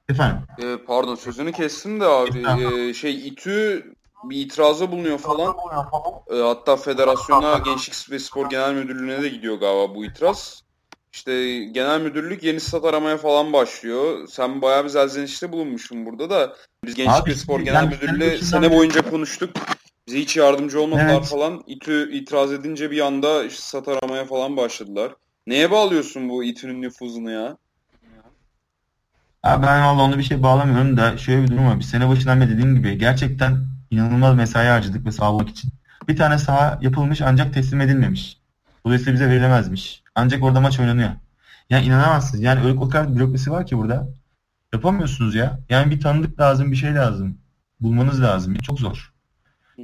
efendim. 0.08 0.42
Ee, 0.62 0.76
pardon 0.86 1.14
sözünü 1.14 1.52
kestim 1.52 2.00
de 2.00 2.04
abi. 2.04 2.46
Ee, 2.48 2.94
şey 2.94 3.28
İTÜ 3.28 3.84
bir 4.24 4.36
itirazda 4.36 4.92
bulunuyor 4.92 5.18
falan. 5.18 5.56
E, 6.30 6.36
hatta 6.36 6.76
federasyona 6.76 7.58
Gençlik 7.58 8.10
ve 8.10 8.18
Spor 8.18 8.50
Genel 8.50 8.74
Müdürlüğü'ne 8.74 9.22
de 9.22 9.28
gidiyor 9.28 9.60
galiba 9.60 9.94
bu 9.94 10.04
itiraz. 10.04 10.62
İşte 11.12 11.64
genel 11.64 12.00
müdürlük 12.00 12.42
yeni 12.42 12.60
stat 12.60 12.84
aramaya 12.84 13.16
falan 13.16 13.52
başlıyor. 13.52 14.28
Sen 14.28 14.62
bayağı 14.62 14.84
bir 14.84 14.88
zelzenişte 14.88 15.52
bulunmuşsun 15.52 16.06
burada 16.06 16.30
da. 16.30 16.56
Biz 16.84 16.94
Gençlik 16.94 17.26
ve 17.28 17.34
Spor 17.34 17.60
Genel 17.60 17.86
Müdürlüğü'yle 17.86 18.38
sene 18.38 18.72
boyunca 18.72 19.10
konuştuk. 19.10 19.50
Bize 20.06 20.20
hiç 20.20 20.36
yardımcı 20.36 20.80
olmadılar 20.80 21.08
evet. 21.08 21.26
falan. 21.26 21.62
İTÜ 21.66 22.12
itiraz 22.12 22.52
edince 22.52 22.90
bir 22.90 23.00
anda 23.00 23.44
işte 23.44 23.60
stat 23.62 23.88
aramaya 23.88 24.24
falan 24.24 24.56
başladılar. 24.56 25.12
Neye 25.46 25.70
bağlıyorsun 25.70 26.28
bu 26.28 26.44
İTÜ'nün 26.44 26.82
nüfuzunu 26.82 27.30
ya? 27.30 27.56
Ya 29.44 29.62
ben 29.62 29.82
valla 29.86 30.02
onu 30.02 30.18
bir 30.18 30.22
şey 30.22 30.42
bağlamıyorum 30.42 30.96
da 30.96 31.18
şöyle 31.18 31.42
bir 31.42 31.48
durum 31.48 31.66
var. 31.66 31.78
Bir 31.78 31.84
sene 31.84 32.08
başından 32.08 32.40
beri 32.40 32.50
dediğim 32.50 32.76
gibi 32.76 32.98
gerçekten 32.98 33.66
inanılmaz 33.90 34.34
mesai 34.34 34.66
harcadık 34.66 35.06
ve 35.06 35.12
sağlamak 35.12 35.48
için. 35.48 35.70
Bir 36.08 36.16
tane 36.16 36.38
saha 36.38 36.78
yapılmış 36.82 37.20
ancak 37.22 37.54
teslim 37.54 37.80
edilmemiş. 37.80 38.36
Dolayısıyla 38.84 39.14
bize 39.14 39.28
verilemezmiş. 39.28 40.02
Ancak 40.14 40.42
orada 40.42 40.60
maç 40.60 40.80
oynanıyor. 40.80 41.10
Yani 41.70 41.86
inanamazsınız. 41.86 42.42
Yani 42.42 42.64
öyle 42.64 42.78
o 42.78 42.88
kadar 42.88 43.16
bürokrasi 43.16 43.50
var 43.50 43.66
ki 43.66 43.78
burada. 43.78 44.08
Yapamıyorsunuz 44.72 45.34
ya. 45.34 45.58
Yani 45.68 45.90
bir 45.90 46.00
tanıdık 46.00 46.40
lazım, 46.40 46.72
bir 46.72 46.76
şey 46.76 46.94
lazım. 46.94 47.38
Bulmanız 47.80 48.22
lazım. 48.22 48.54
Çok 48.54 48.80
zor. 48.80 49.15
Hı 49.76 49.82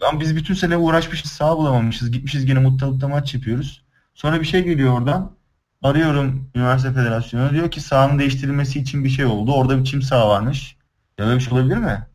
Ama 0.00 0.20
biz 0.20 0.36
bütün 0.36 0.54
sene 0.54 0.76
uğraşmışız, 0.76 1.30
sağ 1.30 1.56
bulamamışız. 1.56 2.10
Gitmişiz 2.10 2.46
gene 2.46 2.58
Muttalip'te 2.58 3.06
maç 3.06 3.34
yapıyoruz. 3.34 3.84
Sonra 4.14 4.40
bir 4.40 4.46
şey 4.46 4.64
geliyor 4.64 4.98
oradan. 4.98 5.36
Arıyorum 5.82 6.50
Üniversite 6.54 6.92
Federasyonu. 6.92 7.50
Diyor 7.50 7.70
ki 7.70 7.80
sahanın 7.80 8.18
değiştirilmesi 8.18 8.80
için 8.80 9.04
bir 9.04 9.08
şey 9.08 9.24
oldu. 9.24 9.52
Orada 9.52 9.78
bir 9.78 9.84
çim 9.84 10.02
saha 10.02 10.28
varmış. 10.28 10.76
Ya 11.18 11.26
böyle 11.26 11.38
bir 11.38 11.44
şey 11.44 11.58
olabilir 11.58 11.76
mi? 11.76 12.06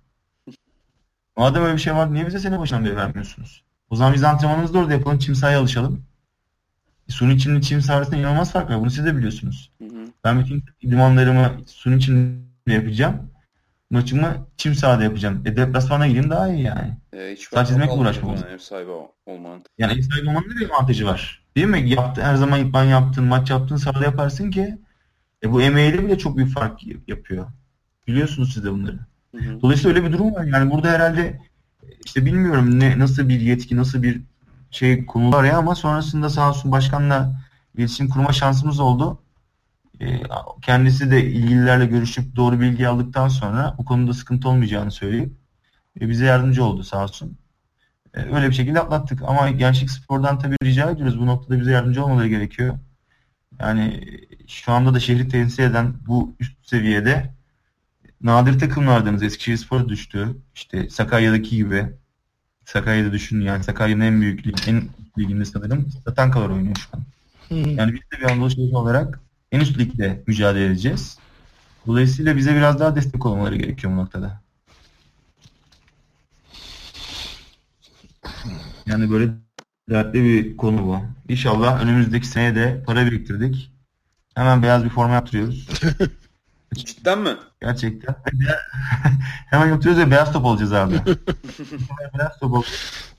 Madem 1.38 1.64
öyle 1.64 1.74
bir 1.74 1.82
şey 1.82 1.96
var 1.96 2.14
niye 2.14 2.28
bize 2.28 2.40
sene 2.40 2.60
başından 2.60 2.86
beri 2.86 2.96
vermiyorsunuz? 2.96 3.64
O 3.90 3.96
zaman 3.96 4.14
biz 4.14 4.24
antrenmanımızı 4.24 4.74
da 4.74 4.80
orada 4.80 4.94
yapalım. 4.94 5.20
Çim 5.20 5.36
sahaya 5.36 5.60
alışalım. 5.60 6.06
E, 7.10 7.12
suni 7.12 7.34
içimli 7.34 7.62
çim 7.62 7.82
saha 7.82 7.98
arasında 7.98 8.18
inanılmaz 8.18 8.52
fark 8.52 8.70
var. 8.70 8.80
Bunu 8.80 8.92
siz 8.92 9.06
de 9.06 9.18
biliyorsunuz. 9.18 9.72
Hı 9.78 9.86
hı. 9.86 10.08
Ben 10.24 10.40
bütün 10.40 10.64
idmanlarımı 10.82 11.52
suni 11.68 11.96
içimde 11.96 12.74
yapacağım. 12.74 13.32
Maçımı 13.90 14.48
çim 14.58 14.76
sahada 14.76 15.04
yapacağım. 15.04 15.42
E 15.46 15.58
deplasmana 15.58 16.08
gideyim 16.08 16.30
daha 16.30 16.48
iyi 16.48 16.64
yani. 16.64 16.98
E, 17.14 17.32
hiç 17.32 17.48
Sadece 17.48 17.70
çizmekle 17.70 17.94
uğraşmam. 17.94 18.36
Yani, 18.36 18.52
ev 18.52 18.58
sahibi 18.58 18.92
olmanın. 19.26 19.64
Yani 19.78 19.94
ev 19.94 20.02
sahibi 20.02 20.30
olmanın 20.30 20.50
da 20.50 20.56
bir 20.56 20.70
avantajı 20.70 21.06
var. 21.06 21.44
Değil 21.56 21.68
mi? 21.68 21.90
Yaptı, 21.90 22.22
her 22.22 22.36
zaman 22.36 22.60
idman 22.60 22.84
yaptın, 22.84 23.24
maç 23.24 23.50
yaptın 23.50 23.76
sahada 23.76 24.04
yaparsın 24.04 24.52
ki 24.52 24.78
e, 25.44 25.52
bu 25.52 25.62
emeğiyle 25.62 26.06
bile 26.06 26.18
çok 26.18 26.38
büyük 26.38 26.54
fark 26.54 26.80
yapıyor. 27.08 27.46
Biliyorsunuz 28.08 28.54
siz 28.54 28.64
de 28.64 28.72
bunları. 28.72 29.00
Dolayısıyla 29.62 29.98
öyle 29.98 30.08
bir 30.08 30.14
durum 30.14 30.36
var. 30.36 30.44
Yani 30.44 30.72
burada 30.72 30.90
herhalde 30.90 31.40
işte 32.06 32.26
bilmiyorum 32.26 32.80
ne 32.80 33.00
nasıl 33.00 33.30
bir 33.30 33.40
yetki, 33.40 33.78
nasıl 33.78 34.04
bir 34.04 34.22
şey 34.72 35.06
konuluyor 35.06 35.44
ya 35.44 35.58
ama 35.58 35.76
sonrasında 35.76 36.30
sağ 36.30 36.50
olsun 36.50 36.72
başkanla 36.72 37.42
iletişim 37.78 38.10
kurma 38.10 38.34
şansımız 38.34 38.80
oldu. 38.80 39.20
Ee, 40.02 40.22
kendisi 40.62 41.12
de 41.12 41.26
ilgililerle 41.26 41.86
görüşüp 41.86 42.36
doğru 42.36 42.60
bilgi 42.60 42.88
aldıktan 42.88 43.28
sonra 43.28 43.76
bu 43.78 43.86
konuda 43.86 44.14
sıkıntı 44.14 44.50
olmayacağını 44.50 44.92
söyleyip 44.92 45.34
e, 46.02 46.10
bize 46.10 46.26
yardımcı 46.26 46.64
oldu 46.64 46.84
sağ 46.84 47.04
olsun. 47.04 47.38
E, 48.14 48.22
öyle 48.22 48.50
bir 48.50 48.54
şekilde 48.54 48.80
atlattık. 48.80 49.22
Ama 49.28 49.50
Gençlik 49.50 49.92
Spor'dan 49.92 50.40
tabii 50.40 50.56
rica 50.64 50.92
ediyoruz. 50.92 51.20
Bu 51.20 51.26
noktada 51.26 51.60
bize 51.60 51.72
yardımcı 51.72 52.04
olmaları 52.06 52.28
gerekiyor. 52.28 52.80
Yani 53.60 54.02
şu 54.48 54.72
anda 54.72 54.94
da 54.94 55.00
şehri 55.00 55.28
temsil 55.28 55.64
eden 55.64 55.94
bu 56.08 56.36
üst 56.40 56.68
seviyede 56.68 57.34
nadir 58.22 58.60
takımlardınız. 58.60 59.24
Eskişehirspor 59.24 59.90
düştü. 59.90 60.28
İşte 60.56 60.90
Sakarya'daki 60.90 61.56
gibi. 61.56 61.86
Sakarya'da 62.66 63.12
düşün 63.12 63.42
yani 63.42 63.64
Sakarya'nın 63.64 64.02
en 64.02 64.22
büyük 64.22 64.48
lig, 64.48 64.56
en 64.68 64.84
liginde 65.18 65.46
sanırım 65.46 65.90
Tatankalar 66.06 66.50
oynuyor 66.50 66.76
şu 66.76 66.98
an. 66.98 67.04
Yani 67.50 67.94
biz 67.94 68.02
de 68.02 68.22
bir 68.22 68.32
Anadolu 68.32 68.50
şehri 68.50 68.76
olarak 68.76 69.20
en 69.52 69.60
üst 69.60 69.78
ligde 69.78 70.24
mücadele 70.28 70.66
edeceğiz. 70.66 71.18
Dolayısıyla 71.88 72.38
bize 72.38 72.56
biraz 72.56 72.80
daha 72.80 72.96
destek 72.96 73.26
olmaları 73.26 73.56
gerekiyor 73.56 73.94
bu 73.94 73.98
noktada. 73.98 74.42
Yani 78.86 79.12
böyle 79.12 79.30
dertli 79.90 80.24
bir 80.24 80.58
konu 80.58 80.86
bu. 80.86 81.00
İnşallah 81.30 81.84
önümüzdeki 81.84 82.28
sene 82.28 82.56
de 82.56 82.84
para 82.86 83.06
biriktirdik. 83.06 83.72
Hemen 84.36 84.64
beyaz 84.64 84.84
bir 84.84 84.90
forma 84.90 85.14
yaptırıyoruz. 85.14 85.70
Cidden 86.74 87.20
mi? 87.20 87.36
Gerçekten. 87.62 88.16
Hemen 89.50 89.68
yaptırıyoruz 89.68 90.06
ve 90.06 90.12
beyaz 90.12 90.34
top 90.34 90.46
olacağız 90.46 90.74
abi. 90.74 90.94
beyaz 92.18 92.40
top 92.40 92.54
ol. 92.54 92.64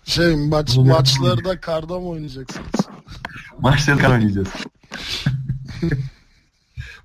Şey 0.04 0.36
maç, 0.36 0.76
maçları 0.76 1.44
da 1.44 1.60
karda 1.60 1.98
mı 1.98 2.06
oynayacaksınız? 2.06 2.88
Maçları 3.58 3.98
kar 3.98 4.10
oynayacağız. 4.10 4.48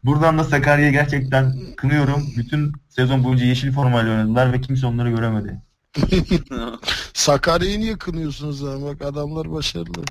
Buradan 0.05 0.37
da 0.37 0.43
Sakarya'yı 0.43 0.91
gerçekten 0.91 1.53
kınıyorum. 1.77 2.33
Bütün 2.37 2.71
sezon 2.89 3.23
boyunca 3.23 3.45
yeşil 3.45 3.71
formayla 3.71 4.11
oynadılar 4.11 4.53
ve 4.53 4.61
kimse 4.61 4.87
onları 4.87 5.09
göremedi. 5.09 5.61
Sakarya'yı 7.13 7.79
niye 7.79 7.97
kınıyorsunuz 7.97 8.63
abi? 8.63 8.83
Bak 8.83 9.01
adamlar 9.01 9.51
başarılı. 9.51 10.03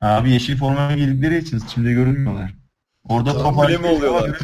Abi 0.00 0.30
yeşil 0.30 0.56
formaya 0.56 0.96
girdikleri 0.96 1.38
için 1.38 1.62
şimdi 1.74 1.92
görünmüyorlar. 1.92 2.54
Orada 3.04 3.32
Tamam, 3.32 3.54
top 3.54 3.64
öyle 3.64 3.78
mi 3.78 3.86
oluyorlar? 3.86 4.38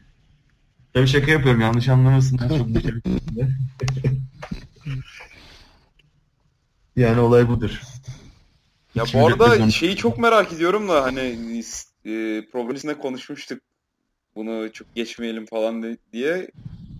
Tabii 0.94 1.06
şaka 1.06 1.30
yapıyorum 1.30 1.60
yanlış 1.60 1.88
anlamasınlar. 1.88 2.48
Çok. 2.48 2.68
Yani 6.96 7.20
olay 7.20 7.48
budur. 7.48 7.80
Ya 8.94 9.04
bu 9.14 9.26
arada 9.26 9.70
şeyi 9.70 9.96
çok 9.96 10.18
merak 10.18 10.52
ediyorum 10.52 10.88
da 10.88 11.02
hani 11.02 11.20
e, 12.04 12.42
programımızda 12.52 12.98
konuşmuştuk. 12.98 13.60
Bunu 14.36 14.72
çok 14.72 14.94
geçmeyelim 14.94 15.46
falan 15.46 15.98
diye. 16.12 16.50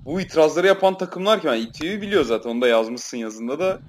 Bu 0.04 0.20
itirazları 0.20 0.66
yapan 0.66 0.98
takımlar 0.98 1.40
ki 1.40 1.46
yani 1.46 1.60
İTÜ'yü 1.60 2.00
biliyor 2.02 2.24
zaten 2.24 2.50
onu 2.50 2.60
da 2.60 2.68
yazmışsın 2.68 3.16
yazında 3.16 3.58
da. 3.58 3.80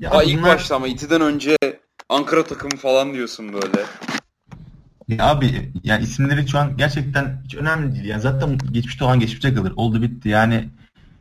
Ya 0.00 0.10
Daha 0.10 0.22
ilk 0.22 0.38
bunlar- 0.38 0.54
başta 0.54 0.76
ama 0.76 0.88
İTÜ'den 0.88 1.20
önce 1.20 1.56
Ankara 2.08 2.44
takımı 2.44 2.76
falan 2.76 3.14
diyorsun 3.14 3.52
böyle. 3.52 3.84
Ya 5.08 5.26
abi 5.28 5.72
yani 5.84 6.02
isimleri 6.04 6.48
şu 6.48 6.58
an 6.58 6.76
gerçekten 6.76 7.42
hiç 7.44 7.54
önemli 7.54 7.94
değil. 7.94 8.04
Yani 8.04 8.20
zaten 8.20 8.58
geçmişte 8.72 9.04
olan 9.04 9.20
geçmişte 9.20 9.54
kalır. 9.54 9.72
Oldu 9.76 10.02
bitti. 10.02 10.28
Yani 10.28 10.68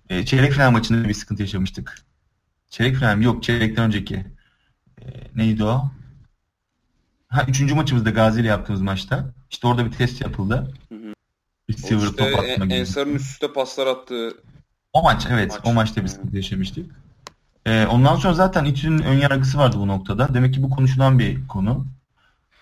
e, 0.09 0.25
çeyrek 0.25 0.51
final 0.53 0.71
maçında 0.71 1.09
bir 1.09 1.13
sıkıntı 1.13 1.41
yaşamıştık. 1.41 1.95
Çeyrek 2.69 2.95
final 2.95 3.17
mi? 3.17 3.25
Yok 3.25 3.43
çeyrekten 3.43 3.85
önceki. 3.85 4.25
E, 5.01 5.05
neydi 5.35 5.63
o? 5.63 5.91
Ha 7.27 7.45
üçüncü 7.47 7.75
maçımızda 7.75 8.09
Gazi 8.09 8.41
ile 8.41 8.47
yaptığımız 8.47 8.81
maçta. 8.81 9.33
İşte 9.51 9.67
orada 9.67 9.85
bir 9.85 9.91
test 9.91 10.21
yapıldı. 10.21 10.73
Hı 10.89 10.95
hı. 10.95 11.13
İşte 11.67 11.99
top 11.99 12.21
En- 12.21 12.33
atma 12.33 12.65
gibi. 12.65 12.73
Ensar'ın 12.73 13.15
üst 13.15 13.31
üste 13.31 13.53
paslar 13.53 13.87
attığı 13.87 14.37
O 14.93 15.03
maç 15.03 15.27
evet. 15.29 15.51
Maç. 15.51 15.61
O 15.63 15.73
maçta 15.73 16.01
bir 16.01 16.07
Hı. 16.07 16.11
sıkıntı 16.11 16.35
yaşamıştık. 16.35 16.95
Ee, 17.65 17.85
ondan 17.85 18.15
sonra 18.15 18.33
zaten 18.33 18.65
İTÜ'nün 18.65 19.01
ön 19.01 19.17
yargısı 19.17 19.57
vardı 19.57 19.77
bu 19.79 19.87
noktada. 19.87 20.33
Demek 20.33 20.53
ki 20.53 20.63
bu 20.63 20.69
konuşulan 20.69 21.19
bir 21.19 21.47
konu. 21.47 21.85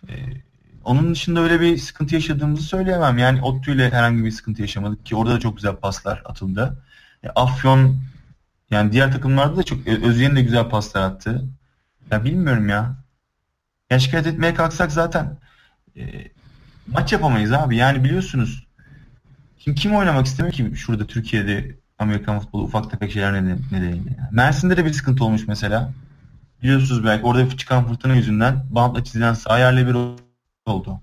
Ee, 0.09 0.13
onun 0.83 1.11
dışında 1.11 1.39
öyle 1.39 1.61
bir 1.61 1.77
sıkıntı 1.77 2.15
yaşadığımızı 2.15 2.63
söyleyemem. 2.63 3.17
Yani 3.17 3.41
ODTÜ 3.41 3.75
ile 3.75 3.89
herhangi 3.89 4.25
bir 4.25 4.31
sıkıntı 4.31 4.61
yaşamadık 4.61 5.05
ki 5.05 5.15
orada 5.15 5.33
da 5.33 5.39
çok 5.39 5.55
güzel 5.55 5.75
paslar 5.75 6.21
atıldı. 6.25 6.83
E, 7.23 7.29
Afyon 7.29 7.97
yani 8.71 8.91
diğer 8.91 9.11
takımlarda 9.11 9.57
da 9.57 9.63
çok 9.63 9.87
Özyeğin 9.87 10.35
de 10.35 10.41
güzel 10.41 10.69
paslar 10.69 11.01
attı. 11.01 11.45
Ya 12.11 12.23
bilmiyorum 12.23 12.69
ya. 12.69 12.95
Ya 13.89 13.99
şikayet 13.99 14.27
etmeye 14.27 14.53
kalksak 14.53 14.91
zaten 14.91 15.37
e, 15.97 16.01
maç 16.87 17.13
yapamayız 17.13 17.51
abi. 17.51 17.75
Yani 17.75 18.03
biliyorsunuz 18.03 18.65
Şimdi 19.65 19.79
kim 19.79 19.95
oynamak 19.95 20.25
istemiyor 20.25 20.53
ki 20.53 20.71
şurada 20.75 21.07
Türkiye'de 21.07 21.75
Amerikan 21.99 22.39
futbolu 22.39 22.63
ufak 22.63 22.91
tefek 22.91 23.11
şeyler 23.11 23.33
neden- 23.33 23.59
nedeniyle. 23.71 24.09
yani. 24.17 24.27
Mersin'de 24.31 24.77
de 24.77 24.85
bir 24.85 24.93
sıkıntı 24.93 25.23
olmuş 25.25 25.47
mesela. 25.47 25.91
Biliyorsunuz 26.63 27.03
belki 27.05 27.25
orada 27.25 27.49
çıkan 27.57 27.87
fırtına 27.87 28.15
yüzünden 28.15 28.65
bantla 28.69 29.03
çizilen 29.03 29.33
saha 29.33 29.59
yerle 29.59 29.87
bir 29.87 29.95
oldu. 30.65 31.01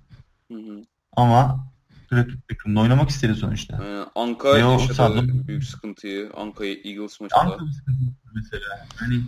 Hı 0.53 0.59
hı. 0.59 0.83
Ama 1.17 1.67
rakip 2.13 2.49
takımda 2.49 2.81
oynamak 2.81 3.11
istedi 3.11 3.35
sonuçta. 3.35 3.85
Ee, 3.85 4.05
Anka 4.21 4.55
Ve 4.55 4.59
yaşadı 4.59 5.49
büyük 5.49 5.65
sıkıntıyı. 5.65 6.31
Anka 6.37 6.65
Eagles 6.65 7.21
maçında. 7.21 7.41
Ankara 7.41 7.67
bir 7.67 7.73
sıkıntı 7.73 7.99
mesela. 8.35 8.87
Hani 8.97 9.21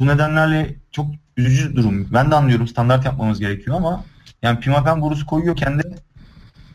bu 0.00 0.06
nedenlerle 0.06 0.76
çok 0.90 1.06
üzücü 1.36 1.76
durum. 1.76 2.08
Ben 2.12 2.30
de 2.30 2.34
anlıyorum 2.34 2.68
standart 2.68 3.04
yapmamız 3.04 3.40
gerekiyor 3.40 3.76
ama 3.76 4.04
yani 4.42 4.60
pimapen 4.60 5.00
borusu 5.02 5.26
koyuyorken 5.26 5.78
de 5.78 5.82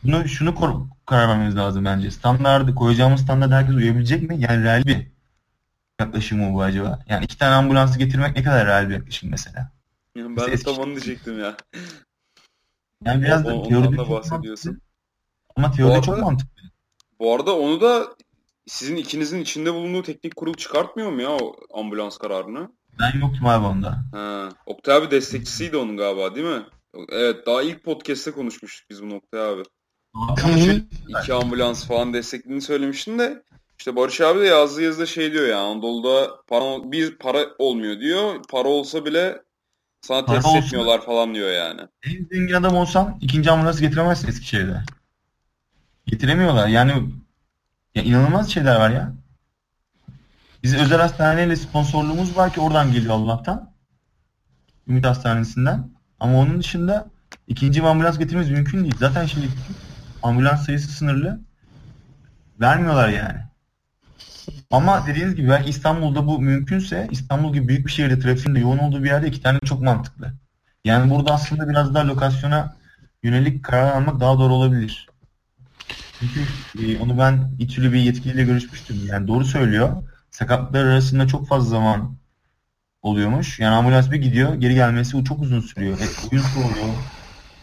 bunu 0.04 0.28
şunu 0.28 0.54
kor- 0.54 0.86
karar 1.06 1.28
vermemiz 1.28 1.56
lazım 1.56 1.84
bence. 1.84 2.10
Standardı 2.10 2.74
koyacağımız 2.74 3.20
standart 3.20 3.52
herkes 3.52 3.74
uyabilecek 3.74 4.22
mi? 4.22 4.36
Yani 4.40 4.64
real 4.64 4.84
bir 4.84 5.06
yaklaşım 6.00 6.38
mı 6.40 6.54
bu 6.54 6.62
acaba? 6.62 6.98
Yani 7.08 7.24
iki 7.24 7.38
tane 7.38 7.54
ambulansı 7.54 7.98
getirmek 7.98 8.36
ne 8.36 8.42
kadar 8.42 8.66
real 8.66 8.88
bir 8.88 8.94
yaklaşım 8.94 9.30
mesela? 9.30 9.72
Yani 10.16 10.36
ben 10.36 10.52
de 10.52 10.56
tam 10.56 10.78
onu 10.78 10.90
diyecektim 10.90 11.40
ya. 11.40 11.56
Yani 13.04 13.22
biraz 13.22 13.46
O- 13.46 13.48
da 13.48 13.62
teoride 13.68 13.96
da 13.98 14.10
bahsediyorsun. 14.10 14.70
mantıklı. 14.72 14.88
Ama 15.56 15.70
teoride 15.70 15.98
Bu 15.98 16.02
çok 16.02 16.14
arada- 16.14 16.24
mantıklı. 16.26 16.62
Bu 17.20 17.34
arada 17.34 17.56
onu 17.58 17.80
da 17.80 18.06
sizin 18.66 18.96
ikinizin 18.96 19.40
içinde 19.40 19.74
bulunduğu 19.74 20.02
teknik 20.02 20.36
kurul 20.36 20.54
çıkartmıyor 20.54 21.10
mu 21.12 21.22
ya 21.22 21.30
o 21.30 21.56
ambulans 21.74 22.18
kararını? 22.18 22.72
Ben 23.00 23.20
yoktum 23.20 23.46
abi 23.46 23.66
onda. 23.66 23.98
Ha, 24.12 24.48
Oktay 24.66 24.96
abi 24.96 25.10
destekçisiydi 25.10 25.76
onun 25.76 25.96
galiba 25.96 26.34
değil 26.34 26.46
mi? 26.46 26.62
Evet 27.08 27.46
daha 27.46 27.62
ilk 27.62 27.84
podcast'te 27.84 28.30
konuşmuştuk 28.30 28.90
biz 28.90 29.02
bu 29.02 29.14
Oktay 29.14 29.40
abi. 29.40 29.62
Şöyle- 30.60 30.84
İki 31.22 31.34
ambulans 31.34 31.86
falan 31.86 32.14
desteklediğini 32.14 32.62
söylemiştin 32.62 33.18
de 33.18 33.42
işte 33.78 33.96
Barış 33.96 34.20
abi 34.20 34.40
de 34.40 34.44
yazdığı 34.44 34.82
yazıda 34.82 35.06
şey 35.06 35.32
diyor 35.32 35.46
ya 35.48 35.58
Anadolu'da 35.58 36.30
para, 36.46 36.92
bir 36.92 37.18
para 37.18 37.46
olmuyor 37.58 38.00
diyor. 38.00 38.42
Para 38.50 38.68
olsa 38.68 39.04
bile 39.04 39.42
sana 40.00 40.24
Para 40.24 40.38
olsa- 40.38 40.58
etmiyorlar 40.58 41.04
falan 41.04 41.34
diyor 41.34 41.50
yani. 41.50 41.80
En 42.06 42.24
zengin 42.32 42.54
adam 42.54 42.76
olsan 42.76 43.18
ikinci 43.20 43.50
ambulansı 43.50 43.80
getiremezsin 43.80 44.28
Eskişehir'de. 44.28 44.82
Getiremiyorlar. 46.06 46.68
Yani 46.68 46.92
ya 47.94 48.02
inanılmaz 48.02 48.50
şeyler 48.52 48.76
var 48.76 48.90
ya. 48.90 49.12
Biz 50.62 50.74
özel 50.74 50.98
hastaneyle 51.00 51.56
sponsorluğumuz 51.56 52.36
var 52.36 52.52
ki 52.52 52.60
oradan 52.60 52.92
geliyor 52.92 53.14
Allah'tan. 53.14 53.72
Ümit 54.88 55.06
Hastanesi'nden. 55.06 55.97
Ama 56.20 56.38
onun 56.38 56.58
dışında 56.58 57.06
ikinci 57.48 57.80
bir 57.80 57.86
ambulans 57.86 58.18
getirmemiz 58.18 58.50
mümkün 58.50 58.82
değil. 58.82 58.94
Zaten 58.98 59.26
şimdi 59.26 59.48
ambulans 60.22 60.66
sayısı 60.66 60.88
sınırlı. 60.88 61.40
Vermiyorlar 62.60 63.08
yani. 63.08 63.38
Ama 64.70 65.06
dediğiniz 65.06 65.34
gibi 65.34 65.48
belki 65.48 65.70
İstanbul'da 65.70 66.26
bu 66.26 66.40
mümkünse 66.40 67.08
İstanbul 67.10 67.52
gibi 67.54 67.68
büyük 67.68 67.86
bir 67.86 67.92
şehirde 67.92 68.18
trafiğin 68.18 68.54
de 68.54 68.60
yoğun 68.60 68.78
olduğu 68.78 69.02
bir 69.02 69.08
yerde 69.08 69.28
iki 69.28 69.42
tane 69.42 69.58
çok 69.64 69.82
mantıklı. 69.82 70.32
Yani 70.84 71.10
burada 71.10 71.34
aslında 71.34 71.68
biraz 71.68 71.94
daha 71.94 72.08
lokasyona 72.08 72.76
yönelik 73.22 73.64
karar 73.64 73.92
almak 73.92 74.20
daha 74.20 74.38
doğru 74.38 74.54
olabilir. 74.54 75.08
Çünkü 76.20 76.40
e, 76.78 76.98
onu 76.98 77.18
ben 77.18 77.50
İTÜ'lü 77.58 77.92
bir 77.92 78.00
yetkiliyle 78.00 78.44
görüşmüştüm. 78.44 78.96
Yani 79.06 79.28
doğru 79.28 79.44
söylüyor. 79.44 80.02
Sakatlar 80.30 80.84
arasında 80.84 81.26
çok 81.26 81.48
fazla 81.48 81.70
zaman 81.70 82.17
oluyormuş. 83.08 83.58
Yani 83.60 83.74
ambulans 83.74 84.10
bir 84.10 84.16
gidiyor, 84.16 84.54
geri 84.54 84.74
gelmesi 84.74 85.24
çok 85.24 85.42
uzun 85.42 85.60
sürüyor. 85.60 85.98
E, 85.98 86.28
oyun 86.32 86.42
soğuyor. 86.42 86.94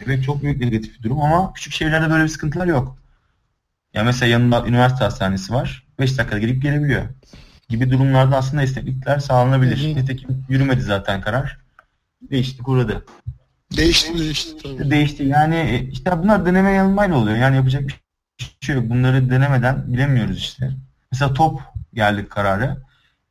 Evet 0.06 0.24
çok 0.24 0.42
büyük 0.42 0.60
negatif 0.60 0.98
bir 0.98 1.02
durum 1.02 1.20
ama 1.20 1.52
küçük 1.52 1.72
şehirlerde 1.72 2.10
böyle 2.10 2.24
bir 2.24 2.28
sıkıntılar 2.28 2.66
yok. 2.66 2.98
Ya 3.94 4.04
mesela 4.04 4.30
yanında 4.32 4.66
üniversite 4.66 5.04
hastanesi 5.04 5.52
var. 5.52 5.86
5 5.98 6.18
dakikada 6.18 6.38
gelip 6.38 6.62
gelebiliyor. 6.62 7.02
Gibi 7.68 7.90
durumlarda 7.90 8.36
aslında 8.36 8.62
esneklikler 8.62 9.18
sağlanabilir. 9.18 9.84
Hı 9.84 9.88
hı. 9.88 9.94
Nitekim 9.94 10.44
yürümedi 10.48 10.82
zaten 10.82 11.20
karar. 11.20 11.58
Değişti 12.30 12.62
uğradı. 12.66 13.04
Değişti 13.76 14.18
değişti 14.18 14.62
tabii. 14.62 14.90
Değişti. 14.90 15.24
Yani 15.24 15.56
e, 15.56 15.88
işte 15.90 16.22
bunlar 16.22 16.46
deneme 16.46 16.70
yanılmayla 16.70 17.16
oluyor. 17.16 17.36
Yani 17.36 17.56
yapacak 17.56 17.82
bir 17.88 18.00
şey 18.60 18.74
yok. 18.74 18.90
Bunları 18.90 19.30
denemeden 19.30 19.92
bilemiyoruz 19.92 20.38
işte. 20.38 20.70
Mesela 21.12 21.34
top 21.34 21.60
geldi 21.94 22.28
kararı. 22.28 22.76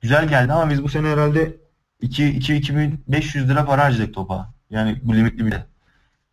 Güzel 0.02 0.28
geldi 0.28 0.54
ama 0.54 0.72
biz 0.72 0.84
bu 0.84 0.90
sene 0.90 1.08
herhalde 1.08 1.56
2 2.02 2.28
2 2.28 2.56
2500 2.56 3.50
lira 3.50 3.66
para 3.66 3.84
harcadık 3.84 4.14
topa. 4.14 4.54
Yani 4.70 5.00
bu 5.04 5.16
limitli 5.16 5.46
bir 5.46 5.52
de. 5.52 5.66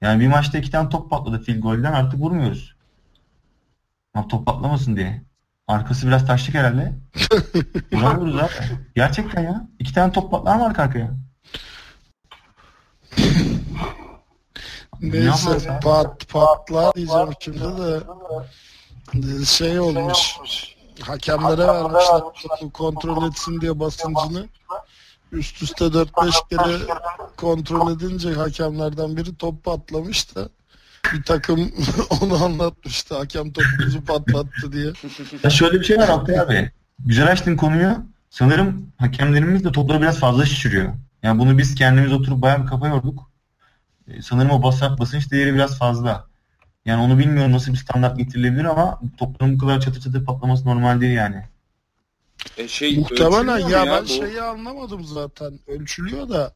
Yani 0.00 0.20
bir 0.20 0.28
maçta 0.28 0.58
iki 0.58 0.70
tane 0.70 0.88
top 0.88 1.10
patladı 1.10 1.42
field 1.42 1.60
golden 1.60 1.92
artık 1.92 2.20
vurmuyoruz. 2.20 2.76
Ama 4.14 4.28
top 4.28 4.46
patlamasın 4.46 4.96
diye. 4.96 5.22
Arkası 5.68 6.06
biraz 6.06 6.26
taşlık 6.26 6.54
herhalde. 6.54 6.92
Vuramıyoruz 7.92 8.36
abi. 8.36 8.50
Gerçekten 8.94 9.42
ya. 9.42 9.68
İki 9.78 9.94
tane 9.94 10.12
top 10.12 10.30
patlar 10.30 10.56
mı 10.56 10.66
arka 10.66 10.82
arkaya? 10.82 11.10
Neyse 15.00 15.80
pat, 15.82 16.28
patlar 16.28 16.94
diyeceğim 16.94 17.28
şimdi 17.40 17.60
de 17.60 18.00
şey 19.44 19.80
olmuş. 19.80 20.36
hakemlere 21.00 21.66
vermişler 21.66 22.20
kontrol 22.72 23.28
etsin 23.28 23.60
diye 23.60 23.80
basıncını. 23.80 24.48
Üst 25.32 25.62
üste 25.62 25.84
4-5 25.84 26.48
kere 26.50 26.98
kontrol 27.36 27.96
edince 27.96 28.32
hakemlerden 28.32 29.16
biri 29.16 29.36
top 29.36 29.64
patlamış 29.64 30.36
da 30.36 30.48
bir 31.12 31.22
takım 31.22 31.72
onu 32.20 32.44
anlatmıştı. 32.44 33.16
Hakem 33.16 33.52
topumuzu 33.52 34.04
patlattı 34.04 34.72
diye. 34.72 34.92
Ya 35.44 35.50
şöyle 35.50 35.80
bir 35.80 35.84
şey 35.84 35.98
var 35.98 36.08
Altay 36.08 36.40
abi. 36.40 36.70
Güzel 36.98 37.32
açtın 37.32 37.56
konuyu. 37.56 37.96
Sanırım 38.30 38.92
hakemlerimiz 38.98 39.64
de 39.64 39.72
topları 39.72 40.02
biraz 40.02 40.18
fazla 40.18 40.46
şişiriyor. 40.46 40.92
Yani 41.22 41.38
bunu 41.38 41.58
biz 41.58 41.74
kendimiz 41.74 42.12
oturup 42.12 42.42
bayağı 42.42 42.62
bir 42.62 42.66
kafa 42.66 42.88
yorduk. 42.88 43.30
Ee, 44.08 44.22
sanırım 44.22 44.50
o 44.50 44.62
basar, 44.62 44.98
basınç 44.98 45.30
değeri 45.32 45.54
biraz 45.54 45.78
fazla. 45.78 46.26
Yani 46.84 47.02
onu 47.02 47.18
bilmiyorum 47.18 47.52
nasıl 47.52 47.72
bir 47.72 47.78
standart 47.78 48.18
getirilebilir 48.18 48.64
ama 48.64 49.00
topların 49.16 49.54
bu 49.54 49.58
kadar 49.58 49.80
çatır 49.80 50.00
çatır 50.00 50.24
patlaması 50.24 50.64
normal 50.64 51.00
değil 51.00 51.14
yani. 51.14 51.44
E 52.56 52.68
şey, 52.68 52.98
Muhtemelen 52.98 53.58
ya, 53.58 53.68
ya 53.68 53.86
ben 53.86 54.04
bu... 54.04 54.08
şeyi 54.08 54.42
anlamadım 54.42 55.04
zaten. 55.04 55.58
Ölçülüyor 55.66 56.28
da 56.28 56.54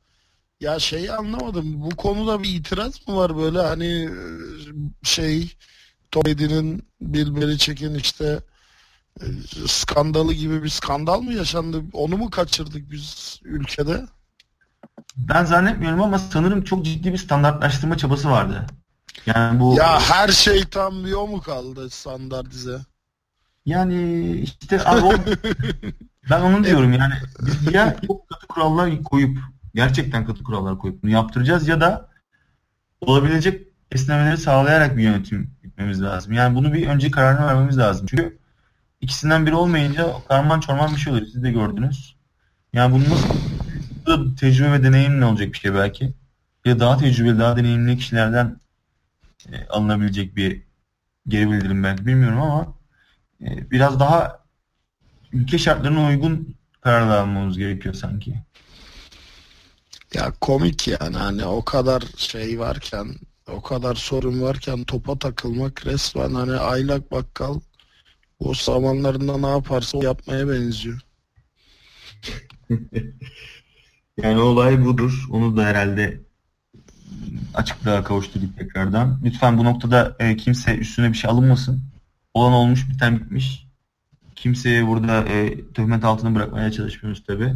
ya 0.60 0.78
şeyi 0.78 1.12
anlamadım. 1.12 1.82
Bu 1.82 1.96
konuda 1.96 2.42
bir 2.42 2.54
itiraz 2.54 3.08
mı 3.08 3.16
var 3.16 3.36
böyle 3.36 3.58
hani 3.58 4.10
şey 5.02 5.52
Tom 6.10 6.22
Brady'nin 6.24 6.88
Bill 7.00 7.36
Belichick'in 7.36 7.94
işte 7.94 8.40
e, 9.20 9.24
skandalı 9.66 10.32
gibi 10.32 10.62
bir 10.62 10.68
skandal 10.68 11.20
mı 11.20 11.32
yaşandı? 11.32 11.82
Onu 11.92 12.16
mu 12.16 12.30
kaçırdık 12.30 12.90
biz 12.90 13.40
ülkede? 13.44 14.06
Ben 15.16 15.44
zannetmiyorum 15.44 16.02
ama 16.02 16.18
sanırım 16.18 16.64
çok 16.64 16.84
ciddi 16.84 17.12
bir 17.12 17.18
standartlaştırma 17.18 17.96
çabası 17.96 18.30
vardı. 18.30 18.66
Yani 19.26 19.60
bu 19.60 19.74
Ya 19.78 20.00
her 20.00 20.28
şey 20.28 20.64
tam 20.64 21.04
bir 21.04 21.12
o 21.12 21.26
mu 21.26 21.40
kaldı 21.40 21.90
standartize? 21.90 22.78
Yani 23.66 24.30
işte 24.32 24.84
abi 24.84 25.06
o, 25.06 25.12
ben 26.30 26.40
onu 26.40 26.64
diyorum 26.64 26.93
yani 26.93 27.14
ya 27.72 27.97
çok 28.06 28.28
katı 28.28 28.47
kurallar 28.47 29.02
koyup 29.02 29.38
gerçekten 29.74 30.26
katı 30.26 30.43
kurallar 30.44 30.78
koyup 30.78 31.02
bunu 31.02 31.10
yaptıracağız 31.10 31.68
ya 31.68 31.80
da 31.80 32.09
olabilecek 33.01 33.66
esnemeleri 33.93 34.38
sağlayarak 34.38 34.97
bir 34.97 35.02
yönetim 35.02 35.51
gitmemiz 35.62 36.02
lazım. 36.02 36.32
Yani 36.32 36.56
bunu 36.56 36.72
bir 36.72 36.86
önce 36.86 37.10
kararını 37.10 37.47
vermemiz 37.47 37.78
lazım. 37.78 38.06
Çünkü 38.10 38.38
ikisinden 39.01 39.47
biri 39.47 39.55
olmayınca 39.55 40.06
karman 40.28 40.60
çorman 40.60 40.94
bir 40.94 41.01
şey 41.01 41.12
oluyor. 41.12 41.26
Siz 41.26 41.43
de 41.43 41.52
gördünüz. 41.52 42.16
Yani 42.72 42.94
bunu 42.94 43.05
nasıl 44.06 44.36
tecrübe 44.36 44.72
ve 44.72 44.82
deneyimle 44.82 45.24
olacak 45.24 45.52
bir 45.52 45.59
şey 45.59 45.74
belki. 45.74 46.14
Ya 46.64 46.80
daha 46.80 46.98
tecrübeli, 46.98 47.38
daha 47.38 47.56
deneyimli 47.56 47.98
kişilerden 47.98 48.60
e, 49.52 49.66
alınabilecek 49.68 50.36
bir 50.36 50.62
geri 51.28 51.51
bildirim 51.51 51.84
belki 51.84 52.06
bilmiyorum 52.06 52.43
ama 52.43 52.76
e, 53.40 53.70
biraz 53.70 54.00
daha 54.00 54.44
ülke 55.32 55.58
şartlarına 55.58 56.08
uygun 56.08 56.56
kararlar 56.80 57.18
almamız 57.18 57.58
gerekiyor 57.58 57.94
sanki. 57.94 58.34
Ya 60.14 60.32
komik 60.40 60.88
yani 60.88 61.16
hani 61.16 61.44
o 61.44 61.64
kadar 61.64 62.02
şey 62.16 62.58
varken 62.58 63.14
o 63.52 63.62
kadar 63.62 63.94
sorun 63.94 64.42
varken 64.42 64.84
topa 64.84 65.18
takılmak 65.18 65.86
resmen 65.86 66.34
hani 66.34 66.56
aylak 66.56 67.12
bakkal 67.12 67.60
o 68.38 68.54
zamanlarında 68.54 69.38
ne 69.38 69.46
yaparsa 69.46 69.98
yapmaya 69.98 70.48
benziyor. 70.48 71.00
yani 74.22 74.40
olay 74.40 74.84
budur. 74.84 75.26
Onu 75.30 75.56
da 75.56 75.64
herhalde 75.64 76.20
açıklığa 77.54 78.04
kavuşturduk 78.04 78.58
tekrardan. 78.58 79.20
Lütfen 79.24 79.58
bu 79.58 79.64
noktada 79.64 80.16
e, 80.18 80.36
kimse 80.36 80.76
üstüne 80.76 81.12
bir 81.12 81.16
şey 81.16 81.30
alınmasın. 81.30 81.82
Olan 82.36 82.52
olmuş 82.52 82.88
biten 82.88 83.20
bitmiş. 83.20 83.66
Kimseye 84.34 84.86
burada 84.86 85.24
e, 85.24 85.64
töhmet 85.72 86.04
altına 86.04 86.34
bırakmaya 86.34 86.72
çalışmıyoruz 86.72 87.24
tabi. 87.24 87.54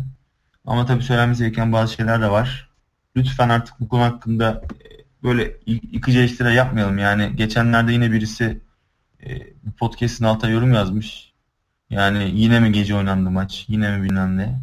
Ama 0.67 0.87
tabi 0.87 1.03
söylenmesi 1.03 1.43
gereken 1.43 1.73
bazı 1.73 1.95
şeyler 1.95 2.23
de 2.23 2.31
var. 2.31 2.71
Lütfen 3.17 3.49
artık 3.49 3.81
bu 3.81 3.89
konu 3.89 4.03
hakkında 4.03 4.63
e, 4.75 4.89
böyle 5.23 5.57
yıkıcı 5.67 6.19
eleştiri 6.19 6.55
yapmayalım. 6.55 6.99
Yani 6.99 7.37
geçenlerde 7.37 7.93
yine 7.93 8.13
birisi 8.13 8.61
e, 9.27 9.39
bu 9.63 9.73
podcast'in 9.73 10.25
altına 10.25 10.51
yorum 10.51 10.73
yazmış. 10.73 11.33
Yani 11.91 12.31
yine 12.35 12.61
mi 12.61 12.73
gece 12.73 12.95
oynandı 12.95 13.31
maç? 13.31 13.65
Yine 13.69 13.97
mi 13.97 14.05
bilmem 14.05 14.37
ne? 14.37 14.61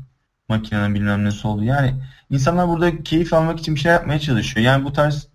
Makinenin 0.49 0.95
bilmem 0.95 1.25
ne 1.25 1.29
oldu. 1.43 1.63
Yani 1.63 1.93
insanlar 2.29 2.67
burada 2.67 3.03
keyif 3.03 3.33
almak 3.33 3.59
için 3.59 3.75
bir 3.75 3.79
şey 3.79 3.91
yapmaya 3.91 4.19
çalışıyor. 4.19 4.65
Yani 4.65 4.85
bu 4.85 4.93
tarz 4.93 5.27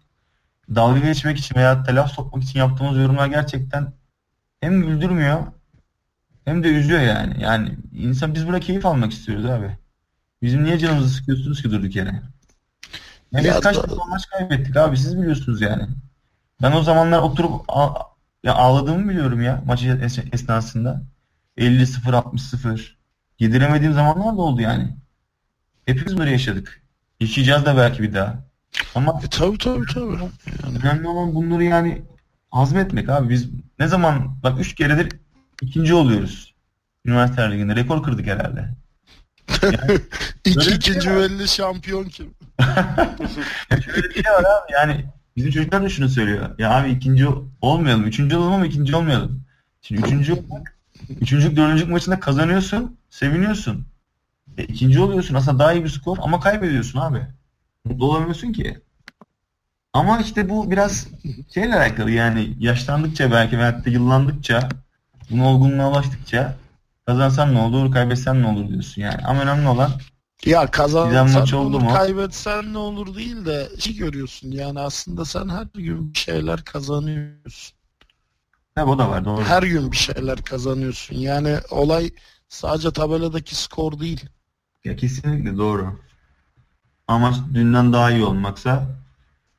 dalga 0.75 1.01
geçmek 1.01 1.39
için 1.39 1.55
veya 1.55 1.85
laf 1.89 2.13
sokmak 2.13 2.45
için 2.45 2.59
yaptığımız 2.59 2.97
yorumlar 2.97 3.27
gerçekten 3.27 4.02
hem 4.63 4.83
güldürmüyor 4.83 5.43
hem 6.45 6.65
de 6.65 6.69
üzüyor 6.69 7.01
yani. 7.01 7.43
Yani 7.43 7.79
insan 7.93 8.35
biz 8.35 8.47
burada 8.47 8.61
keyif 8.61 8.87
almak 8.87 9.13
istiyoruz 9.13 9.45
abi. 9.45 9.77
Bizim 10.43 10.65
niye 10.65 10.79
canımızı 10.79 11.09
sıkıyorsunuz 11.09 11.63
ki 11.63 11.71
durduk 11.71 11.97
yere? 11.97 12.23
Yani 13.33 13.45
biz 13.45 13.61
kaç 13.61 13.77
defa 13.77 14.05
maç 14.09 14.27
kaybettik 14.27 14.77
abi 14.77 14.97
siz 14.97 15.19
biliyorsunuz 15.19 15.61
yani. 15.61 15.89
Ben 16.63 16.73
o 16.73 16.83
zamanlar 16.83 17.19
oturup 17.19 17.53
ya 18.45 18.55
ağladığımı 18.55 19.09
biliyorum 19.09 19.43
ya 19.43 19.63
maç 19.67 19.85
esnasında. 20.33 21.03
50-0 21.59 22.11
60-0. 22.11 22.81
Yediremediğim 23.39 23.93
zamanlar 23.93 24.37
da 24.37 24.43
oldu 24.43 24.61
yani. 24.61 24.97
Hepimiz 25.87 26.19
böyle 26.19 26.31
yaşadık. 26.31 26.83
Yaşayacağız 27.21 27.67
da 27.67 27.77
belki 27.77 28.03
bir 28.03 28.15
daha. 28.15 28.39
Ama 28.95 29.21
e, 29.25 29.29
tabii 29.29 29.59
tabii 29.59 29.87
tabii. 29.95 30.13
Yani. 30.13 30.79
Önemli 30.83 31.09
olan 31.09 31.35
bunları 31.35 31.65
yani 31.65 32.03
hazmetmek 32.53 33.09
abi. 33.09 33.29
Biz 33.29 33.49
ne 33.79 33.89
zaman 33.89 34.37
bak 34.43 34.61
3 34.61 34.75
keredir 34.75 35.13
ikinci 35.63 35.95
oluyoruz. 35.95 36.55
Üniversite 37.05 37.51
Ligi'nde 37.51 37.77
rekor 37.77 38.03
kırdık 38.03 38.27
herhalde. 38.27 38.75
Yani, 39.63 39.99
İki, 40.45 40.65
şey 40.65 40.75
ikinci 40.75 41.01
şey 41.01 41.17
belli 41.17 41.49
şampiyon 41.49 42.05
kim? 42.05 42.35
Şöyle 43.85 44.09
bir 44.09 44.15
şey 44.15 44.33
var 44.33 44.41
abi 44.41 44.73
yani 44.73 45.05
bizim 45.37 45.51
çocuklar 45.51 45.83
da 45.83 45.89
şunu 45.89 46.09
söylüyor. 46.09 46.59
Ya 46.59 46.71
abi 46.71 46.91
ikinci 46.91 47.27
olmayalım. 47.61 48.05
Üçüncü 48.05 48.37
olalım 48.37 48.53
ama 48.53 48.67
ikinci 48.67 48.97
olmayalım. 48.97 49.43
Şimdi 49.83 50.07
üçüncü 50.07 50.33
olmak 50.33 50.77
üçüncü, 51.21 51.57
dördüncü 51.57 51.85
maçında 51.85 52.21
kazanıyorsun, 52.21 52.97
seviniyorsun. 53.11 53.87
E, 54.59 54.65
ikinci 54.65 55.01
oluyorsun. 55.01 55.35
Aslında 55.35 55.59
daha 55.59 55.73
iyi 55.73 55.85
bir 55.85 55.89
skor 55.89 56.17
ama 56.21 56.41
kaybediyorsun 56.41 56.99
abi. 56.99 57.27
Mutlu 57.85 58.11
olamıyorsun 58.11 58.53
ki. 58.53 58.81
Ama 59.93 60.21
işte 60.21 60.49
bu 60.49 60.71
biraz 60.71 61.07
şeyle 61.55 61.77
alakalı 61.77 62.11
yani 62.11 62.55
yaşlandıkça 62.59 63.31
belki 63.31 63.59
veyahut 63.59 63.87
da 63.87 63.91
yıllandıkça 63.91 64.69
bunu 65.31 65.47
olgunluğa 65.47 65.91
ulaştıkça 65.91 66.57
kazansan 67.07 67.55
ne 67.55 67.59
olur, 67.59 67.93
kaybetsen 67.93 68.43
ne 68.43 68.47
olur 68.47 68.69
diyorsun 68.69 69.03
yani. 69.03 69.25
Ama 69.25 69.43
önemli 69.43 69.69
olan 69.69 69.93
ya 70.45 70.67
kazansan 70.67 71.47
ne 71.53 71.57
olur, 71.57 71.83
mu? 71.83 71.93
kaybetsen 71.93 72.73
ne 72.73 72.79
olur 72.79 73.15
değil 73.15 73.47
de 73.47 73.69
şey 73.79 73.97
görüyorsun 73.97 74.51
yani 74.51 74.81
aslında 74.81 75.25
sen 75.25 75.49
her 75.49 75.67
gün 75.75 76.15
bir 76.15 76.19
şeyler 76.19 76.65
kazanıyorsun. 76.65 77.77
Tabi 78.75 78.91
o 78.91 78.99
da 78.99 79.11
var 79.11 79.25
doğru. 79.25 79.45
Her 79.45 79.63
gün 79.63 79.93
bir 79.93 79.97
şeyler 79.97 80.43
kazanıyorsun. 80.43 81.17
Yani 81.17 81.57
olay 81.71 82.11
sadece 82.49 82.93
tabeladaki 82.93 83.55
skor 83.55 84.01
değil. 84.01 84.27
Ya 84.85 84.97
kesinlikle 84.97 85.57
doğru. 85.57 86.01
Amaç 87.09 87.37
dünden 87.55 87.93
daha 87.93 88.11
iyi 88.11 88.25
olmaksa 88.25 88.87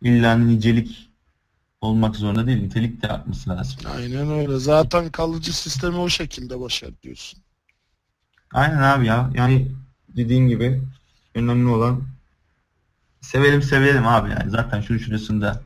illa 0.03 0.37
nicelik 0.37 1.09
olmak 1.81 2.15
zorunda 2.15 2.47
değil. 2.47 2.61
Nitelik 2.61 3.01
de 3.01 3.07
artması 3.07 3.49
lazım. 3.49 3.79
Aynen 3.95 4.31
öyle. 4.31 4.59
Zaten 4.59 5.09
kalıcı 5.11 5.57
sistemi 5.57 5.97
o 5.97 6.09
şekilde 6.09 6.59
başarıyorsun. 6.59 7.39
Aynen 8.53 8.81
abi 8.81 9.05
ya. 9.05 9.29
Yani 9.33 9.71
dediğin 10.09 10.47
gibi 10.47 10.81
önemli 11.35 11.69
olan 11.69 12.01
sevelim 13.21 13.61
sevelim 13.61 14.07
abi 14.07 14.29
yani. 14.29 14.49
Zaten 14.49 14.81
şunu 14.81 14.99
şurasında 14.99 15.61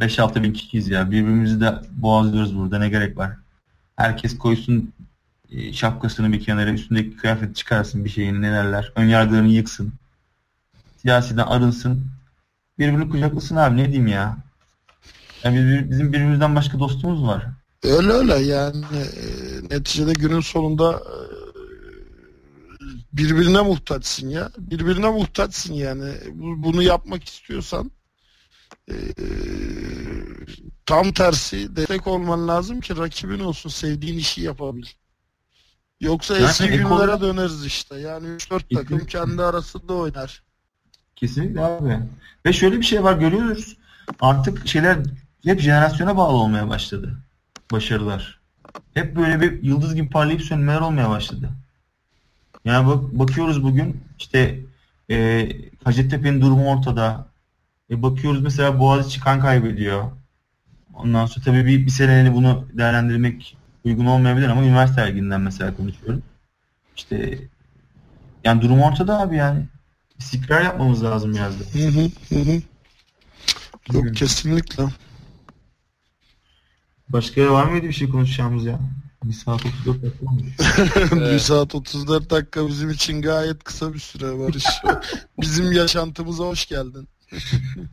5-6 0.00 0.42
bin 0.42 0.52
kişiyiz 0.52 0.88
ya. 0.88 1.10
Birbirimizi 1.10 1.60
de 1.60 1.74
boğazlıyoruz 1.92 2.56
burada. 2.56 2.78
Ne 2.78 2.88
gerek 2.88 3.16
var? 3.16 3.36
Herkes 3.96 4.38
koysun 4.38 4.92
e, 5.50 5.72
şapkasını 5.72 6.32
bir 6.32 6.44
kenara 6.44 6.70
üstündeki 6.70 7.16
kıyafeti 7.16 7.54
çıkarsın 7.54 8.04
bir 8.04 8.10
şeyin 8.10 8.42
ne 8.42 8.52
derler. 8.52 8.92
Ön 8.96 9.04
yargılarını 9.04 9.48
yıksın. 9.48 9.92
Siyasiden 10.96 11.46
arınsın. 11.46 12.06
Birbirini 12.80 13.08
kucaklasın 13.10 13.56
abi 13.56 13.76
ne 13.76 13.84
diyeyim 13.84 14.06
ya. 14.06 14.36
Yani 15.44 15.86
bizim 15.90 16.12
birbirimizden 16.12 16.56
başka 16.56 16.78
dostumuz 16.78 17.22
var. 17.22 17.46
Öyle 17.82 18.12
öyle 18.12 18.34
yani 18.34 18.84
e, 18.94 19.04
neticede 19.76 20.12
günün 20.12 20.40
sonunda 20.40 20.92
e, 20.92 21.14
birbirine 23.12 23.60
muhtaçsın 23.60 24.28
ya. 24.28 24.50
Birbirine 24.58 25.10
muhtaçsın 25.10 25.74
yani. 25.74 26.12
Bunu 26.34 26.82
yapmak 26.82 27.24
istiyorsan 27.24 27.90
e, 28.90 28.94
tam 30.86 31.12
tersi 31.12 31.76
destek 31.76 32.06
olman 32.06 32.48
lazım 32.48 32.80
ki 32.80 32.96
rakibin 32.96 33.40
olsun 33.40 33.70
sevdiğin 33.70 34.18
işi 34.18 34.40
yapabil. 34.40 34.86
Yoksa 36.00 36.36
yani 36.36 36.50
eski 36.50 36.68
günlere 36.68 37.20
döneriz 37.20 37.64
işte. 37.64 37.96
Yani 37.96 38.26
3-4 38.26 38.74
takım 38.74 39.06
kendi 39.06 39.42
arasında 39.42 39.94
oynar. 39.94 40.49
Kesinlikle 41.20 41.60
abi. 41.60 41.98
Ve 42.46 42.52
şöyle 42.52 42.76
bir 42.76 42.82
şey 42.82 43.04
var 43.04 43.18
görüyoruz. 43.18 43.76
Artık 44.20 44.68
şeyler 44.68 44.98
hep 45.44 45.60
jenerasyona 45.60 46.16
bağlı 46.16 46.36
olmaya 46.36 46.68
başladı. 46.68 47.18
Başarılar. 47.72 48.40
hep 48.94 49.16
böyle 49.16 49.40
bir 49.40 49.62
yıldız 49.62 49.94
gibi 49.94 50.08
parlayıp 50.08 50.42
sönmeler 50.42 50.80
olmaya 50.80 51.10
başladı. 51.10 51.50
Yani 52.64 52.86
bak, 52.86 53.02
bakıyoruz 53.12 53.62
bugün 53.62 54.00
işte 54.18 54.60
e, 55.10 55.48
Hacettepe'nin 55.84 56.40
durumu 56.40 56.72
ortada. 56.72 57.26
E, 57.90 58.02
bakıyoruz 58.02 58.42
mesela 58.42 58.78
Boğaziçi 58.78 59.20
kan 59.20 59.40
kaybediyor. 59.40 60.10
Ondan 60.94 61.26
sonra 61.26 61.44
tabii 61.44 61.66
bir, 61.66 61.86
bir 61.86 61.90
seneliğine 61.90 62.34
bunu 62.34 62.68
değerlendirmek 62.72 63.56
uygun 63.84 64.06
olmayabilir 64.06 64.48
ama 64.48 64.62
üniversite 64.62 65.00
erginden 65.00 65.40
mesela 65.40 65.76
konuşuyorum. 65.76 66.22
İşte 66.96 67.38
yani 68.44 68.62
durum 68.62 68.80
ortada 68.82 69.20
abi 69.20 69.36
yani. 69.36 69.66
İstikrar 70.20 70.62
yapmamız 70.62 71.04
lazım 71.04 71.32
yazdı. 71.32 71.64
Hı 71.72 71.88
hı 71.88 72.10
hı. 72.34 72.62
Yok 73.92 74.16
kesinlikle. 74.16 74.84
Başka 77.08 77.52
var 77.52 77.64
mıydı 77.64 77.86
bir 77.86 77.92
şey 77.92 78.08
konuşacağımız 78.08 78.64
ya? 78.64 78.78
Bir 79.24 79.32
saat 79.32 79.60
34 79.66 80.02
dakika 80.02 80.26
olmuş. 80.26 80.52
bir 81.32 81.38
saat 81.38 81.74
34 81.74 82.30
dakika 82.30 82.68
bizim 82.68 82.90
için 82.90 83.22
gayet 83.22 83.64
kısa 83.64 83.94
bir 83.94 83.98
süre 83.98 84.38
Barış. 84.38 84.64
bizim 85.40 85.72
yaşantımıza 85.72 86.44
hoş 86.44 86.66
geldin. 86.66 87.08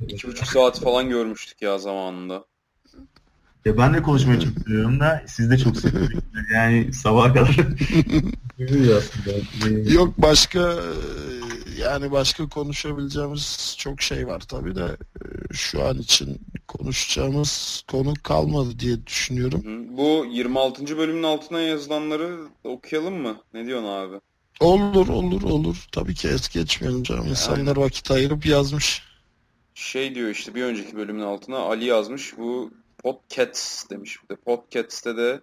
İki 0.08 0.28
buçuk 0.28 0.48
saat 0.48 0.80
falan 0.80 1.10
görmüştük 1.10 1.62
ya 1.62 1.78
zamanında. 1.80 2.46
Ya 3.68 3.78
ben 3.78 3.94
de 3.94 4.02
konuşmayı 4.02 4.40
çok 4.40 4.54
seviyorum 4.66 5.00
da 5.00 5.24
siz 5.28 5.52
de 5.52 5.58
çok 5.58 5.78
seviyorsunuz. 5.78 6.24
Yani 6.54 6.94
sabaha 6.94 7.34
kadar. 7.34 7.58
Yok 9.94 10.14
başka 10.18 10.76
yani 11.80 12.12
başka 12.12 12.50
konuşabileceğimiz 12.50 13.76
çok 13.78 14.02
şey 14.02 14.28
var 14.28 14.40
tabii 14.40 14.76
de 14.76 14.98
şu 15.52 15.84
an 15.84 15.98
için 15.98 16.42
konuşacağımız 16.68 17.84
konu 17.92 18.14
kalmadı 18.24 18.80
diye 18.80 19.08
düşünüyorum. 19.08 19.64
Bu 19.98 20.26
26. 20.32 20.98
bölümün 20.98 21.24
altına 21.24 21.60
yazılanları 21.60 22.38
okuyalım 22.64 23.16
mı? 23.16 23.38
Ne 23.54 23.66
diyorsun 23.66 23.88
abi? 23.88 24.16
Olur 24.60 25.08
olur 25.08 25.42
olur. 25.42 25.88
Tabii 25.92 26.16
ki 26.16 26.28
es 26.28 26.50
geçmeyelim 26.50 27.04
canım. 27.04 27.28
İnsanlar 27.28 27.60
Aynen. 27.60 27.78
vakit 27.78 28.12
ayırıp 28.12 28.46
yazmış. 28.46 29.04
Şey 29.76 30.16
diyor 30.16 30.30
işte 30.30 30.56
bir 30.56 30.64
önceki 30.64 30.96
bölümün 30.96 31.24
altına 31.24 31.58
Ali 31.58 31.86
yazmış. 31.86 32.38
Bu 32.38 32.72
Podcats 33.04 33.90
demiş 33.90 34.18
bir 34.24 34.36
de. 34.36 34.40
Podcats'te 34.40 35.18
de 35.18 35.42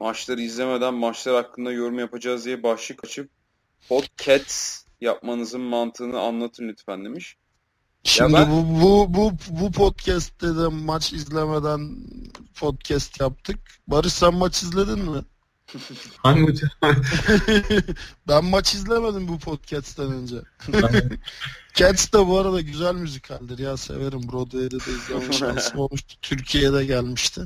maçları 0.00 0.40
izlemeden 0.40 0.94
maçlar 0.94 1.34
hakkında 1.34 1.72
yorum 1.72 1.98
yapacağız 1.98 2.44
diye 2.44 2.62
başlık 2.62 3.04
açıp 3.04 3.30
Podcats 3.88 4.84
yapmanızın 5.00 5.60
mantığını 5.60 6.20
anlatın 6.20 6.68
lütfen 6.68 7.04
demiş. 7.04 7.36
Şimdi 8.04 8.32
ben... 8.32 8.50
bu, 8.50 8.74
bu 8.82 9.14
bu 9.14 9.32
bu 9.50 9.72
podcast'te 9.72 10.46
de 10.46 10.68
maç 10.68 11.12
izlemeden 11.12 11.96
podcast 12.60 13.20
yaptık. 13.20 13.58
Barış 13.88 14.12
sen 14.12 14.34
maç 14.34 14.62
izledin 14.62 14.98
mi? 14.98 15.22
Hangi 16.22 16.54
ben 18.28 18.44
maç 18.44 18.74
izlemedim 18.74 19.28
bu 19.28 19.38
podcast'ten 19.38 20.12
önce. 20.12 20.36
Cats 21.74 22.12
da 22.12 22.28
bu 22.28 22.38
arada 22.38 22.60
güzel 22.60 22.94
müzikaldir 22.94 23.58
ya 23.58 23.76
severim. 23.76 24.22
Broadway'de 24.32 24.70
de 24.70 24.92
izleme 24.92 25.32
şansım 25.32 25.78
olmuştu. 25.78 26.14
Türkiye'de 26.22 26.84
gelmişti. 26.84 27.40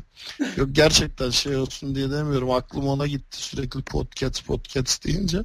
Yok 0.57 0.69
gerçekten 0.73 1.31
şey 1.31 1.57
olsun 1.57 1.95
diye 1.95 2.11
demiyorum. 2.11 2.51
Aklım 2.51 2.89
ona 2.89 3.07
gitti 3.07 3.43
sürekli 3.43 3.83
podcast 3.83 4.45
podcast 4.47 5.05
deyince. 5.05 5.39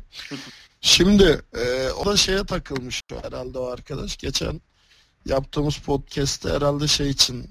Şimdi 0.81 1.41
e, 1.53 1.89
o 1.91 2.05
da 2.05 2.17
şeye 2.17 2.43
takılmış 2.43 3.01
herhalde 3.23 3.59
o 3.59 3.65
arkadaş. 3.65 4.17
Geçen 4.17 4.61
yaptığımız 5.25 5.77
podcast'te 5.77 6.49
herhalde 6.49 6.87
şey 6.87 7.09
için 7.09 7.49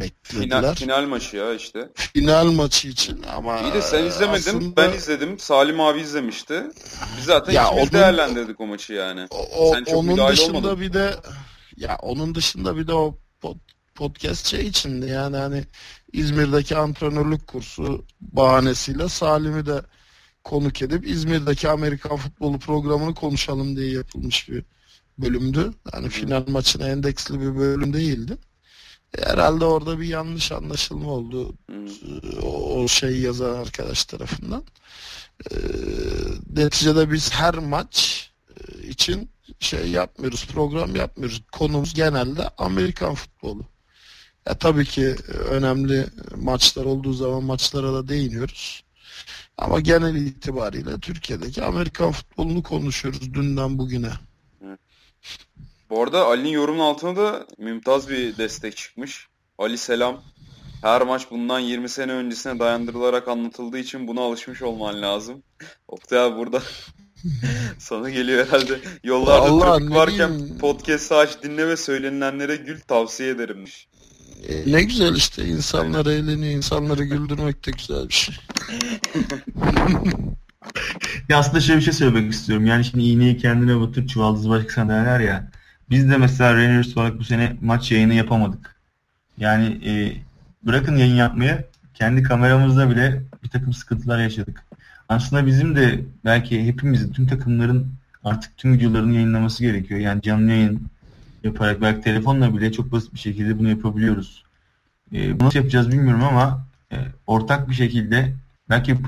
beklediler. 0.00 0.60
Final, 0.60 0.74
final 0.74 1.06
maçı 1.06 1.36
ya 1.36 1.54
işte. 1.54 1.88
Final 1.94 2.44
maçı 2.44 2.88
için 2.88 3.22
ama 3.36 3.60
İyi 3.60 3.72
de 3.72 3.82
sen 3.82 4.04
izlemedin. 4.04 4.58
Aslında... 4.58 4.76
Ben 4.76 4.92
izledim. 4.92 5.38
Salim 5.38 5.80
abi 5.80 6.00
izlemişti. 6.00 6.62
Biz 7.18 7.24
zaten 7.24 7.52
ya 7.52 7.64
ikimiz 7.64 7.82
onun... 7.82 7.92
değerlendirdik 7.92 8.60
o 8.60 8.66
maçı 8.66 8.92
yani. 8.92 9.26
O, 9.30 9.72
sen 9.72 9.84
çok 9.84 9.94
onun 9.94 10.28
dışında 10.28 10.58
olmadın. 10.58 10.80
bir 10.80 10.92
de 10.92 11.14
ya 11.76 11.96
onun 12.02 12.34
dışında 12.34 12.76
bir 12.76 12.86
de 12.86 12.92
o 12.92 13.18
pod, 13.40 13.56
podcast 13.94 14.46
şey 14.46 14.66
içindi 14.66 15.06
yani 15.06 15.36
hani 15.36 15.64
İzmir'deki 16.12 16.76
antrenörlük 16.76 17.46
kursu 17.46 18.04
bahanesiyle 18.20 19.08
Salim'i 19.08 19.66
de 19.66 19.82
konuk 20.44 20.82
edip 20.82 21.08
İzmir'deki 21.08 21.68
Amerikan 21.68 22.16
futbolu 22.16 22.58
programını 22.58 23.14
konuşalım 23.14 23.76
diye 23.76 23.92
yapılmış 23.92 24.48
bir 24.48 24.64
bölümdü. 25.18 25.72
Yani 25.94 26.08
final 26.08 26.44
maçına 26.48 26.88
endeksli 26.88 27.40
bir 27.40 27.56
bölüm 27.56 27.94
değildi. 27.94 28.36
Herhalde 29.22 29.64
orada 29.64 30.00
bir 30.00 30.06
yanlış 30.06 30.52
anlaşılma 30.52 31.10
oldu. 31.10 31.54
O, 32.42 32.82
o 32.82 32.88
şey 32.88 33.20
yazan 33.20 33.54
arkadaş 33.54 34.04
tarafından. 34.04 34.64
E, 35.50 35.56
neticede 36.56 37.10
biz 37.10 37.32
her 37.32 37.54
maç 37.54 38.30
e, 38.50 38.86
için 38.88 39.30
şey 39.60 39.90
yapmıyoruz, 39.90 40.46
program 40.46 40.96
yapmıyoruz. 40.96 41.42
Konumuz 41.52 41.94
genelde 41.94 42.48
Amerikan 42.58 43.14
futbolu. 43.14 43.64
Ya 44.46 44.58
tabii 44.58 44.84
ki 44.84 45.16
önemli 45.50 46.06
maçlar 46.36 46.84
olduğu 46.84 47.12
zaman 47.12 47.44
maçlara 47.44 47.92
da 47.92 48.08
değiniyoruz. 48.08 48.84
Ama 49.58 49.80
genel 49.80 50.14
itibariyle 50.16 51.00
Türkiye'deki 51.00 51.62
Amerikan 51.62 52.12
futbolunu 52.12 52.62
konuşuyoruz 52.62 53.34
dünden 53.34 53.78
bugüne. 53.78 54.12
Bu 55.90 56.02
arada 56.02 56.26
Ali'nin 56.26 56.48
yorumun 56.48 56.80
altına 56.80 57.16
da 57.16 57.46
mümtaz 57.58 58.08
bir 58.08 58.36
destek 58.36 58.76
çıkmış. 58.76 59.28
Ali 59.58 59.78
selam. 59.78 60.22
Her 60.82 61.02
maç 61.02 61.30
bundan 61.30 61.60
20 61.60 61.88
sene 61.88 62.12
öncesine 62.12 62.58
dayandırılarak 62.58 63.28
anlatıldığı 63.28 63.78
için 63.78 64.08
buna 64.08 64.20
alışmış 64.20 64.62
olman 64.62 65.02
lazım. 65.02 65.42
Oktay 65.88 66.18
abi 66.18 66.36
burada 66.36 66.62
sana 67.78 68.10
geliyor 68.10 68.46
herhalde. 68.46 68.80
Yollarda 69.04 69.42
Allah, 69.42 69.64
trafik 69.64 69.90
varken 69.90 70.38
diyeyim? 70.38 70.58
podcast'ı 70.58 71.16
aç 71.16 71.42
dinle 71.42 71.68
ve 71.68 71.76
söylenilenlere 71.76 72.56
gül 72.56 72.80
tavsiye 72.80 73.30
ederimmiş. 73.30 73.88
E, 74.48 74.72
ne 74.72 74.82
güzel 74.82 75.14
işte 75.14 75.44
insanlar 75.44 76.06
eğleniyor. 76.06 76.56
insanları 76.56 77.04
güldürmek 77.04 77.66
de 77.66 77.70
güzel 77.70 78.08
bir 78.08 78.14
şey. 78.14 78.36
ya 81.28 81.38
aslında 81.38 81.60
şöyle 81.60 81.78
bir 81.78 81.84
şey 81.84 81.94
söylemek 81.94 82.32
istiyorum. 82.32 82.66
Yani 82.66 82.84
şimdi 82.84 83.04
iğneyi 83.04 83.36
kendine 83.36 83.80
batır 83.80 84.06
çuvaldızı 84.06 84.48
başkasına 84.48 84.88
derler 84.88 85.20
ya. 85.20 85.50
Biz 85.90 86.10
de 86.10 86.16
mesela 86.16 86.54
Rangers 86.54 86.96
olarak 86.96 87.18
bu 87.18 87.24
sene 87.24 87.56
maç 87.60 87.92
yayını 87.92 88.14
yapamadık. 88.14 88.76
Yani 89.38 89.80
e, 89.86 90.12
bırakın 90.66 90.96
yayın 90.96 91.14
yapmayı 91.14 91.64
kendi 91.94 92.22
kameramızda 92.22 92.90
bile 92.90 93.22
bir 93.42 93.48
takım 93.48 93.72
sıkıntılar 93.72 94.18
yaşadık. 94.18 94.64
Aslında 95.08 95.46
bizim 95.46 95.76
de 95.76 96.00
belki 96.24 96.66
hepimizin, 96.66 97.12
tüm 97.12 97.26
takımların 97.26 97.92
artık 98.24 98.56
tüm 98.56 98.72
videolarını 98.72 99.14
yayınlaması 99.14 99.62
gerekiyor. 99.62 100.00
Yani 100.00 100.22
canlı 100.22 100.50
yayın 100.50 100.88
yaparak 101.44 101.80
belki 101.80 102.00
telefonla 102.00 102.56
bile 102.56 102.72
çok 102.72 102.92
basit 102.92 103.14
bir 103.14 103.18
şekilde 103.18 103.58
bunu 103.58 103.68
yapabiliyoruz. 103.68 104.44
E, 105.12 105.40
bunu 105.40 105.46
nasıl 105.46 105.58
yapacağız 105.58 105.92
bilmiyorum 105.92 106.24
ama 106.24 106.66
e, 106.92 106.96
ortak 107.26 107.68
bir 107.68 107.74
şekilde 107.74 108.34
belki 108.70 109.02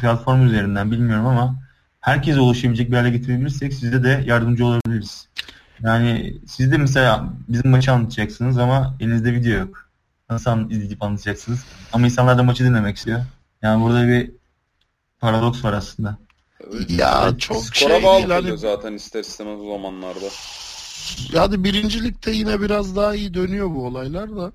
platform 0.00 0.46
üzerinden 0.46 0.90
bilmiyorum 0.90 1.26
ama 1.26 1.62
herkese 2.00 2.40
ulaşabilecek 2.40 2.90
bir 2.90 2.96
hale 2.96 3.10
getirebilirsek 3.10 3.74
size 3.74 4.04
de 4.04 4.22
yardımcı 4.26 4.66
olabiliriz. 4.66 5.28
Yani 5.82 6.34
siz 6.46 6.72
de 6.72 6.78
mesela 6.78 7.28
bizim 7.48 7.70
maçı 7.70 7.92
anlatacaksınız 7.92 8.58
ama 8.58 8.96
elinizde 9.00 9.32
video 9.32 9.58
yok. 9.58 9.88
Nasıl 10.30 10.70
izleyip 10.70 11.02
anlatacaksınız? 11.02 11.64
Ama 11.92 12.06
insanlar 12.06 12.38
da 12.38 12.42
maçı 12.42 12.64
dinlemek 12.64 12.96
istiyor. 12.96 13.20
Yani 13.62 13.84
burada 13.84 14.08
bir 14.08 14.30
paradoks 15.20 15.64
var 15.64 15.72
aslında. 15.72 16.18
Ya 16.88 17.32
çok 17.38 17.64
Skora 17.64 17.94
şey 17.94 18.02
bağlı 18.02 18.32
hani... 18.32 18.58
zaten 18.58 18.92
ister 18.92 19.20
istemez 19.20 19.60
o 19.60 19.72
zamanlarda. 19.72 20.26
Yani 21.32 21.64
birincilikte 21.64 22.30
yine 22.30 22.60
biraz 22.60 22.96
daha 22.96 23.14
iyi 23.14 23.34
dönüyor 23.34 23.70
bu 23.70 23.86
olaylar 23.86 24.36
da. 24.36 24.52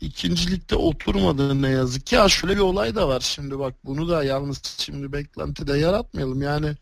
İkincilikte 0.00 0.76
oturmadı 0.76 1.62
ne 1.62 1.68
yazık 1.68 2.06
ki. 2.06 2.14
Ya 2.14 2.28
şöyle 2.28 2.54
bir 2.54 2.60
olay 2.60 2.94
da 2.94 3.08
var 3.08 3.20
şimdi 3.20 3.58
bak 3.58 3.74
bunu 3.84 4.08
da 4.08 4.24
yalnız 4.24 4.62
şimdi 4.78 5.12
beklentide 5.12 5.78
yaratmayalım. 5.78 6.42
Yani 6.42 6.76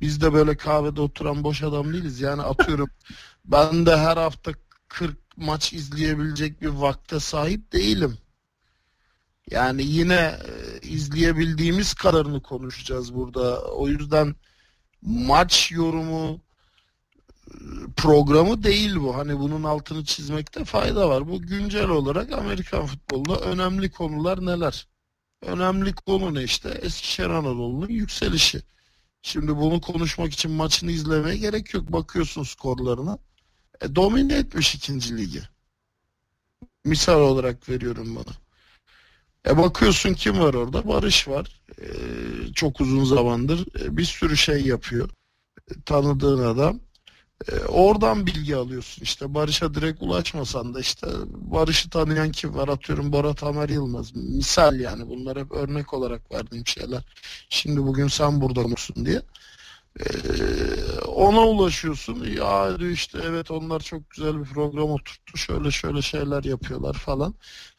biz 0.00 0.20
de 0.20 0.32
böyle 0.32 0.56
kahvede 0.56 1.00
oturan 1.00 1.44
boş 1.44 1.62
adam 1.62 1.92
değiliz. 1.92 2.20
Yani 2.20 2.42
atıyorum 2.42 2.90
ben 3.44 3.86
de 3.86 3.96
her 3.96 4.16
hafta 4.16 4.52
40 4.88 5.18
maç 5.36 5.72
izleyebilecek 5.72 6.62
bir 6.62 6.68
vakte 6.68 7.20
sahip 7.20 7.72
değilim. 7.72 8.18
Yani 9.50 9.82
yine 9.82 10.38
e, 10.46 10.80
izleyebildiğimiz 10.88 11.94
kadarını 11.94 12.42
konuşacağız 12.42 13.14
burada. 13.14 13.64
O 13.72 13.88
yüzden 13.88 14.34
maç 15.02 15.72
yorumu 15.72 16.40
e, 17.50 17.56
programı 17.96 18.62
değil 18.62 18.96
bu. 18.96 19.16
Hani 19.16 19.38
bunun 19.38 19.62
altını 19.62 20.04
çizmekte 20.04 20.64
fayda 20.64 21.08
var. 21.08 21.28
Bu 21.28 21.42
güncel 21.42 21.88
olarak 21.88 22.32
Amerikan 22.32 22.86
futbolunda 22.86 23.40
önemli 23.40 23.90
konular 23.90 24.46
neler? 24.46 24.88
Önemli 25.42 25.92
konu 25.94 26.34
ne 26.34 26.42
işte? 26.44 26.68
Eskişehir 26.68 27.30
Anadolu'nun 27.30 27.88
yükselişi. 27.88 28.62
Şimdi 29.26 29.56
bunu 29.56 29.80
konuşmak 29.80 30.32
için 30.32 30.50
maçını 30.50 30.92
izlemeye 30.92 31.36
gerek 31.36 31.74
yok. 31.74 31.92
Bakıyorsun 31.92 32.42
skorlarına. 32.42 33.18
E, 33.80 33.94
domine 33.94 34.34
etmiş 34.34 34.74
ikinci 34.74 35.16
ligi. 35.16 35.42
Misal 36.84 37.20
olarak 37.20 37.68
veriyorum 37.68 38.16
bana. 38.16 38.34
E 39.48 39.58
bakıyorsun 39.58 40.14
kim 40.14 40.38
var 40.38 40.54
orada? 40.54 40.88
Barış 40.88 41.28
var. 41.28 41.60
E, 41.80 41.86
çok 42.54 42.80
uzun 42.80 43.04
zamandır 43.04 43.80
e, 43.80 43.96
bir 43.96 44.04
sürü 44.04 44.36
şey 44.36 44.66
yapıyor. 44.66 45.10
E, 45.70 45.80
tanıdığın 45.86 46.44
adam. 46.46 46.80
E, 47.52 47.64
oradan 47.64 48.26
bilgi 48.26 48.56
alıyorsun. 48.56 49.02
İşte 49.02 49.34
Barış'a 49.34 49.74
direkt 49.74 50.02
ulaşmasan 50.02 50.74
da 50.74 50.80
işte 50.80 51.06
Barış'ı 51.28 51.90
tanıyan 51.90 52.32
kim 52.32 52.54
var? 52.54 52.68
Atıyorum 52.68 53.12
Bora 53.12 53.34
Tamer 53.34 53.68
Yılmaz. 53.68 54.16
Misal 54.16 54.80
yani 54.80 55.08
bunlar 55.08 55.38
hep 55.38 55.52
örnek 55.52 55.94
olarak 55.94 56.32
verdiğim 56.32 56.66
şeyler. 56.66 57.02
Şimdi 57.48 57.82
bugün 57.86 58.08
sen 58.08 58.40
burada 58.40 58.62
mısın 58.68 59.06
diye. 59.06 59.22
Ee, 60.00 60.04
ona 61.06 61.40
ulaşıyorsun. 61.40 62.24
Ya 62.24 62.78
diyor 62.78 62.90
işte 62.90 63.18
evet 63.24 63.50
onlar 63.50 63.80
çok 63.80 64.10
güzel 64.10 64.40
bir 64.40 64.44
program 64.44 64.90
oturttu. 64.90 65.38
Şöyle 65.38 65.70
şöyle 65.70 66.02
şeyler 66.02 66.44
yapıyorlar 66.44 66.94
falan. 66.94 67.34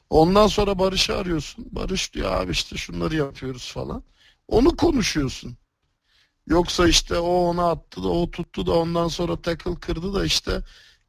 Ondan 0.10 0.48
sonra 0.48 0.80
Barış'ı 0.80 1.18
arıyorsun. 1.18 1.66
Barış 1.72 2.14
diyor 2.14 2.32
abi 2.32 2.52
işte 2.52 2.78
şunları 2.78 3.16
yapıyoruz 3.16 3.72
falan. 3.74 4.04
Onu 4.48 4.76
konuşuyorsun. 4.78 5.58
Yoksa 6.48 6.88
işte 6.88 7.18
o 7.20 7.32
ona 7.32 7.70
attı 7.70 8.04
da 8.04 8.08
o 8.08 8.32
tuttu 8.32 8.66
da 8.66 8.72
ondan 8.74 9.08
sonra 9.08 9.42
tackle 9.42 9.76
kırdı 9.76 10.14
da 10.14 10.26
işte 10.26 10.62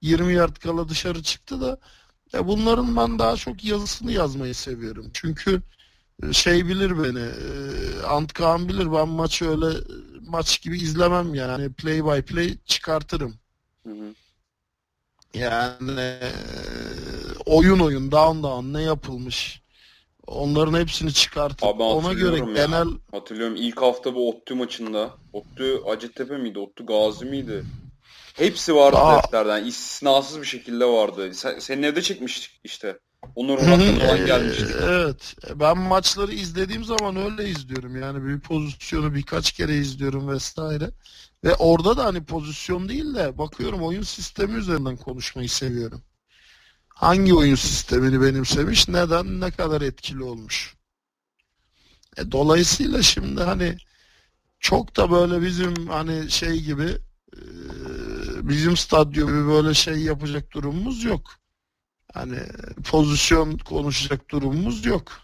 20 0.02 0.34
yard 0.34 0.56
kala 0.56 0.88
dışarı 0.88 1.22
çıktı 1.22 1.60
da 1.60 1.78
ya 2.32 2.48
bunların 2.48 2.96
ben 2.96 3.18
daha 3.18 3.36
çok 3.36 3.64
yazısını 3.64 4.12
yazmayı 4.12 4.54
seviyorum. 4.54 5.10
Çünkü 5.12 5.62
e, 6.22 6.32
şey 6.32 6.68
bilir 6.68 7.02
beni. 7.04 7.20
E, 7.20 8.02
Antkan 8.02 8.68
bilir 8.68 8.92
ben 8.92 9.08
maçı 9.08 9.50
öyle 9.50 9.78
maç 10.20 10.62
gibi 10.62 10.78
izlemem 10.78 11.34
yani. 11.34 11.72
Play 11.72 12.04
by 12.04 12.20
play 12.20 12.58
çıkartırım. 12.66 13.34
Hı 13.86 13.90
hı. 13.90 14.14
Yani 15.34 16.00
e, 16.00 16.32
oyun 17.46 17.78
oyun 17.78 18.12
down 18.12 18.42
down 18.42 18.72
ne 18.72 18.82
yapılmış 18.82 19.62
onların 20.28 20.80
hepsini 20.80 21.12
çıkartıp 21.12 21.64
Abi 21.64 21.82
ona 21.82 22.12
göre 22.12 22.38
ya. 22.38 22.44
genel 22.44 22.88
hatırlıyorum 23.12 23.56
ilk 23.56 23.82
hafta 23.82 24.14
bu 24.14 24.28
Ottu 24.28 24.56
maçında 24.56 25.10
Ottu 25.32 25.86
Hacettepe 25.86 26.36
miydi? 26.36 26.58
Ottu 26.58 26.86
Gazi 26.86 27.24
miydi? 27.24 27.64
Hepsi 28.34 28.74
vardı 28.74 28.96
Aa. 28.98 29.16
defterden. 29.16 29.64
İstisnasız 29.64 30.40
bir 30.40 30.46
şekilde 30.46 30.84
vardı. 30.84 31.34
Sen, 31.34 31.58
senin 31.58 31.82
evde 31.82 32.02
çekmiştik 32.02 32.60
işte. 32.64 32.98
Onur 33.34 33.58
Murat'tan 33.58 34.26
gelmiştik. 34.26 34.76
Evet. 34.82 35.34
Ben 35.54 35.78
maçları 35.78 36.32
izlediğim 36.32 36.84
zaman 36.84 37.16
öyle 37.16 37.48
izliyorum. 37.48 37.96
Yani 38.02 38.24
bir 38.24 38.40
pozisyonu 38.40 39.14
birkaç 39.14 39.52
kere 39.52 39.76
izliyorum 39.76 40.28
vesaire. 40.28 40.90
Ve 41.44 41.54
orada 41.54 41.96
da 41.96 42.04
hani 42.04 42.24
pozisyon 42.24 42.88
değil 42.88 43.14
de 43.14 43.38
bakıyorum 43.38 43.82
oyun 43.82 44.02
sistemi 44.02 44.58
üzerinden 44.58 44.96
konuşmayı 44.96 45.48
seviyorum. 45.48 46.02
Hangi 46.98 47.34
oyun 47.34 47.54
sistemini 47.54 48.20
benimsemiş, 48.20 48.88
neden, 48.88 49.40
ne 49.40 49.50
kadar 49.50 49.80
etkili 49.80 50.22
olmuş. 50.22 50.76
E, 52.16 52.32
dolayısıyla 52.32 53.02
şimdi 53.02 53.42
hani 53.42 53.76
çok 54.60 54.96
da 54.96 55.10
böyle 55.10 55.42
bizim 55.46 55.86
hani 55.88 56.30
şey 56.30 56.60
gibi 56.60 56.98
e, 57.36 57.40
bizim 58.48 58.76
stadyum 58.76 59.28
gibi 59.28 59.46
böyle 59.46 59.74
şey 59.74 59.98
yapacak 59.98 60.52
durumumuz 60.52 61.04
yok. 61.04 61.34
Hani 62.14 62.38
pozisyon 62.84 63.58
konuşacak 63.58 64.30
durumumuz 64.30 64.86
yok. 64.86 65.20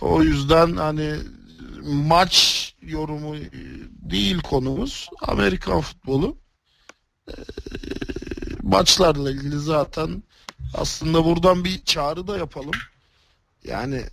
O 0.00 0.22
yüzden 0.22 0.76
hani 0.76 1.16
maç 1.82 2.74
yorumu 2.82 3.36
değil 4.10 4.40
konumuz. 4.40 5.08
Amerikan 5.20 5.80
futbolu. 5.80 6.38
E, 7.28 7.34
maçlarla 8.62 9.30
ilgili 9.30 9.58
zaten 9.58 10.22
aslında 10.74 11.24
buradan 11.24 11.64
bir 11.64 11.84
çağrı 11.84 12.26
da 12.26 12.38
yapalım. 12.38 12.74
Yani 13.64 14.04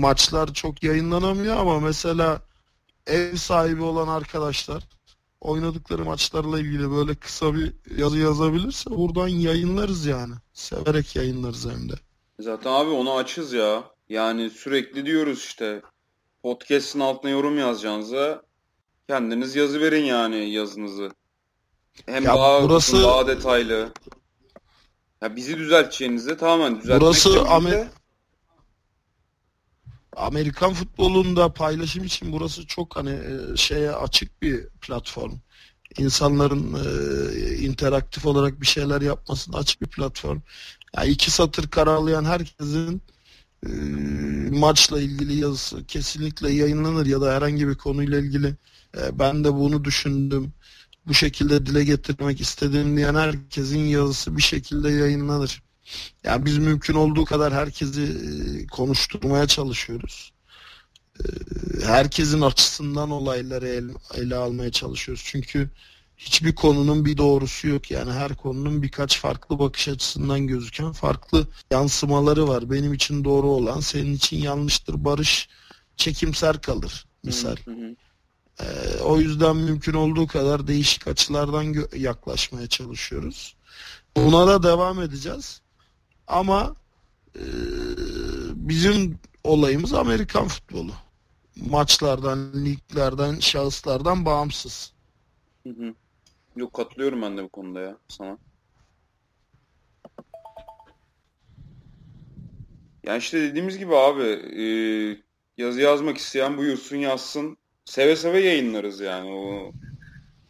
maçlar 0.00 0.52
çok 0.52 0.82
yayınlanamıyor 0.82 1.56
ama 1.56 1.80
mesela 1.80 2.42
ev 3.06 3.36
sahibi 3.36 3.82
olan 3.82 4.08
arkadaşlar 4.08 4.82
oynadıkları 5.40 6.04
maçlarla 6.04 6.60
ilgili 6.60 6.90
böyle 6.90 7.14
kısa 7.14 7.54
bir 7.54 7.72
yazı 7.96 8.18
yazabilirse 8.18 8.90
buradan 8.90 9.28
yayınlarız 9.28 10.06
yani. 10.06 10.34
Severek 10.52 11.16
yayınlarız 11.16 11.66
hem 11.70 11.88
de. 11.88 11.94
Zaten 12.40 12.72
abi 12.72 12.90
onu 12.90 13.14
açız 13.14 13.52
ya. 13.52 13.84
Yani 14.08 14.50
sürekli 14.50 15.06
diyoruz 15.06 15.38
işte 15.38 15.82
podcast'ın 16.42 17.00
altına 17.00 17.30
yorum 17.30 17.58
yazacağınıza 17.58 18.42
kendiniz 19.08 19.56
yazı 19.56 19.80
verin 19.80 20.04
yani 20.04 20.50
yazınızı. 20.50 21.10
Hem 22.06 22.24
ya 22.24 22.34
daha 22.34 22.62
burası... 22.62 22.96
uzun, 22.96 23.08
daha 23.08 23.26
detaylı. 23.26 23.92
Ya 25.22 25.36
bizi 25.36 25.58
düzelteceğinize 25.58 26.36
tamamen 26.36 26.80
düzeltmek 26.80 27.00
Burası 27.00 27.42
Amer 27.48 27.86
Amerikan 30.16 30.74
futbolunda 30.74 31.52
paylaşım 31.52 32.04
için 32.04 32.32
burası 32.32 32.66
çok 32.66 32.96
hani 32.96 33.10
e, 33.10 33.56
şeye 33.56 33.92
açık 33.92 34.42
bir 34.42 34.68
platform. 34.68 35.32
İnsanların 35.98 36.74
e, 36.74 37.54
interaktif 37.56 38.26
olarak 38.26 38.60
bir 38.60 38.66
şeyler 38.66 39.00
yapmasına 39.02 39.56
açık 39.56 39.82
bir 39.82 39.86
platform. 39.86 40.40
Yani 40.96 41.10
iki 41.10 41.30
satır 41.30 41.68
karalayan 41.68 42.24
herkesin 42.24 43.02
e, 43.66 43.70
maçla 44.50 45.00
ilgili 45.00 45.40
yazısı 45.40 45.86
kesinlikle 45.86 46.52
yayınlanır 46.52 47.06
ya 47.06 47.20
da 47.20 47.34
herhangi 47.34 47.68
bir 47.68 47.74
konuyla 47.74 48.18
ilgili 48.18 48.54
e, 48.98 49.18
ben 49.18 49.44
de 49.44 49.54
bunu 49.54 49.84
düşündüm 49.84 50.52
bu 51.06 51.14
şekilde 51.14 51.66
dile 51.66 51.84
getirmek 51.84 52.40
istedim 52.40 52.96
diyen 52.96 53.14
herkesin 53.14 53.84
yazısı 53.84 54.36
bir 54.36 54.42
şekilde 54.42 54.90
yayınlanır. 54.90 55.62
Yani 56.24 56.44
biz 56.44 56.58
mümkün 56.58 56.94
olduğu 56.94 57.24
kadar 57.24 57.54
herkesi 57.54 58.02
e, 58.02 58.66
konuşturmaya 58.66 59.46
çalışıyoruz. 59.46 60.32
E, 61.20 61.24
herkesin 61.86 62.40
açısından 62.40 63.10
olayları 63.10 63.68
ele, 63.68 63.92
ele 64.14 64.36
almaya 64.36 64.72
çalışıyoruz. 64.72 65.22
Çünkü 65.26 65.70
hiçbir 66.16 66.54
konunun 66.54 67.04
bir 67.04 67.16
doğrusu 67.16 67.68
yok. 67.68 67.90
Yani 67.90 68.12
her 68.12 68.36
konunun 68.36 68.82
birkaç 68.82 69.20
farklı 69.20 69.58
bakış 69.58 69.88
açısından 69.88 70.46
gözüken 70.46 70.92
farklı 70.92 71.46
yansımaları 71.70 72.48
var. 72.48 72.70
Benim 72.70 72.94
için 72.94 73.24
doğru 73.24 73.46
olan 73.46 73.80
senin 73.80 74.14
için 74.14 74.36
yanlıştır. 74.36 75.04
Barış 75.04 75.48
çekimser 75.96 76.60
kalır 76.60 77.06
misal. 77.22 77.56
Hı 77.64 77.70
hı. 77.70 77.96
Ee, 78.60 79.00
o 79.02 79.18
yüzden 79.18 79.56
mümkün 79.56 79.94
olduğu 79.94 80.26
kadar 80.26 80.66
değişik 80.66 81.08
açılardan 81.08 81.74
yaklaşmaya 81.96 82.66
çalışıyoruz. 82.66 83.56
Buna 84.16 84.46
da 84.46 84.62
devam 84.62 85.02
edeceğiz. 85.02 85.62
Ama 86.26 86.76
e, 87.36 87.44
bizim 88.54 89.18
olayımız 89.44 89.94
Amerikan 89.94 90.48
futbolu. 90.48 90.92
Maçlardan, 91.56 92.64
liglerden, 92.64 93.38
şahıslardan 93.40 94.24
bağımsız. 94.24 94.92
Hı 95.62 95.70
hı. 95.70 95.94
Yok 96.56 96.72
katılıyorum 96.72 97.22
ben 97.22 97.38
de 97.38 97.42
bu 97.42 97.48
konuda 97.48 97.80
ya 97.80 97.96
sana. 98.08 98.38
Yani 103.04 103.18
işte 103.18 103.40
dediğimiz 103.40 103.78
gibi 103.78 103.96
abi 103.96 104.22
e, 104.62 104.64
yazı 105.62 105.80
yazmak 105.80 106.16
isteyen 106.16 106.56
buyursun 106.56 106.96
yazsın 106.96 107.58
seve 107.86 108.16
seve 108.16 108.40
yayınlarız 108.40 109.00
yani. 109.00 109.30
O 109.30 109.72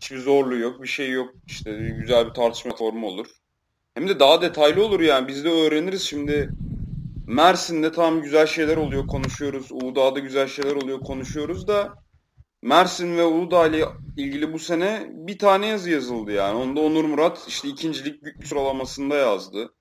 hiçbir 0.00 0.18
zorluğu 0.18 0.58
yok, 0.58 0.82
bir 0.82 0.88
şey 0.88 1.10
yok. 1.10 1.34
İşte 1.46 1.94
güzel 2.00 2.28
bir 2.28 2.34
tartışma 2.34 2.76
formu 2.76 3.06
olur. 3.06 3.26
Hem 3.94 4.08
de 4.08 4.20
daha 4.20 4.42
detaylı 4.42 4.84
olur 4.84 5.00
yani. 5.00 5.28
Biz 5.28 5.44
de 5.44 5.48
öğreniriz 5.48 6.02
şimdi. 6.02 6.50
Mersin'de 7.26 7.92
tam 7.92 8.22
güzel 8.22 8.46
şeyler 8.46 8.76
oluyor, 8.76 9.06
konuşuyoruz. 9.06 9.72
Uludağ'da 9.72 10.18
güzel 10.18 10.48
şeyler 10.48 10.74
oluyor, 10.74 11.00
konuşuyoruz 11.00 11.68
da 11.68 11.94
Mersin 12.62 13.16
ve 13.16 13.24
Uludağ 13.24 13.66
ile 13.66 13.84
ilgili 14.16 14.52
bu 14.52 14.58
sene 14.58 15.06
bir 15.10 15.38
tane 15.38 15.66
yazı 15.66 15.90
yazıldı 15.90 16.32
yani. 16.32 16.58
Onda 16.58 16.80
Onur 16.80 17.04
Murat 17.04 17.44
işte 17.48 17.68
ikincilik 17.68 18.22
büyük 18.24 18.46
sıralamasında 18.46 19.16
yazdı. 19.16 19.74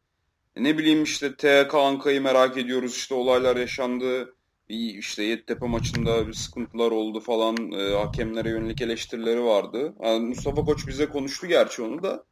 E 0.56 0.64
ne 0.64 0.78
bileyim 0.78 1.04
işte 1.04 1.36
TK 1.36 1.76
Anka'yı 1.76 2.22
merak 2.22 2.58
ediyoruz 2.58 2.96
işte 2.96 3.16
olaylar 3.16 3.56
yaşandı 3.56 4.36
bir 4.70 4.94
işte 4.94 5.24
Yeditepe 5.24 5.68
maçında 5.68 6.28
bir 6.28 6.34
sıkıntılar 6.34 6.92
oldu 6.92 7.20
falan. 7.20 7.72
E, 7.72 7.96
hakemlere 7.96 8.50
yönelik 8.50 8.82
eleştirileri 8.82 9.44
vardı. 9.44 9.94
Yani 10.04 10.26
Mustafa 10.28 10.66
Koç 10.66 10.88
bize 10.88 11.06
konuştu 11.06 11.48
gerçi 11.48 11.82
onu 11.82 12.04
da. 12.04 12.24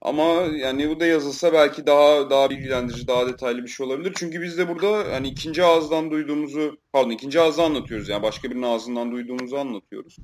Ama 0.00 0.24
yani 0.56 0.90
bu 0.90 1.00
da 1.00 1.06
yazılsa 1.06 1.52
belki 1.52 1.86
daha 1.86 2.30
daha 2.30 2.50
bilgilendirici, 2.50 3.08
daha 3.08 3.26
detaylı 3.26 3.62
bir 3.62 3.68
şey 3.68 3.86
olabilir. 3.86 4.12
Çünkü 4.16 4.42
biz 4.42 4.58
de 4.58 4.68
burada 4.68 5.12
hani 5.12 5.28
ikinci 5.28 5.64
ağızdan 5.64 6.10
duyduğumuzu, 6.10 6.78
pardon 6.92 7.10
ikinci 7.10 7.40
ağızdan 7.40 7.64
anlatıyoruz. 7.64 8.08
Yani 8.08 8.22
başka 8.22 8.50
birinin 8.50 8.62
ağzından 8.62 9.12
duyduğumuzu 9.12 9.56
anlatıyoruz. 9.56 10.16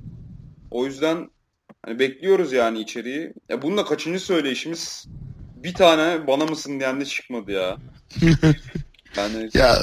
O 0.71 0.87
yüzden 0.87 1.31
hani 1.83 1.99
bekliyoruz 1.99 2.53
yani 2.53 2.81
içeriği. 2.81 3.33
Ya 3.49 3.63
bunun 3.63 3.77
da 3.77 3.85
kaçıncı 3.85 4.21
söyleyişimiz 4.21 5.07
bir 5.57 5.75
tane 5.75 6.27
bana 6.27 6.47
mısın 6.47 6.81
diyen 6.81 7.01
de 7.01 7.05
çıkmadı 7.05 7.53
ya. 7.53 7.77
yani... 9.17 9.51
Ya 9.55 9.77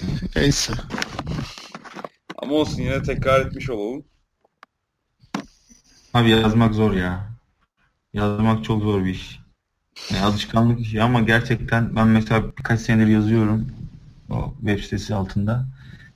Neyse. 0.36 0.72
Ama 2.38 2.52
olsun 2.52 2.82
yine 2.82 3.02
tekrar 3.02 3.40
etmiş 3.40 3.70
olalım. 3.70 4.04
Abi 6.14 6.30
yazmak 6.30 6.74
zor 6.74 6.92
ya. 6.92 7.30
Yazmak 8.12 8.64
çok 8.64 8.82
zor 8.82 9.04
bir 9.04 9.10
iş. 9.10 9.40
Yani 10.12 10.24
alışkanlık 10.24 10.80
işi 10.80 11.02
ama 11.02 11.20
gerçekten 11.20 11.96
ben 11.96 12.08
mesela 12.08 12.56
birkaç 12.58 12.80
senedir 12.80 13.06
yazıyorum 13.06 13.66
o 14.30 14.54
web 14.60 14.80
sitesi 14.80 15.14
altında. 15.14 15.66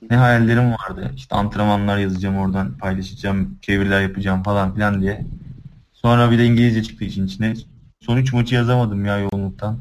Ne 0.09 0.17
hayallerim 0.17 0.71
vardı. 0.71 1.11
İşte 1.15 1.35
antrenmanlar 1.35 1.97
yazacağım 1.97 2.37
oradan 2.37 2.77
paylaşacağım, 2.77 3.57
çeviriler 3.61 4.01
yapacağım 4.01 4.43
falan 4.43 4.73
filan 4.75 5.01
diye. 5.01 5.25
Sonra 5.93 6.31
bir 6.31 6.37
de 6.37 6.45
İngilizce 6.45 6.83
çıktı 6.83 7.05
işin 7.05 7.25
içine. 7.27 7.53
Son 7.99 8.17
3 8.17 8.33
maçı 8.33 8.55
yazamadım 8.55 9.05
ya 9.05 9.17
yoğunluktan. 9.17 9.77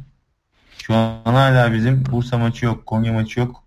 Şu 0.79 0.95
an 0.95 1.25
hala 1.25 1.73
bizim 1.73 2.07
Bursa 2.07 2.39
maçı 2.39 2.65
yok, 2.65 2.87
Konya 2.87 3.13
maçı 3.13 3.41
yok, 3.41 3.64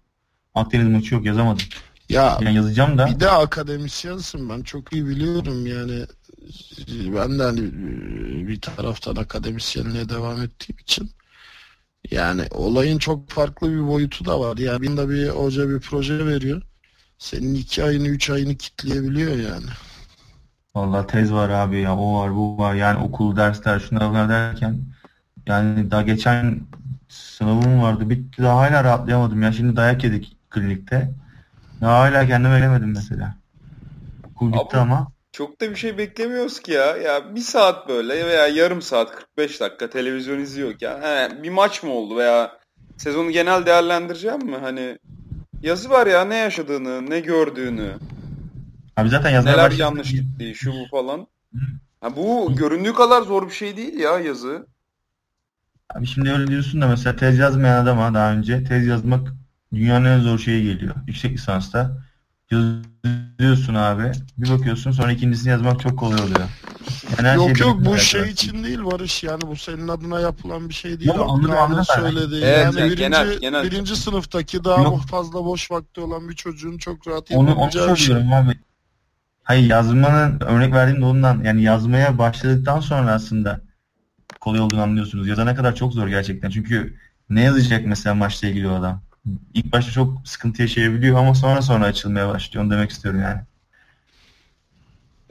Akdeniz 0.57 0.87
maçı 0.87 1.15
yok 1.15 1.25
yazamadım. 1.25 1.65
Ya 2.09 2.37
Yani 2.41 2.55
yazacağım 2.55 2.97
da 2.97 3.07
bir 3.07 3.19
de 3.19 3.29
akademisyensin 3.31 4.49
ben 4.49 4.61
çok 4.61 4.93
iyi 4.93 5.07
biliyorum 5.07 5.67
yani 5.67 6.05
ben 7.15 7.39
de 7.39 7.43
hani 7.43 7.61
bir 8.47 8.61
taraftan 8.61 9.15
akademisyenliğe 9.15 10.09
devam 10.09 10.41
ettiğim 10.41 10.79
için 10.79 11.11
yani 12.11 12.43
olayın 12.51 12.97
çok 12.97 13.29
farklı 13.29 13.71
bir 13.71 13.87
boyutu 13.87 14.25
da 14.25 14.39
var. 14.39 14.57
Yani 14.57 14.81
birinde 14.81 15.09
bir 15.09 15.29
hoca 15.29 15.69
bir 15.69 15.79
proje 15.79 16.25
veriyor. 16.25 16.61
Senin 17.17 17.55
iki 17.55 17.83
ayını 17.83 18.07
üç 18.07 18.29
ayını 18.29 18.55
kitleyebiliyor 18.55 19.35
yani. 19.37 19.69
Vallahi 20.75 21.07
tez 21.07 21.33
var 21.33 21.49
abi 21.49 21.79
ya 21.81 21.97
o 21.97 22.19
var 22.19 22.35
bu 22.35 22.57
var 22.57 22.75
yani 22.75 23.03
okul 23.03 23.35
dersler 23.35 23.79
şunlar 23.79 24.09
bunlar 24.09 24.29
derken 24.29 24.79
yani 25.47 25.91
daha 25.91 26.01
geçen 26.01 26.61
sınavım 27.09 27.81
vardı 27.81 28.09
bitti 28.09 28.43
daha 28.43 28.57
hala 28.57 28.83
rahatlayamadım 28.83 29.41
ya 29.41 29.51
şimdi 29.53 29.75
dayak 29.75 30.03
yedik 30.03 30.36
klinikte 30.59 31.11
daha 31.81 31.99
hala 31.99 32.27
kendime 32.27 32.57
gelemedim 32.59 32.91
mesela 32.93 33.35
okul 34.23 34.53
bitti 34.53 34.77
ama 34.77 35.07
Çok 35.31 35.61
da 35.61 35.69
bir 35.69 35.75
şey 35.75 35.97
beklemiyoruz 35.97 36.59
ki 36.59 36.71
ya. 36.71 36.97
Ya 36.97 37.35
bir 37.35 37.41
saat 37.41 37.89
böyle 37.89 38.25
veya 38.25 38.47
yarım 38.47 38.81
saat 38.81 39.15
45 39.15 39.61
dakika 39.61 39.89
televizyon 39.89 40.39
izliyorken 40.39 41.01
he, 41.01 41.43
bir 41.43 41.49
maç 41.49 41.83
mı 41.83 41.91
oldu 41.91 42.17
veya 42.17 42.59
sezonu 42.97 43.31
genel 43.31 43.65
değerlendireceğim 43.65 44.45
mi? 44.45 44.57
Hani 44.57 44.97
yazı 45.61 45.89
var 45.89 46.07
ya 46.07 46.25
ne 46.25 46.35
yaşadığını, 46.35 47.09
ne 47.09 47.19
gördüğünü, 47.19 47.99
abi 48.95 49.09
zaten 49.09 49.29
yazmaya 49.29 49.51
neler 49.53 49.65
başladım. 49.65 49.81
yanlış 49.81 50.11
gittiği, 50.11 50.55
şu 50.55 50.73
bu 50.73 50.87
falan. 50.91 51.27
Ha, 52.01 52.15
bu 52.15 52.55
göründüğü 52.55 52.93
kadar 52.93 53.21
zor 53.21 53.47
bir 53.49 53.53
şey 53.53 53.77
değil 53.77 53.99
ya 53.99 54.19
yazı. 54.19 54.67
Abi 55.89 56.07
şimdi 56.07 56.31
öyle 56.31 56.47
diyorsun 56.47 56.81
da 56.81 56.87
mesela 56.87 57.15
tez 57.15 57.37
yazmayan 57.37 57.83
adama 57.83 58.13
daha 58.13 58.33
önce 58.33 58.63
tez 58.63 58.87
yazmak 58.87 59.33
dünyanın 59.73 60.05
en 60.05 60.19
zor 60.19 60.39
şeyi 60.39 60.63
geliyor 60.63 60.95
yüksek 61.07 61.31
lisansta 61.31 61.97
yazıyorsun 62.51 63.75
abi 63.75 64.11
bir 64.37 64.49
bakıyorsun 64.49 64.91
sonra 64.91 65.11
ikincisini 65.11 65.49
yazmak 65.49 65.79
çok 65.79 65.99
kolay 65.99 66.21
oluyor. 66.21 66.49
Yani 67.23 67.35
yok 67.37 67.57
şey 67.57 67.67
yok 67.67 67.85
bu 67.85 67.97
şey 67.97 68.29
için 68.29 68.63
değil 68.63 68.79
Barış 68.83 69.23
yani 69.23 69.41
bu 69.41 69.55
senin 69.55 69.87
adına 69.87 70.19
yapılan 70.19 70.69
bir 70.69 70.73
şey 70.73 70.99
değil. 70.99 71.07
Yok, 71.07 71.29
anladım, 71.29 71.57
anladım 71.57 71.85
söylediği 71.85 72.43
Evet, 72.43 72.63
yani 72.63 72.75
birinci, 72.75 72.95
genel- 72.95 73.39
genel. 73.39 73.63
birinci 73.63 73.95
sınıftaki 73.95 74.63
daha 74.63 74.83
Yok. 74.83 75.01
fazla 75.07 75.45
boş 75.45 75.71
vakti 75.71 76.01
olan 76.01 76.29
bir 76.29 76.35
çocuğun 76.35 76.77
çok 76.77 77.07
rahat 77.07 77.31
Onu, 77.31 77.55
onu 77.55 77.71
şey. 77.71 77.81
söylüyorum 77.81 78.33
abi. 78.33 78.59
Hayır 79.43 79.69
yazmanın 79.69 80.39
örnek 80.39 80.73
verdiğim 80.73 81.01
de 81.01 81.05
ondan 81.05 81.43
yani 81.43 81.61
yazmaya 81.61 82.17
başladıktan 82.17 82.79
sonra 82.79 83.11
aslında 83.11 83.61
kolay 84.39 84.59
olduğunu 84.59 84.81
anlıyorsunuz. 84.81 85.27
Yazana 85.27 85.55
kadar 85.55 85.75
çok 85.75 85.93
zor 85.93 86.07
gerçekten. 86.07 86.49
Çünkü 86.49 86.97
ne 87.29 87.41
yazacak 87.41 87.85
mesela 87.85 88.15
maçla 88.15 88.47
ilgili 88.47 88.67
o 88.67 88.73
adam? 88.73 89.01
İlk 89.53 89.71
başta 89.71 89.91
çok 89.91 90.27
sıkıntı 90.27 90.61
yaşayabiliyor 90.61 91.17
ama 91.17 91.35
sonra 91.35 91.61
sonra 91.61 91.85
açılmaya 91.85 92.27
başlıyor. 92.29 92.65
Onu 92.65 92.71
demek 92.71 92.91
istiyorum 92.91 93.21
yani. 93.21 93.41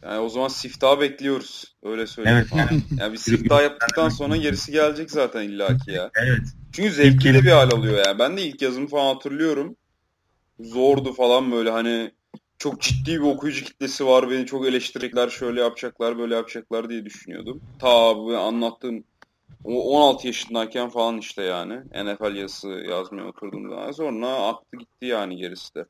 Yani 0.02 0.18
o 0.18 0.28
zaman 0.28 0.48
siftah 0.48 1.00
bekliyoruz. 1.00 1.74
Öyle 1.82 2.06
söyleyeyim. 2.06 2.38
Evet 2.38 2.68
yani. 2.70 2.82
Yani 3.00 3.12
bir 3.12 3.18
siftah 3.18 3.62
yaptıktan 3.62 4.08
sonra 4.08 4.36
gerisi 4.36 4.72
gelecek 4.72 5.10
zaten 5.10 5.42
illaki 5.42 5.90
ya. 5.90 6.10
Evet. 6.16 6.42
Çünkü 6.72 6.90
zevkli 6.92 7.34
de 7.34 7.42
bir 7.42 7.50
hal 7.50 7.70
alıyor 7.70 8.06
yani. 8.06 8.18
Ben 8.18 8.36
de 8.36 8.42
ilk 8.42 8.62
yazımı 8.62 8.88
falan 8.88 9.14
hatırlıyorum. 9.14 9.76
Zordu 10.60 11.12
falan 11.12 11.52
böyle 11.52 11.70
hani 11.70 12.10
çok 12.58 12.80
ciddi 12.80 13.12
bir 13.12 13.26
okuyucu 13.26 13.64
kitlesi 13.64 14.06
var. 14.06 14.30
Beni 14.30 14.46
çok 14.46 14.66
eleştirecekler, 14.66 15.28
şöyle 15.30 15.60
yapacaklar, 15.60 16.18
böyle 16.18 16.34
yapacaklar 16.34 16.88
diye 16.88 17.04
düşünüyordum. 17.04 17.60
Ta 17.78 18.16
bu 18.16 18.38
anlattığım 18.38 19.04
o 19.64 19.96
16 19.96 20.26
yaşındayken 20.26 20.88
falan 20.88 21.18
işte 21.18 21.42
yani 21.42 21.74
NFL 22.04 22.36
yazısı 22.36 22.68
yazmaya 22.68 23.26
oturdum 23.28 23.70
daha. 23.70 23.92
Sonra 23.92 24.28
aktı 24.28 24.76
gitti 24.78 25.06
yani 25.06 25.36
gerisi 25.36 25.74
de. 25.74 25.84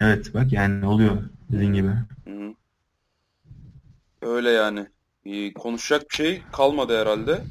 Evet 0.00 0.34
bak 0.34 0.52
yani 0.52 0.86
oluyor 0.86 1.22
dediğin 1.52 1.72
gibi. 1.74 1.88
Hı 1.88 2.30
hı. 2.30 2.54
Öyle 4.22 4.50
yani. 4.50 4.86
Bir 5.24 5.54
konuşacak 5.54 6.10
bir 6.10 6.14
şey 6.14 6.42
kalmadı 6.52 7.00
herhalde. 7.00 7.44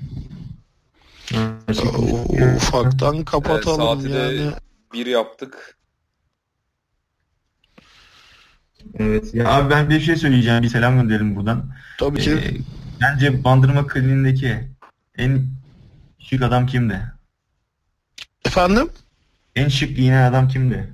O- 2.11 2.55
Ufaktan 2.55 3.25
kapatalım 3.25 4.01
saati 4.01 4.13
de- 4.13 4.17
yani. 4.17 4.51
Bir 4.93 5.05
yaptık. 5.05 5.77
Evet. 8.99 9.33
Ya 9.35 9.47
abi 9.47 9.69
ben 9.69 9.89
bir 9.89 9.99
şey 9.99 10.15
söyleyeceğim. 10.15 10.63
Bir 10.63 10.67
selam 10.67 10.95
gönderelim 10.95 11.35
buradan. 11.35 11.65
Tabii 11.99 12.19
ki 12.19 12.31
Ee, 12.31 12.51
bence 13.01 13.43
Bandırma 13.43 13.87
Kliniğindeki 13.87 14.57
en 15.17 15.45
şık 16.19 16.41
adam 16.41 16.65
kimdi? 16.67 17.13
efendim 18.45 18.89
En 19.55 19.67
şık 19.67 19.95
giyinen 19.97 20.31
adam 20.31 20.47
kimdi? 20.47 20.93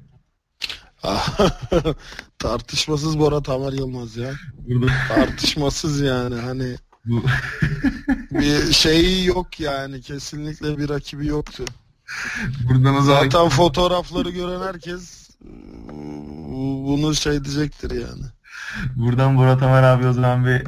tartışmasız 2.39 3.19
Bora 3.19 3.43
Tamer 3.43 3.73
Yılmaz 3.73 4.17
ya. 4.17 4.31
Burada 4.57 4.91
Tartışmasız 5.07 6.01
yani 6.01 6.35
hani 6.35 6.75
bu 7.05 7.23
bir 8.31 8.73
şeyi 8.73 9.25
yok 9.25 9.59
yani 9.59 10.01
kesinlikle 10.01 10.77
bir 10.77 10.89
rakibi 10.89 11.27
yoktu. 11.27 11.65
buradan 12.69 12.95
o 12.95 13.01
zaman 13.01 13.23
Zaten 13.23 13.49
fotoğrafları 13.49 14.29
gören 14.29 14.61
herkes 14.67 15.29
bunu 16.87 17.15
şey 17.15 17.43
diyecektir 17.45 17.91
yani. 17.91 18.23
buradan 18.95 19.33
Murat 19.33 19.61
Ömer 19.61 19.83
abi 19.83 20.07
o 20.07 20.13
zaman 20.13 20.45
bir 20.45 20.63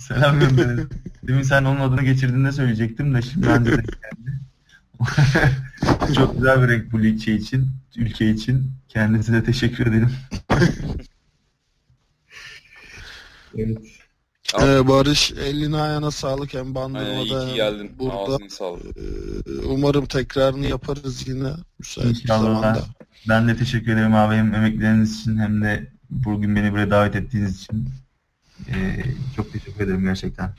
selam 0.00 0.40
gönderelim. 0.40 0.88
Demin 1.22 1.42
sen 1.42 1.64
onun 1.64 1.80
adını 1.80 2.02
geçirdiğinde 2.02 2.52
söyleyecektim 2.52 3.14
de 3.14 3.22
şimdi 3.22 3.46
bence 3.48 3.70
de 3.72 3.76
geldi. 3.76 4.40
Çok 6.14 6.34
güzel 6.36 6.62
bir 6.62 6.68
renk 6.68 6.92
bu 6.92 7.00
ülke 7.00 7.34
için, 7.34 7.66
ülke 7.96 8.30
için. 8.30 8.70
Kendisine 8.88 9.44
teşekkür 9.44 9.86
ederim. 9.86 10.10
evet. 13.58 13.78
Ee, 14.62 14.88
Barış 14.88 15.32
eline 15.32 15.76
ayağına 15.76 16.10
sağlık 16.10 16.54
hem 16.54 16.60
Aynen, 16.60 16.74
bandırmada 16.74 17.46
hem 17.48 17.54
geldin. 17.54 17.92
burada. 17.98 18.44
Ee, 18.44 19.66
Umarım 19.66 20.06
tekrarını 20.06 20.66
yaparız 20.66 21.28
yine 21.28 21.48
müsait 21.78 22.06
İnşallah. 22.22 22.42
zamanda. 22.42 22.84
Ben 23.28 23.48
de 23.48 23.56
teşekkür 23.56 23.92
ederim 23.92 24.14
abi 24.14 24.34
hem 24.34 24.54
emekleriniz 24.54 25.20
için 25.20 25.38
hem 25.38 25.62
de 25.62 25.86
bugün 26.10 26.56
beni 26.56 26.72
buraya 26.72 26.90
davet 26.90 27.16
ettiğiniz 27.16 27.62
için. 27.62 27.88
Ee, 28.68 29.04
çok 29.36 29.52
teşekkür 29.52 29.84
ederim 29.84 30.02
gerçekten. 30.04 30.54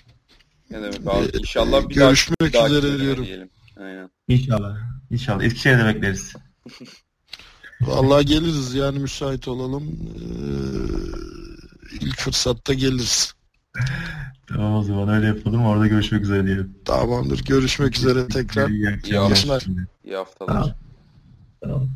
Ne 0.72 0.78
demek 0.82 1.08
abi. 1.08 1.38
İnşallah 1.40 1.90
bir 1.90 1.96
Görüşmek 1.96 2.54
dahaki, 2.54 2.74
bir 2.74 2.78
üzere 2.78 3.00
diyorum. 3.00 3.26
diyelim. 3.26 3.50
Aynen. 3.80 4.10
İnşallah. 4.28 4.78
İnşallah. 5.12 5.44
Eskişehir'de 5.44 5.86
bekleriz. 5.86 6.34
Vallahi 7.82 8.26
geliriz 8.26 8.74
yani 8.74 9.00
müsait 9.00 9.48
olalım. 9.48 9.84
Ee, 10.16 12.06
ilk 12.06 12.18
fırsatta 12.18 12.74
geliriz. 12.74 13.34
Tamam 14.48 14.76
o 14.76 14.84
zaman 14.84 15.10
öyle 15.10 15.28
yapalım. 15.28 15.66
Orada 15.66 15.88
görüşmek 15.88 16.22
üzere 16.22 16.46
diyelim. 16.46 16.76
Tamamdır. 16.86 17.44
Görüşmek 17.46 17.98
üzere 17.98 18.28
tekrar. 18.28 18.70
İyi 18.70 18.80
İyi 18.80 19.20
akşamlar. 19.20 19.32
akşamlar. 19.32 19.64
İyi 20.06 20.16
haftalar. 20.16 20.54
Tamam. 20.54 20.72
Tamam. 21.64 21.90